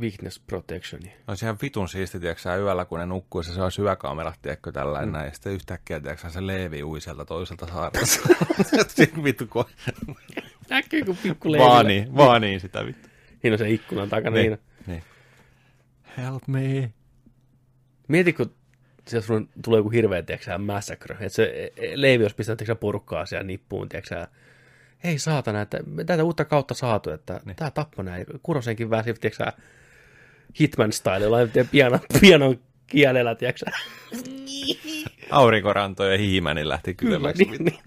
weakness 0.00 0.40
protectioni. 0.40 1.12
Olisi 1.28 1.44
ihan 1.44 1.58
vitun 1.62 1.88
siisti, 1.88 2.20
tiedätkö 2.20 2.56
yöllä, 2.56 2.84
kun 2.84 2.98
ne 2.98 3.06
nukkuisi, 3.06 3.54
se 3.54 3.62
olisi 3.62 3.82
yökamera, 3.82 4.32
tiedätkö, 4.42 4.72
tällä 4.72 5.06
mm. 5.06 5.12
näin. 5.12 5.26
Ja 5.26 5.32
sitten 5.32 5.52
yhtäkkiä, 5.52 6.00
tiedätkö 6.00 6.30
se 6.30 6.46
Leevi 6.46 6.82
ui 6.82 7.00
sieltä 7.00 7.24
toiselta 7.24 7.66
saarelta. 7.66 8.06
Sitten 8.88 9.24
vittu, 9.24 9.46
kun 9.46 9.64
Näkyy 10.70 11.04
kun 11.04 11.16
pikku 11.16 11.52
vaan 11.52 11.86
niin, 11.86 12.16
vaan 12.16 12.40
niin 12.40 12.60
sitä 12.60 12.86
vittu. 12.86 13.08
Niin 13.42 13.52
on 13.52 13.58
se 13.58 13.70
ikkunan 13.70 14.08
takana. 14.08 14.36
Niin. 14.36 14.50
Niin. 14.50 14.60
niin. 14.86 15.02
Help 16.16 16.42
me. 16.46 16.92
Mieti, 18.08 18.32
kun 18.32 18.54
sieltä 19.08 19.26
sun 19.26 19.48
tulee 19.64 19.78
joku 19.78 19.90
hirveä, 19.90 20.22
tiedätkö 20.22 20.58
massacre. 20.58 21.14
Että 21.14 21.28
se 21.36 21.72
e, 21.76 22.00
Leivi 22.00 22.24
olisi 22.24 22.36
pistänyt, 22.36 22.58
tiedätkö 22.58 22.80
porukkaa 22.80 23.26
siellä 23.26 23.44
nippuun, 23.44 23.88
tiedätkö 23.88 24.26
hei 25.04 25.18
saatana, 25.18 25.60
että 25.60 25.80
tätä 26.06 26.24
uutta 26.24 26.44
kautta 26.44 26.74
saatu, 26.74 27.10
että 27.10 27.40
niin. 27.44 27.56
tämä 27.56 27.70
tappo 27.70 28.02
näin. 28.02 28.26
Kurosenkin 28.42 28.90
väsi, 28.90 29.14
tiedätkö 29.14 29.62
sä, 30.50 30.56
Hitman 30.60 30.92
style, 30.92 31.28
laittiin 31.28 31.68
pianon, 31.68 32.00
pianon 32.20 32.60
kielellä, 32.86 33.34
tiedätkö 33.34 33.64
sä. 33.70 33.76
Aurinkoranto 35.30 36.04
ja 36.04 36.18
hiimäni 36.18 36.68
lähti 36.68 36.94
kylmäksi. 36.94 37.44
niin, 37.44 37.64
niin. 37.64 37.78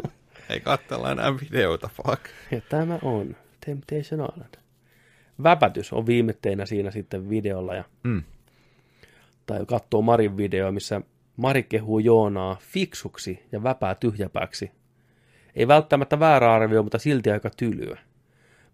Ei 0.49 0.59
katsella 0.59 1.11
enää 1.11 1.33
videota, 1.35 1.89
fuck. 1.93 2.21
Ja 2.51 2.61
tämä 2.69 2.99
on 3.01 3.35
Temptation 3.65 4.29
Island. 4.33 4.55
Väpätys 5.43 5.93
on 5.93 6.05
viimetteinä 6.07 6.65
siinä 6.65 6.91
sitten 6.91 7.29
videolla. 7.29 7.75
Ja, 7.75 7.83
Mm. 8.03 8.23
Tai 9.45 9.65
katsoo 9.67 10.01
Marin 10.01 10.37
videoa, 10.37 10.71
missä 10.71 11.01
Mari 11.37 11.63
kehuu 11.63 11.99
Joonaa 11.99 12.57
fiksuksi 12.61 13.43
ja 13.51 13.63
väpää 13.63 13.95
tyhjäpäksi. 13.95 14.71
Ei 15.55 15.67
välttämättä 15.67 16.19
väärä 16.19 16.53
arvio, 16.53 16.83
mutta 16.83 16.99
silti 16.99 17.31
aika 17.31 17.49
tylyä. 17.57 17.99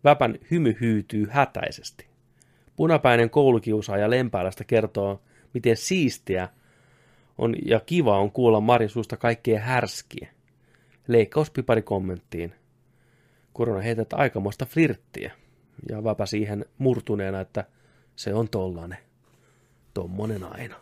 Väpän 0.04 0.36
hymy 0.52 0.78
hyytyy 0.82 1.28
hätäisesti. 1.32 2.09
Punapäinen 2.80 3.30
koulukiusaaja 3.30 4.10
Lempäälästä 4.10 4.64
kertoo, 4.64 5.22
miten 5.54 5.78
siistiä 5.78 6.50
on 7.38 7.56
ja 7.66 7.80
kiva 7.80 8.18
on 8.18 8.32
kuulla 8.32 8.60
Marin 8.60 8.90
suusta 8.90 9.18
kaikkea 9.18 9.60
härskiä. 9.60 10.30
Leikkauspipari 11.08 11.82
kommenttiin. 11.82 12.56
Korona 13.54 13.82
heität 13.82 14.14
aikamoista 14.14 14.66
flirttiä. 14.66 15.32
Ja 15.90 16.04
väpä 16.04 16.26
siihen 16.26 16.66
murtuneena, 16.78 17.40
että 17.40 17.66
se 18.16 18.34
on 18.34 18.50
tollanen. 18.50 19.00
Tommonen 19.94 20.44
aina. 20.44 20.76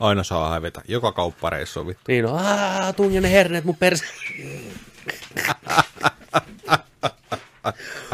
Aina 0.00 0.22
saa 0.22 0.50
hävetä. 0.50 0.82
Joka 0.88 1.12
kauppareissu 1.12 1.80
on 1.80 1.86
vittu. 1.86 2.02
Niin 2.08 2.26
on, 2.26 2.38
aah, 2.38 2.94
tunja 2.94 3.20
ne 3.20 3.32
herneet 3.32 3.64
mun 3.64 3.76
perse. 3.76 4.04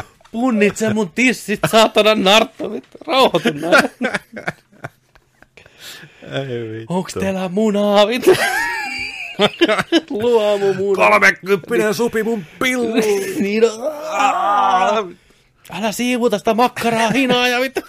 Punnitse 0.31 0.93
mun 0.93 1.11
tissit, 1.15 1.59
saatana 1.71 2.15
nartto, 2.15 2.71
vittu, 2.71 2.97
rauhoitu 3.07 3.49
näin. 3.53 3.89
Onks 6.89 7.13
teillä 7.13 7.49
munaa, 7.49 8.07
vittu? 8.07 8.31
Luomu 10.09 10.73
munaa. 10.73 11.09
Kolmekymppinen 11.09 11.93
supi 11.93 12.23
mun 12.23 12.45
pillu. 12.59 12.93
niin 13.39 13.63
aah. 14.11 15.05
Älä 15.71 15.91
siivuta 15.91 16.37
sitä 16.39 16.53
makkaraa 16.53 17.09
hinaa 17.09 17.47
ja 17.47 17.59
vittu. 17.59 17.81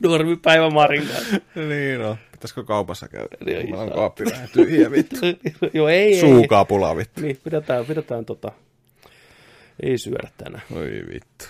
Normipäivä 0.00 0.70
Marin 0.70 1.06
kanssa. 1.08 1.36
niin 1.68 2.00
on. 2.00 2.16
Pitäisikö 2.46 2.64
kaupassa 2.64 3.08
käydä? 3.08 3.36
Niin, 3.44 3.68
Mulla 3.68 3.82
on 3.82 3.92
kaappi 3.92 4.24
vähän 4.24 4.48
tyhjä 4.52 4.90
vittu. 4.90 5.16
Joo, 5.74 5.88
ei, 5.88 6.14
ei. 6.14 6.20
Suukapula 6.20 6.96
vittu. 6.96 7.20
Niin, 7.20 7.38
pidetään, 7.44 7.84
pidetään 7.84 8.24
tota, 8.24 8.52
ei 9.82 9.98
syödä 9.98 10.28
tänään. 10.36 10.62
Oi 10.74 11.02
vittu. 11.12 11.44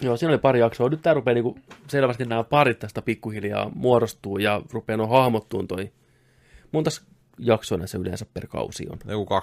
Joo, 0.00 0.16
siinä 0.16 0.32
oli 0.32 0.38
pari 0.38 0.60
jaksoa. 0.60 0.88
Nyt 0.88 1.02
tää 1.02 1.14
rupeaa 1.14 1.34
niinku, 1.34 1.58
selvästi 1.88 2.24
nämä 2.24 2.44
parit 2.44 2.78
tästä 2.78 3.02
pikkuhiljaa 3.02 3.70
muodostuu 3.74 4.38
ja 4.38 4.62
rupeaa 4.72 4.96
no 4.96 5.06
hahmottuun 5.06 5.68
toi. 5.68 5.92
Monta 6.72 6.90
jaksoa 7.38 7.86
se 7.86 7.98
yleensä 7.98 8.26
per 8.34 8.46
kausi 8.46 8.86
on. 8.90 8.98
Joku 9.06 9.34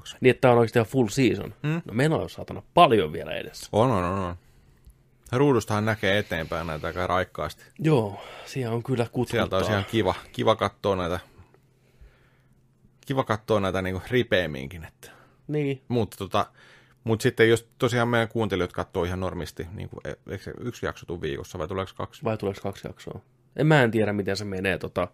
21-22. 0.00 0.16
Niin, 0.20 0.30
että 0.30 0.40
tää 0.40 0.52
on 0.52 0.58
oikeasti 0.58 0.78
ihan 0.78 0.86
full 0.86 1.08
season. 1.08 1.54
Mm. 1.62 1.82
No 1.84 1.94
meillä 1.94 2.16
on 2.16 2.30
saatana 2.30 2.62
paljon 2.74 3.12
vielä 3.12 3.32
edessä. 3.32 3.68
On, 3.72 3.90
on, 3.90 4.04
on, 4.04 4.18
on. 4.18 4.36
Ruudustahan 5.32 5.84
näkee 5.84 6.18
eteenpäin 6.18 6.66
näitä 6.66 6.86
aika 6.86 7.06
raikkaasti. 7.06 7.64
Joo, 7.78 8.20
siellä 8.44 8.74
on 8.74 8.82
kyllä 8.82 9.04
kutkuttaa. 9.04 9.32
Sieltä 9.32 9.56
olisi 9.56 9.70
ihan 9.70 9.84
kiva, 9.84 10.14
kiva 10.32 10.56
katsoa 10.56 10.96
näitä, 10.96 11.20
kiva 13.06 13.24
katsoa 13.24 13.60
näitä 13.60 13.82
niinku 13.82 14.02
ripeämminkin. 14.10 14.84
Että. 14.84 15.10
Niin, 15.48 15.82
Mutta 15.88 16.16
tota, 16.16 16.46
mut 17.04 17.20
sitten 17.20 17.48
jos 17.48 17.68
tosiaan 17.78 18.08
meidän 18.08 18.28
kuuntelijat 18.28 18.72
katsoo 18.72 19.04
ihan 19.04 19.20
normisti, 19.20 19.66
niin 19.72 19.88
kuin, 19.88 20.00
eikö 20.30 20.44
se 20.44 20.52
yksi 20.60 20.86
jakso 20.86 21.06
tuu 21.06 21.20
viikossa 21.20 21.58
vai 21.58 21.68
tuleeko 21.68 21.92
kaksi? 21.96 22.24
vai 22.24 22.36
tuleeko 22.36 22.60
kaksi 22.62 22.88
jaksoa? 22.88 23.20
En 23.56 23.66
mä 23.66 23.82
en 23.82 23.90
tiedä, 23.90 24.12
miten 24.12 24.36
se 24.36 24.44
menee. 24.44 24.78
Tota, 24.78 25.08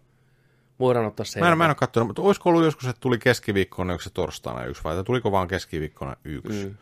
voidaan 0.79 1.05
ottaa 1.05 1.25
se. 1.25 1.39
Mä 1.39 1.51
en, 1.51 1.57
mä 1.57 1.65
en 1.65 1.69
ole 1.69 1.75
katsonut, 1.75 2.07
mutta 2.07 2.21
olisiko 2.21 2.49
ollut 2.49 2.63
joskus, 2.63 2.87
että 2.87 2.99
tuli 2.99 3.17
keskiviikkona 3.17 3.93
yksi 3.93 4.09
torstaina 4.13 4.65
yksi, 4.65 4.83
vai 4.83 5.03
tuliko 5.03 5.31
vaan 5.31 5.47
keskiviikkona 5.47 6.15
yksi? 6.23 6.65
Mm. 6.65 6.75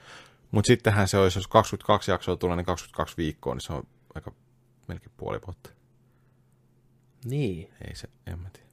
Mutta 0.52 0.68
sittenhän 0.68 1.08
se 1.08 1.18
olisi, 1.18 1.40
jos 1.40 1.48
22 1.48 2.12
jaksoa 2.12 2.36
tulee, 2.36 2.56
niin 2.56 2.66
22 2.66 3.18
viikkoa, 3.18 3.54
niin 3.54 3.62
se 3.62 3.74
on 3.74 3.84
aika 4.16 4.32
melkein 4.88 5.12
puoli 5.18 5.40
vuotta. 5.48 5.70
Niin. 7.26 7.70
Ei 7.88 7.96
se, 7.96 8.08
en 8.28 8.40
mä 8.40 8.50
tiedä. 8.54 8.68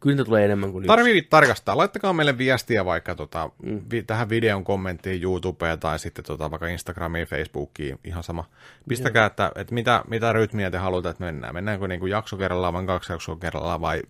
Kyllä 0.00 0.14
niitä 0.14 0.24
tulee 0.24 0.44
enemmän 0.44 0.72
kuin 0.72 0.82
yksi. 0.82 0.86
Tarvii 0.86 1.22
tarkastaa. 1.22 1.76
Laittakaa 1.76 2.12
meille 2.12 2.38
viestiä 2.38 2.84
vaikka 2.84 3.14
tota, 3.14 3.50
mm. 3.62 3.80
vi, 3.90 4.02
tähän 4.02 4.28
videon 4.28 4.64
kommenttiin 4.64 5.22
YouTubeen 5.22 5.80
tai 5.80 5.98
sitten 5.98 6.24
tota, 6.24 6.50
vaikka 6.50 6.66
Instagramiin, 6.66 7.26
Facebookiin, 7.26 7.98
ihan 8.04 8.22
sama. 8.22 8.44
Pistäkää, 8.88 9.26
että, 9.26 9.52
että 9.54 9.74
mitä, 9.74 10.04
mitä 10.08 10.32
rytmiä 10.32 10.70
te 10.70 10.78
haluatte, 10.78 11.08
että 11.08 11.24
mennään. 11.24 11.54
Mennäänkö 11.54 11.88
niin 11.88 12.00
kuin 12.00 12.10
jakso 12.10 12.36
kerrallaan 12.36 12.74
vai 12.74 12.86
kaksi 12.86 13.12
jaksoa 13.12 13.36
kerrallaan 13.36 13.80
vai 13.80 14.02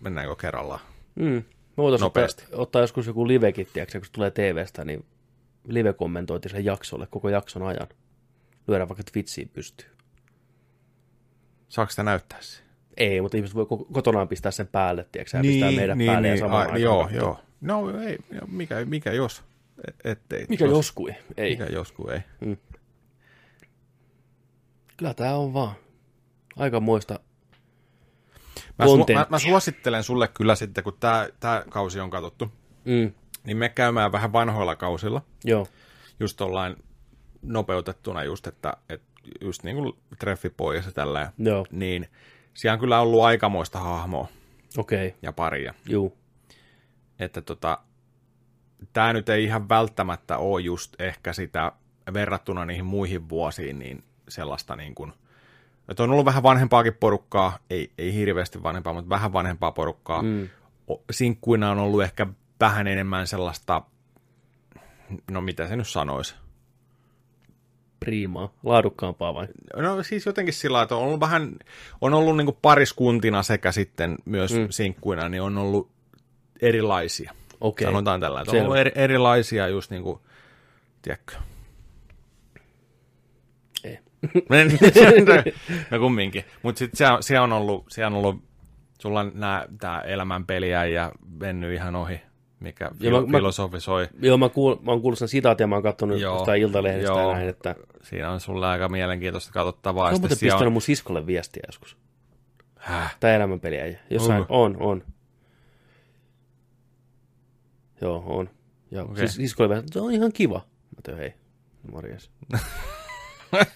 mennäänkö 0.00 0.36
kerrallaan? 0.36 0.80
Mm. 1.14 1.24
Me 1.24 1.82
voitaisiin 1.82 2.04
Nopeasti. 2.06 2.44
ottaa, 2.44 2.60
ottaa 2.60 2.80
joskus 2.80 3.06
joku 3.06 3.28
livekin, 3.28 3.68
tiedätkö, 3.72 4.00
kun 4.00 4.08
tulee 4.12 4.30
TVstä, 4.30 4.84
niin 4.84 5.04
live 5.66 5.92
kommentoitiin 5.92 6.52
sen 6.52 6.64
jaksolle 6.64 7.06
koko 7.10 7.28
jakson 7.28 7.62
ajan. 7.62 7.88
Lyödään 8.68 8.88
vaikka 8.88 9.04
Twitchiin 9.12 9.48
pystyyn. 9.48 9.90
Saako 11.68 11.90
sitä 11.90 12.02
näyttää 12.02 12.38
se? 12.42 12.62
Ei, 12.96 13.20
mutta 13.20 13.36
ihmiset 13.36 13.54
voi 13.56 13.64
ko- 13.64 13.92
kotonaan 13.92 14.28
pistää 14.28 14.52
sen 14.52 14.66
päälle, 14.66 15.06
tiedätkö, 15.12 15.38
niin, 15.42 15.52
pistää 15.52 15.70
meidän 15.70 15.98
niin, 15.98 16.12
päälle 16.12 16.28
ja 16.28 16.36
samaan 16.38 16.60
aikaan 16.60 16.80
Joo, 16.80 17.08
joo. 17.12 17.40
No 17.60 18.00
ei, 18.00 18.18
mikä, 18.46 18.84
mikä 18.84 19.12
jos? 19.12 19.42
Et, 19.88 19.96
ettei. 20.04 20.46
Mikä 20.48 20.64
joskus 20.64 21.08
ei. 21.08 21.16
ei. 21.36 21.50
Mikä 21.50 21.66
joskus 21.66 22.10
ei. 22.10 22.20
Kyllä 24.96 25.14
tää 25.14 25.36
on 25.36 25.54
vaan 25.54 25.74
aika 26.56 26.80
muista. 26.80 27.20
Mä, 28.78 28.84
su- 28.84 29.14
mä, 29.14 29.26
mä, 29.30 29.38
suosittelen 29.38 30.02
sulle 30.02 30.28
kyllä 30.28 30.54
sitten, 30.54 30.84
kun 30.84 30.96
tämä 31.40 31.64
kausi 31.68 32.00
on 32.00 32.10
katsottu, 32.10 32.52
Mm, 32.86 33.12
niin 33.46 33.56
me 33.56 33.68
käymään 33.68 34.12
vähän 34.12 34.32
vanhoilla 34.32 34.76
kausilla. 34.76 35.22
joo, 35.44 35.66
just 36.20 36.36
tollain 36.36 36.76
nopeutettuna 37.42 38.24
just, 38.24 38.46
että, 38.46 38.72
että 38.88 39.06
just 39.40 39.62
niin 39.62 39.76
kuin 39.76 39.92
treffipois 40.18 40.86
ja 40.86 40.92
tällä, 40.92 41.32
joo, 41.38 41.66
niin 41.70 42.08
siellä 42.54 42.74
on 42.74 42.80
kyllä 42.80 43.00
ollut 43.00 43.22
aikamoista 43.22 43.78
hahmoa 43.78 44.28
okei, 44.78 45.06
okay, 45.08 45.18
ja 45.22 45.32
paria. 45.32 45.74
juu. 45.88 46.16
Että 47.18 47.40
tota, 47.40 47.78
tämä 48.92 49.12
nyt 49.12 49.28
ei 49.28 49.44
ihan 49.44 49.68
välttämättä 49.68 50.38
ole 50.38 50.60
just 50.60 51.00
ehkä 51.00 51.32
sitä 51.32 51.72
verrattuna 52.14 52.64
niihin 52.64 52.84
muihin 52.84 53.28
vuosiin, 53.28 53.78
niin 53.78 54.04
sellaista 54.28 54.76
niin 54.76 54.94
kuin, 54.94 55.12
että 55.88 56.02
on 56.02 56.10
ollut 56.10 56.24
vähän 56.24 56.42
vanhempaakin 56.42 56.94
porukkaa, 56.94 57.58
ei, 57.70 57.92
ei 57.98 58.14
hirveästi 58.14 58.62
vanhempaa, 58.62 58.92
mutta 58.92 59.08
vähän 59.08 59.32
vanhempaa 59.32 59.72
porukkaa. 59.72 60.22
Mm. 60.22 60.48
Sinkkuina 61.10 61.70
on 61.70 61.78
ollut 61.78 62.02
ehkä 62.02 62.26
vähän 62.60 62.86
enemmän 62.86 63.26
sellaista, 63.26 63.82
no 65.30 65.40
mitä 65.40 65.68
se 65.68 65.76
nyt 65.76 65.88
sanoisi, 65.88 66.34
Priimaa, 68.00 68.52
laadukkaampaa 68.62 69.34
vai? 69.34 69.48
No 69.76 70.02
siis 70.02 70.26
jotenkin 70.26 70.54
sillä 70.54 70.82
että 70.82 70.96
on 70.96 71.02
ollut 71.02 71.20
vähän, 71.20 71.56
on 72.00 72.14
ollut 72.14 72.36
niin 72.36 72.58
pariskuntina 72.62 73.42
sekä 73.42 73.72
sitten 73.72 74.16
myös 74.24 74.52
mm. 74.52 74.66
sinkkuina, 74.70 75.28
niin 75.28 75.42
on 75.42 75.58
ollut 75.58 75.90
erilaisia. 76.62 77.34
Okei. 77.60 77.86
Sanotaan 77.86 78.20
tällä, 78.20 78.40
että 78.40 78.52
on 78.56 78.62
ollut 78.62 78.76
eri, 78.76 78.92
erilaisia 78.94 79.68
just 79.68 79.90
niin 79.90 80.02
kuin, 80.02 80.20
tiedätkö, 81.02 81.34
Ei. 83.84 83.98
no 85.90 85.98
kumminkin. 85.98 86.44
Mutta 86.62 86.78
sitten 86.78 86.96
siellä, 86.96 87.22
siellä, 87.22 87.44
on 87.44 87.52
ollut, 87.52 87.84
siellä 87.88 88.06
on 88.16 88.24
ollut, 88.24 88.44
sulla 88.98 89.20
on 89.20 89.32
nää, 89.34 89.66
tää 89.78 90.00
elämän 90.00 90.46
peliä 90.46 90.84
ja 90.84 91.12
mennyt 91.38 91.74
ihan 91.74 91.96
ohi, 91.96 92.20
mikä 92.66 92.84
Joo, 92.84 93.20
filo- 93.20 93.26
mä- 93.26 93.38
filosofisoi. 93.38 94.08
Joo, 94.22 94.38
mä, 94.38 94.48
kuul, 94.48 94.76
mä 94.82 94.90
oon 94.90 95.00
kuullut 95.00 95.18
sen 95.18 95.28
sitaatin 95.28 95.64
ja 95.64 95.68
mä 95.68 95.74
oon 95.76 95.82
katsonut 95.82 96.20
Joo, 96.20 96.34
jostain 96.34 96.62
iltalehdistä 96.62 97.12
joo. 97.12 97.32
näin, 97.32 97.48
että 97.48 97.74
Siinä 98.02 98.30
on 98.30 98.40
sulle 98.40 98.66
aika 98.66 98.88
mielenkiintoista 98.88 99.52
katsottavaa. 99.52 100.04
Mä 100.04 100.10
oon 100.10 100.22
pistänyt 100.22 100.60
on, 100.60 100.72
mun 100.72 100.82
siskolle 100.82 101.26
viestiä 101.26 101.62
joskus. 101.66 101.96
Häh? 102.76 103.16
Tää 103.20 103.36
elämänpeliä. 103.36 103.98
Jossain, 104.10 104.40
Onko? 104.40 104.62
on, 104.62 104.76
on. 104.80 105.02
Joo, 108.00 108.24
on. 108.26 108.50
Ja 108.90 109.02
okay. 109.02 109.16
siis 109.16 109.34
siskolle 109.34 109.74
viestiä, 109.74 109.92
se 109.92 110.00
on 110.00 110.12
ihan 110.12 110.32
kiva. 110.32 110.58
Mä 110.96 111.02
tein, 111.02 111.18
hei, 111.18 111.34
morjes. 111.92 112.30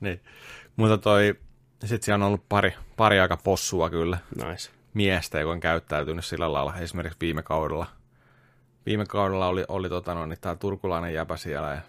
niin. 0.00 0.20
Mutta 0.76 0.98
toi, 0.98 1.34
sitten 1.80 2.02
siellä 2.02 2.24
on 2.24 2.28
ollut 2.28 2.48
pari, 2.48 2.74
pari 2.96 3.20
aika 3.20 3.36
possua 3.36 3.90
kyllä. 3.90 4.18
Nice. 4.36 4.70
Miestä, 4.94 5.40
joka 5.40 5.52
on 5.52 5.60
käyttäytynyt 5.60 6.24
sillä 6.24 6.52
lailla. 6.52 6.76
Esimerkiksi 6.76 7.18
viime 7.20 7.42
kaudella. 7.42 7.86
Viime 8.86 9.06
kaudella 9.06 9.46
oli, 9.46 9.64
oli 9.68 9.88
tota, 9.88 10.14
no, 10.14 10.26
niin 10.26 10.38
tää 10.40 10.56
turkulainen 10.56 11.14
jäpä 11.14 11.36
siellä 11.36 11.68
ja 11.70 11.80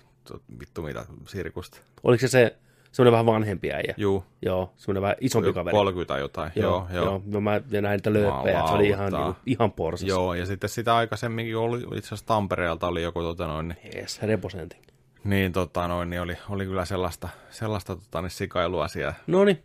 vittu 0.59 0.81
mitä 0.81 1.05
sirkusta. 1.27 1.77
Oliko 2.03 2.21
se 2.21 2.27
se 2.27 2.55
semmoinen 2.91 3.11
vähän 3.11 3.25
vanhempi 3.25 3.71
äijä? 3.71 3.93
Juu. 3.97 4.23
Joo, 4.41 4.73
semmoinen 4.77 5.01
vähän 5.01 5.15
isompi 5.21 5.53
kaveri. 5.53 5.77
30 5.77 6.17
jotain. 6.17 6.51
Joo, 6.55 6.87
joo. 6.93 7.05
joo. 7.05 7.21
joo. 7.31 7.41
Mä 7.41 7.61
ja 7.71 7.81
näin 7.81 7.97
niitä 7.97 8.13
lööppejä, 8.13 8.67
se 8.67 8.73
oli 8.73 8.87
ihan, 8.87 9.13
niinku, 9.13 9.35
ihan 9.45 9.71
porsas. 9.71 10.07
Joo, 10.07 10.33
ja 10.33 10.45
sitten 10.45 10.69
sitä 10.69 10.95
aikaisemminkin 10.95 11.57
oli 11.57 11.79
itse 11.79 12.07
asiassa 12.07 12.25
Tampereelta 12.25 12.87
oli 12.87 13.03
joku 13.03 13.21
tota 13.21 13.47
noin, 13.47 13.67
niin, 13.67 13.97
Yes, 13.97 14.21
representing. 14.21 14.83
niin, 15.23 15.51
tota 15.51 15.87
noin, 15.87 16.09
niin 16.09 16.21
oli, 16.21 16.37
oli 16.49 16.65
kyllä 16.65 16.85
sellaista, 16.85 17.29
sellaista 17.49 17.95
tota, 17.95 18.21
niin 18.21 18.29
sikailua 18.29 18.87
siellä 18.87 19.13
Noniin. 19.27 19.63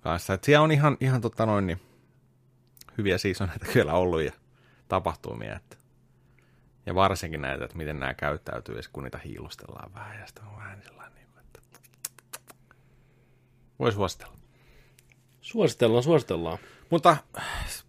kanssa. 0.00 0.34
Et 0.34 0.44
siellä 0.44 0.64
on 0.64 0.72
ihan, 0.72 0.96
ihan 1.00 1.20
tota 1.20 1.46
noin, 1.46 1.66
niin, 1.66 1.80
hyviä 2.98 3.18
seasoneita 3.18 3.66
kyllä 3.72 3.92
ollut 3.92 4.22
ja 4.22 4.32
tapahtumia. 4.88 5.56
Että. 5.56 5.76
Ja 6.86 6.94
varsinkin 6.94 7.40
näitä, 7.40 7.64
että 7.64 7.76
miten 7.76 8.00
nämä 8.00 8.14
käyttäytyy, 8.14 8.76
ja 8.76 8.82
kun 8.92 9.04
niitä 9.04 9.18
hiilustellaan 9.18 9.94
vähän, 9.94 10.20
ja 10.20 10.26
sitten 10.26 10.44
on 10.44 10.56
vähän 10.56 10.82
sellainen, 10.82 11.14
niin 11.14 11.26
kuin, 11.32 11.40
että 11.40 11.60
voi 13.78 13.92
suositella. 13.92 14.38
Suositellaan, 15.40 16.02
suositellaan. 16.02 16.58
Mutta 16.90 17.16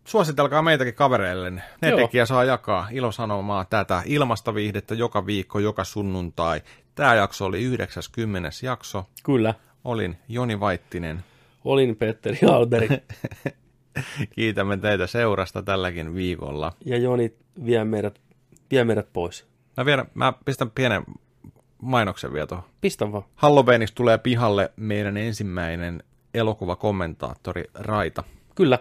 suositelkaa 0.06 0.62
meitäkin 0.62 0.94
kavereille. 0.94 1.50
Ne 1.50 1.64
Joo. 1.82 2.00
tekijä 2.00 2.26
saa 2.26 2.44
jakaa 2.44 2.88
ilosanomaa 2.92 3.66
tätä 3.66 4.04
ilmastoviihdettä 4.06 4.96
joka 4.96 5.26
viikko, 5.26 5.60
joka 5.60 5.84
sunnuntai. 5.84 6.62
Tämä 6.96 7.16
jakso 7.16 7.46
oli 7.46 7.64
90. 7.64 8.50
jakso. 8.64 9.06
Kyllä. 9.24 9.54
Olin 9.84 10.18
Joni 10.28 10.60
Vaittinen. 10.60 11.24
Olin 11.66 11.96
Petteri 11.96 12.40
Alberi. 12.48 12.88
Kiitämme 14.36 14.78
teitä 14.78 15.08
seurasta 15.08 15.64
tälläkin 15.64 16.14
viikolla. 16.14 16.72
ja 16.86 16.98
Joni 16.98 17.34
vie 17.66 17.84
meidät, 17.84 18.20
vie 18.72 18.84
meidät 18.84 19.14
pois. 19.14 19.48
Mä, 19.78 19.86
vielä, 19.86 20.06
mä 20.14 20.34
pistän 20.46 20.72
pienen 20.72 21.04
mainoksen 21.82 22.34
vielä 22.34 22.48
tuohon. 22.48 22.66
Pistä 22.82 23.12
vaan. 23.12 23.24
Halloweeniksi 23.36 23.96
tulee 23.96 24.18
pihalle 24.18 24.72
meidän 24.76 25.18
ensimmäinen 25.18 26.04
elokuvakommentaattori 26.34 27.64
Raita. 27.74 28.24
Kyllä. 28.56 28.80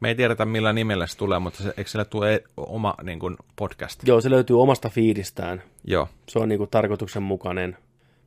Me 0.00 0.08
ei 0.08 0.14
tiedetä 0.14 0.44
millä 0.44 0.72
nimellä 0.72 1.06
se 1.06 1.16
tulee, 1.16 1.38
mutta 1.38 1.62
se, 1.62 1.74
eikö 1.76 1.90
sille 1.90 2.04
tule 2.04 2.44
oma 2.56 2.94
niin 3.02 3.18
kuin, 3.18 3.36
podcast? 3.56 4.08
Joo, 4.08 4.20
se 4.20 4.30
löytyy 4.30 4.60
omasta 4.60 4.88
fiidistään. 4.88 5.62
Joo. 5.84 6.08
Se 6.28 6.38
on 6.38 6.48
niinku 6.48 6.66
tarkoituksenmukainen. 6.66 7.76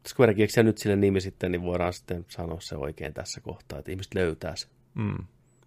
Jos 0.03 0.14
kuitenkin 0.14 0.43
keksiä 0.43 0.64
nyt 0.64 0.77
sille 0.77 0.95
nimi 0.95 1.22
sitten, 1.22 1.51
niin 1.51 1.61
voidaan 1.61 1.93
sitten 1.93 2.25
sanoa 2.27 2.59
se 2.59 2.75
oikein 2.75 3.14
tässä 3.14 3.41
kohtaa, 3.41 3.80
että 3.80 3.91
ihmiset 3.91 4.15
löytää 4.15 4.56
se. 4.56 4.67
Mm. 4.93 5.17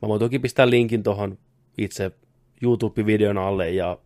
Mä 0.02 0.08
voin 0.08 0.18
toki 0.20 0.38
pistää 0.38 0.70
linkin 0.70 1.02
tuohon 1.02 1.38
itse 1.78 2.10
YouTube-videon 2.62 3.38
alle, 3.38 3.70
ja 3.70 3.98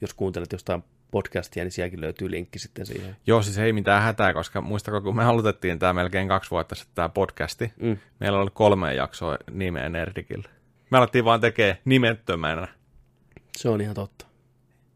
jos 0.00 0.14
kuuntelet 0.14 0.52
jostain 0.52 0.84
podcastia, 1.10 1.64
niin 1.64 1.72
sielläkin 1.72 2.00
löytyy 2.00 2.30
linkki 2.30 2.58
sitten 2.58 2.86
siihen. 2.86 3.16
Joo, 3.26 3.42
siis 3.42 3.58
ei 3.58 3.72
mitään 3.72 4.02
hätää, 4.02 4.34
koska 4.34 4.60
muistako, 4.60 5.00
kun 5.00 5.16
me 5.16 5.24
aloitettiin 5.24 5.78
tämä 5.78 5.92
melkein 5.92 6.28
kaksi 6.28 6.50
vuotta 6.50 6.74
sitten 6.74 6.94
tämä 6.94 7.08
podcasti, 7.08 7.72
Mm. 7.76 7.98
meillä 8.20 8.38
oli 8.38 8.50
kolme 8.54 8.94
jaksoa 8.94 9.36
nimeen 9.50 9.92
Nerdikille. 9.92 10.48
Me 10.90 10.98
alettiin 10.98 11.24
vaan 11.24 11.40
tekee 11.40 11.78
nimettömänä. 11.84 12.68
Se 13.56 13.68
on 13.68 13.80
ihan 13.80 13.94
totta. 13.94 14.26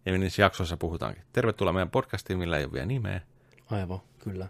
Ja 0.07 0.19
niissä 0.19 0.43
jaksoissa 0.43 0.77
puhutaankin. 0.77 1.25
Tervetuloa 1.33 1.73
meidän 1.73 1.91
podcastiin, 1.91 2.39
millä 2.39 2.59
ei 2.59 2.65
ole 2.65 2.73
vielä 2.73 2.87
nimeä. 2.87 3.21
Aivan, 3.71 4.01
kyllä. 4.19 4.49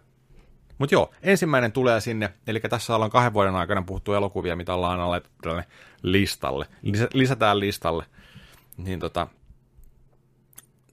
Mutta 0.78 0.94
joo, 0.94 1.10
ensimmäinen 1.23 1.73
tulee 1.73 2.00
sinne, 2.00 2.31
eli 2.47 2.60
tässä 2.60 2.94
ollaan 2.94 3.10
kahden 3.10 3.33
vuoden 3.33 3.55
aikana 3.55 3.83
puhuttu 3.83 4.12
elokuvia, 4.12 4.57
mitä 4.57 4.74
ollaan 4.74 5.00
alettu 5.00 5.49
listalle. 6.05 6.66
Lisä, 6.83 7.08
lisätään 7.12 7.60
listalle. 7.60 8.05
Niin 8.76 9.00
tota, 9.00 9.26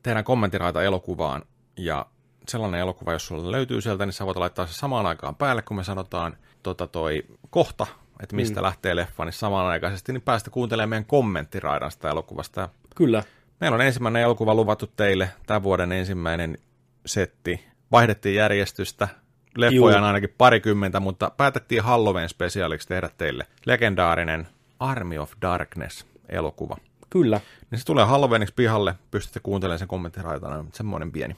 tehdään 0.04 0.26
kommenttiraita 0.26 0.84
elokuvaan, 0.84 1.42
ja 1.78 2.06
sellainen 2.48 2.80
elokuva, 2.80 3.14
jos 3.14 3.28
sulla 3.28 3.52
löytyy 3.52 3.82
sieltä, 3.82 4.06
niin 4.06 4.14
sä 4.14 4.26
voit 4.26 4.38
laittaa 4.38 4.68
se 4.68 4.74
samaan 4.74 5.06
aikaan 5.06 5.36
päälle, 5.36 5.62
kun 5.62 5.78
me 5.78 5.84
sanotaan 5.84 6.38
tota 6.64 6.88
toi 6.88 7.24
kohta, 7.50 7.88
että 8.20 8.36
mistä 8.36 8.60
mm. 8.60 8.64
lähtee 8.64 8.96
leffa, 8.96 9.26
niin 9.26 9.34
samanaikaisesti 9.34 10.14
niin 10.14 10.22
päästä 10.22 10.50
kuuntelemaan 10.50 10.90
meidän 10.90 11.06
kommenttiraidan 11.06 11.92
sitä 11.92 12.10
elokuvasta. 12.10 12.70
Kyllä. 12.96 13.24
Meillä 13.60 13.76
on 13.76 13.82
ensimmäinen 13.82 14.22
elokuva 14.22 14.56
luvattu 14.56 14.88
teille, 14.88 15.30
tämän 15.46 15.64
vuoden 15.64 15.92
ensimmäinen 15.92 16.58
setti. 17.06 17.66
Vaihdettiin 17.92 18.36
järjestystä, 18.36 19.08
leffoja 19.58 19.98
on 19.98 20.04
ainakin 20.04 20.36
parikymmentä, 20.38 21.00
mutta 21.00 21.32
päätettiin 21.38 21.84
Halloween 21.84 22.30
spesiaaliksi 22.30 22.88
tehdä 22.88 23.10
teille 23.18 23.48
legendaarinen 23.66 24.48
Army 24.82 25.18
of 25.18 25.32
Darkness-elokuva. 25.42 26.78
Kyllä. 27.10 27.40
Niin 27.72 27.80
se 27.80 27.86
tulee 27.86 28.06
Halloweeniksi 28.06 28.54
pihalle, 28.56 28.96
pystytte 29.12 29.40
kuuntelemaan 29.40 29.80
sen 29.80 29.88
kommenttiraitana, 29.88 30.66
semmoinen 30.74 31.12
pieni 31.12 31.36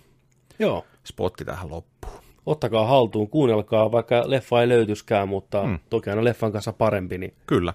Joo. 0.59 0.85
spotti 1.03 1.45
tähän 1.45 1.69
loppuun. 1.69 2.23
Ottakaa 2.45 2.87
haltuun, 2.87 3.29
kuunnelkaa, 3.29 3.91
vaikka 3.91 4.23
leffa 4.25 4.61
ei 4.61 4.69
löytyskään, 4.69 5.27
mutta 5.27 5.63
mm. 5.63 5.79
toki 5.89 6.09
aina 6.09 6.23
leffan 6.23 6.51
kanssa 6.51 6.73
parempi, 6.73 7.17
niin, 7.17 7.33
Kyllä, 7.47 7.73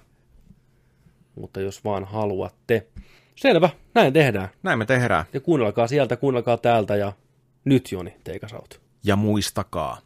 mutta 1.35 1.61
jos 1.61 1.85
vaan 1.85 2.05
haluatte. 2.05 2.87
Selvä, 3.35 3.71
näin 3.95 4.13
tehdään. 4.13 4.49
näin 4.63 4.79
me 4.79 4.85
tehdään. 4.87 5.25
Ja 5.33 5.41
kuunnelkaa 5.41 5.87
sieltä, 5.87 6.17
kuunnelkaa 6.17 6.57
täältä 6.57 6.97
ja 6.97 7.13
nyt 7.65 7.93
Joni, 7.93 8.17
teikas 8.25 8.53
out. 8.53 8.81
Ja 9.05 9.17
muistakaa, 9.17 9.99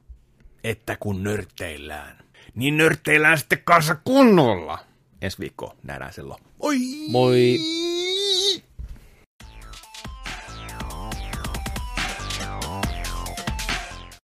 että 0.64 0.96
kun 1.00 1.22
nörtteillään, 1.22 2.18
niin 2.54 2.76
nörtteillään 2.76 3.38
sitten 3.38 3.62
kanssa 3.64 3.94
kunnolla. 4.04 4.78
Ensi 5.22 5.38
viikko 5.38 5.74
nähdään 5.82 6.12
silloin. 6.12 6.42
Oi! 6.60 6.78
Moi! 7.08 7.58